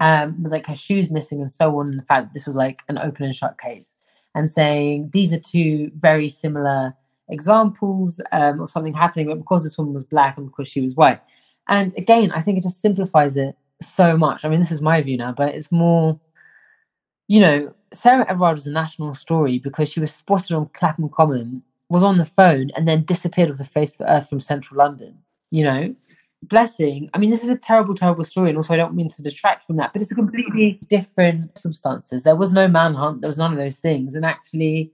um, 0.00 0.42
with 0.42 0.52
like 0.52 0.66
her 0.66 0.76
shoes 0.76 1.10
missing 1.10 1.40
and 1.40 1.50
so 1.50 1.78
on. 1.78 1.88
And 1.88 1.98
the 1.98 2.04
fact 2.04 2.28
that 2.28 2.34
this 2.34 2.46
was 2.46 2.56
like 2.56 2.82
an 2.88 2.98
open 2.98 3.24
and 3.24 3.34
shut 3.34 3.58
case, 3.58 3.96
and 4.34 4.48
saying 4.48 5.10
these 5.12 5.32
are 5.32 5.40
two 5.40 5.90
very 5.96 6.28
similar 6.28 6.94
examples 7.28 8.20
um, 8.32 8.60
of 8.60 8.70
something 8.70 8.94
happening, 8.94 9.26
but 9.26 9.38
because 9.38 9.64
this 9.64 9.78
woman 9.78 9.94
was 9.94 10.04
black 10.04 10.36
and 10.36 10.46
because 10.46 10.68
she 10.68 10.80
was 10.80 10.94
white. 10.94 11.20
And 11.68 11.94
again, 11.96 12.30
I 12.32 12.40
think 12.40 12.58
it 12.58 12.64
just 12.64 12.82
simplifies 12.82 13.36
it 13.36 13.56
so 13.82 14.16
much. 14.16 14.44
I 14.44 14.48
mean, 14.48 14.60
this 14.60 14.72
is 14.72 14.82
my 14.82 15.00
view 15.02 15.16
now, 15.16 15.32
but 15.32 15.54
it's 15.54 15.72
more 15.72 16.20
you 17.28 17.40
know, 17.40 17.74
Sarah 17.92 18.28
Everard 18.28 18.56
was 18.56 18.66
a 18.66 18.72
national 18.72 19.14
story 19.14 19.58
because 19.58 19.88
she 19.88 20.00
was 20.00 20.12
spotted 20.12 20.52
on 20.52 20.68
Clapham 20.74 21.08
Common, 21.08 21.62
was 21.88 22.02
on 22.02 22.18
the 22.18 22.24
phone, 22.24 22.70
and 22.76 22.86
then 22.86 23.04
disappeared 23.04 23.50
off 23.50 23.58
the 23.58 23.64
face 23.64 23.92
of 23.92 23.98
the 23.98 24.12
earth 24.12 24.28
from 24.28 24.40
central 24.40 24.78
London. 24.78 25.18
You 25.50 25.64
know, 25.64 25.94
blessing. 26.42 27.08
I 27.14 27.18
mean, 27.18 27.30
this 27.30 27.42
is 27.42 27.48
a 27.48 27.56
terrible, 27.56 27.94
terrible 27.94 28.24
story, 28.24 28.50
and 28.50 28.56
also 28.56 28.74
I 28.74 28.76
don't 28.76 28.94
mean 28.94 29.08
to 29.10 29.22
detract 29.22 29.62
from 29.66 29.76
that, 29.76 29.92
but 29.92 30.02
it's 30.02 30.12
a 30.12 30.16
completely 30.16 30.80
different 30.88 31.56
circumstances. 31.56 32.24
There 32.24 32.36
was 32.36 32.52
no 32.52 32.68
manhunt, 32.68 33.20
there 33.20 33.28
was 33.28 33.38
none 33.38 33.52
of 33.52 33.58
those 33.58 33.78
things, 33.78 34.14
and 34.14 34.24
actually, 34.24 34.92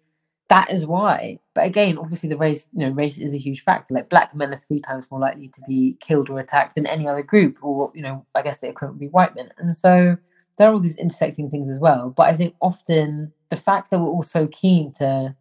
that 0.50 0.68
is 0.68 0.84
why. 0.84 1.38
But 1.54 1.64
again, 1.64 1.96
obviously, 1.96 2.28
the 2.28 2.36
race, 2.36 2.68
you 2.74 2.84
know, 2.84 2.90
race 2.90 3.18
is 3.18 3.32
a 3.32 3.38
huge 3.38 3.62
factor. 3.62 3.94
Like 3.94 4.10
black 4.10 4.34
men 4.34 4.52
are 4.52 4.56
three 4.56 4.80
times 4.80 5.08
more 5.08 5.20
likely 5.20 5.46
to 5.46 5.60
be 5.66 5.96
killed 6.00 6.28
or 6.28 6.40
attacked 6.40 6.74
than 6.74 6.86
any 6.86 7.06
other 7.06 7.22
group, 7.22 7.56
or 7.62 7.92
you 7.94 8.02
know, 8.02 8.26
I 8.34 8.42
guess 8.42 8.58
the 8.58 8.68
equivalent 8.68 8.96
would 8.96 9.06
be 9.06 9.12
white 9.12 9.34
men, 9.36 9.50
and 9.58 9.74
so 9.74 10.16
there 10.58 10.68
are 10.68 10.72
all 10.72 10.80
these 10.80 10.96
intersecting 10.96 11.48
things 11.48 11.70
as 11.70 11.78
well. 11.78 12.10
But 12.10 12.24
I 12.24 12.36
think 12.36 12.56
often 12.60 13.32
the 13.48 13.56
fact 13.56 13.90
that 13.90 14.00
we're 14.00 14.06
all 14.06 14.24
so 14.24 14.48
keen 14.48 14.92
to, 14.94 15.36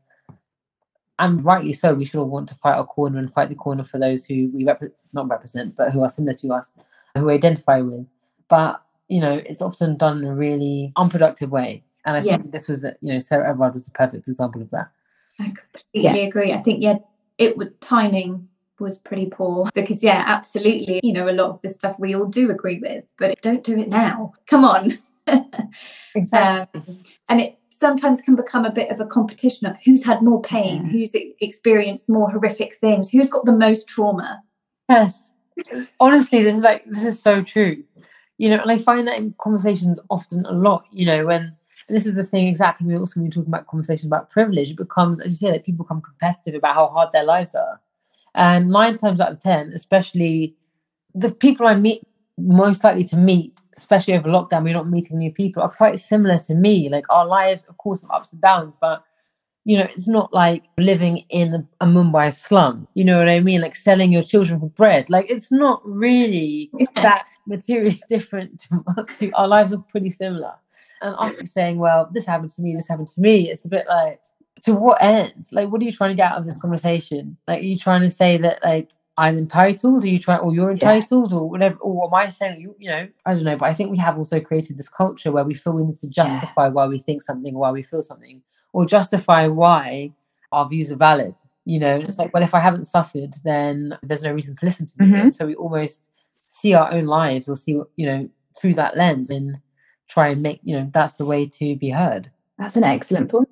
and 1.18 1.44
rightly 1.44 1.74
so, 1.74 1.96
we 1.96 2.06
should 2.06 2.20
all 2.20 2.30
want 2.30 2.48
to 2.50 2.56
fight 2.56 2.76
our 2.78 2.86
corner 2.86 3.18
and 3.18 3.34
fight 3.34 3.50
the 3.50 3.56
corner 3.56 3.84
for 3.84 3.98
those 3.98 4.26
who 4.26 4.52
we 4.54 4.64
rep- 4.64 4.94
not 5.12 5.28
represent, 5.28 5.76
but 5.76 5.92
who 5.92 6.04
are 6.04 6.10
similar 6.10 6.34
to 6.36 6.54
us, 6.54 6.70
who 7.18 7.26
we 7.26 7.34
identify 7.34 7.82
with. 7.82 8.06
But 8.48 8.80
you 9.08 9.22
know, 9.22 9.42
it's 9.44 9.64
often 9.64 9.98
done 9.98 10.20
in 10.20 10.26
a 10.26 10.36
really 10.36 10.94
unproductive 10.98 11.50
way. 11.50 11.84
And 12.06 12.16
I 12.16 12.20
yeah. 12.22 12.38
think 12.38 12.52
this 12.52 12.68
was 12.68 12.82
that 12.84 12.98
you 13.02 13.12
know 13.12 13.20
Sarah 13.20 13.50
Everard 13.50 13.74
was 13.74 13.86
the 13.86 13.92
perfect 13.92 14.28
example 14.28 14.62
of 14.62 14.70
that. 14.70 14.92
I 15.40 15.46
completely 15.46 16.22
yeah. 16.22 16.28
agree. 16.28 16.54
I 16.54 16.62
think 16.62 16.82
yeah, 16.82 16.98
it 17.38 17.58
would 17.58 17.80
timing 17.82 18.48
was 18.80 18.98
pretty 18.98 19.26
poor 19.26 19.70
because 19.76 20.02
yeah 20.02 20.24
absolutely 20.26 21.02
you 21.04 21.12
know 21.12 21.28
a 21.28 21.36
lot 21.36 21.50
of 21.50 21.62
the 21.62 21.68
stuff 21.68 22.00
we 22.00 22.16
all 22.16 22.24
do 22.24 22.50
agree 22.50 22.80
with 22.80 23.04
but 23.18 23.38
don't 23.42 23.62
do 23.62 23.78
it 23.78 23.90
now 23.90 24.32
come 24.48 24.64
on 24.64 24.98
exactly. 26.16 26.82
Um, 26.82 26.98
and 27.28 27.42
it 27.42 27.58
sometimes 27.70 28.22
can 28.22 28.36
become 28.36 28.66
a 28.66 28.72
bit 28.72 28.90
of 28.92 29.00
a 29.00 29.06
competition 29.06 29.68
of 29.68 29.78
who's 29.86 30.04
had 30.04 30.22
more 30.22 30.42
pain, 30.42 30.86
yeah. 30.86 30.92
who's 30.92 31.12
experienced 31.40 32.10
more 32.10 32.30
horrific 32.30 32.78
things, 32.80 33.10
who's 33.10 33.30
got 33.30 33.46
the 33.46 33.52
most 33.52 33.88
trauma. 33.88 34.42
Yes. 34.90 35.32
Honestly, 36.00 36.44
this 36.44 36.56
is 36.56 36.64
like 36.64 36.86
this 36.86 37.04
is 37.04 37.22
so 37.22 37.44
true. 37.44 37.84
You 38.38 38.50
know, 38.50 38.62
and 38.62 38.72
I 38.72 38.78
find 38.78 39.08
that 39.08 39.20
in 39.20 39.36
conversations 39.38 40.00
often 40.10 40.46
a 40.46 40.54
lot, 40.54 40.86
you 40.92 41.06
know, 41.06 41.26
when 41.26 41.56
this 41.90 42.06
is 42.06 42.16
the 42.16 42.24
thing 42.24 42.48
exactly 42.48 42.88
we 42.88 42.96
also 42.96 43.20
when 43.20 43.26
we 43.26 43.32
talk 43.32 43.48
about 43.48 43.68
conversations 43.68 44.08
about 44.08 44.30
privilege, 44.30 44.72
it 44.72 44.78
becomes, 44.78 45.20
as 45.20 45.32
you 45.32 45.48
say, 45.48 45.52
that 45.52 45.66
people 45.66 45.84
become 45.86 46.02
competitive 46.02 46.56
about 46.56 46.76
how 46.76 46.88
hard 46.88 47.12
their 47.12 47.24
lives 47.24 47.56
are. 47.56 47.82
And 48.36 48.70
nine 48.70 48.98
times 48.98 49.20
out 49.20 49.32
of 49.32 49.42
ten, 49.42 49.72
especially 49.74 50.56
the 51.14 51.32
people 51.32 51.68
I 51.68 51.76
meet 51.76 52.02
most 52.38 52.84
likely 52.84 53.04
to 53.06 53.18
meet, 53.18 53.60
especially 53.76 54.14
over 54.14 54.30
lockdown, 54.30 54.64
we're 54.64 54.74
not 54.74 54.90
meeting 54.90 55.18
new 55.18 55.32
people, 55.32 55.64
are 55.64 55.72
quite 55.72 56.00
similar 56.00 56.38
to 56.38 56.54
me. 56.54 56.90
Like 56.90 57.06
our 57.10 57.26
lives, 57.26 57.66
of 57.68 57.78
course, 57.78 58.02
have 58.02 58.12
ups 58.12 58.34
and 58.34 58.42
downs, 58.42 58.78
but 58.80 59.04
you 59.66 59.78
know, 59.78 59.84
it's 59.84 60.08
not 60.08 60.34
like 60.34 60.64
living 60.78 61.26
in 61.30 61.68
a 61.82 61.86
Mumbai 61.86 62.34
slum. 62.34 62.88
You 62.94 63.04
know 63.04 63.20
what 63.20 63.30
I 63.30 63.40
mean? 63.40 63.62
Like 63.62 63.76
selling 63.76 64.12
your 64.12 64.24
children 64.24 64.60
for 64.60 64.70
bread. 64.70 65.10
Like 65.10 65.26
it's 65.30 65.52
not 65.52 65.82
really 65.86 66.72
yeah. 66.80 66.88
that 66.96 67.28
materially 67.46 68.00
different 68.10 68.62
to, 68.62 69.06
to 69.18 69.32
our 69.34 69.48
lives 69.48 69.74
are 69.74 69.80
pretty 69.90 70.10
similar. 70.10 70.54
And 71.02 71.16
us 71.18 71.38
saying, 71.52 71.78
well, 71.78 72.10
this 72.12 72.26
happened 72.26 72.52
to 72.52 72.62
me, 72.62 72.76
this 72.76 72.88
happened 72.88 73.08
to 73.10 73.22
me, 73.22 73.50
it's 73.50 73.66
a 73.66 73.70
bit 73.70 73.86
like, 73.88 74.20
to 74.64 74.74
what 74.74 75.02
end? 75.02 75.46
Like, 75.52 75.70
what 75.70 75.82
are 75.82 75.86
you 75.86 75.92
trying 75.92 76.12
to 76.12 76.16
get 76.16 76.32
out 76.32 76.38
of 76.38 76.46
this 76.46 76.58
conversation? 76.58 77.38
Like, 77.48 77.62
are 77.62 77.66
you 77.66 77.78
trying 77.78 78.02
to 78.02 78.10
say 78.10 78.38
that, 78.38 78.60
like, 78.64 78.90
I'm 79.18 79.38
entitled? 79.38 80.04
Are 80.04 80.08
you 80.08 80.20
trying, 80.20 80.40
or 80.40 80.54
you're 80.54 80.72
entitled, 80.72 81.32
yeah. 81.32 81.38
or 81.38 81.50
whatever? 81.50 81.76
Or 81.78 82.08
am 82.08 82.14
I 82.14 82.30
saying, 82.30 82.62
you, 82.62 82.76
you 82.80 82.90
know, 82.90 83.08
I 83.26 83.34
don't 83.34 83.44
know. 83.44 83.58
But 83.58 83.70
I 83.70 83.74
think 83.74 83.92
we 83.92 83.98
have 83.98 84.18
also 84.18 84.40
created 84.40 84.78
this 84.78 84.90
culture 84.90 85.32
where 85.32 85.44
we 85.44 85.56
feel 85.56 85.74
we 85.74 85.84
need 85.84 86.00
to 86.00 86.10
justify 86.10 86.66
yeah. 86.66 86.70
why 86.70 86.88
we 86.88 87.00
think 87.00 87.22
something, 87.22 87.54
why 87.54 87.72
we 87.72 87.84
feel 87.84 88.02
something, 88.02 88.42
or 88.74 88.86
justify 88.86 89.48
why 89.48 90.12
our 90.52 90.68
views 90.68 90.92
are 90.92 90.98
valid. 90.98 91.36
You 91.66 91.80
know, 91.80 91.98
it's 91.98 92.18
like, 92.18 92.34
well, 92.34 92.44
if 92.44 92.56
I 92.56 92.60
haven't 92.60 92.86
suffered, 92.86 93.34
then 93.44 93.98
there's 94.04 94.24
no 94.24 94.32
reason 94.32 94.56
to 94.56 94.66
listen 94.66 94.88
to 94.88 94.94
me. 94.98 95.06
Mm-hmm. 95.08 95.30
So 95.30 95.46
we 95.46 95.56
almost 95.56 96.02
see 96.50 96.74
our 96.74 96.92
own 96.92 97.06
lives 97.06 97.48
or 97.48 97.56
see, 97.56 97.80
you 97.96 98.06
know, 98.06 98.30
through 98.60 98.74
that 98.76 98.98
lens 98.98 99.30
and 99.30 99.58
try 100.10 100.30
and 100.30 100.42
make, 100.42 100.60
you 100.64 100.76
know, 100.76 100.90
that's 100.92 101.16
the 101.16 101.26
way 101.26 101.46
to 101.46 101.76
be 101.76 101.90
heard. 101.90 102.30
That's 102.58 102.76
an 102.76 102.84
excellent 102.84 103.30
point. 103.30 103.50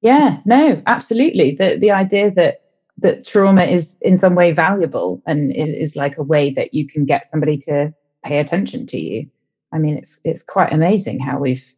Yeah, 0.00 0.38
no, 0.46 0.82
absolutely. 0.86 1.56
The 1.56 1.76
the 1.78 1.90
idea 1.90 2.30
that 2.30 2.62
that 2.98 3.26
trauma 3.26 3.64
is 3.64 3.96
in 4.00 4.18
some 4.18 4.34
way 4.34 4.52
valuable 4.52 5.22
and 5.26 5.54
is 5.54 5.96
like 5.96 6.16
a 6.16 6.22
way 6.22 6.50
that 6.54 6.72
you 6.72 6.86
can 6.86 7.04
get 7.04 7.26
somebody 7.26 7.58
to 7.58 7.92
pay 8.24 8.38
attention 8.38 8.86
to 8.88 9.00
you. 9.00 9.26
I 9.72 9.78
mean, 9.78 9.98
it's 9.98 10.20
it's 10.24 10.42
quite 10.42 10.72
amazing 10.72 11.20
how 11.20 11.38
we've 11.38 11.74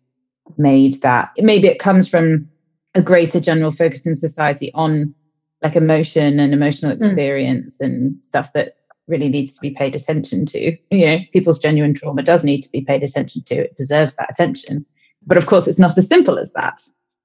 made 0.56 1.00
that. 1.02 1.30
Maybe 1.38 1.68
it 1.68 1.78
comes 1.78 2.08
from 2.08 2.48
a 2.94 3.02
greater 3.02 3.40
general 3.40 3.70
focus 3.70 4.06
in 4.06 4.14
society 4.14 4.70
on 4.74 5.14
like 5.62 5.76
emotion 5.76 6.40
and 6.40 6.52
emotional 6.52 6.92
hmm. 6.92 7.02
experience 7.02 7.78
mm. 7.78 7.86
and 7.86 8.24
stuff 8.24 8.52
that 8.52 8.76
really 9.08 9.28
needs 9.28 9.54
to 9.54 9.60
be 9.60 9.70
paid 9.70 9.94
attention 9.94 10.46
to. 10.46 10.76
You 10.90 11.06
know, 11.06 11.18
people's 11.32 11.58
genuine 11.58 11.94
trauma 11.94 12.22
does 12.22 12.44
need 12.44 12.62
to 12.62 12.70
be 12.70 12.82
paid 12.82 13.02
attention 13.02 13.42
to. 13.44 13.54
It 13.64 13.76
deserves 13.76 14.16
that 14.16 14.30
attention. 14.30 14.86
But 15.26 15.36
of 15.36 15.46
course, 15.46 15.68
it's 15.68 15.78
not 15.78 15.96
as 15.98 16.08
simple 16.08 16.38
as 16.38 16.52
that. 16.52 16.82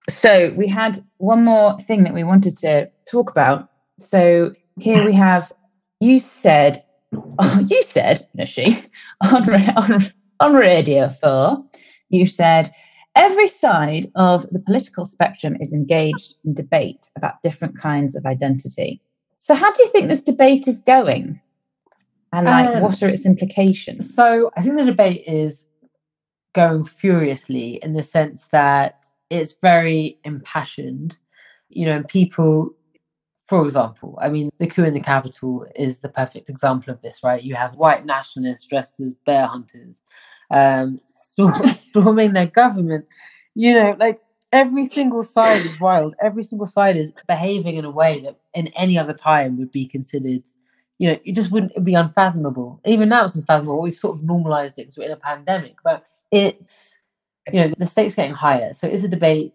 So 0.09 0.53
we 0.55 0.67
had 0.67 0.99
one 1.17 1.43
more 1.43 1.77
thing 1.79 2.03
that 2.03 2.13
we 2.13 2.23
wanted 2.23 2.57
to 2.59 2.89
talk 3.09 3.29
about. 3.29 3.69
So 3.99 4.53
here 4.77 5.03
we 5.03 5.13
have 5.13 5.51
you 5.99 6.19
said, 6.19 6.83
oh, 7.13 7.65
you 7.67 7.83
said, 7.83 8.21
Nushy, 8.37 8.89
on, 9.31 9.49
on, 9.77 10.11
on 10.39 10.53
Radio 10.53 11.09
4, 11.09 11.63
you 12.09 12.27
said, 12.27 12.71
every 13.15 13.47
side 13.47 14.05
of 14.15 14.47
the 14.51 14.59
political 14.59 15.05
spectrum 15.05 15.57
is 15.59 15.73
engaged 15.73 16.35
in 16.45 16.53
debate 16.53 17.09
about 17.15 17.41
different 17.43 17.77
kinds 17.79 18.15
of 18.15 18.25
identity. 18.25 19.01
So, 19.39 19.55
how 19.55 19.71
do 19.71 19.83
you 19.83 19.89
think 19.89 20.07
this 20.07 20.23
debate 20.23 20.67
is 20.67 20.79
going? 20.79 21.39
And 22.33 22.45
like, 22.45 22.75
um, 22.75 22.81
what 22.81 23.01
are 23.01 23.09
its 23.09 23.25
implications? 23.25 24.13
So, 24.13 24.51
I 24.57 24.61
think 24.61 24.77
the 24.77 24.85
debate 24.85 25.23
is 25.25 25.65
going 26.53 26.85
furiously 26.85 27.79
in 27.81 27.93
the 27.93 28.03
sense 28.03 28.47
that 28.51 29.05
it's 29.29 29.55
very 29.61 30.19
impassioned. 30.23 31.17
You 31.69 31.85
know, 31.85 32.03
people, 32.03 32.71
for 33.47 33.63
example, 33.63 34.17
I 34.21 34.29
mean, 34.29 34.49
the 34.57 34.67
coup 34.67 34.83
in 34.83 34.93
the 34.93 35.01
capital 35.01 35.65
is 35.75 35.99
the 35.99 36.09
perfect 36.09 36.49
example 36.49 36.93
of 36.93 37.01
this, 37.01 37.21
right? 37.23 37.43
You 37.43 37.55
have 37.55 37.75
white 37.75 38.05
nationalists 38.05 38.65
dressed 38.65 38.99
as 38.99 39.13
bear 39.25 39.47
hunters 39.47 40.01
um, 40.51 40.99
storm, 41.05 41.65
storming 41.67 42.33
their 42.33 42.47
government. 42.47 43.05
You 43.55 43.73
know, 43.73 43.95
like 43.99 44.19
every 44.51 44.85
single 44.85 45.23
side 45.23 45.65
is 45.65 45.79
wild. 45.79 46.15
Every 46.21 46.43
single 46.43 46.67
side 46.67 46.97
is 46.97 47.11
behaving 47.27 47.75
in 47.75 47.85
a 47.85 47.91
way 47.91 48.21
that 48.21 48.39
in 48.53 48.67
any 48.69 48.97
other 48.97 49.13
time 49.13 49.57
would 49.57 49.71
be 49.71 49.85
considered, 49.87 50.43
you 50.99 51.09
know, 51.09 51.19
it 51.23 51.33
just 51.35 51.51
wouldn't 51.51 51.83
be 51.83 51.93
unfathomable. 51.93 52.81
Even 52.85 53.09
now 53.09 53.25
it's 53.25 53.35
unfathomable. 53.35 53.81
We've 53.81 53.95
sort 53.95 54.17
of 54.17 54.23
normalized 54.23 54.79
it 54.79 54.83
because 54.83 54.97
we're 54.97 55.05
in 55.05 55.11
a 55.11 55.17
pandemic, 55.17 55.75
but 55.83 56.05
it's 56.31 56.97
you 57.51 57.61
know, 57.61 57.73
the 57.77 57.85
stakes 57.85 58.15
getting 58.15 58.33
higher. 58.33 58.73
So 58.73 58.87
it's 58.87 59.03
a 59.03 59.07
debate, 59.07 59.53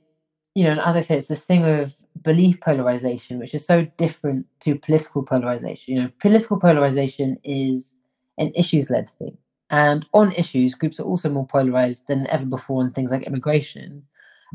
you 0.54 0.64
know, 0.64 0.70
and 0.70 0.80
as 0.80 0.96
I 0.96 1.00
say, 1.00 1.18
it's 1.18 1.28
this 1.28 1.44
thing 1.44 1.64
of 1.64 1.94
belief 2.22 2.60
polarization, 2.60 3.38
which 3.38 3.54
is 3.54 3.66
so 3.66 3.86
different 3.96 4.46
to 4.60 4.76
political 4.76 5.22
polarization. 5.22 5.94
You 5.94 6.02
know, 6.02 6.10
political 6.20 6.58
polarization 6.58 7.38
is 7.44 7.96
an 8.38 8.52
issues 8.54 8.90
led 8.90 9.08
thing. 9.08 9.36
And 9.70 10.06
on 10.12 10.32
issues, 10.32 10.74
groups 10.74 11.00
are 11.00 11.04
also 11.04 11.28
more 11.28 11.46
polarized 11.46 12.06
than 12.06 12.26
ever 12.28 12.44
before 12.44 12.82
on 12.82 12.92
things 12.92 13.10
like 13.10 13.22
immigration, 13.22 14.02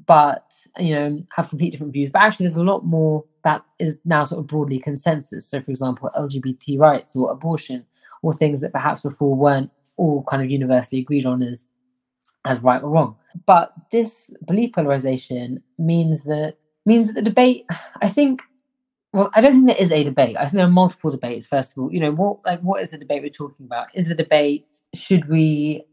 but, 0.05 0.53
you 0.77 0.93
know, 0.93 1.19
have 1.35 1.49
complete 1.49 1.71
different 1.71 1.93
views. 1.93 2.11
But 2.11 2.21
actually, 2.21 2.45
there's 2.45 2.57
a 2.57 2.63
lot 2.63 2.85
more 2.85 3.23
that 3.47 3.63
is 3.79 3.99
now 4.03 4.25
sort 4.25 4.39
of 4.39 4.47
broadly 4.47 4.77
consensus. 4.77 5.47
So, 5.47 5.61
for 5.61 5.71
example, 5.71 6.11
LGBT 6.17 6.77
rights 6.77 7.15
or 7.15 7.31
abortion, 7.31 7.85
or 8.21 8.33
things 8.33 8.59
that 8.59 8.73
perhaps 8.73 8.99
before 8.99 9.35
weren't 9.35 9.71
all 9.95 10.23
kind 10.23 10.43
of 10.43 10.51
universally 10.51 10.99
agreed 10.99 11.25
on 11.25 11.41
as 11.41 11.67
as 12.45 12.59
right 12.61 12.83
or 12.83 12.89
wrong. 12.89 13.15
But 13.45 13.71
this 13.89 14.31
belief 14.45 14.73
polarization 14.73 15.63
means 15.77 16.23
that 16.23 16.55
means 16.85 17.07
that 17.07 17.13
the 17.13 17.21
debate, 17.21 17.65
I 18.01 18.09
think, 18.09 18.41
well, 19.13 19.29
I 19.33 19.39
don't 19.39 19.53
think 19.53 19.67
there 19.67 19.77
is 19.77 19.93
a 19.93 20.03
debate. 20.03 20.35
I 20.37 20.43
think 20.43 20.55
there 20.55 20.65
are 20.65 20.81
multiple 20.83 21.11
debates. 21.11 21.47
First 21.47 21.71
of 21.71 21.83
all, 21.83 21.93
you 21.93 22.01
know, 22.01 22.11
what 22.11 22.39
like 22.45 22.59
what 22.59 22.83
is 22.83 22.91
the 22.91 22.97
debate 22.97 23.23
we're 23.23 23.29
talking 23.29 23.65
about? 23.65 23.87
Is 23.93 24.09
the 24.09 24.15
debate 24.15 24.81
should 24.93 25.29
we 25.29 25.85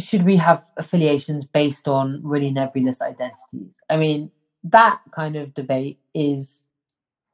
should 0.00 0.24
we 0.24 0.36
have 0.36 0.64
affiliations 0.76 1.44
based 1.44 1.86
on 1.86 2.20
really 2.24 2.50
nebulous 2.50 3.00
identities? 3.00 3.76
I 3.88 3.96
mean, 3.96 4.32
that 4.64 5.00
kind 5.12 5.36
of 5.36 5.54
debate 5.54 5.98
is, 6.14 6.64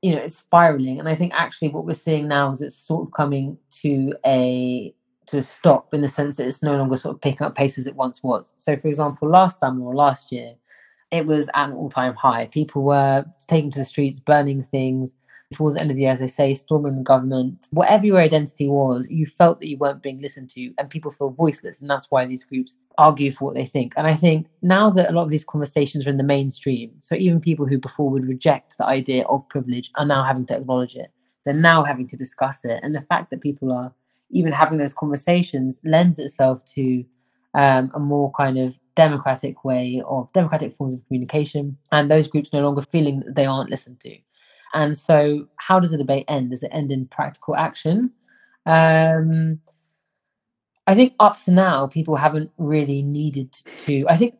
you 0.06 0.14
know, 0.14 0.22
it's 0.22 0.38
spiraling, 0.38 1.00
and 1.00 1.08
I 1.08 1.16
think 1.16 1.32
actually 1.34 1.70
what 1.70 1.84
we're 1.84 1.94
seeing 1.94 2.28
now 2.28 2.52
is 2.52 2.62
it's 2.62 2.76
sort 2.76 3.08
of 3.08 3.12
coming 3.12 3.58
to 3.82 4.14
a 4.24 4.94
to 5.26 5.38
a 5.38 5.42
stop 5.42 5.92
in 5.92 6.00
the 6.00 6.08
sense 6.08 6.36
that 6.36 6.46
it's 6.46 6.62
no 6.62 6.76
longer 6.76 6.96
sort 6.96 7.16
of 7.16 7.20
picking 7.20 7.44
up 7.44 7.56
pace 7.56 7.76
as 7.76 7.88
it 7.88 7.96
once 7.96 8.22
was. 8.22 8.52
So, 8.56 8.76
for 8.76 8.86
example, 8.86 9.28
last 9.28 9.58
summer 9.58 9.84
or 9.84 9.96
last 9.96 10.30
year, 10.30 10.54
it 11.10 11.26
was 11.26 11.48
at 11.56 11.70
an 11.70 11.72
all 11.74 11.90
time 11.90 12.14
high. 12.14 12.46
People 12.46 12.84
were 12.84 13.24
taking 13.48 13.72
to 13.72 13.80
the 13.80 13.84
streets, 13.84 14.20
burning 14.20 14.62
things. 14.62 15.12
Towards 15.54 15.76
the 15.76 15.80
end 15.80 15.92
of 15.92 15.96
the 15.96 16.02
year, 16.02 16.10
as 16.10 16.20
I 16.20 16.26
say, 16.26 16.54
storming 16.54 16.96
the 16.96 17.02
government. 17.02 17.68
Whatever 17.70 18.04
your 18.04 18.18
identity 18.18 18.66
was, 18.66 19.08
you 19.08 19.26
felt 19.26 19.60
that 19.60 19.68
you 19.68 19.78
weren't 19.78 20.02
being 20.02 20.20
listened 20.20 20.50
to, 20.50 20.74
and 20.76 20.90
people 20.90 21.12
feel 21.12 21.30
voiceless. 21.30 21.80
And 21.80 21.88
that's 21.88 22.10
why 22.10 22.26
these 22.26 22.42
groups 22.42 22.78
argue 22.98 23.30
for 23.30 23.44
what 23.44 23.54
they 23.54 23.64
think. 23.64 23.94
And 23.96 24.08
I 24.08 24.14
think 24.14 24.48
now 24.62 24.90
that 24.90 25.08
a 25.08 25.12
lot 25.12 25.22
of 25.22 25.30
these 25.30 25.44
conversations 25.44 26.04
are 26.04 26.10
in 26.10 26.16
the 26.16 26.24
mainstream, 26.24 26.90
so 27.00 27.14
even 27.14 27.40
people 27.40 27.64
who 27.64 27.78
before 27.78 28.10
would 28.10 28.26
reject 28.26 28.76
the 28.76 28.86
idea 28.86 29.24
of 29.26 29.48
privilege 29.48 29.92
are 29.94 30.04
now 30.04 30.24
having 30.24 30.46
to 30.46 30.56
acknowledge 30.56 30.96
it. 30.96 31.12
They're 31.44 31.54
now 31.54 31.84
having 31.84 32.08
to 32.08 32.16
discuss 32.16 32.64
it. 32.64 32.80
And 32.82 32.92
the 32.92 33.00
fact 33.00 33.30
that 33.30 33.40
people 33.40 33.70
are 33.70 33.92
even 34.30 34.50
having 34.52 34.78
those 34.78 34.94
conversations 34.94 35.78
lends 35.84 36.18
itself 36.18 36.64
to 36.74 37.04
um, 37.54 37.92
a 37.94 38.00
more 38.00 38.32
kind 38.36 38.58
of 38.58 38.78
democratic 38.96 39.64
way 39.64 40.02
of 40.08 40.32
democratic 40.32 40.74
forms 40.74 40.92
of 40.92 41.06
communication, 41.06 41.76
and 41.92 42.10
those 42.10 42.26
groups 42.26 42.52
no 42.52 42.62
longer 42.62 42.82
feeling 42.82 43.20
that 43.20 43.36
they 43.36 43.46
aren't 43.46 43.70
listened 43.70 44.00
to. 44.00 44.16
And 44.76 44.96
so, 44.96 45.48
how 45.56 45.80
does 45.80 45.92
the 45.92 45.96
debate 45.98 46.26
end? 46.28 46.50
Does 46.50 46.62
it 46.62 46.70
end 46.70 46.92
in 46.92 47.06
practical 47.06 47.56
action? 47.56 48.12
Um, 48.66 49.58
I 50.86 50.94
think 50.94 51.14
up 51.18 51.42
to 51.44 51.50
now, 51.50 51.86
people 51.86 52.14
haven't 52.14 52.52
really 52.58 53.00
needed 53.00 53.52
to. 53.86 54.04
I 54.06 54.18
think 54.18 54.34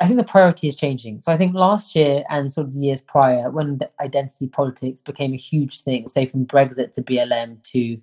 I 0.00 0.06
think 0.06 0.16
the 0.16 0.24
priority 0.24 0.66
is 0.66 0.74
changing. 0.74 1.20
So 1.20 1.30
I 1.30 1.36
think 1.36 1.54
last 1.54 1.94
year 1.94 2.24
and 2.30 2.50
sort 2.50 2.66
of 2.66 2.72
the 2.72 2.80
years 2.80 3.00
prior, 3.00 3.48
when 3.50 3.78
identity 4.00 4.48
politics 4.48 5.02
became 5.02 5.34
a 5.34 5.36
huge 5.36 5.82
thing, 5.82 6.08
say 6.08 6.26
from 6.26 6.46
Brexit 6.46 6.92
to 6.94 7.02
BLM 7.02 7.62
to 7.72 8.00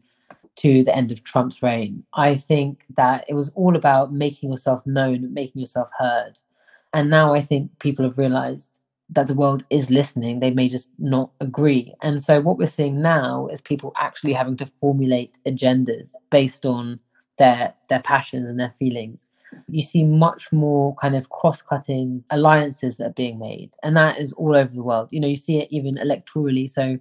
to 0.57 0.83
the 0.85 0.95
end 0.95 1.11
of 1.11 1.23
Trump's 1.25 1.61
reign. 1.61 2.03
I 2.13 2.35
think 2.35 2.85
that 2.95 3.25
it 3.27 3.33
was 3.33 3.49
all 3.55 3.75
about 3.75 4.13
making 4.13 4.51
yourself 4.51 4.87
known, 4.87 5.33
making 5.33 5.61
yourself 5.61 5.89
heard. 5.99 6.39
And 6.93 7.09
now 7.09 7.33
I 7.33 7.41
think 7.41 7.77
people 7.79 8.05
have 8.05 8.17
realized 8.17 8.76
that 9.09 9.27
the 9.27 9.33
world 9.33 9.63
is 9.69 9.89
listening. 9.89 10.39
They 10.39 10.51
may 10.51 10.67
just 10.67 10.91
not 10.99 11.31
agree. 11.39 11.93
And 12.01 12.21
so 12.21 12.41
what 12.41 12.57
we're 12.57 12.67
seeing 12.67 13.01
now 13.01 13.47
is 13.47 13.61
people 13.61 13.93
actually 13.97 14.33
having 14.33 14.57
to 14.57 14.65
formulate 14.65 15.37
agendas 15.47 16.11
based 16.29 16.65
on 16.65 16.99
their 17.37 17.73
their 17.89 18.01
passions 18.01 18.49
and 18.49 18.59
their 18.59 18.73
feelings. 18.79 19.27
You 19.69 19.81
see 19.81 20.03
much 20.03 20.51
more 20.51 20.93
kind 20.95 21.15
of 21.15 21.29
cross-cutting 21.29 22.23
alliances 22.31 22.97
that 22.97 23.05
are 23.05 23.13
being 23.13 23.39
made. 23.39 23.73
And 23.81 23.95
that 23.95 24.19
is 24.19 24.33
all 24.33 24.55
over 24.55 24.73
the 24.73 24.83
world. 24.83 25.07
You 25.11 25.21
know, 25.21 25.27
you 25.27 25.37
see 25.37 25.59
it 25.59 25.69
even 25.71 25.95
electorally. 25.95 26.69
So 26.69 26.99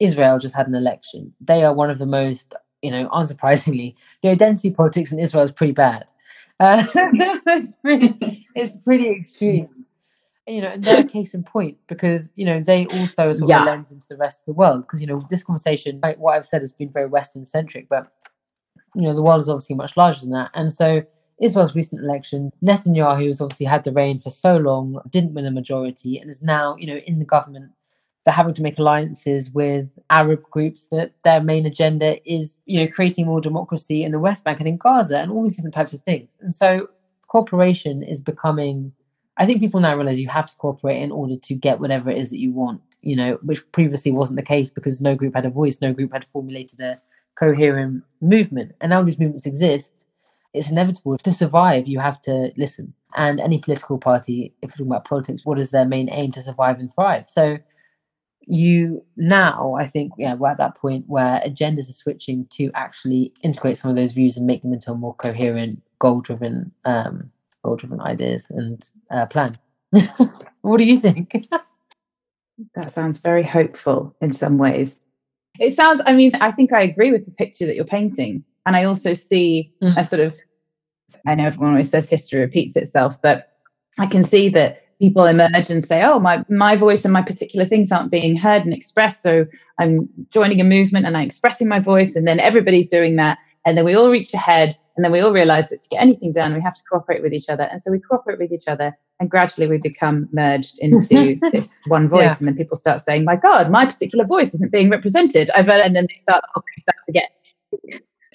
Israel 0.00 0.40
just 0.40 0.56
had 0.56 0.66
an 0.66 0.74
election. 0.74 1.32
They 1.40 1.62
are 1.62 1.72
one 1.72 1.90
of 1.90 1.98
the 1.98 2.06
most 2.06 2.54
you 2.84 2.90
know, 2.90 3.08
unsurprisingly, 3.08 3.94
the 4.22 4.28
identity 4.28 4.70
politics 4.70 5.10
in 5.10 5.18
Israel 5.18 5.42
is 5.42 5.50
pretty 5.50 5.72
bad. 5.72 6.04
Uh, 6.60 6.84
it's, 6.94 7.72
pretty, 7.82 8.44
it's 8.54 8.76
pretty 8.84 9.10
extreme. 9.10 9.68
You 10.46 10.60
know, 10.60 10.68
and 10.68 10.84
they're 10.84 11.00
a 11.00 11.08
case 11.08 11.32
in 11.32 11.42
point 11.42 11.78
because 11.86 12.28
you 12.34 12.44
know 12.44 12.60
they 12.60 12.86
also 12.86 13.32
sort 13.32 13.48
yeah. 13.48 13.60
of 13.60 13.66
lens 13.66 13.90
into 13.90 14.06
the 14.08 14.16
rest 14.16 14.40
of 14.42 14.46
the 14.46 14.52
world. 14.52 14.82
Because 14.82 15.00
you 15.00 15.06
know, 15.06 15.18
this 15.30 15.42
conversation, 15.42 16.00
like 16.02 16.18
what 16.18 16.34
I've 16.34 16.46
said, 16.46 16.60
has 16.60 16.72
been 16.72 16.90
very 16.90 17.06
Western 17.06 17.44
centric, 17.44 17.88
but 17.88 18.12
you 18.94 19.02
know, 19.02 19.14
the 19.14 19.22
world 19.22 19.40
is 19.40 19.48
obviously 19.48 19.76
much 19.76 19.96
larger 19.96 20.20
than 20.20 20.30
that. 20.30 20.50
And 20.54 20.72
so 20.72 21.02
Israel's 21.40 21.74
recent 21.74 22.02
election, 22.02 22.52
Netanyahu 22.62 23.26
has 23.26 23.40
obviously 23.40 23.66
had 23.66 23.84
the 23.84 23.92
reign 23.92 24.20
for 24.20 24.30
so 24.30 24.56
long, 24.56 25.00
didn't 25.10 25.34
win 25.34 25.46
a 25.46 25.50
majority, 25.50 26.18
and 26.18 26.30
is 26.30 26.42
now, 26.42 26.76
you 26.78 26.86
know, 26.86 27.00
in 27.06 27.18
the 27.18 27.24
government. 27.24 27.72
They're 28.24 28.32
having 28.32 28.54
to 28.54 28.62
make 28.62 28.78
alliances 28.78 29.50
with 29.50 29.98
Arab 30.08 30.42
groups 30.50 30.86
that 30.90 31.12
their 31.24 31.42
main 31.42 31.66
agenda 31.66 32.18
is, 32.30 32.56
you 32.64 32.80
know, 32.80 32.90
creating 32.90 33.26
more 33.26 33.40
democracy 33.40 34.02
in 34.02 34.12
the 34.12 34.18
West 34.18 34.44
Bank 34.44 34.60
and 34.60 34.68
in 34.68 34.78
Gaza 34.78 35.18
and 35.18 35.30
all 35.30 35.42
these 35.42 35.56
different 35.56 35.74
types 35.74 35.92
of 35.92 36.00
things. 36.00 36.34
And 36.40 36.54
so 36.54 36.88
cooperation 37.28 38.02
is 38.02 38.22
becoming 38.22 38.92
I 39.36 39.46
think 39.46 39.60
people 39.60 39.80
now 39.80 39.96
realize 39.96 40.20
you 40.20 40.28
have 40.28 40.46
to 40.46 40.56
cooperate 40.56 41.02
in 41.02 41.10
order 41.10 41.36
to 41.36 41.54
get 41.54 41.80
whatever 41.80 42.10
it 42.10 42.18
is 42.18 42.30
that 42.30 42.38
you 42.38 42.52
want, 42.52 42.80
you 43.02 43.16
know, 43.16 43.38
which 43.42 43.70
previously 43.72 44.12
wasn't 44.12 44.36
the 44.36 44.44
case 44.44 44.70
because 44.70 45.00
no 45.00 45.14
group 45.14 45.34
had 45.34 45.46
a 45.46 45.50
voice, 45.50 45.80
no 45.80 45.92
group 45.92 46.12
had 46.12 46.24
formulated 46.24 46.80
a 46.80 46.98
coherent 47.34 48.04
movement. 48.20 48.72
And 48.80 48.90
now 48.90 49.02
these 49.02 49.18
movements 49.18 49.46
exist, 49.46 49.92
it's 50.52 50.70
inevitable. 50.70 51.18
To 51.18 51.32
survive, 51.32 51.88
you 51.88 51.98
have 51.98 52.20
to 52.22 52.52
listen. 52.56 52.94
And 53.16 53.40
any 53.40 53.58
political 53.58 53.98
party, 53.98 54.54
if 54.62 54.70
we're 54.70 54.74
talking 54.74 54.86
about 54.86 55.04
politics, 55.04 55.44
what 55.44 55.58
is 55.58 55.70
their 55.70 55.84
main 55.84 56.08
aim 56.10 56.30
to 56.32 56.42
survive 56.42 56.78
and 56.78 56.92
thrive? 56.94 57.28
So 57.28 57.58
you 58.46 59.04
now, 59.16 59.74
I 59.74 59.86
think, 59.86 60.12
yeah, 60.18 60.34
we're 60.34 60.50
at 60.50 60.58
that 60.58 60.76
point 60.76 61.06
where 61.08 61.40
agendas 61.44 61.88
are 61.88 61.94
switching 61.94 62.46
to 62.50 62.70
actually 62.74 63.32
integrate 63.42 63.78
some 63.78 63.90
of 63.90 63.96
those 63.96 64.12
views 64.12 64.36
and 64.36 64.46
make 64.46 64.62
them 64.62 64.72
into 64.72 64.92
a 64.92 64.96
more 64.96 65.14
coherent, 65.14 65.82
goal 65.98 66.20
driven 66.20 66.72
um, 66.84 67.30
goal 67.64 67.76
driven 67.76 68.00
ideas 68.00 68.46
and 68.50 68.88
uh, 69.10 69.26
plan. 69.26 69.58
what 70.60 70.78
do 70.78 70.84
you 70.84 70.98
think? 70.98 71.48
that 72.74 72.90
sounds 72.90 73.18
very 73.18 73.42
hopeful 73.42 74.14
in 74.20 74.32
some 74.32 74.58
ways. 74.58 75.00
It 75.58 75.74
sounds, 75.74 76.00
I 76.06 76.12
mean, 76.12 76.32
I 76.40 76.52
think 76.52 76.72
I 76.72 76.82
agree 76.82 77.10
with 77.10 77.24
the 77.24 77.30
picture 77.32 77.66
that 77.66 77.76
you're 77.76 77.84
painting. 77.84 78.44
And 78.66 78.76
I 78.76 78.84
also 78.84 79.14
see 79.14 79.72
mm. 79.82 79.96
a 79.96 80.04
sort 80.04 80.20
of, 80.20 80.36
I 81.26 81.34
know 81.34 81.46
everyone 81.46 81.70
always 81.70 81.90
says 81.90 82.08
history 82.08 82.40
repeats 82.40 82.76
itself, 82.76 83.20
but 83.22 83.52
I 83.98 84.06
can 84.06 84.24
see 84.24 84.48
that 84.50 84.82
people 84.98 85.24
emerge 85.24 85.70
and 85.70 85.84
say, 85.84 86.02
oh, 86.02 86.18
my, 86.18 86.44
my 86.48 86.76
voice 86.76 87.04
and 87.04 87.12
my 87.12 87.22
particular 87.22 87.66
things 87.66 87.92
aren't 87.92 88.10
being 88.10 88.36
heard 88.36 88.64
and 88.64 88.72
expressed. 88.72 89.22
So 89.22 89.46
I'm 89.78 90.08
joining 90.30 90.60
a 90.60 90.64
movement 90.64 91.06
and 91.06 91.16
I'm 91.16 91.26
expressing 91.26 91.68
my 91.68 91.78
voice. 91.78 92.16
And 92.16 92.26
then 92.26 92.40
everybody's 92.40 92.88
doing 92.88 93.16
that. 93.16 93.38
And 93.66 93.76
then 93.78 93.84
we 93.84 93.94
all 93.94 94.10
reach 94.10 94.34
ahead 94.34 94.76
and 94.96 95.04
then 95.04 95.10
we 95.10 95.20
all 95.20 95.32
realize 95.32 95.70
that 95.70 95.82
to 95.82 95.88
get 95.88 96.00
anything 96.00 96.32
done, 96.32 96.54
we 96.54 96.60
have 96.60 96.76
to 96.76 96.82
cooperate 96.90 97.22
with 97.22 97.32
each 97.32 97.48
other. 97.48 97.64
And 97.64 97.80
so 97.82 97.90
we 97.90 97.98
cooperate 97.98 98.38
with 98.38 98.52
each 98.52 98.68
other. 98.68 98.96
And 99.18 99.30
gradually 99.30 99.66
we 99.66 99.78
become 99.78 100.28
merged 100.32 100.78
into 100.78 101.38
this 101.52 101.80
one 101.86 102.08
voice. 102.08 102.20
Yeah. 102.20 102.36
And 102.38 102.48
then 102.48 102.56
people 102.56 102.76
start 102.76 103.00
saying, 103.00 103.24
my 103.24 103.36
God, 103.36 103.70
my 103.70 103.86
particular 103.86 104.24
voice 104.24 104.54
isn't 104.54 104.70
being 104.70 104.90
represented. 104.90 105.50
I 105.54 105.62
bet, 105.62 105.84
and 105.84 105.96
then 105.96 106.06
they 106.08 106.18
start, 106.20 106.44
start 106.78 106.96
to 107.06 107.12
get. 107.12 107.30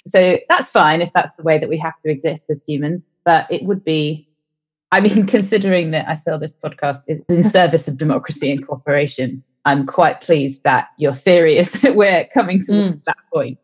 So 0.07 0.39
that's 0.49 0.69
fine 0.69 1.01
if 1.01 1.11
that's 1.13 1.35
the 1.35 1.43
way 1.43 1.59
that 1.59 1.69
we 1.69 1.77
have 1.77 1.97
to 1.99 2.11
exist 2.11 2.49
as 2.49 2.63
humans. 2.63 3.15
But 3.23 3.49
it 3.49 3.63
would 3.63 3.83
be, 3.83 4.27
I 4.91 4.99
mean, 4.99 5.25
considering 5.27 5.91
that 5.91 6.09
I 6.09 6.17
feel 6.25 6.39
this 6.39 6.57
podcast 6.61 7.03
is 7.07 7.21
in 7.29 7.43
service 7.49 7.87
of 7.87 7.97
democracy 7.97 8.51
and 8.51 8.65
cooperation, 8.67 9.43
I'm 9.65 9.85
quite 9.85 10.19
pleased 10.19 10.63
that 10.63 10.87
your 10.97 11.15
theory 11.15 11.57
is 11.57 11.71
that 11.81 11.95
we're 11.95 12.27
coming 12.33 12.63
to 12.63 12.71
mm. 12.71 13.03
that 13.05 13.17
point 13.31 13.59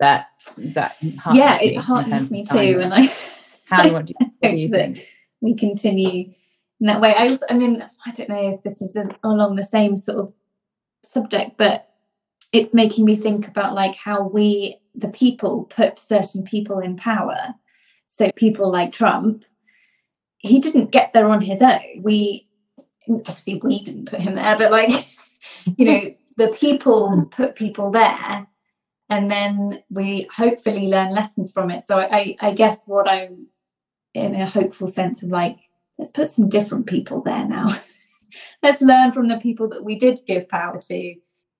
that 0.00 0.28
that 0.58 0.96
yeah 1.32 1.58
it 1.60 1.76
heartens 1.76 2.30
me 2.30 2.44
too 2.44 2.80
and 2.82 2.94
i 2.94 3.08
how 3.64 3.90
what 3.90 4.06
do 4.06 4.14
you, 4.18 4.26
what 4.40 4.50
do 4.50 4.56
you 4.56 4.68
think. 4.68 5.06
we 5.40 5.54
continue 5.54 6.32
in 6.80 6.86
that 6.86 7.00
way. 7.00 7.14
I 7.14 7.28
was 7.28 7.42
i 7.48 7.54
mean 7.54 7.84
i 8.04 8.10
don't 8.12 8.28
know 8.28 8.54
if 8.54 8.62
this 8.62 8.82
is 8.82 8.96
along 9.24 9.56
the 9.56 9.64
same 9.64 9.96
sort 9.96 10.18
of 10.18 10.32
subject 11.04 11.56
but 11.56 11.88
it's 12.52 12.74
making 12.74 13.04
me 13.04 13.16
think 13.16 13.48
about 13.48 13.74
like 13.74 13.94
how 13.94 14.26
we 14.28 14.78
the 14.94 15.08
people 15.08 15.64
put 15.64 15.98
certain 15.98 16.42
people 16.42 16.78
in 16.78 16.96
power. 16.96 17.54
So 18.08 18.30
people 18.32 18.70
like 18.70 18.92
trump 18.92 19.44
he 20.38 20.60
didn't 20.60 20.92
get 20.92 21.12
there 21.12 21.28
on 21.28 21.40
his 21.40 21.60
own. 21.60 22.02
We 22.02 22.48
obviously 23.08 23.60
we 23.62 23.80
didn't 23.82 24.06
put 24.06 24.20
him 24.20 24.36
there 24.36 24.56
but 24.56 24.70
like 24.70 25.06
you 25.76 25.84
know 25.84 26.00
the 26.36 26.48
people 26.48 27.26
put 27.30 27.54
people 27.54 27.90
there 27.90 28.46
and 29.08 29.30
then 29.30 29.82
we 29.90 30.28
hopefully 30.34 30.88
learn 30.88 31.14
lessons 31.14 31.52
from 31.52 31.70
it. 31.70 31.84
So 31.84 31.98
I, 31.98 32.36
I 32.40 32.52
guess 32.52 32.82
what 32.86 33.08
I'm 33.08 33.46
in 34.14 34.34
a 34.34 34.46
hopeful 34.46 34.88
sense 34.88 35.22
of 35.22 35.30
like, 35.30 35.58
let's 35.98 36.10
put 36.10 36.28
some 36.28 36.48
different 36.48 36.86
people 36.86 37.22
there 37.22 37.46
now. 37.46 37.68
let's 38.62 38.82
learn 38.82 39.12
from 39.12 39.28
the 39.28 39.36
people 39.36 39.68
that 39.68 39.84
we 39.84 39.96
did 39.98 40.20
give 40.26 40.48
power 40.48 40.80
to. 40.80 41.14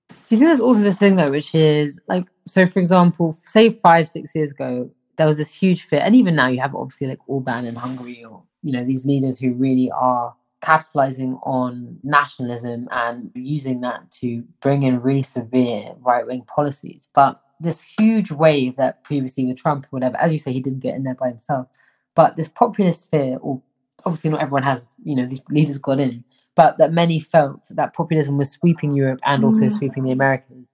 Do 0.09 0.15
you 0.29 0.37
think 0.37 0.49
there's 0.49 0.61
also 0.61 0.81
this 0.81 0.97
thing 0.97 1.15
though, 1.15 1.31
which 1.31 1.55
is 1.55 1.99
like, 2.07 2.25
so 2.47 2.67
for 2.67 2.79
example, 2.79 3.37
say 3.45 3.69
five, 3.69 4.07
six 4.07 4.35
years 4.35 4.51
ago, 4.51 4.89
there 5.17 5.27
was 5.27 5.37
this 5.37 5.53
huge 5.53 5.83
fear, 5.83 6.01
and 6.03 6.15
even 6.15 6.35
now 6.35 6.47
you 6.47 6.61
have 6.61 6.75
obviously 6.75 7.07
like 7.07 7.19
Orban 7.27 7.65
in 7.65 7.75
Hungary, 7.75 8.23
or 8.23 8.43
you 8.61 8.71
know 8.71 8.85
these 8.85 9.03
leaders 9.03 9.39
who 9.39 9.53
really 9.53 9.91
are 9.91 10.35
capitalizing 10.61 11.39
on 11.43 11.99
nationalism 12.03 12.87
and 12.91 13.31
using 13.35 13.81
that 13.81 14.09
to 14.11 14.43
bring 14.61 14.83
in 14.83 15.01
really 15.01 15.23
severe 15.23 15.93
right 15.99 16.25
wing 16.25 16.43
policies. 16.47 17.07
But 17.13 17.41
this 17.59 17.85
huge 17.97 18.31
wave 18.31 18.75
that 18.77 19.03
previously 19.03 19.45
with 19.45 19.57
Trump 19.57 19.85
or 19.85 19.89
whatever, 19.89 20.17
as 20.17 20.33
you 20.33 20.39
say, 20.39 20.53
he 20.53 20.61
didn't 20.61 20.79
get 20.79 20.95
in 20.95 21.03
there 21.03 21.15
by 21.15 21.29
himself. 21.29 21.67
But 22.15 22.35
this 22.35 22.49
populist 22.49 23.09
fear, 23.11 23.37
or 23.41 23.61
obviously 24.05 24.29
not 24.31 24.41
everyone 24.41 24.63
has, 24.63 24.95
you 25.03 25.15
know, 25.15 25.25
these 25.25 25.41
leaders 25.49 25.77
got 25.77 25.99
in, 25.99 26.23
but 26.55 26.77
that 26.79 26.91
many 26.91 27.19
felt 27.19 27.61
that 27.69 27.93
populism 27.93 28.37
was 28.37 28.49
sweeping 28.49 28.93
Europe 28.93 29.19
and 29.25 29.43
also 29.45 29.65
mm. 29.65 29.71
sweeping 29.71 30.03
the 30.03 30.11
Americas. 30.11 30.73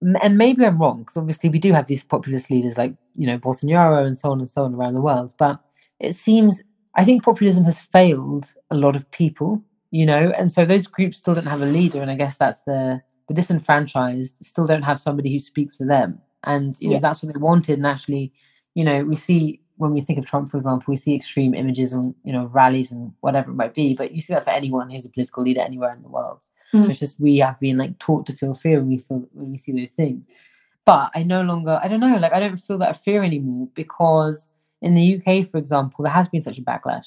And 0.00 0.38
maybe 0.38 0.64
I'm 0.64 0.80
wrong, 0.80 1.00
because 1.00 1.18
obviously 1.18 1.50
we 1.50 1.58
do 1.58 1.72
have 1.72 1.86
these 1.86 2.02
populist 2.02 2.50
leaders 2.50 2.78
like, 2.78 2.94
you 3.14 3.26
know, 3.26 3.38
Bolsonaro 3.38 4.06
and 4.06 4.16
so 4.16 4.32
on 4.32 4.40
and 4.40 4.50
so 4.50 4.64
on 4.64 4.74
around 4.74 4.94
the 4.94 5.02
world. 5.02 5.34
But 5.38 5.60
it 6.00 6.16
seems 6.16 6.62
I 6.94 7.04
think 7.04 7.22
populism 7.22 7.64
has 7.64 7.80
failed 7.80 8.52
a 8.70 8.76
lot 8.76 8.96
of 8.96 9.10
people, 9.10 9.62
you 9.90 10.04
know, 10.04 10.32
and 10.36 10.52
so 10.52 10.64
those 10.64 10.86
groups 10.86 11.18
still 11.18 11.34
don't 11.34 11.46
have 11.46 11.62
a 11.62 11.66
leader, 11.66 12.02
and 12.02 12.10
I 12.10 12.16
guess 12.16 12.36
that's 12.36 12.60
the 12.62 13.02
the 13.28 13.34
disenfranchised 13.34 14.44
still 14.44 14.66
don't 14.66 14.82
have 14.82 15.00
somebody 15.00 15.32
who 15.32 15.38
speaks 15.38 15.76
for 15.76 15.86
them, 15.86 16.20
and 16.44 16.76
you 16.80 16.90
know 16.90 17.00
that's 17.00 17.22
what 17.22 17.32
they 17.32 17.40
wanted. 17.40 17.78
And 17.78 17.86
actually, 17.86 18.32
you 18.74 18.84
know, 18.84 19.04
we 19.04 19.16
see 19.16 19.60
when 19.76 19.92
we 19.92 20.00
think 20.00 20.18
of 20.18 20.26
Trump, 20.26 20.50
for 20.50 20.56
example, 20.58 20.84
we 20.88 20.96
see 20.96 21.14
extreme 21.14 21.54
images 21.54 21.94
on 21.94 22.14
you 22.24 22.32
know 22.32 22.46
rallies 22.46 22.92
and 22.92 23.12
whatever 23.20 23.50
it 23.50 23.54
might 23.54 23.74
be, 23.74 23.94
but 23.94 24.12
you 24.12 24.20
see 24.20 24.34
that 24.34 24.44
for 24.44 24.50
anyone 24.50 24.90
who's 24.90 25.06
a 25.06 25.10
political 25.10 25.42
leader 25.42 25.60
anywhere 25.60 25.94
in 25.94 26.02
the 26.02 26.08
world. 26.08 26.44
Mm. 26.74 26.90
It's 26.90 27.00
just 27.00 27.20
we 27.20 27.38
have 27.38 27.58
been 27.60 27.78
like 27.78 27.98
taught 27.98 28.26
to 28.26 28.32
feel 28.32 28.54
fear 28.54 28.78
when 28.78 28.88
we 28.88 28.98
feel 28.98 29.26
when 29.32 29.50
we 29.50 29.58
see 29.58 29.72
those 29.72 29.92
things. 29.92 30.24
But 30.84 31.10
I 31.14 31.22
no 31.22 31.42
longer, 31.42 31.80
I 31.82 31.86
don't 31.86 32.00
know, 32.00 32.16
like 32.16 32.32
I 32.32 32.40
don't 32.40 32.56
feel 32.56 32.78
that 32.78 33.02
fear 33.04 33.22
anymore 33.22 33.68
because 33.74 34.48
in 34.82 34.94
the 34.94 35.16
UK, 35.16 35.46
for 35.46 35.58
example, 35.58 36.04
there 36.04 36.12
has 36.12 36.28
been 36.28 36.42
such 36.42 36.58
a 36.58 36.62
backlash. 36.62 37.06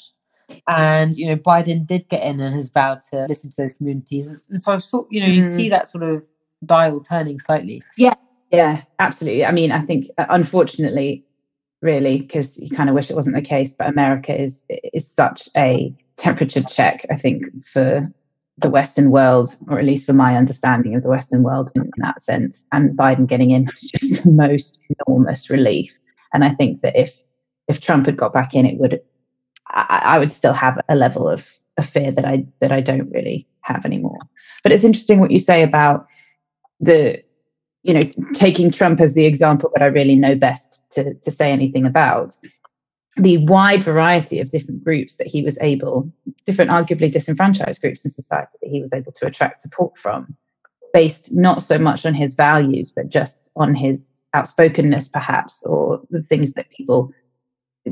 And, 0.67 1.15
you 1.15 1.27
know, 1.27 1.35
Biden 1.35 1.85
did 1.85 2.07
get 2.07 2.23
in 2.23 2.39
and 2.39 2.55
has 2.55 2.69
vowed 2.69 3.01
to 3.11 3.25
listen 3.27 3.49
to 3.49 3.55
those 3.57 3.73
communities. 3.73 4.27
And 4.49 4.61
so 4.61 4.73
I've 4.73 4.83
sort, 4.83 5.07
you 5.09 5.19
know, 5.19 5.27
you 5.27 5.41
mm. 5.41 5.55
see 5.55 5.69
that 5.69 5.87
sort 5.87 6.03
of 6.03 6.23
dial 6.65 7.01
turning 7.01 7.39
slightly. 7.39 7.81
Yeah. 7.97 8.13
Yeah, 8.51 8.83
absolutely. 8.99 9.45
I 9.45 9.51
mean, 9.51 9.71
I 9.71 9.81
think 9.81 10.05
uh, 10.17 10.27
unfortunately, 10.29 11.25
really, 11.81 12.19
because 12.19 12.57
you 12.57 12.75
kind 12.75 12.89
of 12.89 12.95
wish 12.95 13.09
it 13.09 13.15
wasn't 13.15 13.35
the 13.35 13.41
case, 13.41 13.73
but 13.73 13.87
America 13.87 14.39
is 14.39 14.65
is 14.69 15.09
such 15.09 15.49
a 15.57 15.93
temperature 16.17 16.63
check, 16.63 17.05
I 17.11 17.17
think, 17.17 17.45
for 17.65 18.09
the 18.57 18.69
Western 18.69 19.11
world, 19.11 19.53
or 19.67 19.79
at 19.79 19.85
least 19.85 20.05
for 20.05 20.13
my 20.13 20.37
understanding 20.37 20.95
of 20.95 21.03
the 21.03 21.09
Western 21.09 21.43
world 21.43 21.71
in, 21.75 21.83
in 21.83 21.91
that 21.97 22.21
sense. 22.21 22.65
And 22.71 22.97
Biden 22.97 23.27
getting 23.27 23.51
in 23.51 23.65
was 23.65 23.81
just 23.81 24.23
the 24.23 24.29
most 24.29 24.79
enormous 25.07 25.49
relief. 25.49 25.99
And 26.33 26.43
I 26.43 26.53
think 26.53 26.81
that 26.81 26.95
if 26.95 27.25
if 27.67 27.81
Trump 27.81 28.05
had 28.05 28.17
got 28.17 28.33
back 28.33 28.53
in, 28.53 28.65
it 28.65 28.77
would 28.77 29.01
I, 29.67 30.01
I 30.05 30.19
would 30.19 30.31
still 30.31 30.53
have 30.53 30.79
a 30.89 30.95
level 30.95 31.27
of, 31.27 31.57
of 31.77 31.85
fear 31.85 32.11
that 32.11 32.25
I 32.25 32.45
that 32.59 32.71
I 32.71 32.81
don't 32.81 33.09
really 33.11 33.47
have 33.61 33.85
anymore. 33.85 34.19
But 34.63 34.71
it's 34.71 34.83
interesting 34.83 35.19
what 35.19 35.31
you 35.31 35.39
say 35.39 35.63
about 35.63 36.05
the 36.79 37.23
you 37.83 37.93
know 37.93 38.01
taking 38.33 38.71
Trump 38.71 39.01
as 39.01 39.13
the 39.13 39.25
example 39.25 39.71
that 39.73 39.83
I 39.83 39.87
really 39.87 40.15
know 40.15 40.35
best 40.35 40.89
to 40.91 41.13
to 41.13 41.31
say 41.31 41.51
anything 41.51 41.85
about 41.85 42.35
the 43.17 43.37
wide 43.45 43.83
variety 43.83 44.39
of 44.39 44.49
different 44.49 44.83
groups 44.83 45.17
that 45.17 45.27
he 45.27 45.41
was 45.41 45.57
able, 45.61 46.11
different 46.45 46.71
arguably 46.71 47.11
disenfranchised 47.11 47.79
groups 47.79 48.03
in 48.03 48.11
society 48.11 48.57
that 48.61 48.69
he 48.69 48.81
was 48.81 48.93
able 48.93 49.13
to 49.13 49.25
attract 49.25 49.61
support 49.61 49.97
from, 49.97 50.35
based 50.93 51.33
not 51.33 51.61
so 51.61 51.79
much 51.79 52.05
on 52.05 52.13
his 52.13 52.35
values, 52.35 52.91
but 52.91 53.07
just 53.07 53.51
on 53.55 53.73
his 53.73 54.21
outspokenness, 54.35 55.07
perhaps, 55.07 55.63
or 55.63 56.01
the 56.09 56.21
things 56.21 56.53
that 56.53 56.69
people 56.71 57.13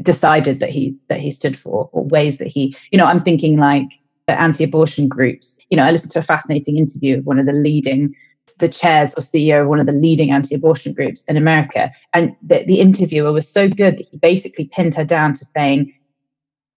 decided 0.01 0.59
that 0.59 0.69
he 0.69 0.95
that 1.07 1.19
he 1.19 1.31
stood 1.31 1.57
for 1.57 1.89
or 1.91 2.03
ways 2.05 2.37
that 2.37 2.47
he 2.47 2.75
you 2.91 2.97
know 2.97 3.05
i'm 3.05 3.19
thinking 3.19 3.57
like 3.57 3.99
the 4.27 4.39
anti-abortion 4.39 5.07
groups 5.07 5.59
you 5.69 5.77
know 5.77 5.83
i 5.83 5.91
listened 5.91 6.11
to 6.11 6.19
a 6.19 6.23
fascinating 6.23 6.77
interview 6.77 7.17
of 7.17 7.25
one 7.25 7.39
of 7.39 7.45
the 7.45 7.53
leading 7.53 8.13
the 8.59 8.67
chairs 8.67 9.13
or 9.13 9.21
ceo 9.21 9.61
of 9.61 9.67
one 9.67 9.79
of 9.79 9.85
the 9.85 9.91
leading 9.91 10.31
anti-abortion 10.31 10.93
groups 10.93 11.23
in 11.25 11.37
america 11.37 11.91
and 12.13 12.35
the, 12.41 12.63
the 12.65 12.79
interviewer 12.79 13.31
was 13.31 13.47
so 13.47 13.67
good 13.67 13.97
that 13.97 14.07
he 14.09 14.17
basically 14.17 14.65
pinned 14.65 14.95
her 14.95 15.05
down 15.05 15.33
to 15.33 15.45
saying 15.45 15.93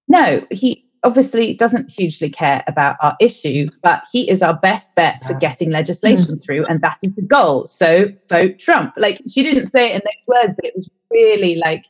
no 0.08 0.44
he 0.50 0.86
obviously 1.06 1.54
doesn't 1.54 1.88
hugely 1.88 2.28
care 2.28 2.64
about 2.66 2.96
our 3.00 3.16
issue, 3.20 3.68
but 3.80 4.02
he 4.12 4.28
is 4.28 4.42
our 4.42 4.54
best 4.54 4.92
bet 4.96 5.24
for 5.24 5.34
getting 5.34 5.70
legislation 5.70 6.34
mm. 6.34 6.44
through, 6.44 6.64
and 6.68 6.80
that 6.80 6.98
is 7.02 7.14
the 7.14 7.22
goal. 7.22 7.64
So 7.66 8.12
vote 8.28 8.58
Trump. 8.58 8.92
Like 8.96 9.20
she 9.28 9.44
didn't 9.44 9.66
say 9.66 9.92
it 9.92 9.94
in 9.94 10.02
those 10.04 10.26
words, 10.26 10.56
but 10.56 10.64
it 10.64 10.74
was 10.74 10.90
really 11.12 11.54
like 11.54 11.84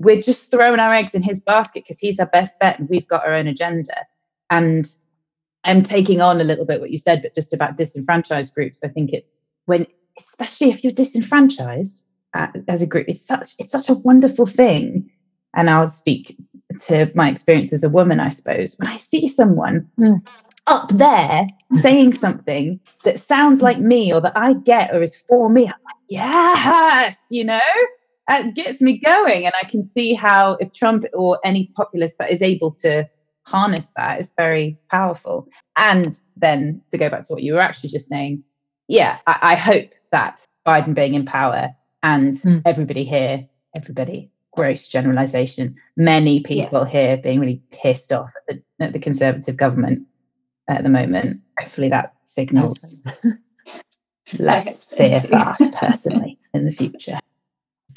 we're 0.00 0.20
just 0.20 0.50
throwing 0.50 0.80
our 0.80 0.94
eggs 0.94 1.14
in 1.14 1.22
his 1.22 1.40
basket 1.40 1.84
because 1.84 1.98
he's 1.98 2.18
our 2.18 2.26
best 2.26 2.58
bet 2.58 2.78
and 2.78 2.88
we've 2.88 3.06
got 3.06 3.24
our 3.24 3.34
own 3.34 3.46
agenda. 3.46 3.94
And 4.48 4.86
I'm 5.62 5.82
taking 5.82 6.22
on 6.22 6.40
a 6.40 6.44
little 6.44 6.64
bit 6.64 6.80
what 6.80 6.90
you 6.90 6.98
said, 6.98 7.22
but 7.22 7.34
just 7.34 7.52
about 7.52 7.76
disenfranchised 7.76 8.54
groups. 8.54 8.82
I 8.82 8.88
think 8.88 9.12
it's 9.12 9.40
when, 9.66 9.86
especially 10.18 10.70
if 10.70 10.82
you're 10.82 10.92
disenfranchised 10.92 12.06
uh, 12.32 12.46
as 12.66 12.80
a 12.80 12.86
group, 12.86 13.08
it's 13.08 13.24
such 13.24 13.52
it's 13.58 13.70
such 13.70 13.90
a 13.90 13.94
wonderful 13.94 14.46
thing. 14.46 15.10
And 15.54 15.68
I'll 15.68 15.88
speak 15.88 16.36
to 16.86 17.10
my 17.14 17.28
experience 17.28 17.72
as 17.72 17.84
a 17.84 17.90
woman, 17.90 18.20
I 18.20 18.30
suppose. 18.30 18.76
When 18.78 18.88
I 18.88 18.96
see 18.96 19.28
someone 19.28 19.86
mm. 19.98 20.26
up 20.66 20.88
there 20.92 21.46
saying 21.72 22.14
something 22.14 22.80
that 23.04 23.20
sounds 23.20 23.60
like 23.60 23.80
me 23.80 24.12
or 24.14 24.20
that 24.22 24.36
I 24.36 24.54
get 24.54 24.94
or 24.94 25.02
is 25.02 25.16
for 25.28 25.50
me, 25.50 25.62
I'm 25.62 25.74
like, 25.84 25.96
yes, 26.08 27.20
you 27.30 27.44
know, 27.44 27.60
that 28.30 28.54
gets 28.54 28.80
me 28.80 28.98
going. 28.98 29.44
And 29.44 29.54
I 29.60 29.68
can 29.68 29.90
see 29.92 30.14
how 30.14 30.52
if 30.60 30.72
Trump 30.72 31.04
or 31.12 31.40
any 31.44 31.72
populist 31.74 32.18
that 32.18 32.30
is 32.30 32.42
able 32.42 32.70
to 32.74 33.08
harness 33.44 33.90
that 33.96 34.20
is 34.20 34.32
very 34.36 34.78
powerful. 34.88 35.48
And 35.76 36.18
then 36.36 36.80
to 36.92 36.98
go 36.98 37.10
back 37.10 37.26
to 37.26 37.32
what 37.32 37.42
you 37.42 37.54
were 37.54 37.60
actually 37.60 37.90
just 37.90 38.06
saying, 38.06 38.44
yeah, 38.86 39.18
I, 39.26 39.38
I 39.42 39.54
hope 39.56 39.90
that 40.12 40.44
Biden 40.66 40.94
being 40.94 41.14
in 41.14 41.24
power 41.24 41.70
and 42.04 42.36
mm. 42.36 42.62
everybody 42.64 43.04
here, 43.04 43.48
everybody, 43.76 44.30
gross 44.56 44.86
generalization, 44.86 45.74
many 45.96 46.40
people 46.40 46.82
yeah. 46.84 46.88
here 46.88 47.16
being 47.16 47.40
really 47.40 47.62
pissed 47.72 48.12
off 48.12 48.32
at 48.36 48.62
the, 48.78 48.84
at 48.84 48.92
the 48.92 48.98
conservative 49.00 49.56
government 49.56 50.06
at 50.68 50.84
the 50.84 50.88
moment. 50.88 51.40
Hopefully 51.58 51.88
that 51.88 52.14
signals 52.24 53.04
less 54.38 54.84
fear 54.84 55.20
for 55.20 55.36
us 55.36 55.74
personally 55.74 56.38
in 56.54 56.64
the 56.64 56.72
future. 56.72 57.18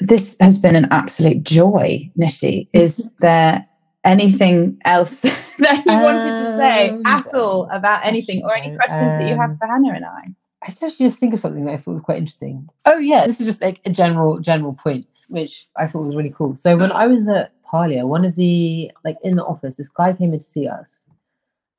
This 0.06 0.36
has 0.40 0.58
been 0.58 0.76
an 0.76 0.86
absolute 0.90 1.42
joy, 1.44 2.10
Nushy. 2.18 2.68
Is 2.74 3.10
there 3.20 3.66
anything 4.04 4.78
else 4.84 5.20
that 5.58 5.82
you 5.86 5.92
um, 5.92 6.02
wanted 6.02 6.44
to 6.44 6.58
say 6.58 6.90
um, 6.90 7.06
at 7.06 7.34
all 7.34 7.70
about 7.72 8.04
anything 8.04 8.44
or 8.44 8.54
any 8.54 8.76
questions 8.76 9.12
um, 9.12 9.18
that 9.18 9.28
you 9.28 9.34
have 9.34 9.50
um, 9.50 9.56
for 9.56 9.66
Hannah 9.66 9.94
and 9.94 10.04
I? 10.04 10.34
I 10.62 10.66
actually 10.68 11.06
just 11.06 11.18
think 11.18 11.32
of 11.32 11.40
something 11.40 11.64
that 11.64 11.72
I 11.72 11.76
thought 11.78 11.92
was 11.92 12.02
quite 12.02 12.18
interesting. 12.18 12.68
Oh 12.84 12.98
yeah, 12.98 13.26
this 13.26 13.40
is 13.40 13.46
just 13.46 13.62
like 13.62 13.80
a 13.86 13.90
general 13.90 14.40
general 14.40 14.74
point, 14.74 15.06
which 15.28 15.66
I 15.76 15.86
thought 15.86 16.04
was 16.04 16.16
really 16.16 16.34
cool. 16.36 16.54
So 16.56 16.76
when 16.76 16.92
I 16.92 17.06
was 17.06 17.26
at 17.26 17.52
Parlia, 17.64 18.06
one 18.06 18.26
of 18.26 18.34
the 18.36 18.90
like 19.04 19.16
in 19.22 19.36
the 19.36 19.44
office, 19.44 19.76
this 19.76 19.88
guy 19.88 20.12
came 20.12 20.34
in 20.34 20.38
to 20.38 20.44
see 20.44 20.68
us, 20.68 20.90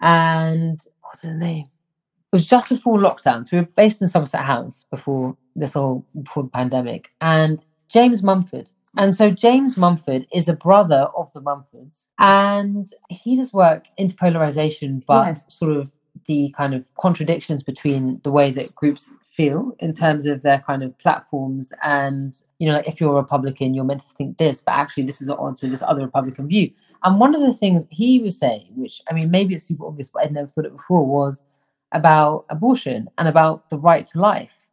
and 0.02 0.82
what's 1.02 1.22
his 1.22 1.36
name? 1.36 1.66
It 1.66 2.36
was 2.36 2.48
just 2.48 2.70
before 2.70 2.98
lockdown. 2.98 3.46
So 3.46 3.50
we 3.54 3.60
were 3.60 3.70
based 3.76 4.02
in 4.02 4.08
Somerset 4.08 4.46
House 4.46 4.86
before 4.90 5.38
this 5.56 5.74
whole 5.74 6.06
before 6.24 6.44
the 6.44 6.50
pandemic, 6.50 7.12
and 7.22 7.64
James 7.90 8.24
Mumford. 8.24 8.70
And 8.98 9.14
so 9.14 9.30
James 9.30 9.76
Mumford 9.76 10.26
is 10.34 10.48
a 10.48 10.54
brother 10.54 11.10
of 11.18 11.32
the 11.34 11.42
Mumfords, 11.42 12.06
and 12.18 12.90
he 13.10 13.36
does 13.36 13.52
work 13.52 13.88
interpolarization, 14.00 15.04
but 15.06 15.28
yes. 15.28 15.46
sort 15.50 15.74
of 15.74 15.92
the 16.28 16.54
kind 16.56 16.74
of 16.74 16.86
contradictions 16.96 17.62
between 17.62 18.20
the 18.24 18.32
way 18.32 18.52
that 18.52 18.74
groups 18.76 19.10
feel 19.32 19.76
in 19.80 19.94
terms 19.94 20.26
of 20.26 20.42
their 20.42 20.60
kind 20.60 20.82
of 20.82 20.98
platforms 20.98 21.74
and 21.84 22.42
you 22.60 22.68
know 22.68 22.76
like 22.76 22.88
if 22.88 23.02
you're 23.02 23.12
a 23.12 23.22
republican 23.22 23.74
you're 23.74 23.84
meant 23.84 24.00
to 24.00 24.08
think 24.18 24.38
this 24.38 24.62
but 24.62 24.74
actually 24.74 25.04
this 25.04 25.22
is 25.22 25.30
at 25.30 25.38
odds 25.38 25.62
with 25.62 25.72
this 25.72 25.84
other 25.84 26.06
republican 26.06 26.48
view. 26.48 26.72
And 27.04 27.20
one 27.20 27.36
of 27.36 27.42
the 27.42 27.54
things 27.54 27.86
he 27.92 28.20
was 28.20 28.38
saying 28.38 28.70
which 28.76 29.02
i 29.10 29.14
mean 29.14 29.30
maybe 29.30 29.54
it's 29.54 29.66
super 29.66 29.88
obvious 29.88 30.10
but 30.10 30.24
i'd 30.24 30.32
never 30.32 30.48
thought 30.48 30.66
it 30.66 30.76
before 30.76 31.06
was 31.06 31.44
about 31.92 32.46
abortion 32.50 33.10
and 33.18 33.28
about 33.28 33.70
the 33.70 33.78
right 33.78 34.06
to 34.08 34.20
life 34.20 34.65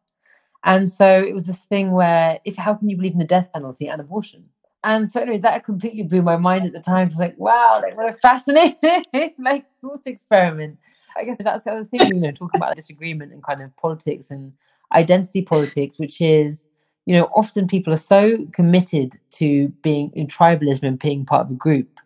and 0.65 0.89
so 0.89 1.23
it 1.23 1.35
was 1.35 1.47
this 1.47 1.59
thing 1.59 1.91
where, 1.93 2.39
if 2.45 2.57
how 2.57 2.75
can 2.75 2.89
you 2.89 2.97
believe 2.97 3.13
in 3.13 3.19
the 3.19 3.25
death 3.25 3.53
penalty 3.53 3.89
and 3.89 4.01
abortion? 4.01 4.45
And 4.85 5.09
so 5.09 5.21
anyway, 5.21 5.39
that 5.39 5.65
completely 5.65 6.03
blew 6.03 6.23
my 6.23 6.37
mind 6.37 6.67
at 6.67 6.73
the 6.73 6.81
time. 6.81 7.09
It's 7.09 7.17
like, 7.17 7.39
wow, 7.39 7.81
like 7.83 7.97
what 7.97 8.09
a 8.09 8.13
fascinating 8.15 9.05
like 9.39 9.67
thought 9.81 10.03
experiment. 10.07 10.79
I 11.17 11.25
guess 11.25 11.39
that's 11.39 11.65
the 11.65 11.73
other 11.73 11.85
thing, 11.85 12.09
you 12.09 12.21
know, 12.21 12.33
talking 12.33 12.59
about 12.59 12.75
disagreement 12.75 13.33
and 13.33 13.43
kind 13.45 13.61
of 13.61 13.77
politics 13.77 14.31
and 14.31 14.53
identity 14.93 15.43
politics, 15.43 15.99
which 15.99 16.21
is, 16.21 16.67
you 17.07 17.15
know, 17.15 17.25
often 17.35 17.67
people 17.67 17.93
are 17.93 17.99
so 17.99 18.47
committed 18.53 19.19
to 19.33 19.69
being 19.83 20.11
in 20.15 20.27
tribalism 20.27 20.83
and 20.85 20.99
being 20.99 21.25
part 21.27 21.47
of 21.47 21.51
a 21.51 21.57
group 21.57 22.01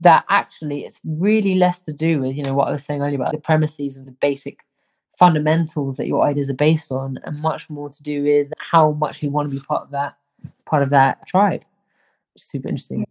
that 0.00 0.24
actually 0.28 0.84
it's 0.84 1.00
really 1.04 1.54
less 1.54 1.82
to 1.82 1.92
do 1.92 2.20
with, 2.20 2.36
you 2.36 2.42
know, 2.42 2.54
what 2.54 2.68
I 2.68 2.72
was 2.72 2.84
saying 2.84 3.02
earlier 3.02 3.16
about 3.16 3.32
the 3.32 3.38
premises 3.38 3.96
and 3.96 4.06
the 4.06 4.12
basic 4.12 4.60
fundamentals 5.16 5.96
that 5.96 6.06
your 6.06 6.22
ideas 6.24 6.50
are 6.50 6.54
based 6.54 6.92
on 6.92 7.18
and 7.24 7.40
much 7.40 7.68
more 7.70 7.88
to 7.88 8.02
do 8.02 8.22
with 8.22 8.52
how 8.58 8.92
much 8.92 9.22
you 9.22 9.30
want 9.30 9.48
to 9.48 9.54
be 9.54 9.62
part 9.62 9.82
of 9.82 9.90
that 9.90 10.16
part 10.66 10.82
of 10.82 10.90
that 10.90 11.26
tribe 11.26 11.64
super 12.36 12.68
interesting 12.68 13.06